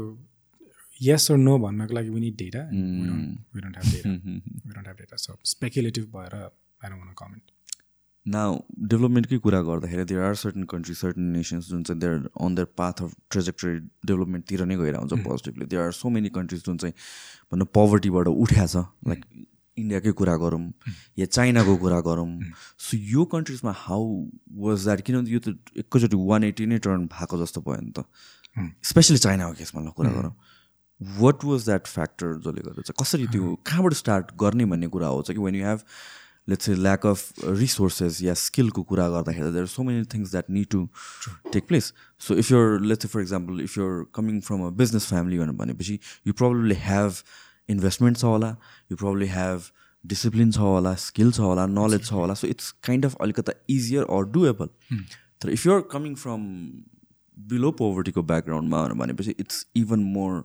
यस 1.01 1.29
नो 1.31 1.57
भन्नको 1.65 1.93
लागि 1.95 2.09
we need 2.09 2.29
data 2.41 2.61
we 2.71 3.61
don't 3.61 3.77
have 3.77 3.91
data 3.93 4.09
we 4.09 4.73
don't 4.73 4.87
have 4.87 4.97
data 4.97 5.15
so 5.25 5.37
speculative 5.51 6.05
भएर 6.15 6.35
I 6.35 6.89
don't 6.89 7.13
comment 7.21 7.51
now 8.25 8.57
डेभलपमेन्टकै 8.93 9.37
कुरा 9.43 9.61
गर्दाखेरि 9.67 10.03
there 10.13 10.23
are 10.23 10.35
certain 10.39 10.63
country 10.73 10.95
certain 11.01 11.29
nations 11.35 11.69
जुन 11.69 11.83
चाहिँ 11.83 11.99
there 12.01 12.29
on 12.47 12.55
their 12.55 12.67
path 12.77 13.01
of 13.03 13.13
trajectory 13.31 13.75
डेभलपमेन्टतिर 14.11 14.65
नै 14.71 14.75
गइरहेको 14.81 15.05
हुन्छ 15.05 15.27
positively 15.27 15.65
there 15.75 15.83
are 15.83 15.91
so 15.99 16.09
many 16.17 16.29
countries 16.39 16.65
जुन 16.65 16.77
चाहिँ 16.83 16.93
भनौँ 17.53 17.67
पोभर्टीबाट 17.79 18.27
उठ्या 18.27 18.65
छ 18.65 18.83
लाइक 19.07 19.25
इन्डियाकै 19.77 20.11
कुरा 20.19 20.35
गरौँ 20.37 20.61
या 21.19 21.25
चाइनाको 21.25 21.75
कुरा 21.83 21.99
गरौँ. 22.07 22.27
सो 22.77 22.97
यो 22.97 23.23
कन्ट्रिजमा 23.33 23.73
हाउ 23.77 24.03
वाज 24.63 24.83
द्याट 24.83 25.01
किनभने 25.07 25.31
यो 25.31 25.39
त 25.39 25.55
एकैचोटि 25.79 26.17
वान 26.29 26.43
एट्टी 26.43 26.65
नै 26.65 26.77
टर्न 26.83 27.05
भएको 27.07 27.35
जस्तो 27.43 27.61
भयो 27.67 27.81
नि 27.81 27.91
त। 27.95 28.03
स्पेसली 28.83 29.17
चाइनाको 29.25 29.53
केसमा 29.59 29.79
ल 29.81 29.89
कुरा 29.95 30.11
गरौँ। 30.11 30.33
वाट 31.01 31.43
वाज 31.45 31.65
द्याट 31.65 31.87
फ्याक्टर 31.87 32.33
जसले 32.45 32.61
गर्दा 32.61 32.81
चाहिँ 32.81 33.03
कसरी 33.03 33.27
त्यो 33.33 33.55
कहाँबाट 33.67 33.93
स्टार्ट 33.93 34.31
गर्ने 34.39 34.65
भन्ने 34.65 34.87
कुरा 34.87 35.07
हो? 35.07 35.21
कि 35.21 35.37
when 35.39 35.55
you 35.55 35.65
have 35.65 35.81
let's 36.49 36.69
a 36.69 36.73
lack 36.75 37.05
of 37.05 37.45
resources 37.45 38.21
या 38.23 38.33
स्किलको 38.43 38.83
कुरा 38.91 39.07
गर्दाखेरि 39.09 39.51
there 39.53 39.65
so 39.73 39.83
many 39.83 40.03
things 40.13 40.31
that 40.31 40.49
need 40.49 40.67
to 40.71 40.87
take 41.53 41.67
place 41.67 41.93
so 42.27 42.35
if 42.35 42.51
you're 42.51 42.79
let's 42.81 43.05
for 43.05 43.21
example 43.21 43.61
if 43.61 43.77
you're 43.77 44.05
coming 44.15 44.39
from 44.47 44.65
a 44.67 44.69
business 44.81 45.07
family 45.09 45.37
भनेपछि 45.63 45.99
you 46.27 46.33
probably 46.33 46.75
have 46.85 47.13
investment 47.69 48.17
छ 48.17 48.23
होला 48.23 48.55
you 48.91 48.97
probably 48.97 49.27
have 49.37 49.61
discipline 50.03 50.51
छ 50.51 50.57
होला 50.57 50.93
skill 51.05 51.31
छ 51.31 51.39
होला 51.39 51.65
knowledge 51.65 52.05
छ 52.05 52.13
होला. 52.13 52.33
So 52.33 52.47
it's 52.47 52.71
kind 52.83 53.05
of 53.05 53.15
अलिकता 53.21 53.53
इजियर 53.69 54.03
अर 54.17 54.23
डुएबल 54.31 54.69
तर 55.41 55.49
if 55.49 55.65
you're 55.65 55.81
coming 55.91 56.15
from 56.15 56.47
below 57.37 57.71
पोभर्टीको 57.81 58.23
ब्याकग्राउन्डमा 58.31 58.87
भनेपछि 59.03 59.35
it's 59.39 59.65
even 59.75 59.99
more 60.15 60.43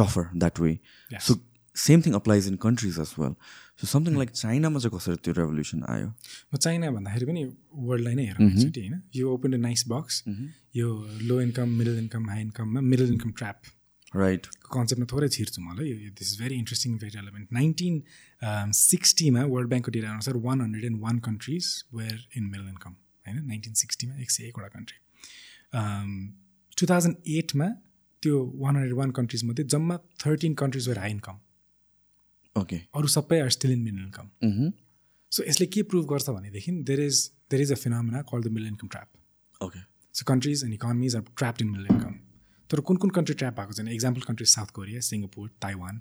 tougher 0.00 0.26
that 0.36 0.58
way. 0.58 0.74
Yes. 1.10 1.24
So 1.24 1.40
same 1.76 2.02
thing 2.02 2.14
applies 2.14 2.46
in 2.48 2.56
countries 2.62 2.98
as 3.00 3.14
well 3.18 3.34
so 3.80 3.86
something 3.86 4.16
like 4.16 4.30
चाइनामा 4.32 4.80
चाहिँ 4.80 4.96
कसरी 4.96 5.16
त्यो 5.24 5.34
revolution 5.34 5.82
आयो 5.88 6.06
म 6.06 6.56
China 6.58 6.90
भन्दाखेरि 6.90 7.26
पनि 7.26 7.44
वर्ल्डलाई 7.88 8.14
नै 8.14 8.24
हेरौँ 8.28 8.48
एकचोटि 8.50 8.80
होइन 8.80 9.00
यो 9.16 9.34
ओपन 9.34 9.50
द 9.50 9.60
नाइस 9.64 9.84
बक्स 9.88 10.22
यो 10.76 10.88
low 11.30 11.40
income 11.40 11.76
middle 11.80 11.98
income 11.98 12.30
high 12.30 12.46
इन्कममा 12.46 12.80
middle 12.88 13.12
income 13.12 13.34
trap 13.40 13.74
right 14.14 14.46
कन्सेप्टमा 14.72 15.08
थोरै 15.12 15.28
छिर्छु 15.36 15.62
मलाई 15.62 15.88
यो 15.88 16.12
this 16.20 16.32
is 16.32 16.40
very 16.42 16.60
interesting 16.62 16.98
very 16.98 17.16
relevant 17.16 17.58
nineteen 17.60 18.02
सिक्सटीमा 18.80 19.44
world 19.54 19.74
ब्याङ्कको 19.74 19.96
डेटा 19.98 20.12
अनुसार 20.12 20.40
one 20.46 20.66
hundred 20.66 20.92
and 20.92 21.02
one 21.02 21.18
countries 21.28 21.72
were 21.94 22.16
in 22.36 22.54
middle 22.54 22.68
income 22.68 23.02
होइन 23.26 23.44
nineteen 23.52 23.82
सिक्सटीमा 23.82 24.22
एक 24.26 24.38
सय 24.38 24.48
एकवटा 24.48 24.72
कन्ट्री 24.78 24.98
टु 26.80 26.90
थाउजन्ड 26.94 27.36
एटमा 27.38 27.70
त्यो 28.22 28.44
वान 28.62 28.76
हन्ड्रेड 28.76 28.96
वान 28.98 29.10
कन्ट्रिजमध्ये 29.18 29.64
जम्मा 29.74 29.96
thirteen 30.24 30.54
countries 30.62 30.88
were 30.88 30.98
high 30.98 31.10
income 31.10 31.38
okay 32.56 32.76
अरू 33.00 33.08
सबै 33.16 33.40
are 33.40 33.50
still 33.56 33.72
in 33.72 33.82
middle 33.82 34.04
income 34.04 34.70
so 35.32 35.44
यसले 35.48 35.66
के 35.74 35.82
प्रुभ 35.90 36.06
गर्छ 36.12 36.30
भनेदेखि 36.30 36.72
there 36.90 37.00
is 37.00 37.24
there 37.50 37.62
is 37.62 37.72
a 37.72 37.76
phenomena 37.82 38.22
call 38.32 38.42
the 38.42 38.52
middle 38.56 38.66
income 38.66 38.88
trap 38.94 39.64
okay 39.66 39.80
so 40.14 40.24
countries 40.32 40.64
and 40.64 40.74
economies 40.74 41.16
are 41.16 41.22
trapped 41.36 41.62
in 41.62 41.70
middle 41.70 41.94
income 41.94 42.14
तर 42.70 42.80
कुन 42.88 42.96
कुन 43.02 43.10
country 43.16 43.34
trap 43.34 43.54
भएको 43.58 43.72
छैन? 43.72 43.88
Example 43.88 44.20
countries 44.22 44.48
South 44.54 44.70
Korea 44.78 45.00
Singapore 45.06 45.50
Taiwan 45.62 46.00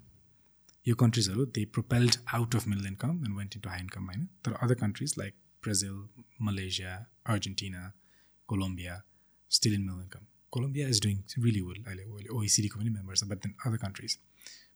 यो 0.85 0.95
कन्ट्रिजहरू 1.01 1.45
they 1.57 1.63
propelled 1.75 2.15
out 2.37 2.55
of 2.55 2.67
middle 2.67 2.87
income 2.87 3.11
and 3.25 3.37
went 3.37 3.55
into 3.61 3.69
high 3.69 3.79
income 3.81 4.05
होइन? 4.05 4.25
तर 4.45 4.51
other 4.65 4.75
countries 4.81 5.13
like 5.19 5.33
Brazil 5.63 5.95
Malaysia 6.47 6.95
Argentina 7.33 7.83
Colombia 8.49 9.01
still 9.51 9.73
in 9.73 9.81
middle 9.81 10.01
income 10.01 10.25
Colombia 10.51 10.87
is 10.89 11.01
doing 11.03 11.17
really 11.45 11.61
well 11.61 11.83
अहिले 11.83 12.03
अहिले 12.03 12.29
ओइसिडीको 12.39 12.79
पनि 12.79 12.89
member 12.89 13.15
छ 13.15 13.23
but 13.33 13.43
then 13.45 13.53
other 13.65 13.77
countries 13.85 14.17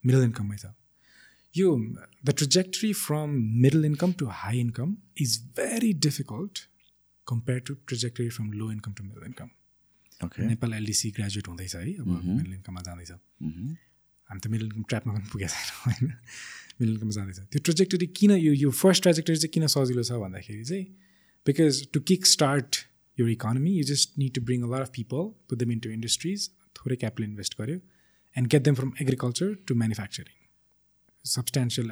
middle 0.05 0.23
इन्कममै 0.23 0.57
छ 0.57 0.73
यो 1.55 1.69
the 2.25 2.35
trajectory 2.41 2.91
from 3.05 3.39
middle 3.63 3.85
income 3.85 4.11
to 4.19 4.25
high 4.43 4.59
income 4.67 4.95
is 5.25 5.39
very 5.57 5.93
difficult 6.07 6.67
compare 7.27 7.59
to 7.67 7.73
trajectory 7.87 8.29
from 8.37 8.51
low 8.61 8.71
income 8.71 8.93
to 8.93 9.03
middle 9.03 9.25
income 9.31 9.49
Nepal 10.39 10.73
LDC 10.73 11.09
graduate 11.11 11.47
हुँदैछ 11.47 11.75
है 11.75 11.93
अब 11.93 12.07
मिडल 12.07 12.53
इन्कममा 12.53 12.81
जाँदैछ। 12.87 13.11
हामी 13.11 14.39
त 14.39 14.47
मिडल 14.47 14.65
इन्कम 14.65 14.83
ट्र्यापमा 14.89 15.13
पनि 15.13 15.29
पुगेको 15.31 15.53
छैन 15.53 15.69
होइन। 15.85 16.13
मिडल 16.81 16.91
इन्कममा 16.93 17.13
जाँदैछ। 17.15 17.39
त्यो 17.51 17.61
ट्रेजेक्टरी 17.69 18.07
किन 18.19 18.31
यो 18.31 18.53
यो 18.53 18.71
फर्स्ट 18.81 19.03
ट्रेजेक्टरी 19.03 19.35
चाहिँ 19.35 19.51
किन 19.53 19.67
सजिलो 19.75 20.03
छ 20.03 20.19
भन्दाखेरि 20.23 20.63
चाहिँ 20.71 20.85
because 21.45 21.81
to 21.93 21.99
kick 22.11 22.25
start 22.27 22.69
your 23.17 23.29
economy. 23.29 23.71
You 23.71 23.83
just 23.85 24.17
need 24.17 24.33
to 24.35 24.41
bring 24.41 24.63
a 24.63 24.67
lot 24.67 24.81
of 24.81 24.91
people, 24.91 25.35
put 25.47 25.59
them 25.59 25.71
into 25.71 25.91
industries, 25.91 26.49
थोरै 26.75 26.95
क्यापिटल 26.95 27.23
इन्भेस्ट 27.23 27.57
गर्यो 27.57 27.79
and 28.35 28.47
get 28.51 28.63
them 28.63 28.75
from 28.75 28.91
agriculture 29.01 29.53
to 29.67 29.75
manufacturing 29.75 30.37
substantial 31.25 31.89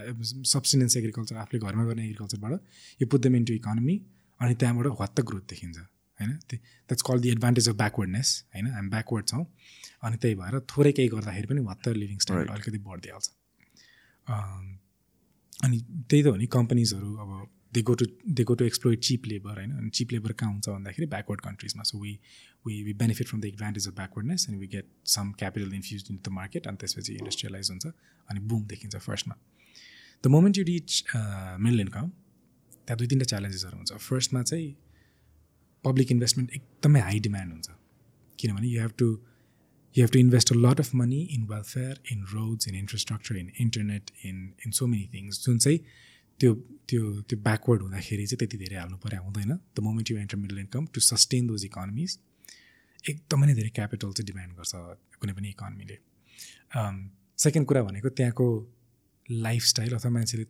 substance 0.51 0.97
agriculture 0.97 1.41
आफूले 1.43 1.59
घरमा 1.65 1.83
गर्ने 1.89 2.05
एग्रिकल्चरबाट 2.05 2.53
यो 3.01 3.07
put 3.13 3.21
them 3.25 3.35
into 3.35 3.53
economy 3.53 3.95
अनि 4.39 4.55
त्यहाँबाट 4.63 4.87
हत्त 5.01 5.21
growth 5.31 5.45
देखिन्छ 5.53 5.77
होइन 5.77 6.31
that's 6.49 7.01
call 7.09 7.19
the 7.25 7.29
advantage 7.31 7.69
of 7.69 7.75
backwardness 7.83 8.33
होइन 8.55 8.71
हामी 8.77 8.89
ब्याकवर्ड 8.95 9.27
छौँ 9.33 9.45
अनि 10.03 10.17
त्यही 10.23 10.35
भएर 10.41 10.59
थोरै 10.73 10.91
केही 10.99 11.13
गर्दाखेरि 11.15 11.53
पनि 11.53 11.65
हत्त 11.69 11.93
लिभिङ 12.01 12.25
स्टाइल 12.25 12.53
अलिकति 12.55 12.83
बढिदिइहाल्छ 12.89 13.29
अनि 15.59 15.79
त्यही 16.09 16.23
त 16.23 16.27
हो 16.27 16.35
नि 16.43 16.47
कम्पनीजहरू 16.57 17.15
अब 17.23 17.31
they 17.73 17.81
go 17.81 17.93
to 17.93 18.05
they 18.27 18.43
go 18.43 18.55
to 18.55 18.65
explore 18.65 18.95
cheap 18.97 19.25
labour 19.27 19.55
होइन 19.55 19.71
अनि 19.71 19.89
चिप 19.91 20.11
लेबर 20.11 20.31
कहाँ 20.33 20.51
हुन्छ 20.51 20.69
भन्दाखेरि 20.69 21.07
backward 21.07 21.41
कन्ट्रिजमा 21.41 21.83
so 21.83 21.99
we 21.99 22.17
we 22.65 22.81
we 22.83 22.93
benefit 22.95 23.27
from 23.27 23.41
the 23.41 23.45
advantage 23.45 23.87
of 23.87 23.95
backwardness 23.95 24.45
and 24.49 24.59
we 24.59 24.67
get 24.67 24.87
some 25.07 25.31
capital 25.39 25.73
infuse 25.73 26.05
in 26.11 26.19
the 26.25 26.33
market 26.33 26.67
अनि 26.67 26.77
त्यसपछि 26.77 27.13
industrialise 27.15 27.69
हुन्छ 27.69 27.93
अनि 28.29 28.39
boom 28.45 28.65
देखिन्छ 28.67 28.95
फर्स्टमा 28.99 29.35
the 30.23 30.27
moment 30.29 30.57
you 30.57 30.63
reach 30.65 31.03
middle 31.15 31.79
income 31.79 32.09
त्यहाँ 32.87 32.97
दुई 32.97 33.07
तिनवटा 33.07 33.25
च्यालेन्जेसहरू 33.27 33.77
हुन्छ 33.77 33.93
फर्स्टमा 34.01 34.41
चाहिँ 34.43 34.75
पब्लिक 35.83 36.11
इन्भेस्टमेन्ट 36.11 36.53
एकदमै 36.53 36.99
हाई 37.01 37.19
डिमान्ड 37.21 37.51
हुन्छ 37.51 37.79
किनभने 38.39 38.67
you 38.67 38.81
have 38.81 38.93
to 38.97 39.07
you 39.95 40.03
have 40.03 40.11
to 40.11 40.19
invest 40.19 40.51
a 40.51 40.55
lot 40.57 40.79
of 40.79 40.93
money 40.95 41.21
in 41.31 41.43
welfare 41.47 42.01
in 42.11 42.23
roads 42.31 42.67
in 42.67 42.75
infrastructure 42.75 43.37
in 43.37 43.51
internet 43.59 44.11
in 44.25 44.45
in 44.65 44.71
so 44.71 44.87
many 44.87 45.09
things 45.13 45.45
जुन 45.45 45.57
चाहिँ 45.57 45.79
त्यो 46.39 46.53
त्यो 46.89 47.01
त्यो 47.29 47.37
ब्याकवर्ड 47.47 47.81
हुँदाखेरि 47.81 48.25
चाहिँ 48.27 48.39
त्यति 48.39 48.57
धेरै 48.63 48.77
हाल्नु 48.81 48.97
पर्या 49.03 49.19
हुँदैन. 49.25 49.51
The 49.75 49.79
moment 49.87 50.11
you 50.11 50.17
enter 50.17 50.37
middle 50.43 50.57
income 50.59 50.85
to 50.93 50.99
sustain 51.09 51.47
those 51.47 51.65
economies 51.65 52.11
एकदमै 53.09 53.45
नै 53.47 53.53
धेरै 53.59 53.71
क्यापिटल 53.77 54.11
चाहिँ 54.17 54.27
डिमान्ड 54.31 54.51
गर्छ 54.59 54.73
कुनै 55.21 55.33
पनि 55.39 55.49
इकोनोमीले 55.55 55.97
सेकेन्ड 57.45 57.65
कुरा 57.67 57.81
भनेको 57.87 58.09
त्यहाँको 58.19 58.47
लाइफस्टाइल 59.47 59.91
अथवा 59.97 60.11
मान्छेले 60.17 60.45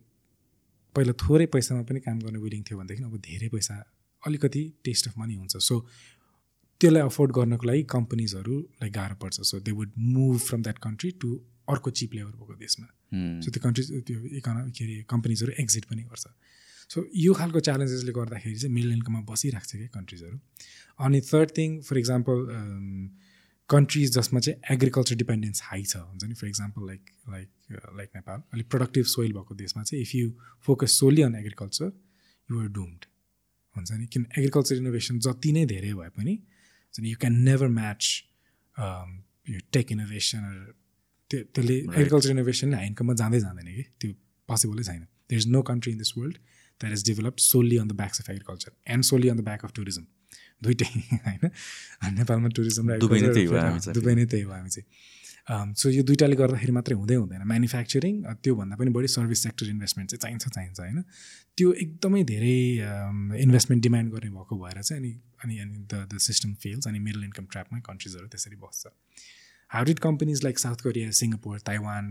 पहिला 0.94 1.12
थोरै 1.22 1.46
पैसामा 1.54 1.82
पनि 1.88 2.00
काम 2.06 2.18
गर्ने 2.20 2.38
विलिङ 2.44 2.62
थियो 2.68 2.78
भनेदेखि 2.78 3.02
अब 3.10 3.16
धेरै 3.26 3.48
पैसा 3.56 3.74
अलिकति 4.22 4.62
टेस्ट 4.84 5.08
अफ 5.08 5.18
मनी 5.18 5.34
हुन्छ। 5.34 5.56
सो 5.68 5.74
त्यसलाई 6.80 7.02
अफोर्ड 7.10 7.30
गर्नको 7.38 7.66
लागि 7.70 7.82
कम्पनीजहरूलाई 7.94 8.90
गाह्रो 8.96 9.16
पर्छ। 9.22 9.36
So 9.50 9.60
they 9.66 9.72
would 9.78 9.90
move 10.14 10.38
from 10.46 10.62
that 10.62 10.78
country 10.86 11.10
to 11.22 11.28
अर्को 11.68 11.90
चिप 11.98 12.14
लेभर 12.14 12.32
भएको 12.40 12.54
देशमा। 12.64 12.86
सो 13.12 13.50
त्यो 13.50 13.60
कन्ट्रिज 13.62 13.88
त्यो 14.06 14.18
इकोनो 14.40 14.60
के 14.76 14.84
अरे 14.84 15.02
कम्पनीजहरू 15.10 15.52
एक्जिट 15.62 15.84
पनि 15.90 16.02
गर्छ। 16.10 16.26
सो 16.90 16.98
यो 17.16 17.32
खालको 17.40 17.60
च्यालेन्जेसले 17.66 18.12
गर्दाखेरि 18.12 18.58
चाहिँ 18.60 18.74
मिडल 18.74 18.92
इन्कममा 18.92 19.20
बसिरहेको 19.30 19.66
छ 19.70 19.76
क्या 19.80 19.90
कन्ट्रिजहरू 19.96 20.36
अनि 21.06 21.20
third 21.30 21.50
thing 21.58 21.80
for 21.88 21.98
example 21.98 22.38
countries 23.70 24.12
जसमा 24.14 24.40
चाहिँ 24.40 24.74
एग्रिकल्चर 24.74 25.16
डिपेन्डेन्स 25.16 25.62
हाई 25.64 25.82
छ 25.84 25.96
हुन्छ 25.96 26.24
नि? 26.24 26.34
For 26.34 26.46
example 26.46 26.86
like 26.86 27.02
like 27.30 27.48
like 27.98 28.10
Nepal. 28.16 28.42
अलिक 28.54 28.68
प्रोडक्टिभ 28.70 29.04
सोइल 29.06 29.32
भएको 29.32 29.54
देशमा 29.54 29.82
चाहिँ 29.82 30.02
if 30.02 30.14
you 30.14 30.32
focus 30.66 30.98
solely 31.00 31.22
on 31.22 31.34
agriculture 31.36 31.92
you're 32.48 32.68
doomed 32.78 33.04
हुन्छ 33.76 33.92
नि? 33.92 34.06
किन 34.06 34.26
एग्रिकल्चर 34.38 34.76
इनोभेसन 34.76 35.18
जति 35.26 35.52
नै 35.52 35.64
धेरै 35.66 35.92
भए 35.94 36.08
पनि 36.18 36.34
यु 36.94 37.16
क्यान 37.16 37.34
नेभर 37.42 37.68
म्याच 37.78 38.02
यो 39.50 39.60
टेक 39.72 39.92
इनोभेसन 39.92 40.42
त्यो 41.30 41.40
त्यसले 41.54 41.76
एग्रिकल्चर 41.78 42.30
इनोभेसन 42.30 42.74
हाइनकममा 42.74 43.14
जाँदै 43.22 43.40
जाँदैन 43.40 43.68
कि। 43.74 43.84
त्यो 44.00 44.10
पोसिबलै 44.48 44.82
छैन। 44.88 45.02
There 45.28 45.38
is 45.40 45.48
no 45.56 45.62
country 45.70 45.92
in 45.92 45.98
this 45.98 46.12
world 46.18 46.36
that 46.80 46.92
is 46.92 47.04
developed 47.06 47.40
solely 47.40 47.76
on 47.78 47.88
the 47.88 47.92
backs 48.00 48.20
of 48.20 48.30
agriculture 48.30 48.70
and 48.94 49.04
solely 49.10 49.28
on 49.28 49.36
the 49.36 49.44
back 49.48 49.64
of 49.64 49.72
tourism 49.76 50.04
दुइटै 50.64 50.90
होइन? 51.26 51.50
नेपालमा 52.18 52.48
टुरिज्म 52.56 52.98
दुबई 52.98 53.20
नै 53.20 53.32
त्यही 53.34 53.46
हो 53.46 53.56
र 53.56 53.94
दुबई 53.96 54.14
नै 54.14 54.24
त्यही 54.26 54.42
हो 54.42 54.52
हामी 54.52 54.70
चाहिँ। 54.70 54.88
सो 55.80 55.90
यो 55.90 56.02
दुइटाले 56.08 56.36
गर्दाखेरि 56.36 56.72
मात्रै 56.72 56.94
हुँदै 56.96 57.16
हुँदैन। 57.20 57.42
म्यानुफ्याक्चरिङ 57.52 58.14
त्योभन्दा 58.44 58.76
पनि 58.80 58.90
बढी 58.96 59.08
सर्भिस 59.14 59.42
सेक्टर 59.42 59.66
इन्भेस्टमेन्ट 59.74 60.10
चाहिँ 60.10 60.20
चाहिन्छ 60.24 60.44
चाहिन्छ 60.56 60.78
होइन? 60.80 60.98
त्यो 61.56 61.72
एकदमै 61.84 62.22
धेरै 62.32 62.58
इन्भेस्टमेन्ट 63.44 63.82
डिमान्ड 63.86 64.12
गर्ने 64.14 64.30
भएको 64.36 64.54
भएर 64.62 64.82
चाहिँ 64.82 65.00
अनि 65.00 65.12
अनि 65.42 65.54
अनि 65.64 65.76
द 65.90 66.06
द 66.12 66.18
सिस्टम 66.28 66.54
फेल्स 66.62 66.86
अनि 66.88 66.98
मिडल 67.06 67.24
इन्कम 67.24 67.44
ट्र्यापमा 67.50 67.78
कन्ट्रिजहरू 67.88 68.26
त्यसरी 68.34 68.56
बस्छ। 68.62 68.82
How 69.70 69.84
did 69.84 69.98
companies 70.00 70.42
like 70.44 70.58
South 70.58 70.82
Korea 70.82 71.10
Singapore 71.16 71.58
Taiwan 71.66 72.06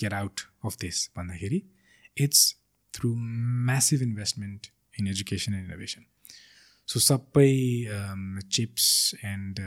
get 0.00 0.12
out 0.14 0.40
of 0.64 0.76
this 0.80 1.08
भन्दाखेरि 1.16 1.62
it's 2.16 2.40
through 2.94 3.14
massive 3.66 4.02
investment 4.02 4.66
in 4.94 5.06
education 5.08 5.54
and 5.54 5.70
innovation 5.70 6.04
so 6.88 7.00
सबै 7.00 7.50
चिप्स 8.50 8.88
एन्ड 9.24 9.60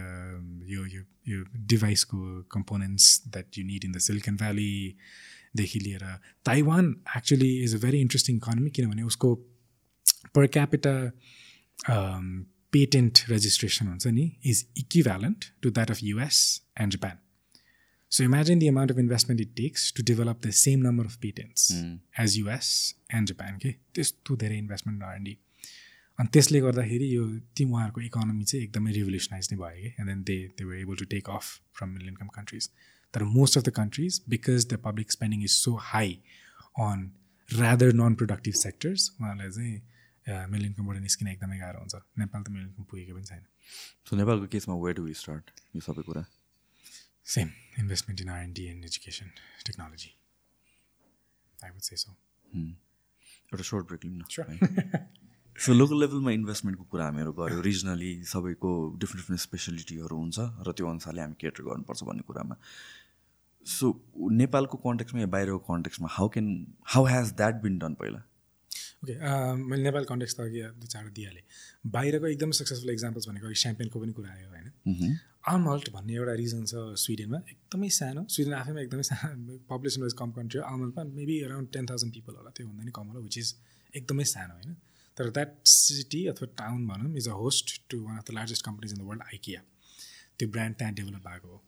यो 0.67 0.85
यो 0.87 1.01
यो 1.27 1.43
डिभाइसको 1.73 2.19
components 2.51 3.21
that 3.27 3.57
you 3.57 3.65
need 3.65 3.85
in 3.85 3.91
the 3.91 3.99
silicon 4.07 4.35
भ्यालीदेखि 4.37 5.79
लिएर 5.79 6.05
Taiwan 6.45 6.93
actually 7.17 7.51
is 7.63 7.75
a 7.75 7.79
very 7.79 8.01
interesting 8.01 8.37
economy 8.37 8.69
किनभने 8.71 9.03
उसको 9.03 9.33
per 10.35 10.47
capita 10.49 10.95
patent 12.73 13.25
registration 13.29 13.87
हुन्छ 13.87 14.07
नि 14.13 14.31
is 14.45 14.65
equivalent 14.77 15.51
to 15.61 15.71
that 15.71 15.91
of 15.91 16.03
US 16.03 16.39
and 16.77 16.91
Japan 16.93 17.19
So 18.15 18.23
imagine 18.25 18.59
the 18.59 18.67
amount 18.67 18.91
of 18.91 18.97
investment 19.01 19.39
it 19.39 19.51
takes 19.55 19.83
to 19.97 20.03
develop 20.03 20.41
the 20.41 20.51
same 20.51 20.81
number 20.85 21.03
of 21.09 21.13
patents 21.21 21.71
mm. 21.71 21.99
as 22.23 22.37
US 22.39 22.71
and 23.09 23.27
Japan. 23.31 23.53
Okay, 23.59 23.71
त्यस्तो 23.95 24.35
धेरै 24.41 24.57
investment 24.63 25.03
R&D 25.09 25.35
अनि 26.19 26.29
त्यसले 26.35 26.59
गर्दाखेरि 26.65 27.07
यो 27.15 27.27
ती 27.55 27.63
उहाँहरूको 27.65 28.01
economy 28.07 28.43
चाहिँ 28.51 28.65
एकदमै 28.65 28.91
रिभोल्युसनाइज 28.97 29.47
नै 29.51 29.57
भयो 29.61 29.77
कि 29.83 29.93
and 29.99 30.09
then 30.11 30.23
they 30.29 30.37
they 30.57 30.63
were 30.71 30.75
able 30.81 30.95
to 31.03 31.05
take 31.13 31.29
off 31.37 31.45
from 31.77 31.89
middle 31.93 32.07
income 32.13 32.27
countries 32.39 32.69
तर 33.13 33.23
most 33.37 33.57
of 33.57 33.63
the 33.69 33.73
countries 33.79 34.19
because 34.35 34.67
the 34.73 34.81
public 34.89 35.17
spending 35.17 35.43
is 35.47 35.55
so 35.61 35.75
high 35.93 36.11
on 36.89 37.07
rather 37.49 37.93
non 38.01 38.19
productive 38.23 38.59
sectors 38.65 39.09
उहाँहरूलाई 39.15 39.51
चाहिँ 39.55 40.49
मिडल 40.51 40.65
इन्कमबाट 40.65 41.01
निस्किन 41.07 41.27
एकदमै 41.37 41.57
गाह्रो 41.63 41.79
हुन्छ। 41.79 41.95
नेपाल 42.25 42.43
त 42.43 42.49
मिडल 42.49 42.67
इन्कम 42.67 42.83
पुगेको 42.91 43.15
पनि 43.15 43.25
छैन। 43.31 43.43
सो 44.09 44.21
नेपालको 44.23 44.53
केसमा 44.59 44.75
वेयर 44.83 45.01
डु 45.01 45.13
स्टार्ट 45.23 45.57
यो 45.75 45.87
सबै 45.89 46.07
कुरा। 46.11 46.27
Same 47.25 47.49
investment 47.79 48.21
in 48.21 48.29
and 48.29 48.85
education 48.85 49.27
technology 49.65 50.09
I 51.65 51.69
would 51.71 51.81
say 51.81 51.95
so 51.95 52.11
एउटा 52.51 53.63
सर्ट 53.63 53.85
ब्रेक 53.87 54.05
लिउँ 54.05 54.17
न 54.17 54.23
सो 55.55 55.73
लोकल 55.73 55.99
लेभलमा 55.99 56.31
इन्भेस्टमेन्टको 56.31 56.83
कुरा 56.91 57.05
हामीहरू 57.05 57.31
गऱ्यो 57.39 57.61
रिजनली 57.61 58.11
सबैको 58.31 58.71
डिफ्रेन्ट 58.99 59.21
डिफ्रेन्ट 59.21 59.41
स्पेसलिटीहरू 59.41 60.17
हुन्छ 60.17 60.37
र 60.67 60.73
त्यो 60.77 60.87
अनुसारले 60.89 61.21
हामी 61.21 61.35
केटर 61.41 61.63
गर्नुपर्छ 61.63 62.03
भन्ने 62.09 62.23
कुरामा। 62.27 62.55
सो 63.65 63.85
नेपालको 64.41 64.77
कन्टेक्समा 64.85 65.21
या 65.21 65.27
बाहिरको 65.35 65.59
कन्टेक्समा 65.69 66.07
how 66.11 66.27
can 66.35 66.47
how 66.93 67.05
has 67.05 67.33
that 67.41 67.61
been 67.63 67.77
done 67.79 67.93
पहिला? 68.01 68.21
ओके 69.03 69.13
मैले 69.57 69.83
नेपाल 69.83 70.03
कन्टेक्स 70.05 70.35
त 70.35 70.39
अघि 70.41 70.61
दुई 70.77 70.87
चारवटा 70.87 71.13
दिइहालेँ। 71.13 71.43
बाहिरको 71.93 72.27
एकदम 72.27 72.51
सक्सेसफुल 72.57 72.91
इक्जाम्पल्स 72.91 73.27
भनेको 73.29 73.47
अघि 73.47 73.59
स्याम्पेनको 73.61 73.99
पनि 73.99 74.13
कुरा 74.13 74.31
आयो 74.33 74.49
होइन? 74.49 75.17
आलमल्ट 75.51 75.89
भन्ने 75.95 76.13
एउटा 76.15 76.33
रिजन 76.41 76.65
छ 76.71 76.83
स्विडेनमा 77.03 77.39
एकदमै 77.49 77.89
सानो 77.97 78.25
स्विडेन 78.29 78.53
आफैमा 78.53 78.81
एकदमै 78.81 79.05
सानो 79.09 79.57
पपुलेसन 79.71 80.01
वाइज 80.01 80.13
कम 80.21 80.31
कन्ट्री 80.37 80.59
हो 80.59 80.65
आलमल्टमा 80.69 81.03
maybe 81.17 81.39
around 81.47 81.71
ten 81.73 81.85
thousand 81.91 82.13
people 82.19 82.33
होला 82.41 82.53
त्योभन्दा 82.57 82.83
नि 82.83 82.95
कम 82.99 83.07
होला 83.07 83.25
विच 83.25 83.37
इज 83.37 83.53
एकदमै 83.93 84.25
सानो 84.35 84.53
होइन? 84.53 84.77
तर 85.17 85.29
द्याट 85.37 85.57
सिटी 85.67 86.25
अथवा 86.27 86.53
टाउन 86.59 86.87
भनौँ 86.87 87.15
is 87.17 87.27
a 87.27 87.41
host 87.41 87.77
to 87.89 88.03
one 88.05 88.17
of 88.17 88.25
the 88.29 88.33
largest 88.33 88.65
companies 88.65 88.93
in 88.93 88.99
the 88.99 89.07
world 89.09 89.23
IKEA 89.23 89.61
त्यो 90.37 90.49
ब्रान्ड 90.49 90.77
त्यहाँ 90.77 90.93
डेभलप 90.93 91.27
भएको 91.27 91.47
हो। 91.47 91.63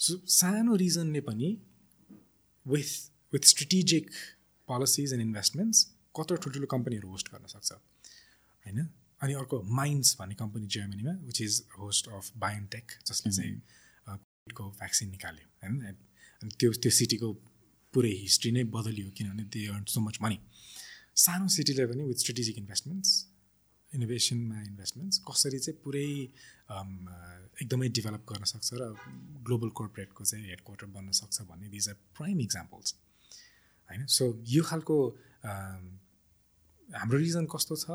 सो 0.00 0.20
सानो 0.34 0.76
रिजनले 0.82 1.20
पनि 1.28 1.56
with 2.66 2.90
with 3.32 3.44
strategic 3.54 4.10
policies 4.68 5.12
and 5.12 5.22
investments 5.22 5.78
कत्रो 6.14 6.36
ठुल्ठुलो 6.42 6.66
कम्पनीहरू 6.74 7.08
होस्ट 7.08 7.26
गर्न 7.34 7.46
सक्छ। 7.54 7.72
होइन? 7.72 8.78
अनि 9.22 9.32
अर्को 9.40 9.62
माइन्स 9.78 10.16
भन्ने 10.20 10.34
company 10.34 10.66
जर्मनीमा 10.76 11.12
which 11.26 11.40
is 11.42 11.62
host 11.78 12.08
of 12.08 12.30
biotech 12.44 12.92
जसले 13.06 13.32
चाहिँ 13.32 13.54
कोभिडको 14.06 14.70
भ्याक्सिन 14.70 15.10
निकाल्यो। 15.10 15.46
होइन? 15.62 15.74
अनि 16.42 16.50
त्यो 16.60 16.72
त्यो 16.82 16.90
सिटीको 16.98 17.32
पुरै 17.94 18.14
हिस्ट्री 18.20 18.50
नै 18.52 18.64
बदलियो 18.74 19.10
किनभने 19.16 19.44
they 19.54 19.66
earn 19.68 19.84
so 19.94 20.00
much 20.00 20.18
money 20.22 20.38
सानो 21.24 21.48
सिटीले 21.54 21.84
पनि 21.86 22.02
विथ 22.04 22.18
स्ट्रेटेजिक 22.24 22.58
इन्भेस्टमेन्ट्स 22.58 23.10
इनोभेसनमा 23.92 24.60
इन्भेस्टमेन्ट्स 24.62 25.18
कसरी 25.28 25.58
चाहिँ 25.58 25.78
पुरै 25.84 26.06
एकदमै 27.62 27.88
डेभलप 27.98 28.22
गर्न 28.30 28.44
सक्छ 28.52 28.68
र 28.80 28.88
ग्लोबल 29.48 29.68
कोर्पोरेटको 29.80 30.24
चाहिँ 30.24 30.44
हेड 30.48 30.60
क्वार्टर 30.66 30.86
बन्न 30.94 31.10
सक्छ 31.20 31.36
भन्ने 31.50 31.68
दिज 31.68 31.88
आर 31.88 31.96
प्राइम 32.18 32.40
इक्जाम्पल्स 32.40 32.94
होइन? 33.90 34.06
सो 34.06 34.24
यो 34.48 34.62
खालको 34.64 34.96
हाम्रो 35.44 37.18
रिजन 37.18 37.46
कस्तो 37.54 37.76
छ 37.82 37.86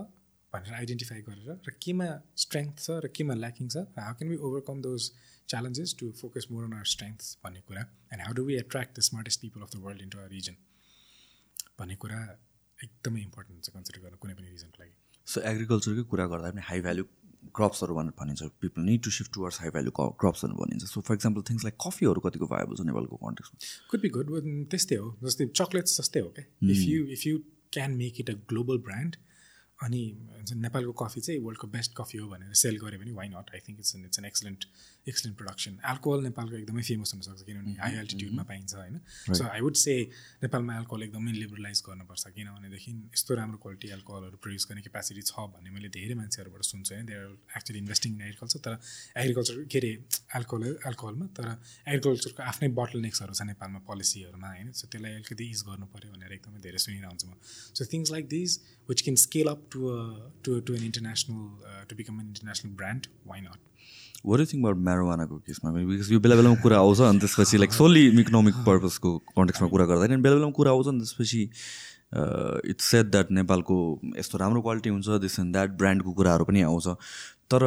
भनेर 0.54 0.74
आइडेन्टिफाई 0.82 1.22
गरेर 1.28 1.50
र 1.68 1.72
केमा 1.86 2.08
स्ट्रेङ्थ 2.44 2.76
छ 2.86 2.88
र 3.06 3.08
केमा 3.18 3.34
ल्याकिङ 3.44 3.66
छ 3.74 3.84
how 4.06 4.14
can 4.20 4.30
we 4.32 4.38
overcome 4.48 4.78
those 4.88 5.02
challenges 5.52 5.96
to 6.00 6.06
focus 6.22 6.48
more 6.52 6.64
on 6.68 6.74
our 6.80 6.90
strength 6.94 7.20
भन्ने 7.44 7.62
कुरा. 7.68 7.84
And 8.14 8.22
how 8.26 8.34
do 8.40 8.44
we 8.50 8.56
attract 8.64 8.92
the 8.98 9.00
smartest 9.10 9.42
people 9.42 9.62
of 9.66 9.70
the 9.76 9.78
world 9.86 10.02
into 10.08 10.18
our 10.20 10.30
region 10.38 10.56
भन्ने 11.80 11.96
कुरा 12.04 12.20
एकदमै 12.80 13.22
इम्पोर्टेन्ट 13.28 13.60
छ 13.66 13.68
कन्सिडर 13.76 14.00
गर्नु 14.06 14.18
कुनै 14.24 14.36
पनि 14.40 14.50
रिजनको 14.56 14.84
लागि। 14.84 14.94
सो 15.28 15.38
एग्रिकल्चरकै 15.52 16.04
कुरा 16.12 16.26
गर्दा 16.34 16.52
पनि 16.52 16.64
हाई 16.70 16.82
भ्याल्यु 16.88 17.06
क्रप्सहरू 17.58 17.96
भनेर 17.96 18.14
भनिन्छ. 18.20 18.42
People 18.62 18.82
need 18.90 19.04
to 19.04 19.12
shift 19.12 19.34
towards 19.34 19.60
high 19.62 19.70
value 19.76 19.92
क्रप्सहरू 20.24 20.56
भनिन्छ. 20.56 20.84
So 20.86 21.02
for 21.02 21.14
example 21.16 21.42
things 21.50 21.64
like 21.64 21.78
कफीहरू 21.86 22.20
कतिको 22.26 22.48
भाइबल 22.48 22.76
छ 22.76 22.88
नेपालको 22.90 23.16
कन्टेक्समा 23.26 23.56
कुड 23.92 24.02
बी 24.02 24.10
गुड 24.18 24.28
त्यस्तै 24.72 24.96
हो. 24.96 25.08
जस्तै 25.24 25.46
चक्लेट्स 25.62 25.98
जस्तै 26.02 26.20
हो 26.20 26.30
क्या 26.38 26.46
if 26.74 26.82
you 26.88 27.06
if 27.18 27.22
you 27.28 27.40
can 27.74 27.96
make 27.98 28.20
it 28.20 28.30
a 28.30 28.36
global 28.52 28.78
brand 28.90 29.16
अनि 29.86 30.02
नेपालको 30.58 30.92
कफी 31.00 31.22
चाहिँ 31.22 31.40
वर्ल्डको 31.40 31.68
बेस्ट 31.74 31.92
कफी 31.98 32.18
हो 32.18 32.28
भनेर 32.30 32.54
सेल 32.62 32.78
गऱ्यो 32.84 33.00
भने 33.00 33.12
why 33.18 33.28
not 33.30 33.50
I 33.56 33.60
think 33.66 33.80
it's 33.80 33.96
it's 33.96 34.20
an 34.20 34.26
excellent 34.26 34.66
excellent 35.08 35.38
production 35.38 35.74
alcohol 35.90 36.24
नेपालको 36.24 36.56
एकदमै 36.58 36.84
फेमस 36.88 37.14
हुनसक्छ 37.14 37.42
किनभने 37.50 37.74
हाई 37.82 37.94
एल्टिट्युडमा 38.00 38.44
पाइन्छ 38.52 38.74
होइन। 38.76 39.00
सो 39.34 39.44
आई 39.48 39.62
वुड 39.66 39.76
से 39.82 39.94
नेपालमा 40.44 40.78
एल्कोहल 40.78 41.04
एकदमै 41.04 41.32
लिबरलाइज 41.32 41.82
गर्नुपर्छ 41.88 42.34
किनभनेदेखि 42.38 42.92
यस्तो 43.14 43.36
राम्रो 43.40 43.58
क्वालिटी 43.66 43.92
एल्कोहलहरू 43.98 44.38
प्रड्युस 44.46 44.68
गर्ने 44.72 44.82
क्यापेसिटी 44.88 45.22
छ 45.30 45.46
भन्ने 45.54 45.70
मैले 45.78 45.90
धेरै 45.98 46.16
मान्छेहरूबाट 46.22 46.64
सुन्छु 46.72 46.96
होइन। 46.96 47.06
They 47.06 47.20
are 47.20 47.30
actually 47.62 47.80
investing 47.80 48.16
in 48.16 48.22
agriculture 48.30 48.60
तर 48.66 48.80
एग्रिकल्चर 49.26 49.64
के 49.76 49.78
अरे 49.84 49.92
एल्कोहल 50.42 50.66
एल्कोहलमा 50.92 51.30
तर 51.38 51.48
एग्रिकल्चरको 51.54 52.44
आफ्नै 52.50 52.70
बटल 52.82 53.06
नेक्सहरू 53.08 53.34
छ 53.34 53.48
नेपालमा 53.52 53.80
पोलिसीहरूमा 53.92 54.50
होइन। 54.56 54.72
सो 54.82 54.92
त्यसलाई 54.92 55.22
अलिकति 55.22 55.50
युज 55.54 55.64
गर्नु 55.70 55.92
पऱ्यो 55.96 56.12
भनेर 56.18 56.34
एकदमै 56.40 56.66
धेरै 56.68 56.84
सुनिरहन्छु 56.88 57.28
म। 57.30 57.40
So 57.78 57.90
things 57.94 58.12
like 58.18 58.28
this 58.36 58.60
which 58.90 59.02
can 59.08 59.16
scale 59.28 59.48
up 59.54 59.67
to 59.72 59.94
to 60.44 60.60
to 60.62 60.74
an 60.74 60.84
international 60.84 61.86
to 61.90 61.96
become 61.96 62.22
an 62.22 62.28
international 62.28 62.72
brand 62.76 63.08
why 63.28 63.42
not 63.42 63.60
were 64.26 64.46
think 64.46 64.62
about 64.62 64.78
म्यारोवानाको 64.84 65.38
केसमा 65.48 65.72
बिकज 65.74 66.12
यो 66.12 66.20
बेला 66.20 66.36
बेलामा 66.36 66.62
कुरा 66.62 66.78
आउँछ 66.78 67.02
अनि 67.04 67.20
त्यसपछि 67.20 67.58
लाइक 67.58 67.74
सोली 67.74 68.08
इकोनोमिक 68.22 68.56
पर्पजको 68.66 69.18
कन्टेक्समा 69.30 69.68
कुरा 69.70 69.86
गर्दाखेरि 69.86 70.22
बेला 70.22 70.36
बेलामा 70.36 70.58
कुरा 70.58 70.72
आउँछ 70.72 70.88
अनि 70.88 71.00
त्यसपछि 71.00 71.42
इट्स 72.66 72.86
सेट 72.86 73.06
द्याट 73.08 73.32
नेपालको 73.32 73.78
यस्तो 74.18 74.38
राम्रो 74.38 74.62
क्वालिटी 74.62 74.90
हुन्छ 74.90 75.20
दिस 75.22 75.40
एन्ड 75.40 75.52
द्याट 75.54 75.72
ब्रान्डको 75.78 76.12
कुराहरू 76.14 76.46
पनि 76.46 76.62
आउँछ 76.62 76.88
तर 77.52 77.64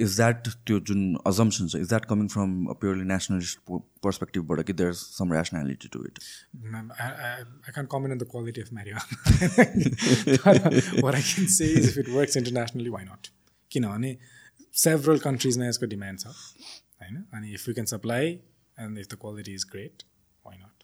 इज 0.00 0.16
द्याट 0.16 0.48
त्यो 0.68 0.78
जुन 0.90 1.00
अजम्सन 1.26 1.66
छ 1.68 1.76
is 1.76 1.88
that 1.88 2.04
coming 2.12 2.28
from 2.34 2.52
purely 2.82 3.04
nationalist 3.10 3.72
पर्सपेक्टिभबाट 4.06 4.62
कि 4.68 4.72
there 4.80 4.92
some 5.00 5.32
rationality 5.34 5.88
to 5.96 6.04
it 6.06 6.18
I 7.00 7.72
can 7.72 7.86
comment 7.96 8.12
on 8.12 8.18
the 8.18 8.28
quality 8.30 8.60
of 8.60 8.72
म्यारियो 8.78 8.96
were 11.06 11.14
I 11.14 11.22
can 11.22 11.46
say 11.56 11.68
if 11.82 11.98
it 11.98 12.08
works 12.14 12.36
internationally 12.36 12.90
why 12.96 13.04
not 13.04 13.28
किनभने 13.70 14.16
several 14.84 15.18
कन्ट्रिजमा 15.26 15.66
यसको 15.66 15.86
demand 15.86 16.20
छ 16.20 16.26
होइन? 16.26 17.24
अनि 17.34 17.52
if 17.54 17.68
you 17.68 17.74
can 17.74 17.86
supply 17.92 18.32
and 18.78 18.98
if 18.98 19.06
the 19.08 19.18
quality 19.20 19.54
is 19.54 19.66
great 19.72 20.02
why 20.44 20.56
not 20.56 20.78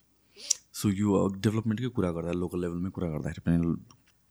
so 0.83 0.89
यो 0.99 1.27
डेभलपमेन्टकै 1.39 1.89
कुरा 1.97 2.11
गर्दा 2.18 2.33
लोकल 2.43 2.61
लेभलमै 2.66 2.91
कुरा 2.99 3.09
गर्दाखेरि 3.14 3.43
पनि 3.49 3.57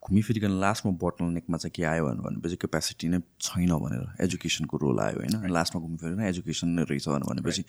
घुमिफिरिकन 0.04 0.52
लास्टमा 0.60 0.91
बोटल 0.97 1.26
नेकमा 1.36 1.58
चाहिँ 1.58 1.74
के 1.76 1.84
आयो 1.84 2.06
भनेपछि 2.06 2.56
क्यापेसिटी 2.56 3.08
नै 3.08 3.20
छैन 3.41 3.72
भनेर 3.84 4.04
एजुकेसनको 4.24 4.78
रोल 4.78 5.00
आयो 5.00 5.18
होइन। 5.20 5.52
लास्टमा 5.52 5.82
घुमिफिरिकन 5.82 6.24
एजुकेसन 6.24 6.68
नै 6.78 6.84
रहेछ 6.89 7.08
भनेपछि 7.08 7.64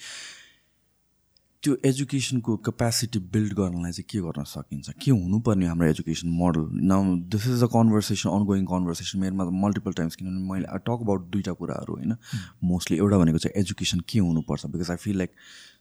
त्यो 1.62 1.76
एजुकेसनको 1.84 2.56
क्यापेसिटी 2.56 3.18
बिल्ड 3.32 3.52
गर्नलाई 3.54 3.92
चाहिँ 3.92 4.06
के 4.08 4.18
गर्न 4.24 4.44
सकिन्छ? 4.48 4.90
के 4.96 5.10
हुनुपर्ने 5.10 5.66
हाम्रो 5.66 5.86
एजुकेसन 5.88 6.28
मोडल 6.32 6.62
न 6.88 7.28
this 7.28 7.46
is 7.46 7.62
a 7.62 7.66
conversation 7.74 8.30
ongoing 8.30 8.64
conversation 8.64 9.18
मेरोमा 9.20 9.44
त 9.44 9.52
मल्टिपल 9.64 9.92
टाइम्स 9.92 10.16
किनभने 10.16 10.40
मैले 10.50 10.78
टक 10.88 11.04
अबाउट 11.04 11.26
दुइटा 11.32 11.52
कुराहरू 11.60 11.94
होइन। 11.94 12.16
मोस्टली 12.64 12.96
एउटा 12.96 13.18
भनेको 13.18 13.38
चाहिँ 13.38 13.60
एजुकेसन 13.60 14.00
के 14.08 14.18
हुनुपर्छ? 14.18 14.66
Because 14.66 14.90
I 14.90 14.96
feel 14.96 15.16
like 15.18 15.30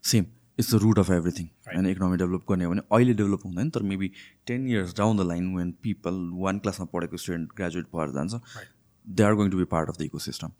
same 0.03 0.25
it's 0.59 0.73
the 0.73 0.79
root 0.83 0.99
of 0.99 1.09
everything 1.11 1.45
होइन 1.67 1.85
इकोनोमी 1.89 2.17
डेभलप 2.17 2.43
गर्ने 2.49 2.65
हो 2.65 2.71
भने 2.71 2.81
अहिले 2.91 3.13
डेभलप 3.13 3.45
हुँदैन 3.45 3.69
तर 3.69 3.83
maybe 3.91 4.11
ten 4.47 4.67
years 4.69 4.95
down 4.97 5.17
the 5.17 5.27
line 5.27 5.55
when 5.55 5.71
people 5.83 6.19
one 6.41 6.59
क्लासमा 6.59 6.85
पढेको 6.93 7.17
स्टुडेन्ट 7.17 7.53
ग्रेजुएट 7.57 7.85
भएर 7.95 8.11
जान्छ 8.13 8.41
they 9.07 9.23
are 9.23 9.33
going 9.35 9.51
to 9.51 9.57
be 9.57 9.63
part 9.75 9.89
of 9.89 9.97
the 9.97 10.01
ecosystem 10.19 10.51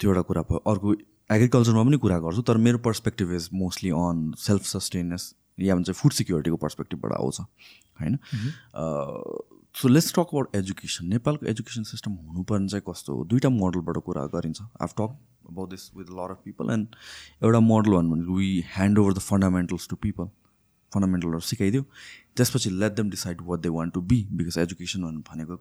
त्यो 0.00 0.10
एउटा 0.10 0.22
कुरा 0.22 0.42
भयो। 0.50 0.58
अर्को 0.72 0.94
एग्रिकल्चरमा 1.30 1.82
पनि 1.84 1.96
कुरा 1.98 2.18
गर्छु 2.18 2.42
तर 2.42 2.56
मेरो 2.66 2.78
perspective 2.84 3.32
is 3.34 3.48
mostly 3.54 3.90
on 3.98 4.32
self 4.38 4.64
sustenance 4.66 5.34
या 5.60 5.74
भन्छ 5.74 5.90
फुड 5.92 6.12
सिक्योरिटीको 6.12 6.56
पर्सपेक्टिभबाट 6.56 7.12
आउँछ 7.12 7.40
होइन? 7.40 8.18
So 9.76 9.88
let's 9.88 10.12
talk 10.12 10.34
about 10.34 10.56
education 10.56 11.06
नेपालको 11.06 11.46
एजुकेसन 11.46 11.82
सिस्टम 11.86 12.12
हुनुपर्ने 12.12 12.68
चाहिँ 12.68 12.82
कस्तो 12.88 13.16
हो? 13.16 13.24
दुइटा 13.24 13.48
मोडलबाट 13.50 13.98
कुरा 14.06 14.24
गरिन्छ। 14.34 14.62
Of 14.82 14.94
talk 15.00 15.18
about 15.50 15.70
this 15.70 15.90
with 15.96 16.10
lot 16.18 16.30
of 16.30 16.42
people 16.44 16.72
and 16.72 16.96
एउटा 17.44 17.60
मोडल 17.70 17.92
भन्नु 17.92 18.14
भने 18.14 18.36
we 18.36 18.50
hand 18.74 18.98
over 18.98 19.12
the 19.14 19.28
fundamentals 19.30 19.88
to 19.90 19.96
people 20.04 20.28
फन्डामेन्टलहरू 20.92 21.40
सिकाइदियो। 21.46 21.82
त्यसपछि 22.36 22.70
let 22.70 22.92
them 22.92 23.10
decide 23.10 23.40
what 23.46 23.60
they 23.60 23.68
want 23.70 23.94
to 23.94 24.00
be 24.10 24.16
because 24.32 24.58
education 24.58 25.22
भनेको 25.28 25.56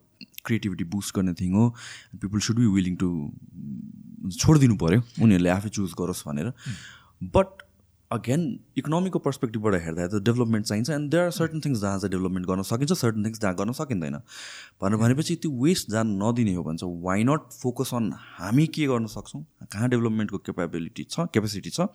क्रिएटिभिटी 0.45 0.83
बुस्ट 0.93 1.15
गर्ने 1.15 1.33
थिङ 1.41 1.53
हो। 1.53 1.69
People 2.21 2.39
should 2.47 2.57
be 2.59 2.65
willing 2.75 2.95
to 3.03 3.09
छोडिदिनु 4.37 4.75
पऱ्यो 4.77 5.01
उनीहरूले 5.23 5.49
आफै 5.49 5.69
चुज 5.69 5.93
गरोस् 5.99 6.23
भनेर। 6.27 6.53
बट 7.35 7.61
अगेन 8.11 8.43
इकोनोमीको 8.77 9.19
पर्सपेक्टिभबाट 9.25 9.75
हेर्दा 9.81 10.05
त 10.07 10.21
डेभलपमेन्ट 10.27 10.65
चाहिन्छ 10.65 10.89
and 10.89 11.11
there 11.11 11.23
are 11.23 11.31
certain 11.31 11.59
things 11.65 11.79
जहाँ 11.81 11.97
चाहिँ 11.99 12.11
डेभलपमेन्ट 12.11 12.47
गर्न 12.47 12.61
सकिन्छ 12.69 12.93
सर्टन 13.01 13.25
थिङ्स 13.25 13.39
जहाँ 13.41 13.55
गर्न 13.55 13.71
सकिँदैन। 13.79 14.15
भनेर 14.81 14.97
भनेपछि 15.01 15.35
त्यो 15.43 15.51
वेस्ट 15.63 15.91
जहाँ 15.91 16.03
नदिने 16.05 16.53
हो 16.53 16.63
भन्छ 16.69 16.81
वाइ 17.05 17.23
नट 17.29 17.53
फोकस 17.61 17.93
अन 17.93 18.11
हामी 18.37 18.65
के 18.77 18.87
गर्न 18.93 19.05
सक्छौँ 19.15 19.41
कहाँ 19.73 19.89
डेभलपमेन्टको 19.89 20.37
क्यापेबिलिटी 20.49 21.03
छ 21.09 21.27
क्यापेसिटी 21.37 21.69
छ 21.69 21.87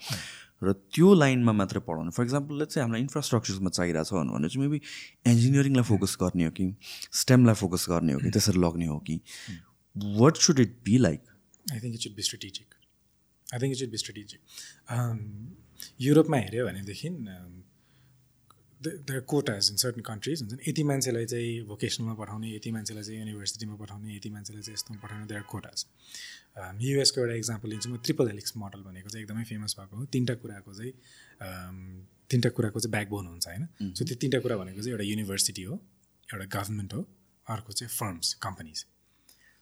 र 0.62 0.72
त्यो 0.94 1.08
लाइनमा 1.14 1.52
मात्रै 1.52 1.80
पढाउने। 1.88 2.10
फर 2.14 2.22
इक्जाम्पल 2.24 2.64
चाहिँ 2.64 2.82
हामीलाई 2.84 3.02
इन्फ्रास्ट्रक्चर्समा 3.02 3.70
चाहिरहेको 3.74 4.22
छ 4.22 4.30
भने 4.30 4.48
चाहिँ 4.54 4.62
मेबी 4.66 4.80
इन्जिनियरिङलाई 5.32 5.84
फोकस 5.90 6.16
गर्ने 6.22 6.44
हो 6.44 6.50
कि 6.60 6.70
स्टेमलाई 7.22 7.54
फोकस 7.64 7.86
गर्ने 7.90 8.12
हो 8.12 8.18
कि 8.22 8.30
त्यसरी 8.38 8.60
लग्ने 8.66 8.86
हो 8.86 8.98
कि 9.10 9.18
what 10.22 10.36
should 10.46 10.60
it 10.66 10.78
be 10.86 10.96
like 11.08 11.20
I 11.74 11.78
think 11.80 11.94
it 11.94 12.06
should 12.06 12.14
be 12.16 12.22
strategic 12.30 12.68
I 13.54 13.58
think 13.60 13.72
it 13.72 13.78
should 13.82 13.90
be 13.90 14.02
strategic 14.04 14.40
युरोपमा 16.00 16.36
हेऱ्यो 16.36 16.66
भनेदेखि 16.66 17.08
the 18.80 19.22
quotas 19.28 19.70
in 19.70 19.76
certain 19.76 20.00
countries 20.00 20.42
हुन्छ 20.42 20.52
नि 20.52 20.62
यति 20.68 20.82
मान्छेलाई 20.84 21.26
चाहिँ 21.26 21.62
भोकेसनलमा 21.66 22.14
पठाउने 22.14 22.48
यति 22.54 22.70
मान्छेलाई 22.70 23.04
चाहिँ 23.04 23.18
युनिभर्सिटीमा 23.20 23.74
पठाउने 23.74 24.16
यति 24.16 24.30
मान्छेलाई 24.30 24.62
चाहिँ 24.62 24.74
यस्तोमा 24.74 25.00
पठाउने 25.02 25.26
देयर 25.26 25.42
कोटाज 25.52 25.84
युएसको 26.82 27.20
एउटा 27.20 27.34
इक्जाम्पल 27.34 27.68
लिन्छु 27.68 27.90
म 27.90 27.96
ट्रिपल 28.04 28.28
हेलिक्स 28.28 28.56
मोडल 28.56 28.80
भनेको 28.82 29.08
चाहिँ 29.08 29.24
एकदमै 29.24 29.44
फेमस 29.44 29.76
भएको 29.80 29.96
हो। 29.96 30.04
तिनवटा 30.04 30.34
कुराको 30.34 30.74
चाहिँ 30.74 30.92
तिनवटा 32.30 32.50
कुराको 32.50 32.80
चाहिँ 32.80 32.90
ब्याकबोन 32.90 33.26
हुन्छ 33.26 33.46
होइन? 33.48 33.66
सो 33.94 34.04
त्यो 34.04 34.16
तिनवटा 34.20 34.40
कुरा 34.40 34.56
भनेको 34.56 34.80
चाहिँ 34.80 34.92
एउटा 34.92 35.04
युनिभर्सिटी 35.04 35.62
हो 35.62 35.74
एउटा 36.34 36.46
गभर्मेन्ट 36.58 36.94
हो 36.94 37.00
अर्को 37.46 37.72
चाहिँ 37.72 37.90
firms 37.96 38.34
companies 38.42 38.86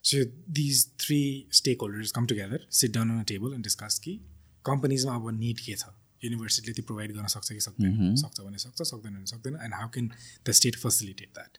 so 0.05 0.25
these 0.51 0.87
three 1.01 1.23
stake 1.53 1.81
holders 1.83 2.11
come 2.13 2.27
together 2.27 2.67
sit 2.71 2.91
down 2.93 3.11
on 3.11 3.25
table 3.25 3.55
and 3.55 3.65
discuss 3.65 3.99
कि 4.05 4.21
कम्पनीजमा 4.67 5.15
अब 5.15 5.31
निड 5.39 5.61
के 5.61 5.75
छ? 5.75 5.85
युनिभर्सिटीले 6.23 6.73
त्यो 6.75 6.85
प्रोभाइड 6.87 7.13
गर्न 7.13 7.27
सक्छ 7.35 7.49
कि 7.53 7.61
सक्दैन? 7.61 8.15
सक्छ 8.23 8.41
भने 8.41 8.59
सक्छ 8.59 8.83
सक्दैन 8.83 9.13
भने 9.15 9.27
सक्दैन 9.27 9.55
and 9.65 9.75
how 9.75 9.89
can 9.95 10.11
the 10.47 10.51
state 10.61 10.77
facilitate 10.85 11.31
that 11.35 11.59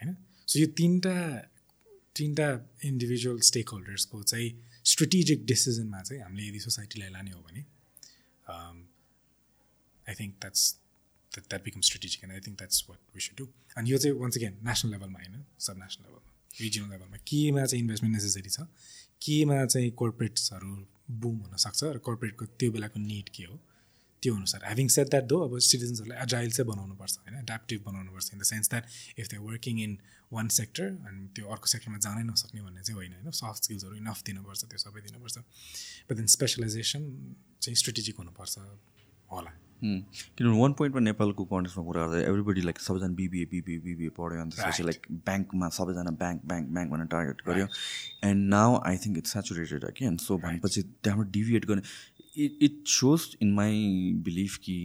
होइन? 0.00 0.16
सो 0.48 0.58
यो 0.60 0.66
तिनवटा 0.78 1.16
तिनवटा 2.16 2.48
इन्डिभिजुअल 2.84 3.38
स्टेक 3.50 3.68
होल्डर्सको 3.70 4.22
चाहिँ 4.22 4.50
स्ट्रेटेजिक 4.84 5.44
डिसिजनमा 5.46 6.02
चाहिँ 6.02 6.22
हामीले 6.22 6.48
यदि 6.48 6.60
सोसाइटीलाई 6.60 7.10
लाने 7.10 7.30
हो 7.30 7.40
भने 7.42 7.60
I 10.06 10.14
think 10.20 10.34
that's 10.40 10.62
that 11.32 11.48
that 11.48 11.64
become 11.64 11.80
strategic 11.88 12.24
and 12.24 12.32
I 12.34 12.40
think 12.46 12.58
that's 12.58 12.84
what 12.88 12.98
we 13.14 13.20
should 13.20 13.36
do 13.38 13.46
अनि 13.76 13.90
यो 13.92 13.98
चाहिँ 13.98 14.16
वन्स 14.18 14.36
अगेन 14.36 14.58
नेसनल 14.64 14.90
लेभलमा 14.90 15.18
होइन 15.18 15.44
सब 15.66 15.76
नेसनल 15.78 16.04
लेभलमा 16.06 16.32
रिजनल 16.60 16.90
लेभलमा 16.90 17.16
केमा 17.30 17.64
चाहिँ 17.64 17.82
इन्भेस्टमेन्ट 17.82 18.14
नेसेसरी 18.16 18.50
छ? 18.50 18.60
केमा 19.22 19.64
चाहिँ 19.66 19.90
कोर्पोरेट्सहरू 20.00 20.74
बुम 21.22 21.38
हुनसक्छ 21.44 21.84
र 21.84 21.98
कोर्पोरेटको 22.08 22.46
त्यो 22.58 22.70
बेलाको 22.72 23.00
निड 23.00 23.28
के 23.36 23.44
हो? 23.44 23.56
त्यो 24.24 24.34
अनुसार 24.34 24.60
ह्याभिङ 24.64 24.88
सेट 24.96 25.08
द्याट 25.14 25.24
दो 25.32 25.38
अब 25.46 25.58
सिटिजन्सहरूलाई 25.68 26.18
एजाइल 26.24 26.50
चाहिँ 26.56 26.68
बनाउनुपर्छ 26.72 27.14
होइन? 27.22 27.38
एड्याप्टिभ 27.44 27.80
बनाउनुपर्छ 27.88 28.32
in 28.34 28.38
the 28.38 28.50
sense 28.52 28.70
that 28.74 28.84
if 29.20 29.26
they 29.32 29.38
working 29.48 29.80
in 29.86 29.98
one 30.32 30.48
sector 30.58 30.86
अनि 31.08 31.26
त्यो 31.36 31.44
अर्को 31.56 31.66
सेक्टरमा 31.74 31.98
जानै 32.06 32.22
नसक्ने 32.30 32.60
भन्ने 32.62 32.82
चाहिँ 32.82 32.96
होइन 33.00 33.12
होइन? 33.18 33.30
सफ्ट 33.40 33.62
स्किल्सहरू 33.64 33.94
इनफ 33.96 34.22
दिनुपर्छ 34.30 34.64
त्यो 34.70 34.78
सबै 34.86 35.00
दिनुपर्छ। 35.08 35.36
बट 36.08 36.16
देन 36.22 36.26
स्पेसलाइजेसन 36.36 37.02
चाहिँ 37.60 37.76
स्ट्रेटेजिक 37.82 38.24
हुनुपर्छ 38.24 38.58
होला। 39.34 39.52
किनभने 39.84 40.58
वान 40.58 40.72
पोइन्टमा 40.78 41.00
नेपालको 41.00 41.44
कन्टेक्समा 41.44 41.82
कुरा 41.84 42.02
गर्दा 42.06 42.18
एभ्रीबडी 42.28 42.60
लाइक 42.60 42.78
सबैजना 42.80 43.14
बिबिए 43.20 43.44
बिबिए 43.52 43.78
बिबिए 43.86 44.10
पढ्यो 44.18 44.40
अन्त 44.42 44.54
त्यसपछि 44.56 44.82
लाइक 44.82 45.00
ब्याङ्कमा 45.26 45.68
सबैजना 45.78 46.12
ब्याङ्क 46.22 46.40
ब्याङ्क 46.50 46.68
ब्याङ्क 46.74 46.90
भनेर 46.92 47.08
टार्गेट 47.14 47.42
गर्यो। 47.48 47.66
And 48.28 48.48
now 48.54 48.80
I 48.90 48.96
think 49.04 49.18
it's 49.18 49.32
saturated 49.36 49.84
again 49.84 50.16
so 50.24 50.38
भनेपछि 50.46 50.82
त्यहाँबाट 51.04 51.28
डिभिएट 51.36 51.64
गर्ने। 51.70 51.82
It 52.36 52.58
it 52.62 52.82
shows 52.88 53.36
in 53.42 53.52
my 53.54 54.12
belief 54.24 54.58
कि 54.64 54.78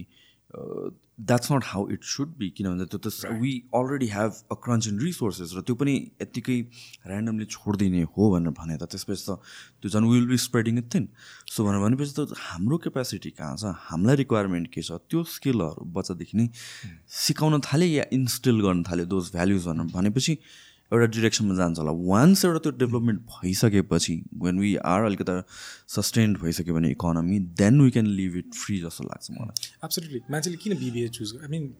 that's 1.20 1.50
not 1.52 1.64
how 1.64 1.88
it 1.92 2.04
should 2.04 2.28
be 2.38 2.48
किनभने 2.56 2.84
त्यो 2.92 2.98
त 2.98 3.32
we 3.40 3.52
already 3.74 4.06
have 4.12 4.30
a 4.52 4.54
crunch 4.64 4.86
in 4.88 4.98
resources 5.00 5.52
र 5.56 5.60
त्यो 5.62 5.74
पनि 5.82 5.94
यत्तिकै 6.22 6.56
ऱ्यान्डमली 7.06 7.44
छोडिदिने 7.44 8.02
हो 8.16 8.30
भनेर 8.30 8.52
भने 8.58 8.76
त 8.76 8.88
त्यसपछि 8.94 9.24
त 9.28 9.36
त्यो 9.82 9.90
झन् 9.90 10.08
will 10.10 10.26
be 10.26 10.36
spreading 10.46 10.78
it 10.78 10.88
thin 10.94 11.08
so 11.54 11.64
भनेर 11.64 11.80
भनेपछि 11.84 12.14
त 12.18 12.40
हाम्रो 12.46 12.78
क्यापेसिटी 12.86 13.30
कहाँ 13.36 13.56
छ 13.56 13.74
हामीलाई 13.90 14.16
रिक्वायरमेन्ट 14.22 14.72
के 14.74 14.82
छ 14.82 14.98
त्यो 15.10 15.22
स्किलहरू 15.34 15.84
बच्चादेखि 15.98 16.38
नै. 16.38 16.48
सिकाउन 17.20 17.60
थाल्यो 17.68 17.88
या 17.88 18.04
इन्स्टिल 18.18 18.60
गर्न 18.66 18.82
थाल्यो 18.90 19.06
दोज 19.14 19.30
भ्याल्युज 19.36 19.66
भनेर 19.68 19.92
भनेपछि 19.94 20.38
एउटा 20.92 21.06
डिरेक्सनमा 21.16 21.54
जान्छ 21.54 21.78
होला। 21.78 21.92
वान्स 22.12 22.44
एउटा 22.44 22.58
त्यो 22.64 22.72
डेभलपमेन्ट 22.82 23.20
भइसकेपछि 23.34 24.14
वेन 24.44 24.58
वी 24.60 24.74
आर 24.92 25.04
अलिकति 25.04 25.36
सस्टेन्ड 25.96 26.38
भइसक्यो 26.38 26.74
भने 26.74 26.90
economy 26.90 27.38
then 27.62 27.80
we 27.80 27.90
can 27.90 28.06
leave 28.18 28.36
it 28.36 28.54
free 28.64 28.80
जस्तो 28.80 29.04
लाग्छ 29.04 29.30
मलाई। 29.30 29.70
एब्सोल्युटली 29.84 30.20
मान्छेले 30.30 30.56
किन 30.64 30.76
BBA 30.82 31.08
choose 31.20 31.36
I 31.42 31.48
mean 31.54 31.72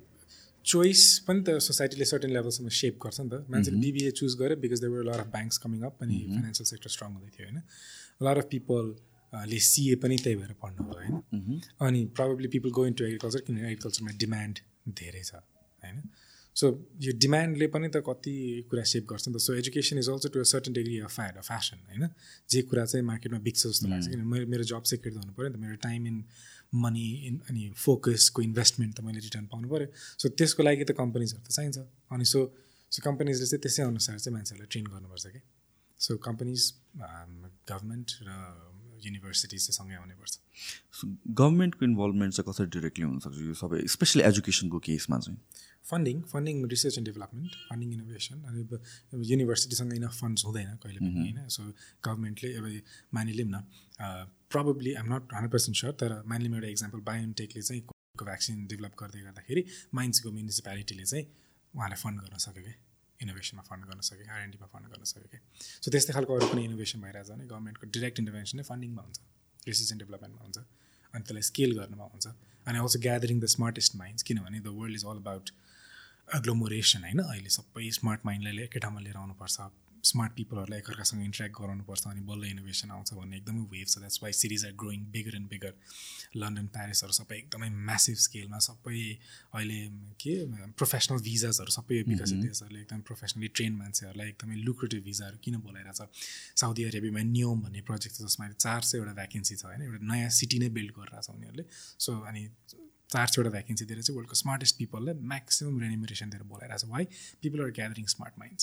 choice 0.64 1.02
पनि 1.28 1.42
त 1.42 1.58
सोसाइटीले 1.66 2.04
सर्टेन 2.04 2.30
लेभलसम्म 2.30 2.68
सेप 2.78 2.98
गर्छ 3.04 3.20
नि 3.20 3.28
त। 3.28 3.44
मान्छेले 3.50 3.78
बिबिए 3.80 4.10
चुज 4.22 4.34
गर्यो 4.40 4.56
because 4.64 4.80
there were 4.80 5.04
lot 5.10 5.20
of 5.20 5.30
banks 5.36 5.58
coming 5.66 5.80
up 5.90 6.02
अनि 6.02 6.18
फाइनेन्सियल 6.30 6.66
सेक्टर 6.72 6.90
स्ट्रङ 6.96 7.12
हुँदै 7.14 7.30
थियो 7.36 7.46
होइन? 7.48 7.62
लर 8.22 8.38
अफ 8.38 8.48
पिपल 8.50 8.94
ले 9.50 9.58
सिए 9.64 9.94
पनि 10.02 10.16
त्यही 10.22 10.36
भएर 10.36 10.52
पढ्नु 10.62 10.84
भयो 10.84 10.98
होइन? 11.00 11.20
Mm-hmm. 11.34 11.58
अनि 11.86 12.00
probably 12.16 12.48
people 12.54 12.70
go 12.78 12.86
into 12.86 13.04
agriculture 13.04 13.40
किनभने 13.46 13.66
एग्रिकल्चरमा 13.66 14.12
डिमान्ड 14.22 14.58
धेरै 15.00 15.22
छ 15.22 15.34
होइन? 15.34 16.02
सो 16.56 16.66
यो 17.00 17.12
डिमान्डले 17.16 17.66
पनि 17.74 17.88
त 17.88 18.02
कति 18.06 18.34
कुरा 18.70 18.82
सेभ 18.82 19.04
गर्छ 19.10 19.28
नि 19.28 19.34
त. 19.34 19.38
So 19.38 19.54
education 19.54 19.98
is 19.98 20.08
also 20.10 20.28
to 20.28 20.40
a 20.40 20.46
certain 20.52 20.72
degree 20.72 20.98
of 21.00 21.14
fad 21.14 21.36
of 21.36 21.46
fashion 21.46 21.78
होइन? 21.88 22.08
जे 22.50 22.62
कुरा 22.62 22.84
चाहिँ 22.84 23.04
मार्केटमा 23.06 23.38
बिग्छ 23.38 23.66
जस्तो 23.66 23.88
लाग्छ। 23.88 24.06
किन 24.08 24.24
मैले 24.26 24.46
मेरो 24.46 24.64
जब 24.72 24.82
सेक्युर 24.92 25.14
हुनु 25.18 25.32
पऱ्यो 25.32 25.48
नि 25.48 25.54
त। 25.54 25.60
मेरो 25.60 25.76
टाइम 25.82 26.06
इन 26.06 26.24
मनी 26.74 27.06
इन 27.26 27.40
अनि 27.50 27.70
फोकसको 27.76 28.42
इन्भेस्टमेन्ट 28.42 28.96
त 28.96 29.00
मैले 29.06 29.20
रिटर्न 29.20 29.46
पाउनु 29.46 29.68
पऱ्यो। 29.68 29.88
सो 29.94 30.28
त्यसको 30.28 30.62
लागि 30.62 30.84
त 30.84 30.92
कम्पनीजहरू 30.98 31.42
त 31.42 31.50
चाहिन्छ। 31.50 31.78
अनि 32.10 32.24
सो 32.24 32.40
सो 32.92 32.98
कम्पनीजले 33.06 33.46
चाहिँ 33.46 33.62
त्यसै 33.62 33.82
अनुसार 33.82 34.18
चाहिँ 34.18 34.34
मान्छेहरूलाई 34.34 34.68
ट्रेन 34.74 34.86
गर्नुपर्छ 34.90 35.26
कि। 35.26 35.40
सो 36.00 36.16
कम्पनीज 36.18 36.60
गभर्मेन्ट 37.70 38.08
र 38.26 38.30
युनिभर्सिटिज 39.00 39.60
चाहिँ 39.64 39.76
सँगै 39.78 39.96
आउनुपर्छ 39.96 40.32
गभर्मेन्टको 41.40 41.84
इन्भल्भमेन्ट 41.84 42.34
चाहिँ 42.34 42.46
कसरी 42.50 42.66
डिरेक्टली 42.76 43.04
हुनसक्छ 43.04 43.38
यो 43.40 43.54
सबै 43.56 43.78
स्पेसली 43.94 44.22
एजुकेसनको 44.22 44.78
केसमा 44.88 45.18
चाहिँ। 45.18 45.38
Funding 45.90 46.16
funding 46.32 46.64
research 46.74 46.98
and 46.98 47.08
development 47.10 47.54
funding 47.68 47.92
innovation 47.98 48.42
अनि 48.48 48.60
युनिभर्सिटीसँग 49.30 49.94
इनफ 50.00 50.14
फन्ड्स 50.20 50.44
हुँदैन 50.48 50.76
कहिले 50.82 51.00
पनि 51.06 51.20
होइन? 51.20 51.48
सो 51.54 51.62
गभर्मेन्टले 52.08 52.52
अब 52.58 52.66
मानिलिउँ 53.18 53.48
न 53.54 53.62
probably 54.54 54.92
I'm 55.00 55.06
not 55.14 55.34
hundred 55.38 55.52
percent 55.56 55.78
sure 55.80 55.92
तर 56.02 56.12
मानिलिउँ 56.34 56.56
एउटा 56.58 56.68
इक्जाम्पल 56.76 57.00
बायोटेकले 57.08 57.62
चाहिँ 57.62 57.82
कोभिडको 57.88 58.24
भ्याक्सिन 58.30 58.66
डेभलप 58.74 58.94
गर्दै 59.02 59.20
गर्दाखेरि 59.26 59.62
माइन्सको 60.00 60.30
म्युनिसिपालिटीले 60.36 61.04
चाहिँ 61.12 61.24
उहाँलाई 61.74 61.98
फन्ड 62.04 62.18
गर्न 62.26 62.38
सक्यो 62.46 62.62
कि? 62.68 62.74
इनोभेसनमा 63.24 63.62
फन्ड 63.70 63.84
गर्न 63.88 64.00
सक्यो 64.08 64.26
आरएनडीमा 64.34 64.66
फन्ड 64.74 64.86
गर्न 64.92 65.04
सक्यो 65.12 65.28
कि? 65.32 65.38
सो 65.82 65.90
त्यस्तै 65.94 66.12
खालको 66.16 66.36
अरू 66.36 66.46
पनि 66.52 66.64
इनोभेसन 66.68 67.00
भइरहेछ 67.06 67.30
भने 67.30 67.44
गभर्मेन्टको 67.52 67.90
डिरेक्ट 67.96 68.16
इन्टरभेन्सन 68.22 68.54
नै 68.60 68.64
फन्डिङमा 68.70 69.02
हुन्छ 69.06 69.18
रिसर्च 69.70 69.90
एन्ड 69.92 70.02
डेभलपमेन्टमा 70.04 70.42
हुन्छ 70.46 70.58
अनि 71.14 71.22
त्यसलाई 71.26 71.44
स्केल 71.50 71.70
गर्नुमा 71.78 72.06
हुन्छ 72.14 72.26
अनि 72.70 72.78
also 72.84 72.98
gathering 73.06 73.40
the 73.40 73.46
smartest 73.56 73.96
minds 74.02 74.22
किनभने 74.30 74.60
the 74.60 74.72
world 74.78 74.94
is 75.00 75.04
all 75.12 75.20
about 75.24 75.50
agglomeration 76.38 77.04
होइन? 77.04 77.20
अहिले 77.26 77.50
सबै 77.50 77.90
स्मार्ट 78.00 78.20
माइन्डलाई 78.26 78.64
एकै 78.70 78.80
ठाउँमा 78.80 79.00
लिएर 79.00 79.16
आउनुपर्छ। 79.16 79.70
स्मार्ट 80.00 80.32
पिपलहरूलाई 80.32 80.78
एकअर्कासँग 80.80 81.22
इन्ट्रेक्ट 81.22 81.54
गराउनुपर्छ 81.56 82.06
अनि 82.08 82.20
बल्ल 82.24 82.44
इनोभेसन 82.50 82.90
आउँछ 82.90 83.12
भन्ने 83.14 83.36
एकदमै 83.36 83.64
वेभ 83.72 83.88
छ। 83.88 83.98
That's 84.00 84.18
why 84.22 84.32
cities 84.32 84.64
are 84.66 84.72
growing 84.82 85.00
bigger 85.12 85.34
and 85.36 85.48
bigger 85.50 85.72
London 86.40 86.66
प्यारिसहरू 86.76 87.12
सबै 87.12 87.36
एकदमै 87.36 87.68
म्यासिभ 87.68 88.16
स्केलमा 88.26 88.58
सबै 88.68 89.00
अहिले 89.52 89.80
के 90.24 90.34
प्रोफेसनल 90.80 91.20
भिजाजहरू 91.28 91.70
सबै 91.76 92.00
विकसित 92.08 92.40
देशहरूले 92.46 92.80
एकदमै 92.80 93.04
प्रोफेसनली 93.10 93.48
ट्रेन 93.56 93.76
मान्छेहरूलाई 93.82 94.28
एकदमै 94.32 94.56
लुक्रेटिभ 94.64 95.04
भिजाहरू 95.04 95.36
किन 95.44 95.60
बोलाइरहेछ? 95.68 96.00
साउदी 96.56 96.82
अरेबियामा 96.90 97.22
नियम 97.36 97.60
भन्ने 97.68 97.80
प्रोजेक्ट 97.90 98.16
छ 98.16 98.18
जसमा 98.24 98.48
चार 98.56 98.80
सयवटा 98.90 99.12
भ्याकेन्सी 99.20 99.54
छ 99.56 99.64
होइन? 99.68 99.82
एउटा 99.84 100.00
नयाँ 100.12 100.30
सिटी 100.40 100.58
नै 100.64 100.68
बिल्ड 100.78 100.96
गरिरहेको 100.96 101.26
छ 101.28 101.36
उनीहरूले। 101.36 101.64
सो 102.00 102.10
अनि 102.24 102.42
चार 103.12 103.26
सयवटा 103.26 103.50
भ्याकेन्सी 103.50 103.84
दिएर 103.84 104.02
चाहिँ 104.02 104.16
वर्ल्डको 104.16 104.36
स्मार्टेस्ट 104.42 104.74
पिपललाई 104.80 105.14
म्याक्सिमम् 105.32 105.80
रेनिमिरेसन 105.82 106.30
दिएर 106.30 106.42
बोलाइरहेको 106.52 106.86
छ। 106.86 106.90
Why 106.94 107.04
people 107.42 107.58
are 107.64 107.70
gathering 107.78 108.06
smart 108.14 108.34
minds 108.38 108.62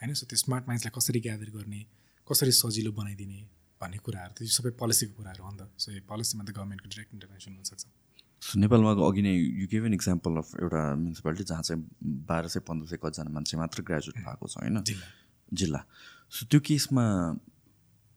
होइन? 0.00 0.14
सो 0.14 0.26
त्यो 0.26 0.38
स्मार्ट 0.44 0.64
माइन्ड्सलाई 0.68 0.92
कसरी 0.98 1.20
ग्यादर 1.26 1.50
गर्ने? 1.58 1.80
कसरी 2.28 2.52
सजिलो 2.62 2.92
बनाइदिने? 2.98 3.40
भन्ने 3.80 3.98
कुराहरू 4.04 4.32
त्यो 4.36 4.48
सबै 4.56 4.70
पोलिसीको 4.80 5.12
कुराहरू 5.20 5.42
हो 5.44 5.50
नि 5.52 5.58
त। 5.60 5.62
सो 5.76 5.92
यो 5.92 6.02
पोलिसीमा 6.08 6.42
त 6.44 6.50
गभर्मेन्टको 6.56 6.88
डिरेक्ट 6.88 7.10
इन्टरभेन्सन 7.14 7.52
हुनसक्छ 7.56 7.84
नेपालमा 8.56 8.90
अघि 9.04 9.22
नै 9.22 9.32
you 9.32 9.66
gave 9.68 9.84
an 9.86 9.94
example 9.94 10.32
of 10.40 10.48
एउटा 10.62 10.80
म्युनिसिपालिटी 10.96 11.44
जहाँ 11.44 11.62
चाहिँ 11.62 11.80
बाह्र 12.28 12.48
सय 12.48 12.60
पन्ध्र 12.68 12.86
सय 12.88 12.98
कतिजना 13.02 13.30
मान्छे 13.36 13.56
मात्र 13.56 13.82
ग्रेजुएट 13.82 14.16
भएको 14.24 14.46
छ 14.48 14.54
होइन? 14.60 14.76
जिल्ला। 15.52 15.80
सो 16.30 16.46
त्यो 16.50 16.60
केसमा 16.68 17.04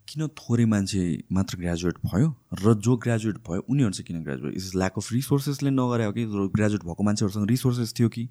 किन 0.10 0.28
थोरै 0.40 0.66
मान्छे 0.66 1.02
मात्र 1.32 1.58
ग्रेजुएट 1.58 1.98
भयो? 2.06 2.28
र 2.64 2.74
जो 2.86 2.96
ग्रेजुएट 3.06 3.38
भयो 3.48 3.62
उनीहरू 3.70 3.92
चाहिँ 3.94 4.06
किन 4.08 4.24
ग्रेजुएट 4.24 4.56
इज 4.56 4.72
ल्याक 4.76 4.98
अफ 4.98 5.12
रिसोर्सेसले 5.14 5.70
नगरे 5.70 6.06
हो 6.06 6.12
कि 6.14 6.26
ग्रेजुएट 6.58 6.84
भएको 6.84 7.04
मान्छेहरूसँग 7.04 7.48
रिसोर्सेस 7.50 7.94
थियो 8.00 8.10
कि? 8.10 8.28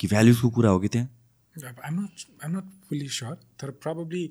कि 0.00 0.06
भ्याल्युजको 0.08 0.50
कुरा 0.56 0.70
हो 0.70 0.78
कि 0.80 0.88
त्यहाँ? 0.88 1.08
I'm 1.84 2.00
not 2.00 2.44
I'm 2.44 2.56
not 2.56 2.66
fully 2.88 3.08
sure 3.18 3.34
तर 3.60 3.70
probably 3.84 4.24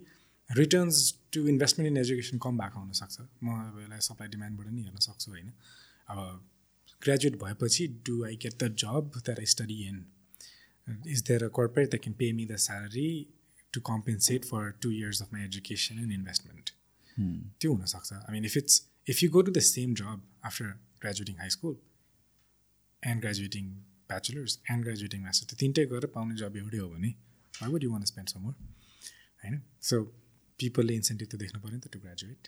returns 0.49 0.97
to 1.33 1.47
investment 1.47 1.91
in 1.91 1.97
education 1.97 2.37
कम 2.45 2.57
भएको 2.57 2.79
हुनसक्छ। 2.79 3.15
म 3.43 3.47
यसलाई 3.83 3.99
सप्लाई 4.09 4.29
डिमान्डबाट 4.35 4.67
नि 4.73 4.81
हेर्न 4.83 4.99
सक्छु 5.07 5.31
होइन। 5.31 5.51
अब 6.09 6.17
ग्रेजुएट 7.01 7.35
भएपछि 7.43 7.87
do 8.07 8.23
I 8.25 8.35
get 8.43 8.63
the 8.63 8.73
job 8.83 9.21
I 9.29 9.45
study 9.53 9.77
in 9.87 10.05
is 11.07 11.21
there 11.27 11.43
a 11.43 11.49
corporate 11.59 11.89
that 11.89 12.01
can 12.03 12.15
pay 12.19 12.31
me 12.33 12.45
the 12.45 12.55
salary 12.65 13.09
to 13.73 13.81
compensate 13.91 14.45
for 14.45 14.71
two 14.81 14.91
years 14.91 15.21
of 15.21 15.33
my 15.33 15.43
education 15.45 15.99
and 15.99 16.11
investment 16.13 16.71
त्यो 17.17 17.73
हुनसक्छ 17.73 18.13
I 18.13 18.31
mean 18.33 18.45
if 18.45 18.57
it's 18.57 18.81
if 19.07 19.23
you 19.23 19.29
go 19.31 19.41
to 19.41 19.51
the 19.51 19.59
same 19.67 19.93
job 20.01 20.23
after 20.49 20.65
graduating 21.01 21.35
high 21.39 21.49
school 21.57 21.75
and 23.03 23.21
graduating 23.21 23.69
bachelors 24.09 24.59
and 24.71 24.83
graduating 24.85 25.21
master 25.23 25.45
त्यो 25.51 25.57
तिनटै 25.59 25.85
गरेर 25.93 26.11
पाउने 26.15 26.35
job 26.43 26.57
एउटै 26.63 26.79
हो 26.85 26.89
भने 26.95 27.13
why 27.61 27.69
would 27.71 27.83
you 27.83 27.91
want 27.91 28.03
spend 28.13 28.29
some 28.29 28.43
होइन? 28.47 29.61
सो 29.81 30.03
पिपलले 30.59 30.93
इन्सेन्टिभ 30.95 31.27
त 31.31 31.35
देख्नु 31.45 31.61
पऱ्यो 31.61 31.75
नि 31.75 31.81
त 31.81 31.87
टु 31.93 31.99
ग्रेजुएट 32.05 32.43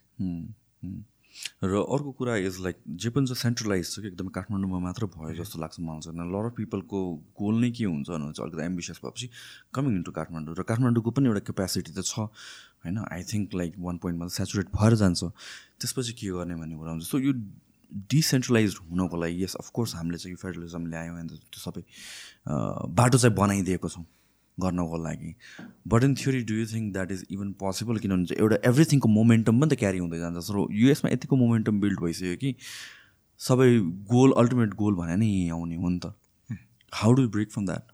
र 1.63 1.79
अर्को 1.95 2.11
कुरा 2.19 2.35
इज 2.49 2.55
लाइक 2.65 2.77
जे 3.01 3.09
पनि 3.15 3.27
चाहिँ 3.29 3.41
सेन्ट्रलाइज 3.41 3.89
छ 3.89 4.01
कि 4.01 4.07
एकदम 4.07 4.27
काठमाडौँमा 4.37 4.79
मात्र 4.85 5.05
भयो 5.15 5.33
जस्तो 5.39 5.59
लाग्छ 5.61 5.79
मलाई 5.79 6.01
चाहिँ। 6.05 6.25
लर 6.33 6.45
अफ 6.49 6.53
पिपलको 6.57 6.99
गोल 7.41 7.55
नै 7.61 7.69
के 7.79 7.85
हुन्छ 7.85 8.09
भने 8.09 8.31
चाहिँ 8.33 8.45
अलिकति 8.45 8.65
एम्बिसियस 8.65 9.01
भएपछि 9.03 9.27
कमिङ 9.75 9.93
इन्टु 9.97 10.11
काठमाडौँ 10.17 10.55
र 10.59 10.63
काठमाडौँको 10.71 11.11
पनि 11.19 11.29
एउटा 11.29 11.41
क्यापेसिटी 11.49 11.91
त 11.93 12.01
छ। 12.01 12.13
होइन? 12.85 12.97
आई 13.11 13.23
थिङ्क 13.31 13.55
लाइक 13.55 13.73
वान 13.79 13.97
पोइन्टमा 14.03 14.27
सेचुरेट 14.35 14.67
भएर 14.75 14.95
जान्छ। 15.01 15.23
त्यसपछि 15.79 16.13
के 16.13 16.29
गर्ने 16.37 16.55
भन्ने 16.55 16.75
कुरा 16.75 16.91
हुन्छ? 16.91 17.05
सो 17.07 17.19
यो 17.19 17.33
डिसेन्ट्रलाइज 18.09 18.75
हुनको 18.91 19.17
लागि 19.17 19.43
यस 19.43 19.55
अफकोर्स 19.59 19.95
हामीले 19.95 20.17
चाहिँ 20.17 20.33
यो 20.33 20.37
फेडरलिजम 20.41 20.85
ल्यायौँ 20.87 21.13
होइन 21.15 21.27
त्यो 21.27 21.59
सबै 21.59 21.81
बाटो 22.99 23.17
चाहिँ 23.17 23.35
बनाइदिएको 23.35 23.89
छौँ 23.89 24.05
गर्नको 24.57 24.97
लागि। 25.03 25.33
But 25.87 26.03
in 26.03 26.15
theory 26.15 26.41
do 26.43 26.53
you 26.53 26.65
think 26.67 26.93
that 26.93 27.11
is 27.11 27.25
even 27.31 27.51
possible 27.59 27.97
किनभने 27.99 28.25
चाहिँ 28.25 28.41
एउटा 28.43 28.57
एभ्रिथिङको 28.69 29.07
मोमेन्टम 29.09 29.59
पनि 29.59 29.75
त 29.75 29.79
क्यारी 29.79 29.97
हुँदै 29.97 30.19
जान्छ। 30.19 30.37
सो 30.47 30.67
युएसमा 30.71 31.11
यतिको 31.11 31.35
मोमेन्टम 31.35 31.79
बिल्ड 31.81 31.99
भइसक्यो 32.01 32.35
कि 32.37 32.55
सबै 33.39 33.69
गोल 34.11 34.31
अल्टिमेट 34.37 34.73
गोल 34.83 34.95
भने 34.95 35.15
नै 35.15 35.27
यहीँ 35.27 35.49
आउने 35.51 35.75
हो 35.75 35.89
नि 35.89 35.99
त। 35.99 36.13
How 36.93 37.11
do 37.13 37.27
break 37.29 37.51
from 37.51 37.65
that 37.65 37.85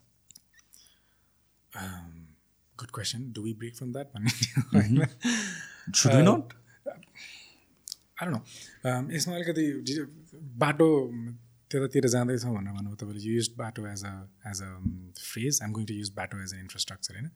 good 2.79 2.91
question 2.93 3.31
do 3.33 3.41
we 3.43 3.53
break 3.61 3.75
from 3.77 3.91
that 3.93 4.07
भन्ने 4.15 5.07
सुड 6.01 6.13
नट 6.29 6.53
आएर 8.21 8.29
न 8.29 8.35
यसमा 9.15 9.35
अलिकति 9.35 9.65
बाटो 10.63 10.87
त्यतातिर 11.71 12.07
जाँदैछौँ 12.07 12.53
भनेर 12.55 12.73
भन्नुभयो 12.73 12.95
तपाईँले 12.95 13.21
युज 13.33 13.47
बाटो 13.57 13.87
as 13.87 14.03
a 14.05 14.13
as 14.49 14.61
a 14.61 14.71
phrase 15.19 15.59
I'm 15.63 15.71
going 15.73 15.85
to 15.87 15.93
use 15.93 16.09
बाटो 16.17 16.43
एज 16.43 16.53
अ 16.53 16.57
इन्फ्रास्ट्रक्चर 16.59 17.13
होइन 17.15 17.29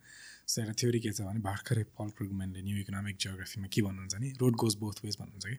सो 0.47 0.61
एउटा 0.61 0.73
थ्योरी 0.81 0.99
के 0.99 1.11
छ 1.11 1.21
भने 1.21 1.39
भर्खरै 1.45 1.83
पल 1.97 2.09
क्रुगमेनले 2.17 2.61
न्यू 2.61 2.77
इकोनोमिक 2.81 3.17
जियोग्राफीमा 3.17 3.67
के 3.73 3.81
भन्नुहुन्छ 3.81 4.15
नि? 4.21 4.29
रोड 4.41 4.55
गोज 4.63 4.75
बोथ 4.83 5.03
वेज 5.05 5.17
भन्नुहुन्छ 5.21 5.45
कि? 5.45 5.57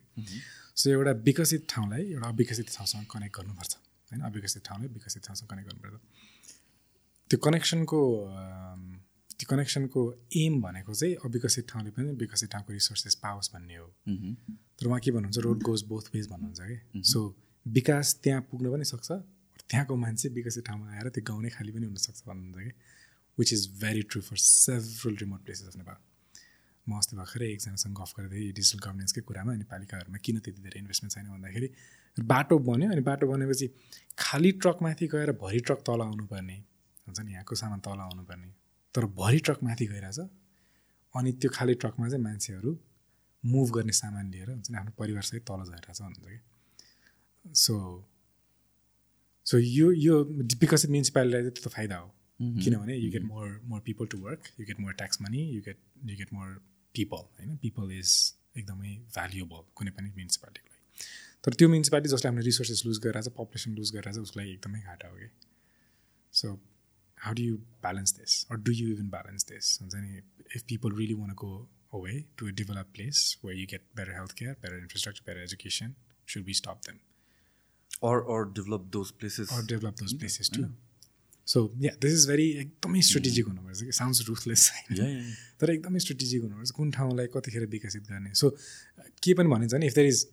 सो 0.77 0.91
एउटा 0.91 1.13
विकसित 1.29 1.67
ठाउँलाई 1.71 2.03
एउटा 2.13 2.29
अविकसित 2.29 2.67
ठाउँसँग 2.77 3.05
कनेक्ट 3.13 3.37
गर्नुपर्छ 3.37 3.73
होइन? 4.11 4.21
अविकसित 4.31 4.63
ठाउँलाई 4.67 4.89
विकसित 4.95 5.23
ठाउँसँग 5.27 5.49
कनेक्ट 5.51 5.69
गर्नुपर्छ। 5.71 5.95
त्यो 7.31 7.39
कनेक्सनको 7.47 8.01
त्यो 9.41 9.49
कनेक्सनको 9.51 10.01
एम 10.37 10.61
भनेको 10.63 10.95
चाहिँ 10.95 11.15
अविकसित 11.25 11.65
ठाउँले 11.69 11.91
पनि 11.97 12.13
विकसित 12.21 12.51
ठाउँको 12.53 12.73
रिसोर्सेस 12.73 13.15
पाओस् 13.25 13.51
भन्ने 13.55 13.77
हो। 13.77 13.87
तर 14.77 14.87
उहाँ 14.87 15.01
के 15.01 15.11
भन्नुहुन्छ? 15.11 15.39
रोड 15.39 15.63
गोज 15.63 15.83
बोथ 15.89 16.15
वेज 16.15 16.29
भन्नुहुन्छ 16.29 16.61
कि 16.61 17.03
सो 17.11 17.21
विकास 17.67 18.15
त्यहाँ 18.23 18.41
पुग्न 18.51 18.73
पनि 18.73 18.85
सक्छ 18.85 19.11
त्यहाँको 19.71 19.97
मान्छे 19.97 20.29
विकसित 20.37 20.65
ठाउँमा 20.67 20.93
आएर 20.93 21.09
त्यो 21.09 21.25
गाउँ 21.25 21.43
नै 21.43 21.51
खाली 21.57 21.73
पनि 21.73 21.87
हुनसक्छ 21.87 22.23
भन्नुहुन्छ 22.29 22.59
कि 22.67 22.73
which 23.39 23.53
is 23.53 23.67
very 23.81 24.03
true 24.11 24.21
for 24.23 24.37
several 24.37 25.17
remote 25.17 25.45
places 25.45 25.67
of 25.69 25.77
Nepal 25.77 25.97
म 26.87 26.99
अस्ति 26.99 27.17
भर्खरै 27.17 27.49
एकजनासँग 27.53 27.95
गफ 27.97 28.13
गरेको 28.19 28.35
थिएँ 28.35 28.53
डिजिटल 28.53 28.79
गभर्नेन्सकै 28.85 29.21
कुरामा 29.21 29.53
अनि 29.53 29.65
पालिकाहरूमा 29.73 30.19
किन 30.25 30.39
त्यति 30.39 30.63
धेरै 30.63 30.79
इन्भेस्टमेन्ट 30.81 31.15
छैन 31.15 31.27
भन्दाखेरि 31.33 31.69
बाटो 32.17 32.59
बन्यो 32.69 32.91
अनि 32.91 33.01
बाटो 33.01 33.27
बनेपछि 33.27 33.67
खाली 34.19 34.51
ट्रकमाथि 34.63 35.07
गएर 35.07 35.33
भरि 35.43 35.61
ट्रक 35.61 35.81
तल 35.87 36.01
आउनुपर्ने। 36.01 36.57
हुन्छ 37.07 37.21
नि? 37.21 37.33
यहाँको 37.33 37.55
सामान 37.55 37.81
तल 37.81 38.01
आउनुपर्ने। 38.07 38.60
तर 38.95 39.05
भरि 39.19 39.39
ट्रक 39.47 39.63
माथि 39.63 39.87
गइरहेछ। 39.87 40.19
अनि 41.15 41.33
त्यो 41.33 41.51
खाली 41.55 41.75
ट्रकमा 41.75 42.09
चाहिँ 42.09 42.23
मान्छेहरू 42.25 42.79
मुभ 43.45 43.71
गर्ने 43.75 43.93
सामान 43.93 44.31
लिएर 44.31 44.51
हुन्छ 44.51 44.71
नि 44.71 44.77
आफ्नो 44.79 44.93
परिवारसहित 44.99 45.43
तल 45.51 45.65
झरिरहेछ 45.65 46.01
भन्नुहुन्छ 46.01 46.29
कि। 46.29 47.55
सो 47.55 47.75
सो 49.47 49.59
यो 49.59 49.91
यो 49.93 50.23
विकसित 50.63 50.91
म्युनिसिपालिटीलाई 50.91 51.43
चाहिँ 51.43 51.55
त्यो 51.55 51.69
त 51.69 51.73
फाइदा 51.75 51.97
हो। 51.97 52.09
किनभने 52.41 52.97
you 52.97 53.11
get 53.13 53.23
more 53.25 53.47
more 53.69 53.81
people 53.87 54.07
to 54.13 54.19
work 54.19 54.43
you 54.61 54.67
get 54.67 54.81
more 54.81 54.93
tax 55.01 55.21
money 55.23 55.41
you 55.55 55.61
get 55.63 55.79
you 56.11 56.17
get 56.17 56.33
more 56.33 56.49
people 56.95 57.17
होइन? 57.17 57.57
पिपल 57.57 57.93
इज 57.93 58.11
एकदमै 58.57 58.95
भ्यालुएबल 59.15 59.63
कुनै 59.77 59.91
पनि 59.97 60.09
म्युनिसिपालिटीको 60.11 60.69
लागि। 60.69 61.05
तर 61.45 61.55
त्यो 61.59 61.69
म्युनिसिपालिटी 61.69 62.09
जसले 62.15 62.29
आफ्नो 62.29 62.43
रिसोर्सेस 62.45 62.83
लुज 62.87 62.99
गरेर 63.05 63.23
छ 63.23 63.33
पपुलेसन 63.39 63.75
लुज 63.75 63.93
गरेर 63.97 64.13
छ 64.15 64.19
उसको 64.27 64.41
लागि 64.41 64.53
एकदमै 64.53 64.81
घाटा 64.81 65.09
हो 65.09 65.17
कि। 65.17 65.29
So 66.33 66.47
how 67.27 67.35
do 67.35 67.43
you 67.43 67.57
balance 67.83 68.17
this 68.21 68.39
or 68.51 68.65
do 68.69 68.73
you 68.73 68.89
even 68.95 69.11
balance 69.11 69.47
this 69.53 69.77
हुन्छ 69.83 69.95
नि 69.97 70.23
if 70.57 70.63
people 70.73 70.97
really 70.99 71.15
want 71.21 71.35
go 71.45 71.53
away 71.95 72.25
to 72.39 72.49
a 72.49 72.57
develop 72.63 72.97
place 72.97 73.23
where 73.45 73.61
you 73.61 73.67
get 73.71 73.87
better 73.97 74.19
health 74.19 74.33
care 74.41 74.57
better 74.65 74.79
infrastructure 74.79 75.31
better 75.31 75.43
education 75.43 75.95
should 76.29 76.45
be 76.45 76.55
stop 76.63 76.81
them 76.89 76.99
or 78.03 78.23
or 78.23 78.45
develop 78.47 78.91
those 78.91 79.13
places. 79.13 79.53
Or 79.53 79.63
develop 79.63 79.97
those 79.97 80.15
places 80.15 80.49
too. 80.49 80.69
So 81.49 81.61
yeah 81.83 81.91
this 82.03 82.13
is 82.13 82.27
very 82.29 82.45
एकदमै 82.59 83.01
strategic 83.03 83.47
हुनुपर्छ 83.47 83.83
कि 83.83 83.93
sounds 83.93 84.21
ruthless 84.27 84.67
छैन 84.67 85.33
तर 85.61 85.71
एकदमै 85.71 85.99
strategic 86.05 86.43
हुनुपर्छ 86.43 86.71
कुन 86.77 86.91
ठाउँलाई 86.97 87.27
कतिखेर 87.37 87.65
विकसित 87.73 88.03
गर्ने? 88.11 88.35
सो 88.35 88.51
के 89.25 89.35
पनि 89.35 89.49
भनिन्छ 89.53 89.75
नि 89.75 89.87
इफ 89.87 89.95
देयर 89.95 90.07
इज 90.09 90.27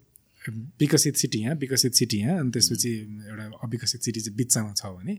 विकसित 0.81 1.15
सिटी 1.21 1.39
यहाँ 1.39 1.55
विकसित 1.63 1.93
सिटी 2.01 2.17
यहाँ 2.17 2.39
अनि 2.39 2.51
त्यसपछि 2.57 2.91
एउटा 3.29 3.45
अविकसित 3.67 4.01
सिटी 4.01 4.19
चाहिँ 4.19 4.35
बिचमा 4.37 4.73
छ 4.73 4.93
भने 4.97 5.17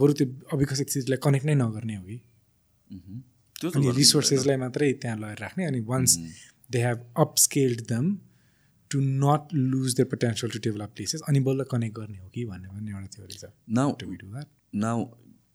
बरु 0.00 0.12
त्यो 0.20 0.26
अविकसित 0.52 0.88
सिटीलाई 0.96 1.20
कनेक्ट 1.26 1.46
नै 1.46 1.54
नगर्ने 1.62 1.94
हो 1.96 2.04
कि। 2.04 2.18
अनि 3.76 3.90
रिसोर्सेसलाई 3.96 4.56
मात्रै 4.64 4.92
त्यहाँ 5.02 5.18
लगेर 5.18 5.38
राख्ने 5.40 5.64
अनि 5.66 5.80
once 5.88 6.16
they 6.70 6.82
have 6.82 6.98
upscaled 7.24 7.80
them 7.88 8.06
to 8.90 9.00
not 9.24 9.54
lose 9.54 9.90
the 9.96 10.06
potential 10.12 10.52
to 10.52 10.58
develop 10.64 10.90
places 10.96 11.20
अनि 11.28 11.40
बल्ल 11.48 11.64
कनेक्ट 11.72 11.94
गर्ने 11.98 12.18
हो 12.18 12.28
कि 12.34 12.44
भन्ने 12.46 12.68
पनि 12.68 12.90
एउटा 12.90 13.08
थ्योरी 13.16 13.36
छ। 13.36 13.52
Now 13.78 13.92
to 14.00 14.06
do 14.12 14.26
that 14.26 14.48
now 14.84 15.04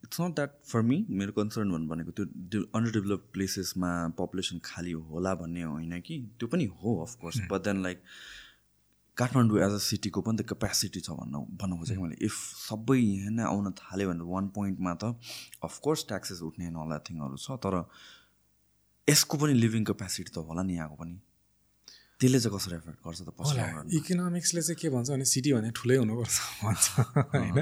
it's 0.04 0.20
not 0.20 0.34
that 0.34 0.52
for 0.70 0.82
me 0.88 0.98
मेरो 1.18 1.32
कन्सर्न 1.38 1.72
भन्नु 1.72 1.88
भनेको 1.88 2.10
त्यो 2.16 2.60
अन्डर 2.74 2.90
डेभलप 2.96 3.28
प्लेसेसमा 3.34 3.90
पपुलेसन 4.18 4.60
खाली 4.64 4.92
होला 5.10 5.34
भन्ने 5.42 5.62
होइन 5.64 6.00
कि। 6.00 6.18
त्यो 6.38 6.48
पनि 6.48 6.64
हो 6.80 6.96
of course 7.04 7.40
but 7.52 7.64
then 7.64 7.82
like 7.82 7.98
Kathmandu 9.16 9.58
as 9.66 9.72
a 9.72 9.80
सिटीको 9.88 10.20
पनि 10.26 10.36
त 10.38 10.42
क्यापेसिटी 10.50 11.00
छ 11.00 11.10
भन्न 11.20 11.34
भन्न 11.60 11.72
खोजेको 11.80 12.00
मैले। 12.04 12.16
इफ 12.28 12.36
सबै 12.68 12.98
यहाँ 13.00 13.32
नै 13.36 13.44
आउन 13.52 13.72
थाल्यो 13.80 14.06
भने 14.10 14.24
वान 14.32 14.44
पोइन्टमा 14.56 14.92
त 15.02 15.04
अफकोर्स 15.64 16.00
ट्याक्सेस 16.10 16.40
उठ्ने 16.48 16.68
नला 16.76 16.98
थिङहरू 17.06 17.36
छ 17.40 17.56
तर 17.64 17.74
यसको 19.08 19.34
पनि 19.40 19.52
लिभिङ 19.62 19.82
क्यापेसिटी 19.88 20.30
त 20.30 20.38
होला 20.44 20.62
नि 20.68 20.74
यहाँको 20.76 20.96
पनि। 21.00 21.16
त्यसले 22.20 22.38
चाहिँ 22.40 22.56
कसरी 22.56 22.74
एफेक्ट 22.76 23.00
गर्छ 23.06 23.20
त 23.24 23.30
इकोनोमिक्सले 24.00 24.60
चाहिँ 24.66 24.78
के 24.80 24.88
भन्छ 24.92 25.08
भने 25.10 25.24
सिटी 25.32 25.50
भने 25.52 25.68
ठुलै 25.76 25.96
हुनुपर्छ 26.00 26.36
भन्छ 26.64 26.84
होइन? 27.32 27.58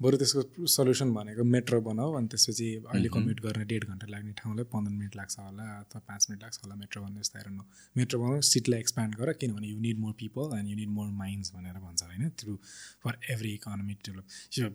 बरु 0.00 0.16
त्यसको 0.16 0.66
सल्युसन 0.74 1.12
भनेको 1.14 1.44
मेट्रो 1.54 1.80
बनाऊ 1.86 2.12
अनि 2.18 2.28
त्यसपछि 2.32 2.66
अहिले 2.92 3.08
कम्युट 3.14 3.40
गर्ने 3.46 3.64
डेढ 3.72 3.84
घन्टा 3.84 4.06
लाग्ने 4.10 4.32
ठाउँलाई 4.40 4.64
पन्ध्र 4.72 4.92
मिनट 4.92 5.16
लाग्छ 5.16 5.38
होला 5.38 5.64
अथवा 5.80 6.00
पाँच 6.08 6.26
मिनट 6.30 6.42
लाग्छ 6.42 6.58
होला 6.62 6.74
मेट्रो 6.82 7.02
भन्ने 7.04 7.20
जस्तो 7.20 7.38
हेर्नु 7.38 7.64
मेट्रो 7.96 8.20
बनाऊ 8.22 8.40
सिटलाई 8.50 8.80
एक्सप्यान्ड 8.80 9.14
गर 9.20 9.32
किनभने 9.40 9.68
you 9.68 9.78
need 9.80 9.98
more 10.04 10.12
people 10.22 10.56
and 10.58 10.68
you 10.70 10.76
need 10.76 10.92
more 10.98 11.08
minds 11.20 11.52
भनेर 11.54 11.78
भन्छ 11.84 12.02
होइन। 12.02 12.30
Through 12.40 12.56
for 13.04 13.18
every 13.34 13.52
economy 13.54 13.94
develop 14.08 14.26
यो 14.58 14.68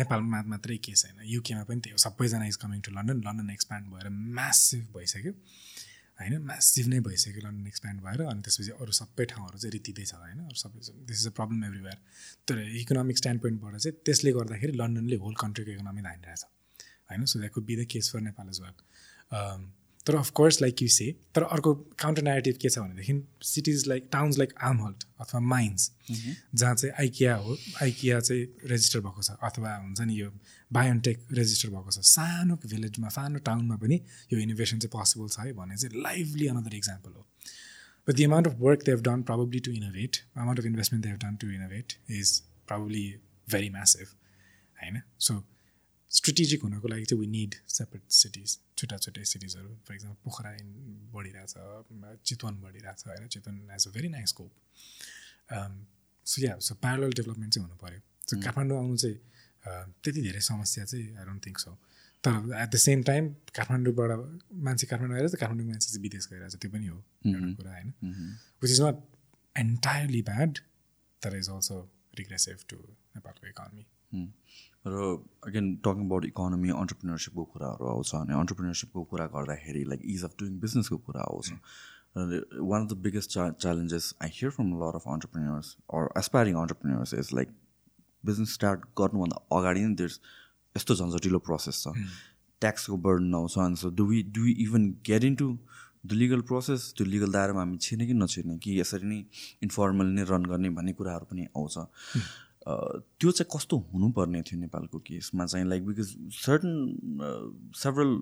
नेपालमा 0.00 0.42
मात्रै 0.54 0.76
के 0.86 0.94
छैन 1.02 1.22
युकेमा 1.34 1.64
पनि 1.70 1.80
त्यो 1.86 2.02
सबैजना 2.06 2.46
is 2.46 2.56
coming 2.64 2.80
to 2.86 2.90
London 2.98 3.22
London 3.28 3.50
expand 3.50 3.94
भएर 3.94 4.08
म्यासिभ 4.38 4.82
भइसक्यो। 4.96 5.32
होइन? 6.18 6.34
म्यासिभ 6.50 6.86
नै 6.92 7.00
भइसक्यो 7.08 7.42
लन्डन 7.46 7.66
एक्सप्यान्ड 7.66 8.00
भएर 8.06 8.20
अनि 8.30 8.40
त्यसपछि 8.46 8.72
अरू 8.82 8.92
सबै 9.00 9.24
ठाउँहरू 9.32 9.58
चाहिँ 9.58 9.72
रितिँदैछ 9.72 10.14
होइन? 10.14 10.40
अरू 10.48 10.58
सबै 10.64 10.78
this 11.10 11.18
is 11.20 11.26
a 11.26 11.34
problem 11.38 11.64
everywhere 11.64 11.98
तर 12.48 12.64
इकोनोमिक 12.82 13.16
स्ट्यान्ड 13.18 13.40
पोइन्टबाट 13.42 13.76
चाहिँ 13.76 13.96
त्यसले 14.06 14.32
गर्दाखेरि 14.38 14.72
लन्डनले 14.82 15.16
होल 15.26 15.34
कन्ट्रीको 15.44 15.70
इकोनोमी 15.76 16.02
धानिरहेछ 16.08 16.42
होइन? 17.10 17.24
So 17.24 17.38
that 17.38 17.52
could 17.52 17.64
be 17.70 17.76
the 17.76 17.86
case 17.92 18.12
for 18.12 18.20
Nepal 18.30 18.48
as 18.48 18.60
well 18.66 18.76
तर 20.06 20.14
of course 20.16 20.60
like 20.62 20.82
you 20.82 20.88
say 20.88 21.04
तर 21.34 21.42
अर्को 21.56 21.74
काउन्टर 21.98 22.22
नेगेटिभ 22.22 22.56
के 22.62 22.68
छ 22.68 22.78
भनेदेखि 22.78 23.14
cities 23.48 23.86
like 23.88 24.08
towns 24.12 24.38
like 24.38 24.52
Almhult 24.68 25.04
अथवा 25.20 25.40
माइन्स 25.40 25.90
जहाँ 26.10 26.74
चाहिँ 26.74 26.94
आइकिया 27.00 27.34
हो 27.34 27.56
आइकिया 27.82 28.20
चाहिँ 28.20 28.68
रेजिस्टर 28.70 29.00
भएको 29.00 29.22
छ 29.22 29.36
अथवा 29.50 29.74
हुन्छ 29.76 30.00
नि 30.00 30.20
यो 30.20 30.30
बायोन्टेक 30.70 31.26
रेजिस्टर 31.32 31.68
भएको 31.68 31.90
छ। 31.90 31.98
सानो 32.08 32.56
भिलेजमा 32.64 33.08
सानो 33.16 33.38
टाउनमा 33.48 33.76
पनि 33.76 34.00
यो 34.32 34.38
इनोभेसन 34.38 34.78
चाहिँ 34.78 34.90
पोसिबल 34.92 35.28
छ 35.28 35.46
है 35.46 35.52
भन्ने 35.60 35.76
चाहिँ 35.76 36.02
लाइभली 36.02 36.46
अनदर 36.48 36.74
इक्जाम्पल 36.76 37.10
हो। 37.10 37.26
But 38.08 38.14
the 38.16 38.24
amount 38.24 38.46
of 38.48 38.58
work 38.60 38.82
they've 38.86 39.02
done 39.08 39.22
probably 39.30 39.60
to 39.60 39.70
innovate 39.72 40.16
amount 40.36 40.60
of 40.60 40.66
investment 40.66 41.06
they've 41.06 41.16
done 41.24 41.36
to 41.42 41.50
innovate 41.52 41.92
is 42.10 42.38
probably 42.68 43.06
very 43.48 43.70
massive 43.70 44.06
होइन? 44.76 45.00
सो 45.18 45.42
स्ट्रेटेजिक 46.10 46.62
हुनको 46.62 46.88
लागि 46.88 47.04
चाहिँ 47.04 47.20
वी 47.20 47.26
निड 47.30 47.54
सेपरेट 47.70 48.02
सिटिज 48.12 48.58
छुट्टा 48.82 48.96
छुट्टै 48.98 49.24
सिटिजहरू 49.26 49.74
फर 49.86 49.94
इक्जाम्पल 49.94 50.20
पोखरा 50.24 50.50
बढिरहेछ 51.14 51.54
चितवन 52.24 52.60
बढिरहेछ 52.60 53.06
होइन? 53.06 53.28
Chitwan 53.28 53.58
as 53.70 53.86
a 53.86 53.90
very 53.92 54.08
nice 54.10 54.28
scope 54.28 54.50
so 56.26 56.42
yeah 56.42 56.58
so 56.60 56.74
parallel 56.82 57.12
development 57.12 57.54
चाहिँ 57.54 57.66
हुनु 57.66 57.76
पऱ्यो 57.78 58.00
सो 58.28 58.40
काठमाडौँ 58.42 58.78
आउनु 58.78 58.96
चाहिँ 58.96 59.18
त्यति 60.02 60.20
धेरै 60.22 60.40
समस्या 60.42 60.84
चाहिँ 60.84 61.06
आई 61.16 61.24
डोन्ट 61.24 61.46
थिङ्क 61.46 61.58
सो 61.60 61.72
तर 62.24 62.30
एट 62.56 62.68
द 62.70 62.76
सेम 62.78 63.02
टाइम 63.02 63.28
काठमाडौँबाट 63.54 64.10
मान्छे 64.66 64.86
काठमाडौँ 64.86 65.16
आएर 65.16 65.36
काठमाडौँ 65.36 65.66
मान्छे 65.66 65.88
चाहिँ 65.88 66.02
विदेश 66.02 66.28
गइरहेछ 66.32 66.56
त्यो 66.56 66.70
पनि 66.70 66.86
हो 66.86 66.98
एउटा 67.26 67.54
कुरा 67.56 67.72
होइन? 67.72 67.92
Which 68.62 68.70
is 68.70 68.80
not 68.82 69.02
entirely 69.56 70.22
bad 70.24 70.58
तर 71.22 71.36
इज 71.36 71.50
अल्सो 71.50 71.80
रिग्रेसिभ 72.18 72.64
टु 72.70 72.76
नेपालको 73.16 73.46
इकोनोमी 73.46 73.84
र 74.86 74.94
अगेन 75.46 75.66
टकिङ 75.84 76.04
अबाउट 76.06 76.24
इकोनोमी 76.26 76.70
अन्टरप्रिनरसिपको 76.82 77.44
कुराहरू 77.52 77.86
आउँछ 77.88 78.14
अनि 78.16 78.34
अन्टरप्रिनरसिपको 78.34 79.02
कुरा 79.10 79.26
गर्दाखेरि 79.34 79.84
लाइक 79.90 80.00
इज 80.14 80.24
अफ 80.24 80.32
डुइङ 80.40 80.58
बिजनेसको 80.60 80.96
कुरा 81.06 81.22
आउँछ। 81.22 81.52
वान 82.12 82.80
अफ 82.82 82.88
द 82.90 82.98
बिगेस्ट 83.04 83.30
चा 83.30 83.48
challenges 83.62 84.14
I 84.22 84.30
hear 84.34 84.50
from 84.52 84.72
lot 84.82 84.94
of 84.96 85.08
entrepreneurs 85.14 85.76
or 85.94 86.08
aspiring 86.18 86.56
entrepreneurs 86.62 87.14
is 87.14 87.30
like 87.34 87.54
business 88.24 88.54
start 88.54 88.80
गर्नुभन्दा 88.98 89.38
अगाडि 89.58 89.86
नै 89.86 89.94
देयर 90.02 90.18
यस्तो 90.76 90.94
झन्झटिलो 90.94 91.38
प्रोसेस 91.46 91.82
छ। 91.82 91.94
ट्याक्सको 92.62 92.96
बर्डन 93.06 93.34
आउँछ 93.34 93.58
अनि 93.58 93.76
so 93.76 93.88
do 93.96 94.04
we 94.06 94.22
do 94.36 94.46
even 94.66 94.90
get 95.06 95.24
in 95.24 95.34
to 95.36 95.48
the 96.06 96.12
legal 96.20 96.40
process 96.50 96.92
त्यो 96.96 97.06
legal 97.06 97.32
दायरामा 97.32 97.60
हामी 97.60 97.76
छिर्ने 97.86 98.06
कि 98.06 98.14
नछिर्ने 98.14 98.58
कि 98.58 98.78
यसरी 98.80 99.06
नै 99.08 99.18
इन्फर्मल 99.62 100.06
नै 100.16 100.24
रन 100.30 100.44
गर्ने 100.52 100.70
भन्ने 100.78 100.92
कुराहरू 100.98 101.26
पनि 101.30 101.46
आउँछ। 101.56 101.78
त्यो 102.62 103.30
चाहिँ 103.32 103.48
कस्तो 103.50 103.76
हुनुपर्ने 103.92 104.42
थियो 104.42 104.60
नेपालको 104.60 104.98
केसमा 105.02 105.46
चाहिँ 105.46 105.66
लाइक 105.66 105.86
बिकज 105.86 106.08
सर्टन 106.38 106.74
सेभरल 107.76 108.12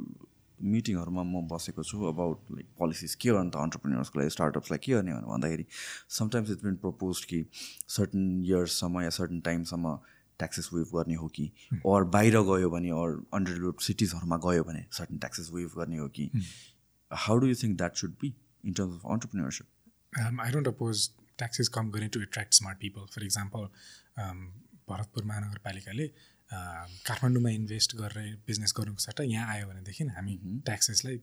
मिटिङहरूमा 0.58 1.22
म 1.24 1.46
बसेको 1.48 1.82
छु 1.82 2.04
अबाउट 2.06 2.38
लाइक 2.52 2.66
पोलिसिज 2.78 3.14
के 3.16 3.30
गर्ने 3.30 3.50
त 3.50 3.56
अन्टरप्रिनर्सको 3.58 4.18
लागि 4.20 4.30
स्टार्टअप्सलाई 4.30 4.78
के 4.78 4.92
गर्ने 4.92 5.12
भनेर 5.12 5.28
भन्दाखेरि 5.28 5.64
समटाइम्स 6.10 6.50
इट्स 6.50 6.64
बिन 6.64 6.76
प्रपोज 6.84 7.24
कि 7.26 7.44
सर्टन 7.90 8.24
इयर्ससम्म 8.42 9.02
या 9.02 9.10
सर्टन 9.18 9.40
टाइमसम्म 9.42 9.96
ट्याक्सेस 10.40 10.70
वेभ 10.72 10.90
गर्ने 10.94 11.14
हो 11.14 11.28
कि 11.36 11.50
अर 11.86 12.04
बाहिर 12.16 12.40
गयो 12.50 12.70
भने 12.70 12.90
अर 12.98 13.16
अन्डर 13.34 13.52
डेभलप 13.52 13.86
सिटिजहरूमा 13.86 14.36
गयो 14.44 14.64
भने 14.64 14.84
सर्टन 14.92 15.18
ट्याक्सेस 15.18 15.50
वेभ 15.54 15.78
गर्ने 15.78 15.98
हो 15.98 16.08
कि 16.18 16.30
how 17.10 17.38
do 17.38 17.46
you 17.46 17.54
think 17.62 17.76
that 17.76 17.96
should 17.96 18.14
be 18.20 18.34
in 18.64 18.72
terms 18.72 18.94
of 18.94 19.10
entrepreneurship 19.12 20.40
I 20.40 20.52
don't 20.52 20.68
oppose 20.68 21.08
taxes 21.42 21.68
come 21.70 21.90
going 21.90 22.10
to 22.10 22.22
attract 22.22 22.54
smart 22.54 22.78
people. 22.78 23.06
For 23.08 23.22
example, 23.22 23.70
Bharatpur 24.88 25.24
महानगरपालिकाले 25.24 26.06
काठमाडौँमा 27.06 27.50
invest 27.50 27.94
गरेर 27.96 28.36
business 28.46 28.72
गर्नुको 28.76 29.02
सट्टा 29.02 29.24
यहाँ 29.26 29.54
आयो 29.54 29.66
भनेदेखि 29.68 30.04
हामी 30.16 30.34
ट्याक्सेसलाई 30.66 31.18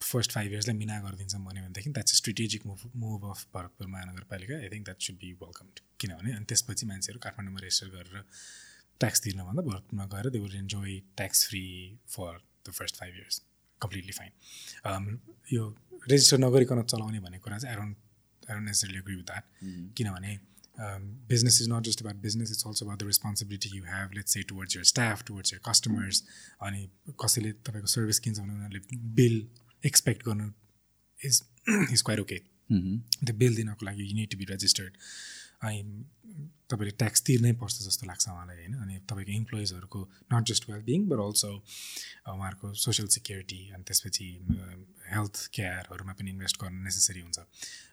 फर्स्ट 0.00 0.32
फाइभ 0.32 0.52
इयर्सलाई 0.52 0.76
मिना 0.76 0.98
गरिदिन्छौँ 1.00 1.40
भन्यो 1.44 1.62
भनेदेखि 1.62 1.90
that's 1.90 2.16
strategic 2.16 2.66
move 2.66 2.82
move 3.04 3.24
of 3.30 3.44
Bharatpur 3.54 3.86
महानगरपालिका 3.94 4.58
I 4.58 4.68
think 4.74 4.84
that 4.84 5.00
should 5.06 5.16
be 5.22 5.32
welcomed 5.42 5.80
किनभने 6.00 6.32
अनि 6.32 6.44
त्यसपछि 6.52 6.86
मान्छेहरू 6.86 7.20
काठमाडौँमा 7.26 7.60
रेजिस्टर 7.64 7.88
गरेर 7.96 8.24
ट्याक्स 9.00 9.22
तिर्नुभन्दा 9.24 9.62
भरतपुरमा 9.70 10.06
गएर 10.14 10.30
they 10.30 10.38
would 10.38 10.54
enjoy 10.56 10.98
tax 11.18 11.46
free 11.48 11.64
for 12.16 12.40
the 12.66 12.76
first 12.80 13.00
five 13.00 13.14
years 13.16 13.42
completely 13.80 14.12
fine 14.12 15.18
यो 15.52 15.64
रेजिस्टर 16.04 16.38
नगरिकन 16.38 16.82
चलाउने 16.84 17.20
भन्ने 17.20 17.38
कुरा 17.46 17.58
चाहिँ 17.58 17.76
I 18.50 18.56
don't 18.56 18.70
necessarily 18.70 19.00
agree 19.04 19.16
with 19.16 19.28
that. 19.32 19.44
किनभने 19.96 20.38
business 21.30 21.56
is 21.62 21.68
not 21.70 21.86
just 21.86 22.00
about 22.02 22.18
business 22.24 22.50
it's 22.54 22.64
also 22.70 22.84
about 22.86 23.00
the 23.02 23.06
responsibility 23.06 23.70
you 23.76 23.86
have 23.92 24.12
let's 24.18 24.36
say 24.36 24.42
towards 24.50 24.74
your 24.76 24.84
staff 24.90 25.24
towards 25.30 25.52
your 25.52 25.62
customers 25.68 26.20
अनि 26.66 26.82
कसैले 27.22 27.52
तपाईँको 27.68 27.88
सर्भिस 27.94 28.18
किन्छ 28.26 28.38
भने 28.38 28.54
उनीहरूले 28.54 29.00
बिल 29.22 29.34
एक्सपेक्ट 29.86 30.22
गर्नु 30.28 30.46
इज 31.18 31.42
इज 31.92 32.02
क्वाइट 32.02 32.20
ओके 32.20 32.38
त्यो 32.68 33.34
bill 33.42 33.56
दिनको 33.56 33.86
लागि 33.86 34.08
you 34.10 34.14
need 34.20 34.30
to 34.30 34.38
be 34.38 34.44
registered 34.52 34.96
अनि 35.62 35.82
तपाईँले 36.70 36.90
ट्याक्स 37.02 37.22
तिर्नै 37.26 37.52
पर्छ 37.60 37.74
जस्तो 37.82 38.06
लाग्छ 38.06 38.28
उहाँलाई 38.28 38.56
होइन? 38.56 38.74
अनि 38.82 38.98
तपाईँको 39.10 39.32
इम्प्लोइजहरूको 39.32 40.00
not 40.32 40.42
just 40.50 40.68
well 40.70 40.82
being 40.90 41.06
but 41.12 41.18
also 41.26 41.50
उहाँहरूको 41.54 42.72
सोसियल 42.84 43.08
सिक्युरिटी 43.16 43.60
अनि 43.74 43.84
त्यसपछि 43.90 44.28
हेल्थ 45.10 45.40
केयरहरूमा 45.52 46.12
पनि 46.14 46.30
इन्भेस्ट 46.30 46.60
गर्नु 46.60 46.82
नेसेसरी 46.82 47.20
हुन्छ 47.20 47.44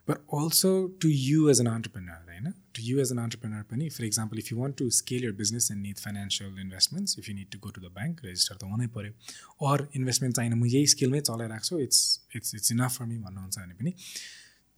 but 0.08 0.22
also 0.36 0.72
to 1.02 1.10
you 1.12 1.50
as 1.50 1.62
an 1.62 1.68
entrepreneur 1.68 2.30
होइन 2.30 2.52
to 2.76 2.84
you 2.84 3.00
as 3.00 3.12
an 3.12 3.20
entrepreneur 3.20 3.64
पनि 3.70 3.90
for 3.90 4.06
example 4.06 4.40
if 4.40 4.52
you 4.52 4.58
want 4.58 4.78
to 4.78 4.90
scale 4.98 5.24
your 5.24 5.32
business 5.38 5.72
and 5.72 5.82
need 5.84 6.00
financial 6.00 6.60
investments 6.60 7.20
if 7.20 7.30
you 7.30 7.36
need 7.36 7.52
to 7.52 7.60
go 7.60 7.72
to 7.72 7.82
the 7.82 7.92
bank 7.96 8.26
register 8.26 8.56
त 8.56 8.72
हुनै 8.72 8.88
पऱ्यो 8.96 9.72
or 9.72 9.88
investment 9.94 10.36
चाहिने 10.36 10.56
म 10.56 10.66
यही 10.68 10.94
स्किलमै 10.94 11.22
चलाइरहेको 11.24 11.70
छु 11.70 11.80
it's 11.80 12.02
it's 12.36 12.56
it's 12.56 12.72
enough 12.72 12.98
for 12.98 13.06
me 13.06 13.18
भन्नुहुन्छ 13.20 13.60
भने 13.60 13.80
पनि 13.80 13.96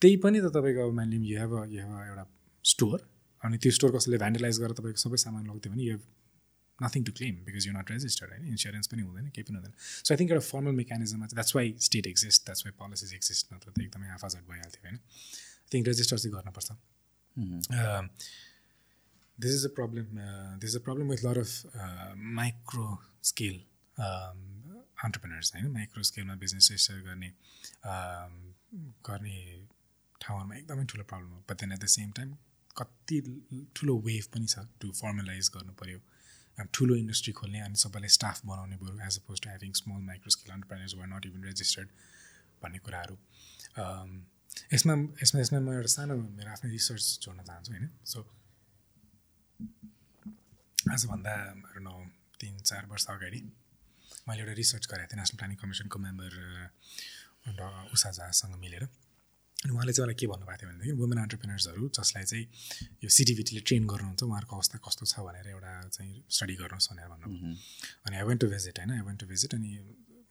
त्यही 0.02 0.18
पनि 0.24 0.42
त 0.42 0.54
तपाईँको 0.56 0.88
अब 0.88 0.94
मानिलिउँ 0.96 1.26
यु 1.26 1.40
हेभ 1.40 1.60
यु 1.70 1.82
हेभ 1.82 2.02
एउटा 2.04 2.28
स्टोर 2.66 3.08
अनि 3.44 3.58
त्यो 3.58 3.72
स्टोर 3.74 3.92
कसैले 3.92 4.18
भ्यान्डलाइज 4.20 4.60
गरेर 4.60 4.78
तपाईँको 4.78 5.02
सबै 5.02 5.18
सामान 5.20 5.44
लग्थ्यो 5.48 5.74
भने 5.74 5.84
you 5.86 5.98
nothing 6.84 7.04
to 7.04 7.12
claim 7.20 7.36
because 7.46 7.68
you 7.68 7.74
not 7.74 7.88
registered 7.92 8.30
होइन 8.34 8.46
इन्सुरेन्स 8.54 8.88
पनि 8.88 9.02
हुँदैन 9.02 9.30
केही 9.36 9.46
पनि 9.50 9.58
हुँदैन. 9.58 9.74
सो 10.06 10.10
आई 10.14 10.18
थिङ्क 10.20 10.32
एउटा 10.32 10.46
फर्मल 10.48 10.74
मेकानिजममा 10.82 11.26
चाहिँ 11.28 11.38
that's 11.40 11.56
why 11.56 11.74
state 11.88 12.06
exist 12.08 12.40
that's 12.46 12.66
why 12.66 12.74
policies 12.82 13.14
exist 13.14 13.54
नत्र 13.54 13.68
त 13.72 13.78
एकदमै 13.86 14.08
हाफाजट 14.16 14.44
भइहाल्थ्यो 14.52 14.82
होइन? 14.88 14.98
आई 14.98 15.70
थिङ्क 15.74 15.88
रेजिस्टर 15.88 16.18
चाहिँ 16.18 16.34
गर्नुपर्छ। 16.36 16.70
This 19.38 19.52
is 19.54 19.64
a 19.66 19.74
problem 19.80 20.06
this 20.62 20.70
is 20.70 20.76
a 20.76 20.84
problem 20.86 21.06
with 21.14 21.22
lot 21.26 21.38
of 21.40 21.52
micro 22.42 22.88
scale 23.32 23.56
entrepreneurs 23.98 25.48
होइन? 25.56 25.68
माइक्रो 25.72 26.04
स्केलमा 26.10 26.36
बिजनेस 26.44 26.66
रेजिस्टर 26.72 27.02
गर्ने 27.08 27.30
गर्ने 29.10 29.38
ठाउँहरूमा 30.22 30.56
एकदमै 30.56 30.86
ठुलो 30.92 31.04
प्रब्लम 31.12 31.30
हो। 31.32 31.40
But 31.50 31.56
then 31.62 31.72
at 31.72 31.80
the 31.80 31.88
same 31.96 32.12
time 32.20 32.30
कति 32.78 33.18
ठुलो 33.76 33.94
वेभ 34.08 34.26
पनि 34.34 34.48
छ 34.48 34.56
टु 34.82 34.88
फर्मलाइज 35.02 35.50
गर्नु 35.56 35.74
पऱ्यो 35.82 36.00
ठुलो 36.58 36.96
इन्डस्ट्री 36.96 37.34
खोल्ने 37.34 37.60
अनि 37.62 37.76
सबैलाई 37.78 38.10
स्टाफ 38.18 38.46
बनाउने 38.46 38.78
बरु 38.78 39.00
as 39.08 39.18
opposed 39.18 39.42
to 39.42 39.50
having 39.50 39.72
small 39.82 40.02
micro 40.06 40.30
scale 40.36 40.54
entrepreneurs 40.54 40.94
were 40.96 41.08
not 41.08 41.26
even 41.26 41.44
registered 41.44 41.90
भन्ने 42.64 42.80
कुराहरू। 42.86 43.16
यसमा 44.74 44.94
यसमा 45.24 45.42
यसमा 45.42 45.60
म 45.60 45.74
एउटा 45.74 45.92
सानो 45.94 46.16
मेरो 46.18 46.50
आफ्नै 46.52 46.72
रिसर्च 46.72 47.06
जोड्न 47.24 47.44
चाहन्छु 47.50 47.72
होइन? 47.74 47.90
सो 48.06 48.20
आजभन्दा 50.94 51.34
नौ 51.88 51.96
तिन 52.42 52.58
चार 52.60 52.86
वर्ष 52.92 53.06
अगाडि 53.16 53.42
मैले 54.28 54.42
एउटा 54.42 54.54
रिसर्च 54.62 54.86
गरेको 54.92 55.08
थिएँ 55.12 55.20
नेसनल 55.22 55.38
प्लानिङ 55.38 55.58
कमिसनको 55.62 55.98
मेम्बर 56.00 56.32
उषा 57.94 58.12
झासँग 58.12 58.56
मिलेर। 58.64 58.84
अनि 59.58 59.74
उहाँले 59.74 59.94
चाहिँ 59.94 60.06
मलाई 60.06 60.16
के 60.16 60.28
भन्नुभएको 60.28 60.58
थियो 60.62 60.70
भनेदेखि 60.70 60.92
वुमेन 61.02 61.20
अन्टरप्रिनर्सहरू 61.20 61.90
जसलाई 61.90 62.24
चाहिँ 62.24 62.46
यो 63.04 63.10
सिटिभिटीले 63.10 63.62
ट्रेन 63.62 63.88
गर्नुहुन्छ 63.88 64.24
उहाँहरूको 64.24 64.56
अवस्था 64.56 64.78
कस्तो 64.86 65.06
छ 65.06 65.26
भनेर 65.28 65.48
एउटा 65.50 65.72
चाहिँ 65.90 66.24
स्टडी 66.30 66.56
गर्नुहोस् 66.56 66.90
भनेर 66.92 67.08
भन्नु 67.08 67.56
अनि 68.06 68.16
आई 68.18 68.24
वेन्ट 68.24 68.42
टु 68.42 68.48
भिजिट 68.48 68.80
होइन 68.80 68.92
आई 68.92 69.02
वेन्ट 69.02 69.20
टु 69.20 69.28
भिजिट 69.28 69.56
अनि 69.56 69.72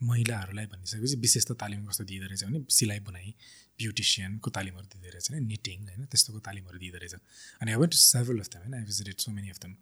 महिलाहरूलाई 0.03 0.67
भनिसकेपछि 0.67 1.17
विशेष 1.17 1.47
त 1.47 1.53
तालिम 1.59 1.87
कस्तो 1.87 2.05
दिँदो 2.05 2.27
रहेछ 2.27 2.45
भने 2.45 2.59
सिलाइ 2.71 3.01
बुनाइ 3.01 3.35
ब्युटिसियनको 3.79 4.51
तालिमहरू 4.51 4.87
दिँदो 4.93 5.09
रहेछ 5.09 5.31
होइन 5.31 5.47
निटिङ 5.47 5.89
होइन 5.89 6.05
त्यस्तोको 6.07 6.41
तालिमहरू 6.49 6.79
दिँदो 6.79 6.99
रहेछ। 6.99 7.15
अनि 7.61 7.71
I 7.73 7.79
went 7.79 7.93
to 7.93 7.99
several 7.99 8.39
of 8.39 8.49
them 8.49 8.63
होइन 8.63 8.75
I 8.75 8.85
visited 8.85 9.17
so 9.19 9.33
many 9.33 9.51
of 9.51 9.59
them 9.59 9.75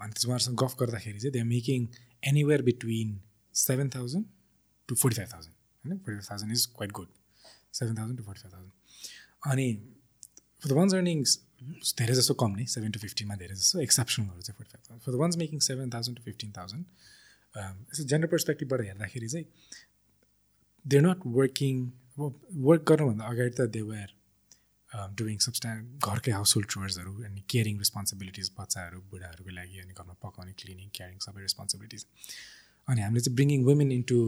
अनि 0.00 0.12
त्यस 0.12 0.26
उहाँहरूसँग 0.26 0.56
गफ 0.62 0.76
गर्दाखेरि 0.80 1.20
चाहिँ 1.20 1.32
they 1.32 1.38
are 1.38 1.44
making 1.44 1.88
anywhere 2.22 2.62
between 2.62 3.20
seven 3.54 3.90
thousand 3.94 4.26
to 4.88 4.94
forty 4.94 5.16
five 5.16 5.32
thousand 5.32 5.54
होइन 5.84 5.98
forty 5.98 6.18
five 6.18 6.30
thousand 6.30 6.52
is 6.52 6.66
quite 6.76 6.92
good 6.92 7.08
seven 7.76 7.98
thousand 7.98 8.18
to 8.18 8.24
forty 8.24 8.42
five 8.42 8.54
thousand 8.54 9.52
अनि 9.52 9.66
for 10.62 10.68
the 10.68 10.72
ones 10.74 10.94
earnings 10.94 11.36
धेरै 11.94 12.14
जस्तो 12.14 12.34
कम 12.36 12.56
नै 12.56 12.66
सेभेन 12.70 12.92
टु 12.92 13.00
फिफ्टिनमा 13.00 13.36
धेरै 13.36 13.56
जस्तो 13.56 13.80
एक्सेप्सनहरू 13.80 14.42
चाहिँ 14.42 14.56
forty 14.56 14.72
five 14.72 14.82
thousand 14.82 15.04
for 15.04 15.12
the 15.12 15.22
ones 15.22 15.36
making 15.38 15.64
seven 15.66 15.94
thousand 15.94 16.18
to 16.18 16.24
fifteen 16.24 16.52
thousand 16.52 16.84
यसो 17.54 18.04
जेन्डर 18.06 18.28
पर्सपेक्टिभबाट 18.28 18.84
हेर्दाखेरि 18.84 19.28
चाहिँ 19.28 19.46
दे 20.84 21.00
नट 21.00 21.26
वर्किङ 21.34 21.86
अब 22.18 22.60
वर्क 22.64 22.82
गर्नुभन्दा 22.88 23.24
अगाडि 23.26 23.52
त 23.52 23.68
दे 23.70 23.82
वेयर 23.84 24.16
डुइङ 25.16 25.38
सब्सटा 25.38 25.70
घरकै 26.04 26.32
हाउस 26.32 26.54
होल्ड 26.56 26.68
चोर्सहरू 26.70 27.14
अनि 27.24 27.40
केयरिङ 27.48 27.78
रेस्पोन्सिबिलिटिज 27.78 28.50
बच्चाहरू 28.58 29.00
बुढाहरूको 29.10 29.50
लागि 29.52 29.80
अनि 29.80 29.94
घरमा 29.94 30.14
पकाउने 30.20 30.52
क्लिनिङ 30.60 30.88
क्यारिङ 30.94 31.18
सबै 31.20 31.42
रेस्पोन्सिबिलिटिज 31.42 32.06
अनि 32.88 33.00
हामीले 33.00 33.22
चाहिँ 33.22 33.36
bringing 33.36 33.64
women 33.64 33.92
into 33.92 34.18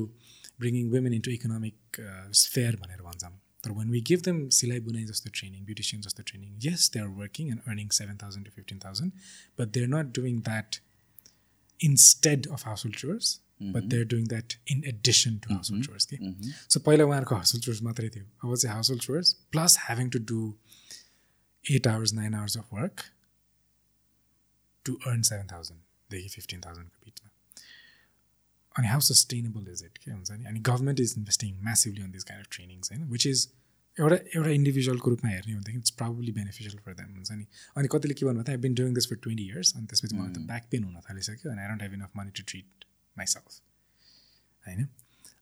bringing 0.61 0.85
women 0.95 1.13
into 1.19 1.31
economic 1.31 2.01
sphere 2.43 2.77
भनेर 2.85 3.03
भन्छौँ 3.09 3.35
तर 3.65 3.71
वान 3.79 3.91
वी 3.91 4.01
गिभ 4.11 4.21
देम 4.25 4.39
सिलाइ 4.57 4.81
बुनाइ 4.87 5.05
जस्तो 5.11 5.31
ट्रेनिङ 5.41 5.65
ब्युटिसियन 5.65 6.03
जस्तो 6.03 6.23
training 6.31 6.51
yes 6.67 6.91
they 6.95 7.01
are 7.01 7.09
working 7.21 7.51
and 7.51 7.61
earning 7.67 7.89
seven 7.99 8.17
thousand 8.23 8.47
to 8.47 8.53
fifteen 8.57 8.79
thousand 8.85 9.11
but 9.61 9.69
they 9.77 9.83
are 9.83 9.89
not 9.97 10.15
doing 10.21 10.41
that 10.49 10.81
instead 11.81 12.47
of 12.57 12.67
household 12.85 12.97
chores 13.05 13.27
but 13.77 13.85
they 13.93 13.99
are 13.99 14.05
doing 14.13 14.27
that 14.29 14.55
in 14.73 14.83
addition 14.93 15.39
to 15.45 15.53
household 15.71 15.87
chores 15.87 16.07
कि 16.13 16.17
so 16.69 16.81
पहिला 16.81 17.05
उहाँहरूको 17.05 17.35
house 17.35 17.55
hold 17.55 17.65
chores 17.65 17.83
मात्रै 17.83 18.09
थियो। 18.17 18.25
अब 18.25 18.57
चाहिँ 18.57 18.75
household 18.91 19.03
chores 19.03 19.33
plus 19.53 19.79
having 19.87 20.11
to 20.11 20.19
do 20.33 20.43
eight 21.65 21.87
hours 21.87 22.13
nine 22.21 22.35
hours 22.35 22.57
of 22.59 22.75
work 22.75 23.03
to 24.85 24.95
earn 25.07 25.23
seven 25.31 25.47
थाउजन्डदेखि 25.53 26.29
fifteen 26.37 26.61
थाउजन्डको 26.67 27.05
बिचमा। 27.05 27.29
अनि 28.79 28.89
हाउ 28.89 29.01
सस्टेनेबल 29.01 29.71
इज 29.73 29.83
इट 29.85 29.99
के 29.99 30.11
हुन्छ 30.11 30.31
नि 30.31 30.45
अनि 30.45 30.61
government 30.69 31.01
is 31.01 31.15
investing 31.19 31.55
massively 31.63 32.03
on 32.03 32.11
this 32.11 32.25
kind 32.25 32.47
of 32.47 32.57
trainings 32.57 32.93
होइन 32.93 33.05
विच 33.15 33.27
इज 33.27 33.49
एउटा 33.97 34.17
एउटा 34.37 34.51
इन्डिभिजुअलको 34.51 35.11
रूपमा 35.11 35.31
हेर्ने 35.31 35.53
हो 35.53 35.59
भनेदेखि 35.59 35.79
it's 35.79 35.91
probably 36.01 36.33
beneficial 36.33 36.79
for 36.85 36.95
them 36.95 37.15
हुन्छ 37.15 37.33
नि? 37.33 37.47
अनि 37.77 37.89
कतिले 37.93 38.15
के 38.15 38.27
भन्नु 38.27 38.45
I 38.51 38.57
been 38.67 38.75
doing 38.81 38.95
this 38.95 39.09
for 39.11 39.17
twenty 39.25 39.45
years 39.47 39.75
अनि 39.77 39.87
त्यसपछि 39.87 40.17
मलाई 40.17 40.33
त 40.33 40.47
ब्याक 40.53 40.69
पेन 40.71 40.85
हुन 40.85 41.01
थालिसक्यो 41.11 41.51
अनि 41.53 41.61
I 41.63 41.69
don't 41.69 41.83
have 41.83 41.95
enough 41.95 42.17
money 42.17 42.31
to 42.39 42.43
treat 42.53 42.89
myself 43.17 43.61
होइन? 44.65 44.89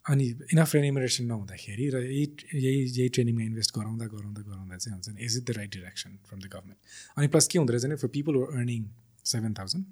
अनि 0.06 0.24
इनफ 0.54 0.74
रेनिमरेसन 0.74 1.24
नहुँदाखेरि 1.26 1.88
र 1.90 2.02
यही 2.02 2.24
यही 2.54 2.80
यही 2.88 3.08
ट्रेनिङमा 3.08 3.42
इन्भेस्ट 3.42 3.76
गराउँदा 3.78 4.06
गराउँदा 4.06 4.42
गराउँदा 4.42 4.76
चाहिँ 4.76 4.94
हुन्छ 4.94 5.08
नि 5.08 5.24
is 5.24 5.36
it 5.38 5.44
the 5.44 5.56
right 5.56 5.70
direction 5.72 6.18
from 6.28 6.40
the 6.40 6.50
government 6.52 6.78
अनि 7.18 7.28
प्लस 7.28 7.48
के 7.48 7.58
हुँदो 7.58 7.72
रहेछ 7.72 7.84
भने 7.84 7.96
for 8.02 8.08
people 8.16 8.34
were 8.36 8.58
earning 8.58 8.88
seven 9.32 9.54
thousand 9.54 9.84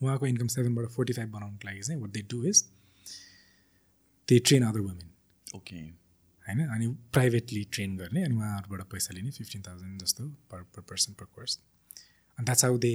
उहाँको 0.00 0.26
इन्कम 0.26 0.46
सेभेनबाट 0.54 0.86
फोर्टी 0.90 1.12
फाइभ 1.12 1.30
बनाउनुको 1.30 1.68
लागि 1.68 1.80
चाहिँ 1.82 2.00
what 2.00 2.10
they 2.10 2.22
do 2.30 2.42
is 2.44 2.64
they 4.28 4.38
train 4.38 4.62
other 4.62 4.80
women 4.80 5.10
okay 5.56 5.76
होइन? 5.76 6.60
अनि 6.66 6.86
प्राइभेटली 7.12 7.62
ट्रेन 7.72 7.96
गर्ने 7.96 8.24
अनि 8.24 8.34
उहाँहरूबाट 8.36 8.82
पैसा 8.92 9.14
लिने 9.14 9.30
फिफ्टिन 9.30 9.62
थाउजन्ड 9.68 10.02
जस्तो 10.02 10.28
per 10.50 10.62
per 10.74 10.82
person 10.90 11.12
per 11.12 11.24
course 11.34 11.58
अनि 12.38 12.44
that's 12.44 12.64
how 12.64 12.78
they 12.78 12.94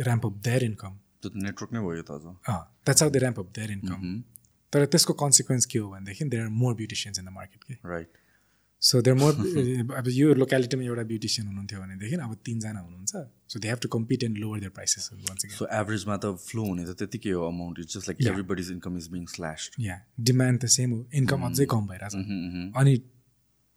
ramp 0.00 0.26
up 0.26 0.36
their 0.44 0.64
income 0.64 0.98
network 1.44 1.72
नै 1.72 1.80
भयो 1.80 2.02
त 2.02 2.10
अझ। 2.10 2.22
That's 2.84 3.02
how 3.02 3.10
they 3.10 3.18
ramp 3.18 3.38
up 3.40 3.52
their 3.56 3.70
income 3.72 4.22
तर 4.72 4.84
त्यसको 4.86 5.12
कन्सिक्वेन्स 5.24 5.66
के 5.66 5.78
हो 5.78 5.90
भनेदेखि 5.90 6.24
there 6.24 6.42
are 6.42 6.48
more 6.62 6.74
beauticians 6.74 7.18
in 7.18 7.24
the 7.24 7.28
market 7.32 7.64
के? 7.64 7.74
राइट 7.88 8.10
सो 8.82 9.00
देयर 9.02 9.16
मोर 9.16 9.32
अब 9.98 10.08
यो 10.08 10.34
लोकालिटीमा 10.34 10.82
एउटा 10.84 11.02
ब्युटिसियन 11.04 11.46
हुनुहुन्थ्यो 11.46 11.78
भनेदेखि 11.80 12.16
अब 12.16 12.34
तिनजना 12.46 12.80
हुनुहुन्छ। 12.80 13.12
So 13.52 13.58
they 13.58 13.68
have 13.68 13.78
to 13.82 13.88
compete 13.90 14.24
and 14.24 14.38
lower 14.38 14.58
their 14.60 14.70
prices 14.70 15.10
so 15.58 15.66
एभरेजमा 15.80 16.16
त 16.16 16.26
फ्लो 16.44 16.62
हुने 16.64 16.84
त 16.84 16.94
त्यतिकै 17.00 17.30
हो 17.30 17.42
amount 17.48 17.78
is 17.80 17.86
just 17.94 18.08
like 18.08 18.26
everybody's 18.28 18.70
income 18.72 18.96
is 18.98 19.08
being 19.12 19.24
slash 19.34 19.70
yeah 19.80 19.96
demand 20.30 20.60
त 20.62 20.66
सेम 20.78 20.90
हो। 20.92 21.00
इन्कम 21.22 21.46
अझै 21.50 21.66
कम 21.74 21.86
भइरहेको 21.88 22.22
छ 22.22 22.80
अनि 22.82 22.96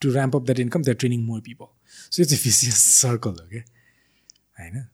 to 0.02 0.14
ramp 0.14 0.36
up 0.36 0.44
that 0.46 0.60
income 0.60 0.82
that 0.84 0.98
training 1.04 1.26
more 1.26 1.42
people 1.48 1.70
so 1.90 2.22
it's 2.24 2.34
a 2.34 2.38
vicious 2.46 2.88
circle 3.02 3.36
हो 3.42 3.48
क्या 3.50 3.64
होइन 4.60 4.86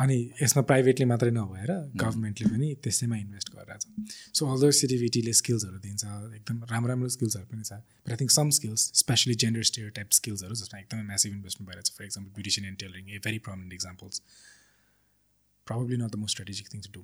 अनि 0.00 0.16
यसमा 0.42 0.62
प्राइभेटली 0.70 1.04
मात्रै 1.12 1.30
नभएर 1.36 1.70
गभर्मेन्टले 2.02 2.46
पनि 2.52 2.68
त्यसैमा 2.84 3.16
इन्भेस्ट 3.24 3.48
गरिरहेको 3.54 3.84
छ। 3.84 4.36
सो 4.36 4.46
अल्दो 4.52 4.70
सिटिभिटीले 4.80 5.32
स्किल्सहरू 5.40 5.78
दिन्छ। 5.86 6.04
एकदम 6.38 6.56
राम्रो 6.70 6.88
राम्रो 6.92 7.08
स्किल्सहरू 7.16 7.46
पनि 7.52 7.64
छ। 7.68 7.72
But 8.04 8.10
I 8.10 8.18
think 8.22 8.32
some 8.36 8.50
skills 8.58 8.80
specially 9.02 9.34
gender 9.44 9.62
stereotype 9.98 10.08
स्किल्सहरू 10.20 10.54
जसमा 10.62 10.80
एकदमै 10.80 11.04
म्यासिभ 11.10 11.30
इन्भेस्टमेन्ट 11.38 11.68
भइरहेको 11.70 11.88
छ। 11.88 11.96
For 11.98 12.04
example 12.04 12.30
beautician 12.38 12.64
and 12.70 12.78
tailoring 12.84 13.04
a 13.10 13.18
very 13.26 13.38
prominent 13.48 13.72
examples 13.80 14.22
probably 15.66 15.96
not 16.02 16.10
the 16.10 16.22
most 16.22 16.34
strategic 16.36 16.72
thing 16.74 16.80
to 16.86 16.90
do 16.96 17.02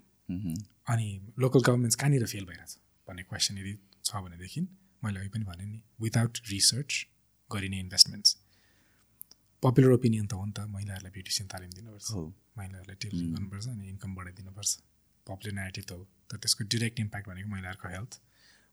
अनि 0.95 1.09
लोकल 1.45 1.61
गभर्मेन्ट्स 1.69 1.97
कहाँनिर 2.05 2.27
फेल 2.33 2.45
भइरहेछ 2.47 2.79
भन्ने 3.09 3.23
क्वेसन 3.35 3.59
यदि 3.59 3.75
छ 4.05 4.25
भनेदेखि 4.25 4.67
मैले 5.05 5.21
अघि 5.21 5.29
पनि 5.37 5.45
भनेँ 5.53 5.69
नि 5.69 5.79
विदाउट 6.03 6.39
रिसर्च 6.51 6.91
गरिने 7.51 7.79
इन्भेस्टमेन्ट्स 7.81 8.37
पपुलर 9.63 9.91
ओपिनियन 9.99 10.27
त 10.27 10.33
हो 10.33 10.45
नि 10.45 10.53
त 10.53 10.61
महिलाहरूलाई 10.77 11.13
ब्युटिसियन 11.17 11.49
तालिम 11.55 11.71
दिनुपर्छ 11.79 12.11
महिलाहरूलाई 12.59 12.97
टेलरिङ 13.05 13.33
गर्नुपर्छ 13.35 13.67
अनि 13.69 13.89
इन्कम 13.89 14.15
बढाइदिनुपर्छ 14.15 14.71
पपुलर 15.27 15.53
नेटिभ 15.59 15.85
त 15.85 15.93
हो। 15.93 16.05
तर 16.31 16.37
त्यसको 16.45 16.65
डिरेक्ट 16.75 17.01
इम्प्याक्ट 17.01 17.29
भनेको 17.29 17.49
महिलाहरूको 17.51 17.89
हेल्थ 17.89 18.21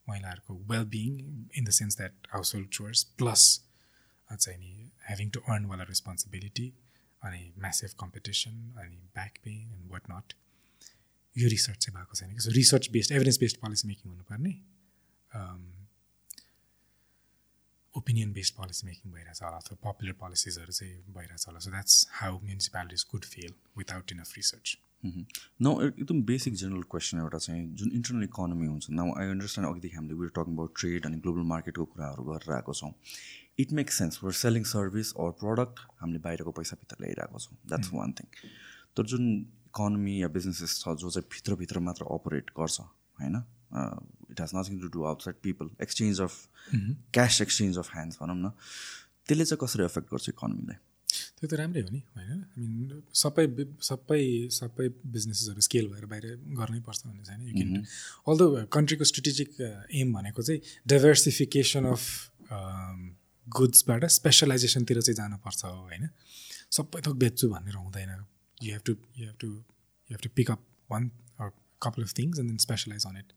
महिलाहरूको 0.08 0.54
wellbeing 0.72 1.12
in 1.58 1.64
the 1.64 1.70
sense 1.80 1.96
that 1.96 2.32
household 2.54 2.68
chores 2.78 3.02
plus 3.18 3.42
चाहिँ 4.28 4.58
नि 4.58 4.72
ह्याभिङ 5.08 5.30
टु 5.30 5.40
अर्न 5.52 5.64
वाला 5.72 5.84
रेस्पोन्सिबिलिटी 5.90 6.66
अनि 7.22 7.42
म्यासिभ 7.58 7.90
कम्पिटिसन 8.00 8.54
अनि 8.82 8.96
back 9.14 9.38
pain 9.44 9.60
and 9.72 9.90
what 9.92 10.10
not 10.10 10.32
यो 11.36 11.48
रिसर्च 11.48 11.78
चाहिँ 11.84 11.96
भएको 11.98 12.14
छैन 12.20 12.54
research 12.56 12.90
based 12.96 13.12
evidence 13.12 13.38
based 13.40 13.56
policy 13.60 13.88
making 13.88 14.12
हुनुपर्ने 14.12 14.52
ओपिनियन 17.94 18.32
बेस्ड 18.32 18.54
पोलिसी 18.54 18.86
मेकिङ 18.86 19.12
भइरहेछ 19.12 19.42
होला 19.42 19.56
अथवा 19.58 19.76
पपुलर 19.82 20.12
पोलिसिजहरू 20.20 20.72
चाहिँ 20.72 21.14
भइरहेछ 21.14 21.46
होला 21.48 21.58
so 21.60 21.70
that's 21.70 22.06
how 22.12 22.38
municipalities 22.40 23.02
could 23.12 23.24
fail 23.26 23.52
without 23.78 24.12
enough 24.12 24.32
research 24.36 24.76
न 25.04 25.72
एकदम 25.84 26.22
बेसिक 26.24 26.54
जेनरल 26.56 26.82
क्वेसन 26.90 27.18
एउटा 27.18 27.38
चाहिँ 27.38 27.64
जुन 27.74 27.90
इन्टरनल 27.92 28.24
इकोनोमी 28.24 28.66
हुन्छ 28.66 28.86
न 28.90 29.12
आई 29.16 29.28
अन्डरस्ट्यान्ड 29.28 29.70
अघिदेखि 29.70 29.96
हामीले 29.96 30.14
वेयर 30.20 30.30
टकिङ 30.36 30.54
अबाउट 30.54 30.78
ट्रेड 30.80 31.06
अनि 31.06 31.20
ग्लोबल 31.26 31.48
मार्केटको 31.48 31.84
कुराहरू 31.92 32.24
गरेर 32.24 32.54
आएको 32.54 32.74
छौँ 32.74 32.92
it 33.58 33.72
makes 33.80 33.98
sense 33.98 34.18
for 34.18 34.32
selling 34.38 34.64
service 34.70 35.12
or 35.24 35.36
product 35.42 35.84
हामीले 36.00 36.22
बाहिरको 36.26 36.56
पैसा 36.58 36.76
भित्र 36.80 36.96
ल्याइरहेको 37.00 37.44
छौँ 37.46 37.58
द्याट्स 37.66 37.92
वान 37.94 38.12
थिङ 38.20 38.48
तर 38.96 39.12
जुन 39.12 39.30
इकोनोमी 39.68 40.16
या 40.22 40.28
बिजनेसेस 40.32 40.78
छ 40.80 40.96
जो 40.96 41.10
चाहिँ 41.10 41.28
भित्रभित्र 41.30 41.86
मात्र 41.86 42.10
अपरेट 42.12 42.50
गर्छ 42.58 42.80
होइन 43.18 43.42
it 44.34 44.40
has 44.42 44.58
nothing 44.58 44.80
to 44.82 44.88
do 44.96 45.04
outside 45.10 45.36
people 45.46 45.70
exchange 45.86 46.20
of 46.26 46.34
cash 47.18 47.40
exchange 47.46 47.78
of 47.84 47.94
hands 47.94 48.18
भनौँ 48.22 48.36
न। 48.36 48.50
त्यसले 49.26 49.44
चाहिँ 49.44 49.60
कसरी 49.62 49.84
एफेक्ट 49.84 50.08
गर्छ 50.12 50.28
इकोनोमीलाई 50.34 50.78
त्यो 51.14 51.46
त 51.48 51.54
राम्रै 51.58 51.80
हो 51.82 51.90
नि 51.94 52.00
होइन? 52.16 52.40
आई 52.42 52.66
मिन 52.66 53.02
सबै 53.22 53.44
सबै 53.88 54.22
सबै 54.56 54.86
बिजनेसेसहरू 55.14 55.60
स्केल 55.66 55.86
भएर 55.92 56.06
बाहिर 56.12 56.24
गर्नै 56.60 56.80
पर्छ 56.86 57.00
भन्ने 57.06 57.24
छैन 57.28 57.40
यु 57.48 57.52
क्यान 57.58 57.84
अल्दो 58.30 58.46
कन्ट्रीको 58.76 59.04
स्ट्रेटेजिक 59.10 59.50
एम 60.00 60.08
भनेको 60.16 60.42
चाहिँ 60.48 60.60
डाइभर्सिफिकेसन 60.92 61.84
अफ 61.92 62.02
गुड्सबाट 63.46 64.02
स्पेसलाइजेसनतिर 64.18 65.00
चाहिँ 65.00 65.16
जानुपर्छ 65.20 65.60
होइन? 65.64 66.04
सबै 66.76 67.00
थोक 67.06 67.16
बेच्छु 67.22 67.46
भनेर 67.54 67.76
हुँदैन। 67.76 68.10
You 68.66 68.70
have 68.74 68.82
to 68.88 68.92
you 69.18 69.24
have 69.28 69.38
to 69.40 69.48
you 70.10 70.10
have 70.10 70.20
to 70.26 70.30
pick 70.38 70.50
up 70.50 70.60
one 70.90 71.10
couple 71.82 72.02
of 72.04 72.12
things 72.18 72.38
and 72.38 72.48
then 72.50 72.58
specialize 72.66 73.06
on 73.06 73.16
it 73.22 73.28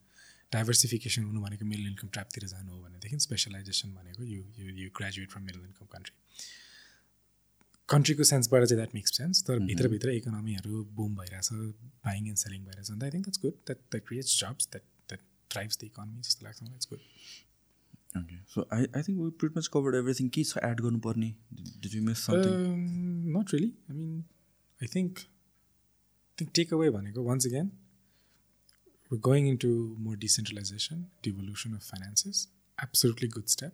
diversification 0.52 1.24
हुनु 1.24 1.40
भनेको 1.40 1.64
मिडल 1.66 1.86
इन्कम 1.86 2.08
ट्र्यापतिर 2.08 2.46
जानु 2.46 2.70
हो 2.70 2.80
भनेदेखि 2.82 3.18
स्पेसलाइजेसन 3.20 3.92
भनेको 3.94 4.24
you 4.26 4.44
you 4.58 4.74
you 4.76 4.90
graduate 4.96 5.30
from 5.30 5.42
middle 5.44 5.60
income 5.62 5.86
country 5.92 6.14
कन्ट्रीको 7.88 8.24
सेन्सबाट 8.26 8.64
चाहिँ 8.64 8.76
that 8.76 8.94
makes 8.94 9.16
sense 9.16 9.42
तर 9.44 9.58
भित्रभित्र 9.66 10.14
इकोनोमीहरू 10.14 10.84
बुम 10.94 11.14
भइरहेछ 11.16 11.48
बाइङ 12.06 12.26
एन्ड 12.26 12.38
सेलिङ 12.38 12.64
भइरहेछ 12.64 12.90
अन्त 12.90 13.04
I 13.04 13.10
think 13.10 13.24
that's 13.24 13.40
good 13.42 13.54
that 13.66 13.78
that 13.86 14.06
creates 14.08 14.38
jobs 14.40 14.68
that 14.72 14.82
that 15.08 15.20
drives 15.50 15.78
the 15.78 15.84
economy 15.84 16.20
जस्तो 16.22 16.46
लाग्छ 16.46 16.62
मलाई 16.62 16.74
it's 16.74 16.88
good 16.90 17.06
okay 18.16 18.36
so 18.48 18.66
I 18.72 18.86
I 18.90 19.02
think 19.02 19.20
we 19.20 19.30
pretty 19.40 19.56
much 19.56 19.70
covered 19.72 19.96
everything 19.96 20.28
के 20.36 20.44
छ 20.44 20.64
एड 20.64 20.80
गर्नुपर्ने 20.80 21.34
did 21.56 21.94
you 21.94 22.02
miss 22.04 22.24
something 22.26 23.34
not 23.36 23.54
really 23.54 23.72
I 23.90 23.96
mean 23.96 24.24
I 24.80 24.94
think 24.94 25.24
think 26.38 26.50
take 26.54 26.74
away 26.74 26.90
भनेको 26.92 27.24
once 27.24 27.46
again 27.46 27.70
we're 29.10 29.18
going 29.18 29.46
into 29.46 29.96
more 29.98 30.16
decentralization, 30.16 31.06
devolution 31.22 31.74
of 31.74 31.82
finances. 31.82 32.48
Absolutely 32.78 33.28
good 33.28 33.48
step. 33.50 33.72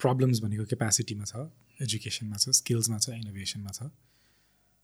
Problems 0.00 0.40
भनेको 0.40 0.64
क्यापेसिटीमा 0.70 1.26
छ 1.28 1.42
एजुकेसनमा 1.82 2.38
छ 2.40 2.52
स्किल्समा 2.56 2.98
छ 3.04 3.14
इनोभेसनमा 3.20 3.70
छ 3.76 3.86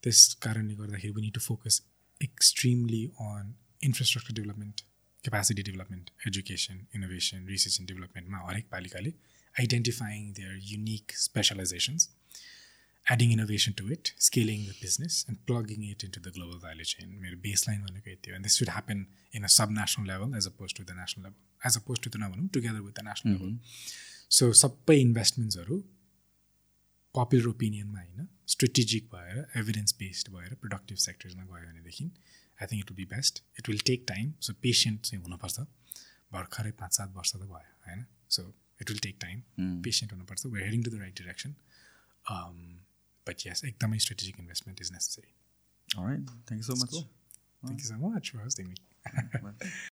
त्यस 0.03 0.21
कारणले 0.45 0.75
गर्दाखेरि 0.79 1.13
we 1.17 1.23
need 1.23 1.35
to 1.35 1.43
focus 1.47 1.77
extremely 2.21 3.03
on 3.25 3.53
infrastructure 3.89 4.35
development 4.39 4.81
capacity 5.25 5.63
development 5.69 6.11
education 6.31 6.81
innovation 7.01 7.45
research 7.55 7.77
and 7.81 7.91
डेभलपमेन्टमा 7.91 8.41
हरेक 8.47 8.67
पालिकाले 8.73 9.13
identifying 9.55 10.33
their 10.41 10.57
unique 10.71 11.17
specialisations 11.27 12.09
adding 13.15 13.33
innovation 13.33 13.73
to 13.79 13.89
it 13.97 14.13
scaling 14.27 14.67
the 14.67 14.75
business 14.83 15.25
and 15.29 15.39
plugging 15.49 15.89
it 15.91 16.05
into 16.09 16.21
the 16.21 16.35
global 16.37 16.59
value 16.67 16.85
chain 16.93 17.09
मेरो 17.25 17.39
base 17.47 17.69
line 17.69 17.81
भनेको 17.87 18.11
यति 18.11 18.31
हो 18.31 18.37
and 18.37 18.47
this 18.49 18.59
should 18.59 18.71
happen 18.77 19.07
in 19.37 19.45
a 19.45 19.53
sub 19.57 19.75
national 19.81 20.07
level 20.13 20.37
as 20.37 20.47
opposed 20.53 20.75
to 20.75 20.85
the 20.85 20.99
national 21.01 21.25
level 21.25 21.67
as 21.71 21.77
opposed 21.83 22.01
to 22.05 22.11
the 22.11 22.23
नभनौँ 22.25 22.49
together 22.59 22.87
with 22.87 23.01
the 23.01 23.07
national 23.09 23.33
level 23.33 23.59
so 24.39 24.53
सबै 24.63 24.97
इन्भेस्टमेन्ट्सहरू 25.01 25.81
popular 27.15 27.49
ओपिनियनमा 27.49 28.01
होइन 28.01 28.29
strategic 28.53 29.09
भएर 29.15 29.45
एभिडेन्स 29.63 29.95
बेस्ड 29.99 30.29
भएर 30.37 30.55
प्रोडक्टिभ 30.63 31.03
सेक्टर्समा 31.07 31.45
गयो 31.51 31.67
भनेदेखि 31.67 32.05
I 32.59 32.67
think 32.71 32.81
it 32.85 32.91
will 32.91 32.97
be 32.97 33.05
best 33.15 33.43
it 33.59 33.69
will 33.69 33.83
take 33.87 34.05
time 34.09 34.33
so 34.47 34.53
patient 34.63 35.01
चाहिँ 35.03 35.23
हुनुपर्छ. 35.25 35.67
भर्खरै 36.33 36.71
पाँच 36.81 36.97
सात 36.97 37.11
वर्ष 37.17 37.33
त 37.33 37.37
भयो 37.43 37.69
होइन? 37.87 38.05
So 38.37 38.43
it 38.81 38.91
will 38.91 39.01
take 39.07 39.17
time 39.21 39.43
patient 39.83 40.13
हुनुपर्छ. 40.13 40.47
We 40.47 40.65
heading 40.65 40.83
to 40.85 40.91
the 40.91 41.01
right 41.01 41.19
direction 41.19 41.55
but 43.28 43.48
यस 43.48 43.64
एकदमै 43.64 44.00
strategic 44.00 44.40
investment 44.40 44.82
is 44.82 44.92
necessary 44.92 45.34
All 45.90 46.06
right. 46.06 46.20
Thank 46.46 46.60
you 46.62 46.64
so 46.64 46.76
much. 46.76 46.96
Thank 47.62 47.82
you 47.82 47.88
so 47.88 47.96
much 48.02 48.30
for 48.32 48.42
hosting 48.46 48.68
me 48.68 48.76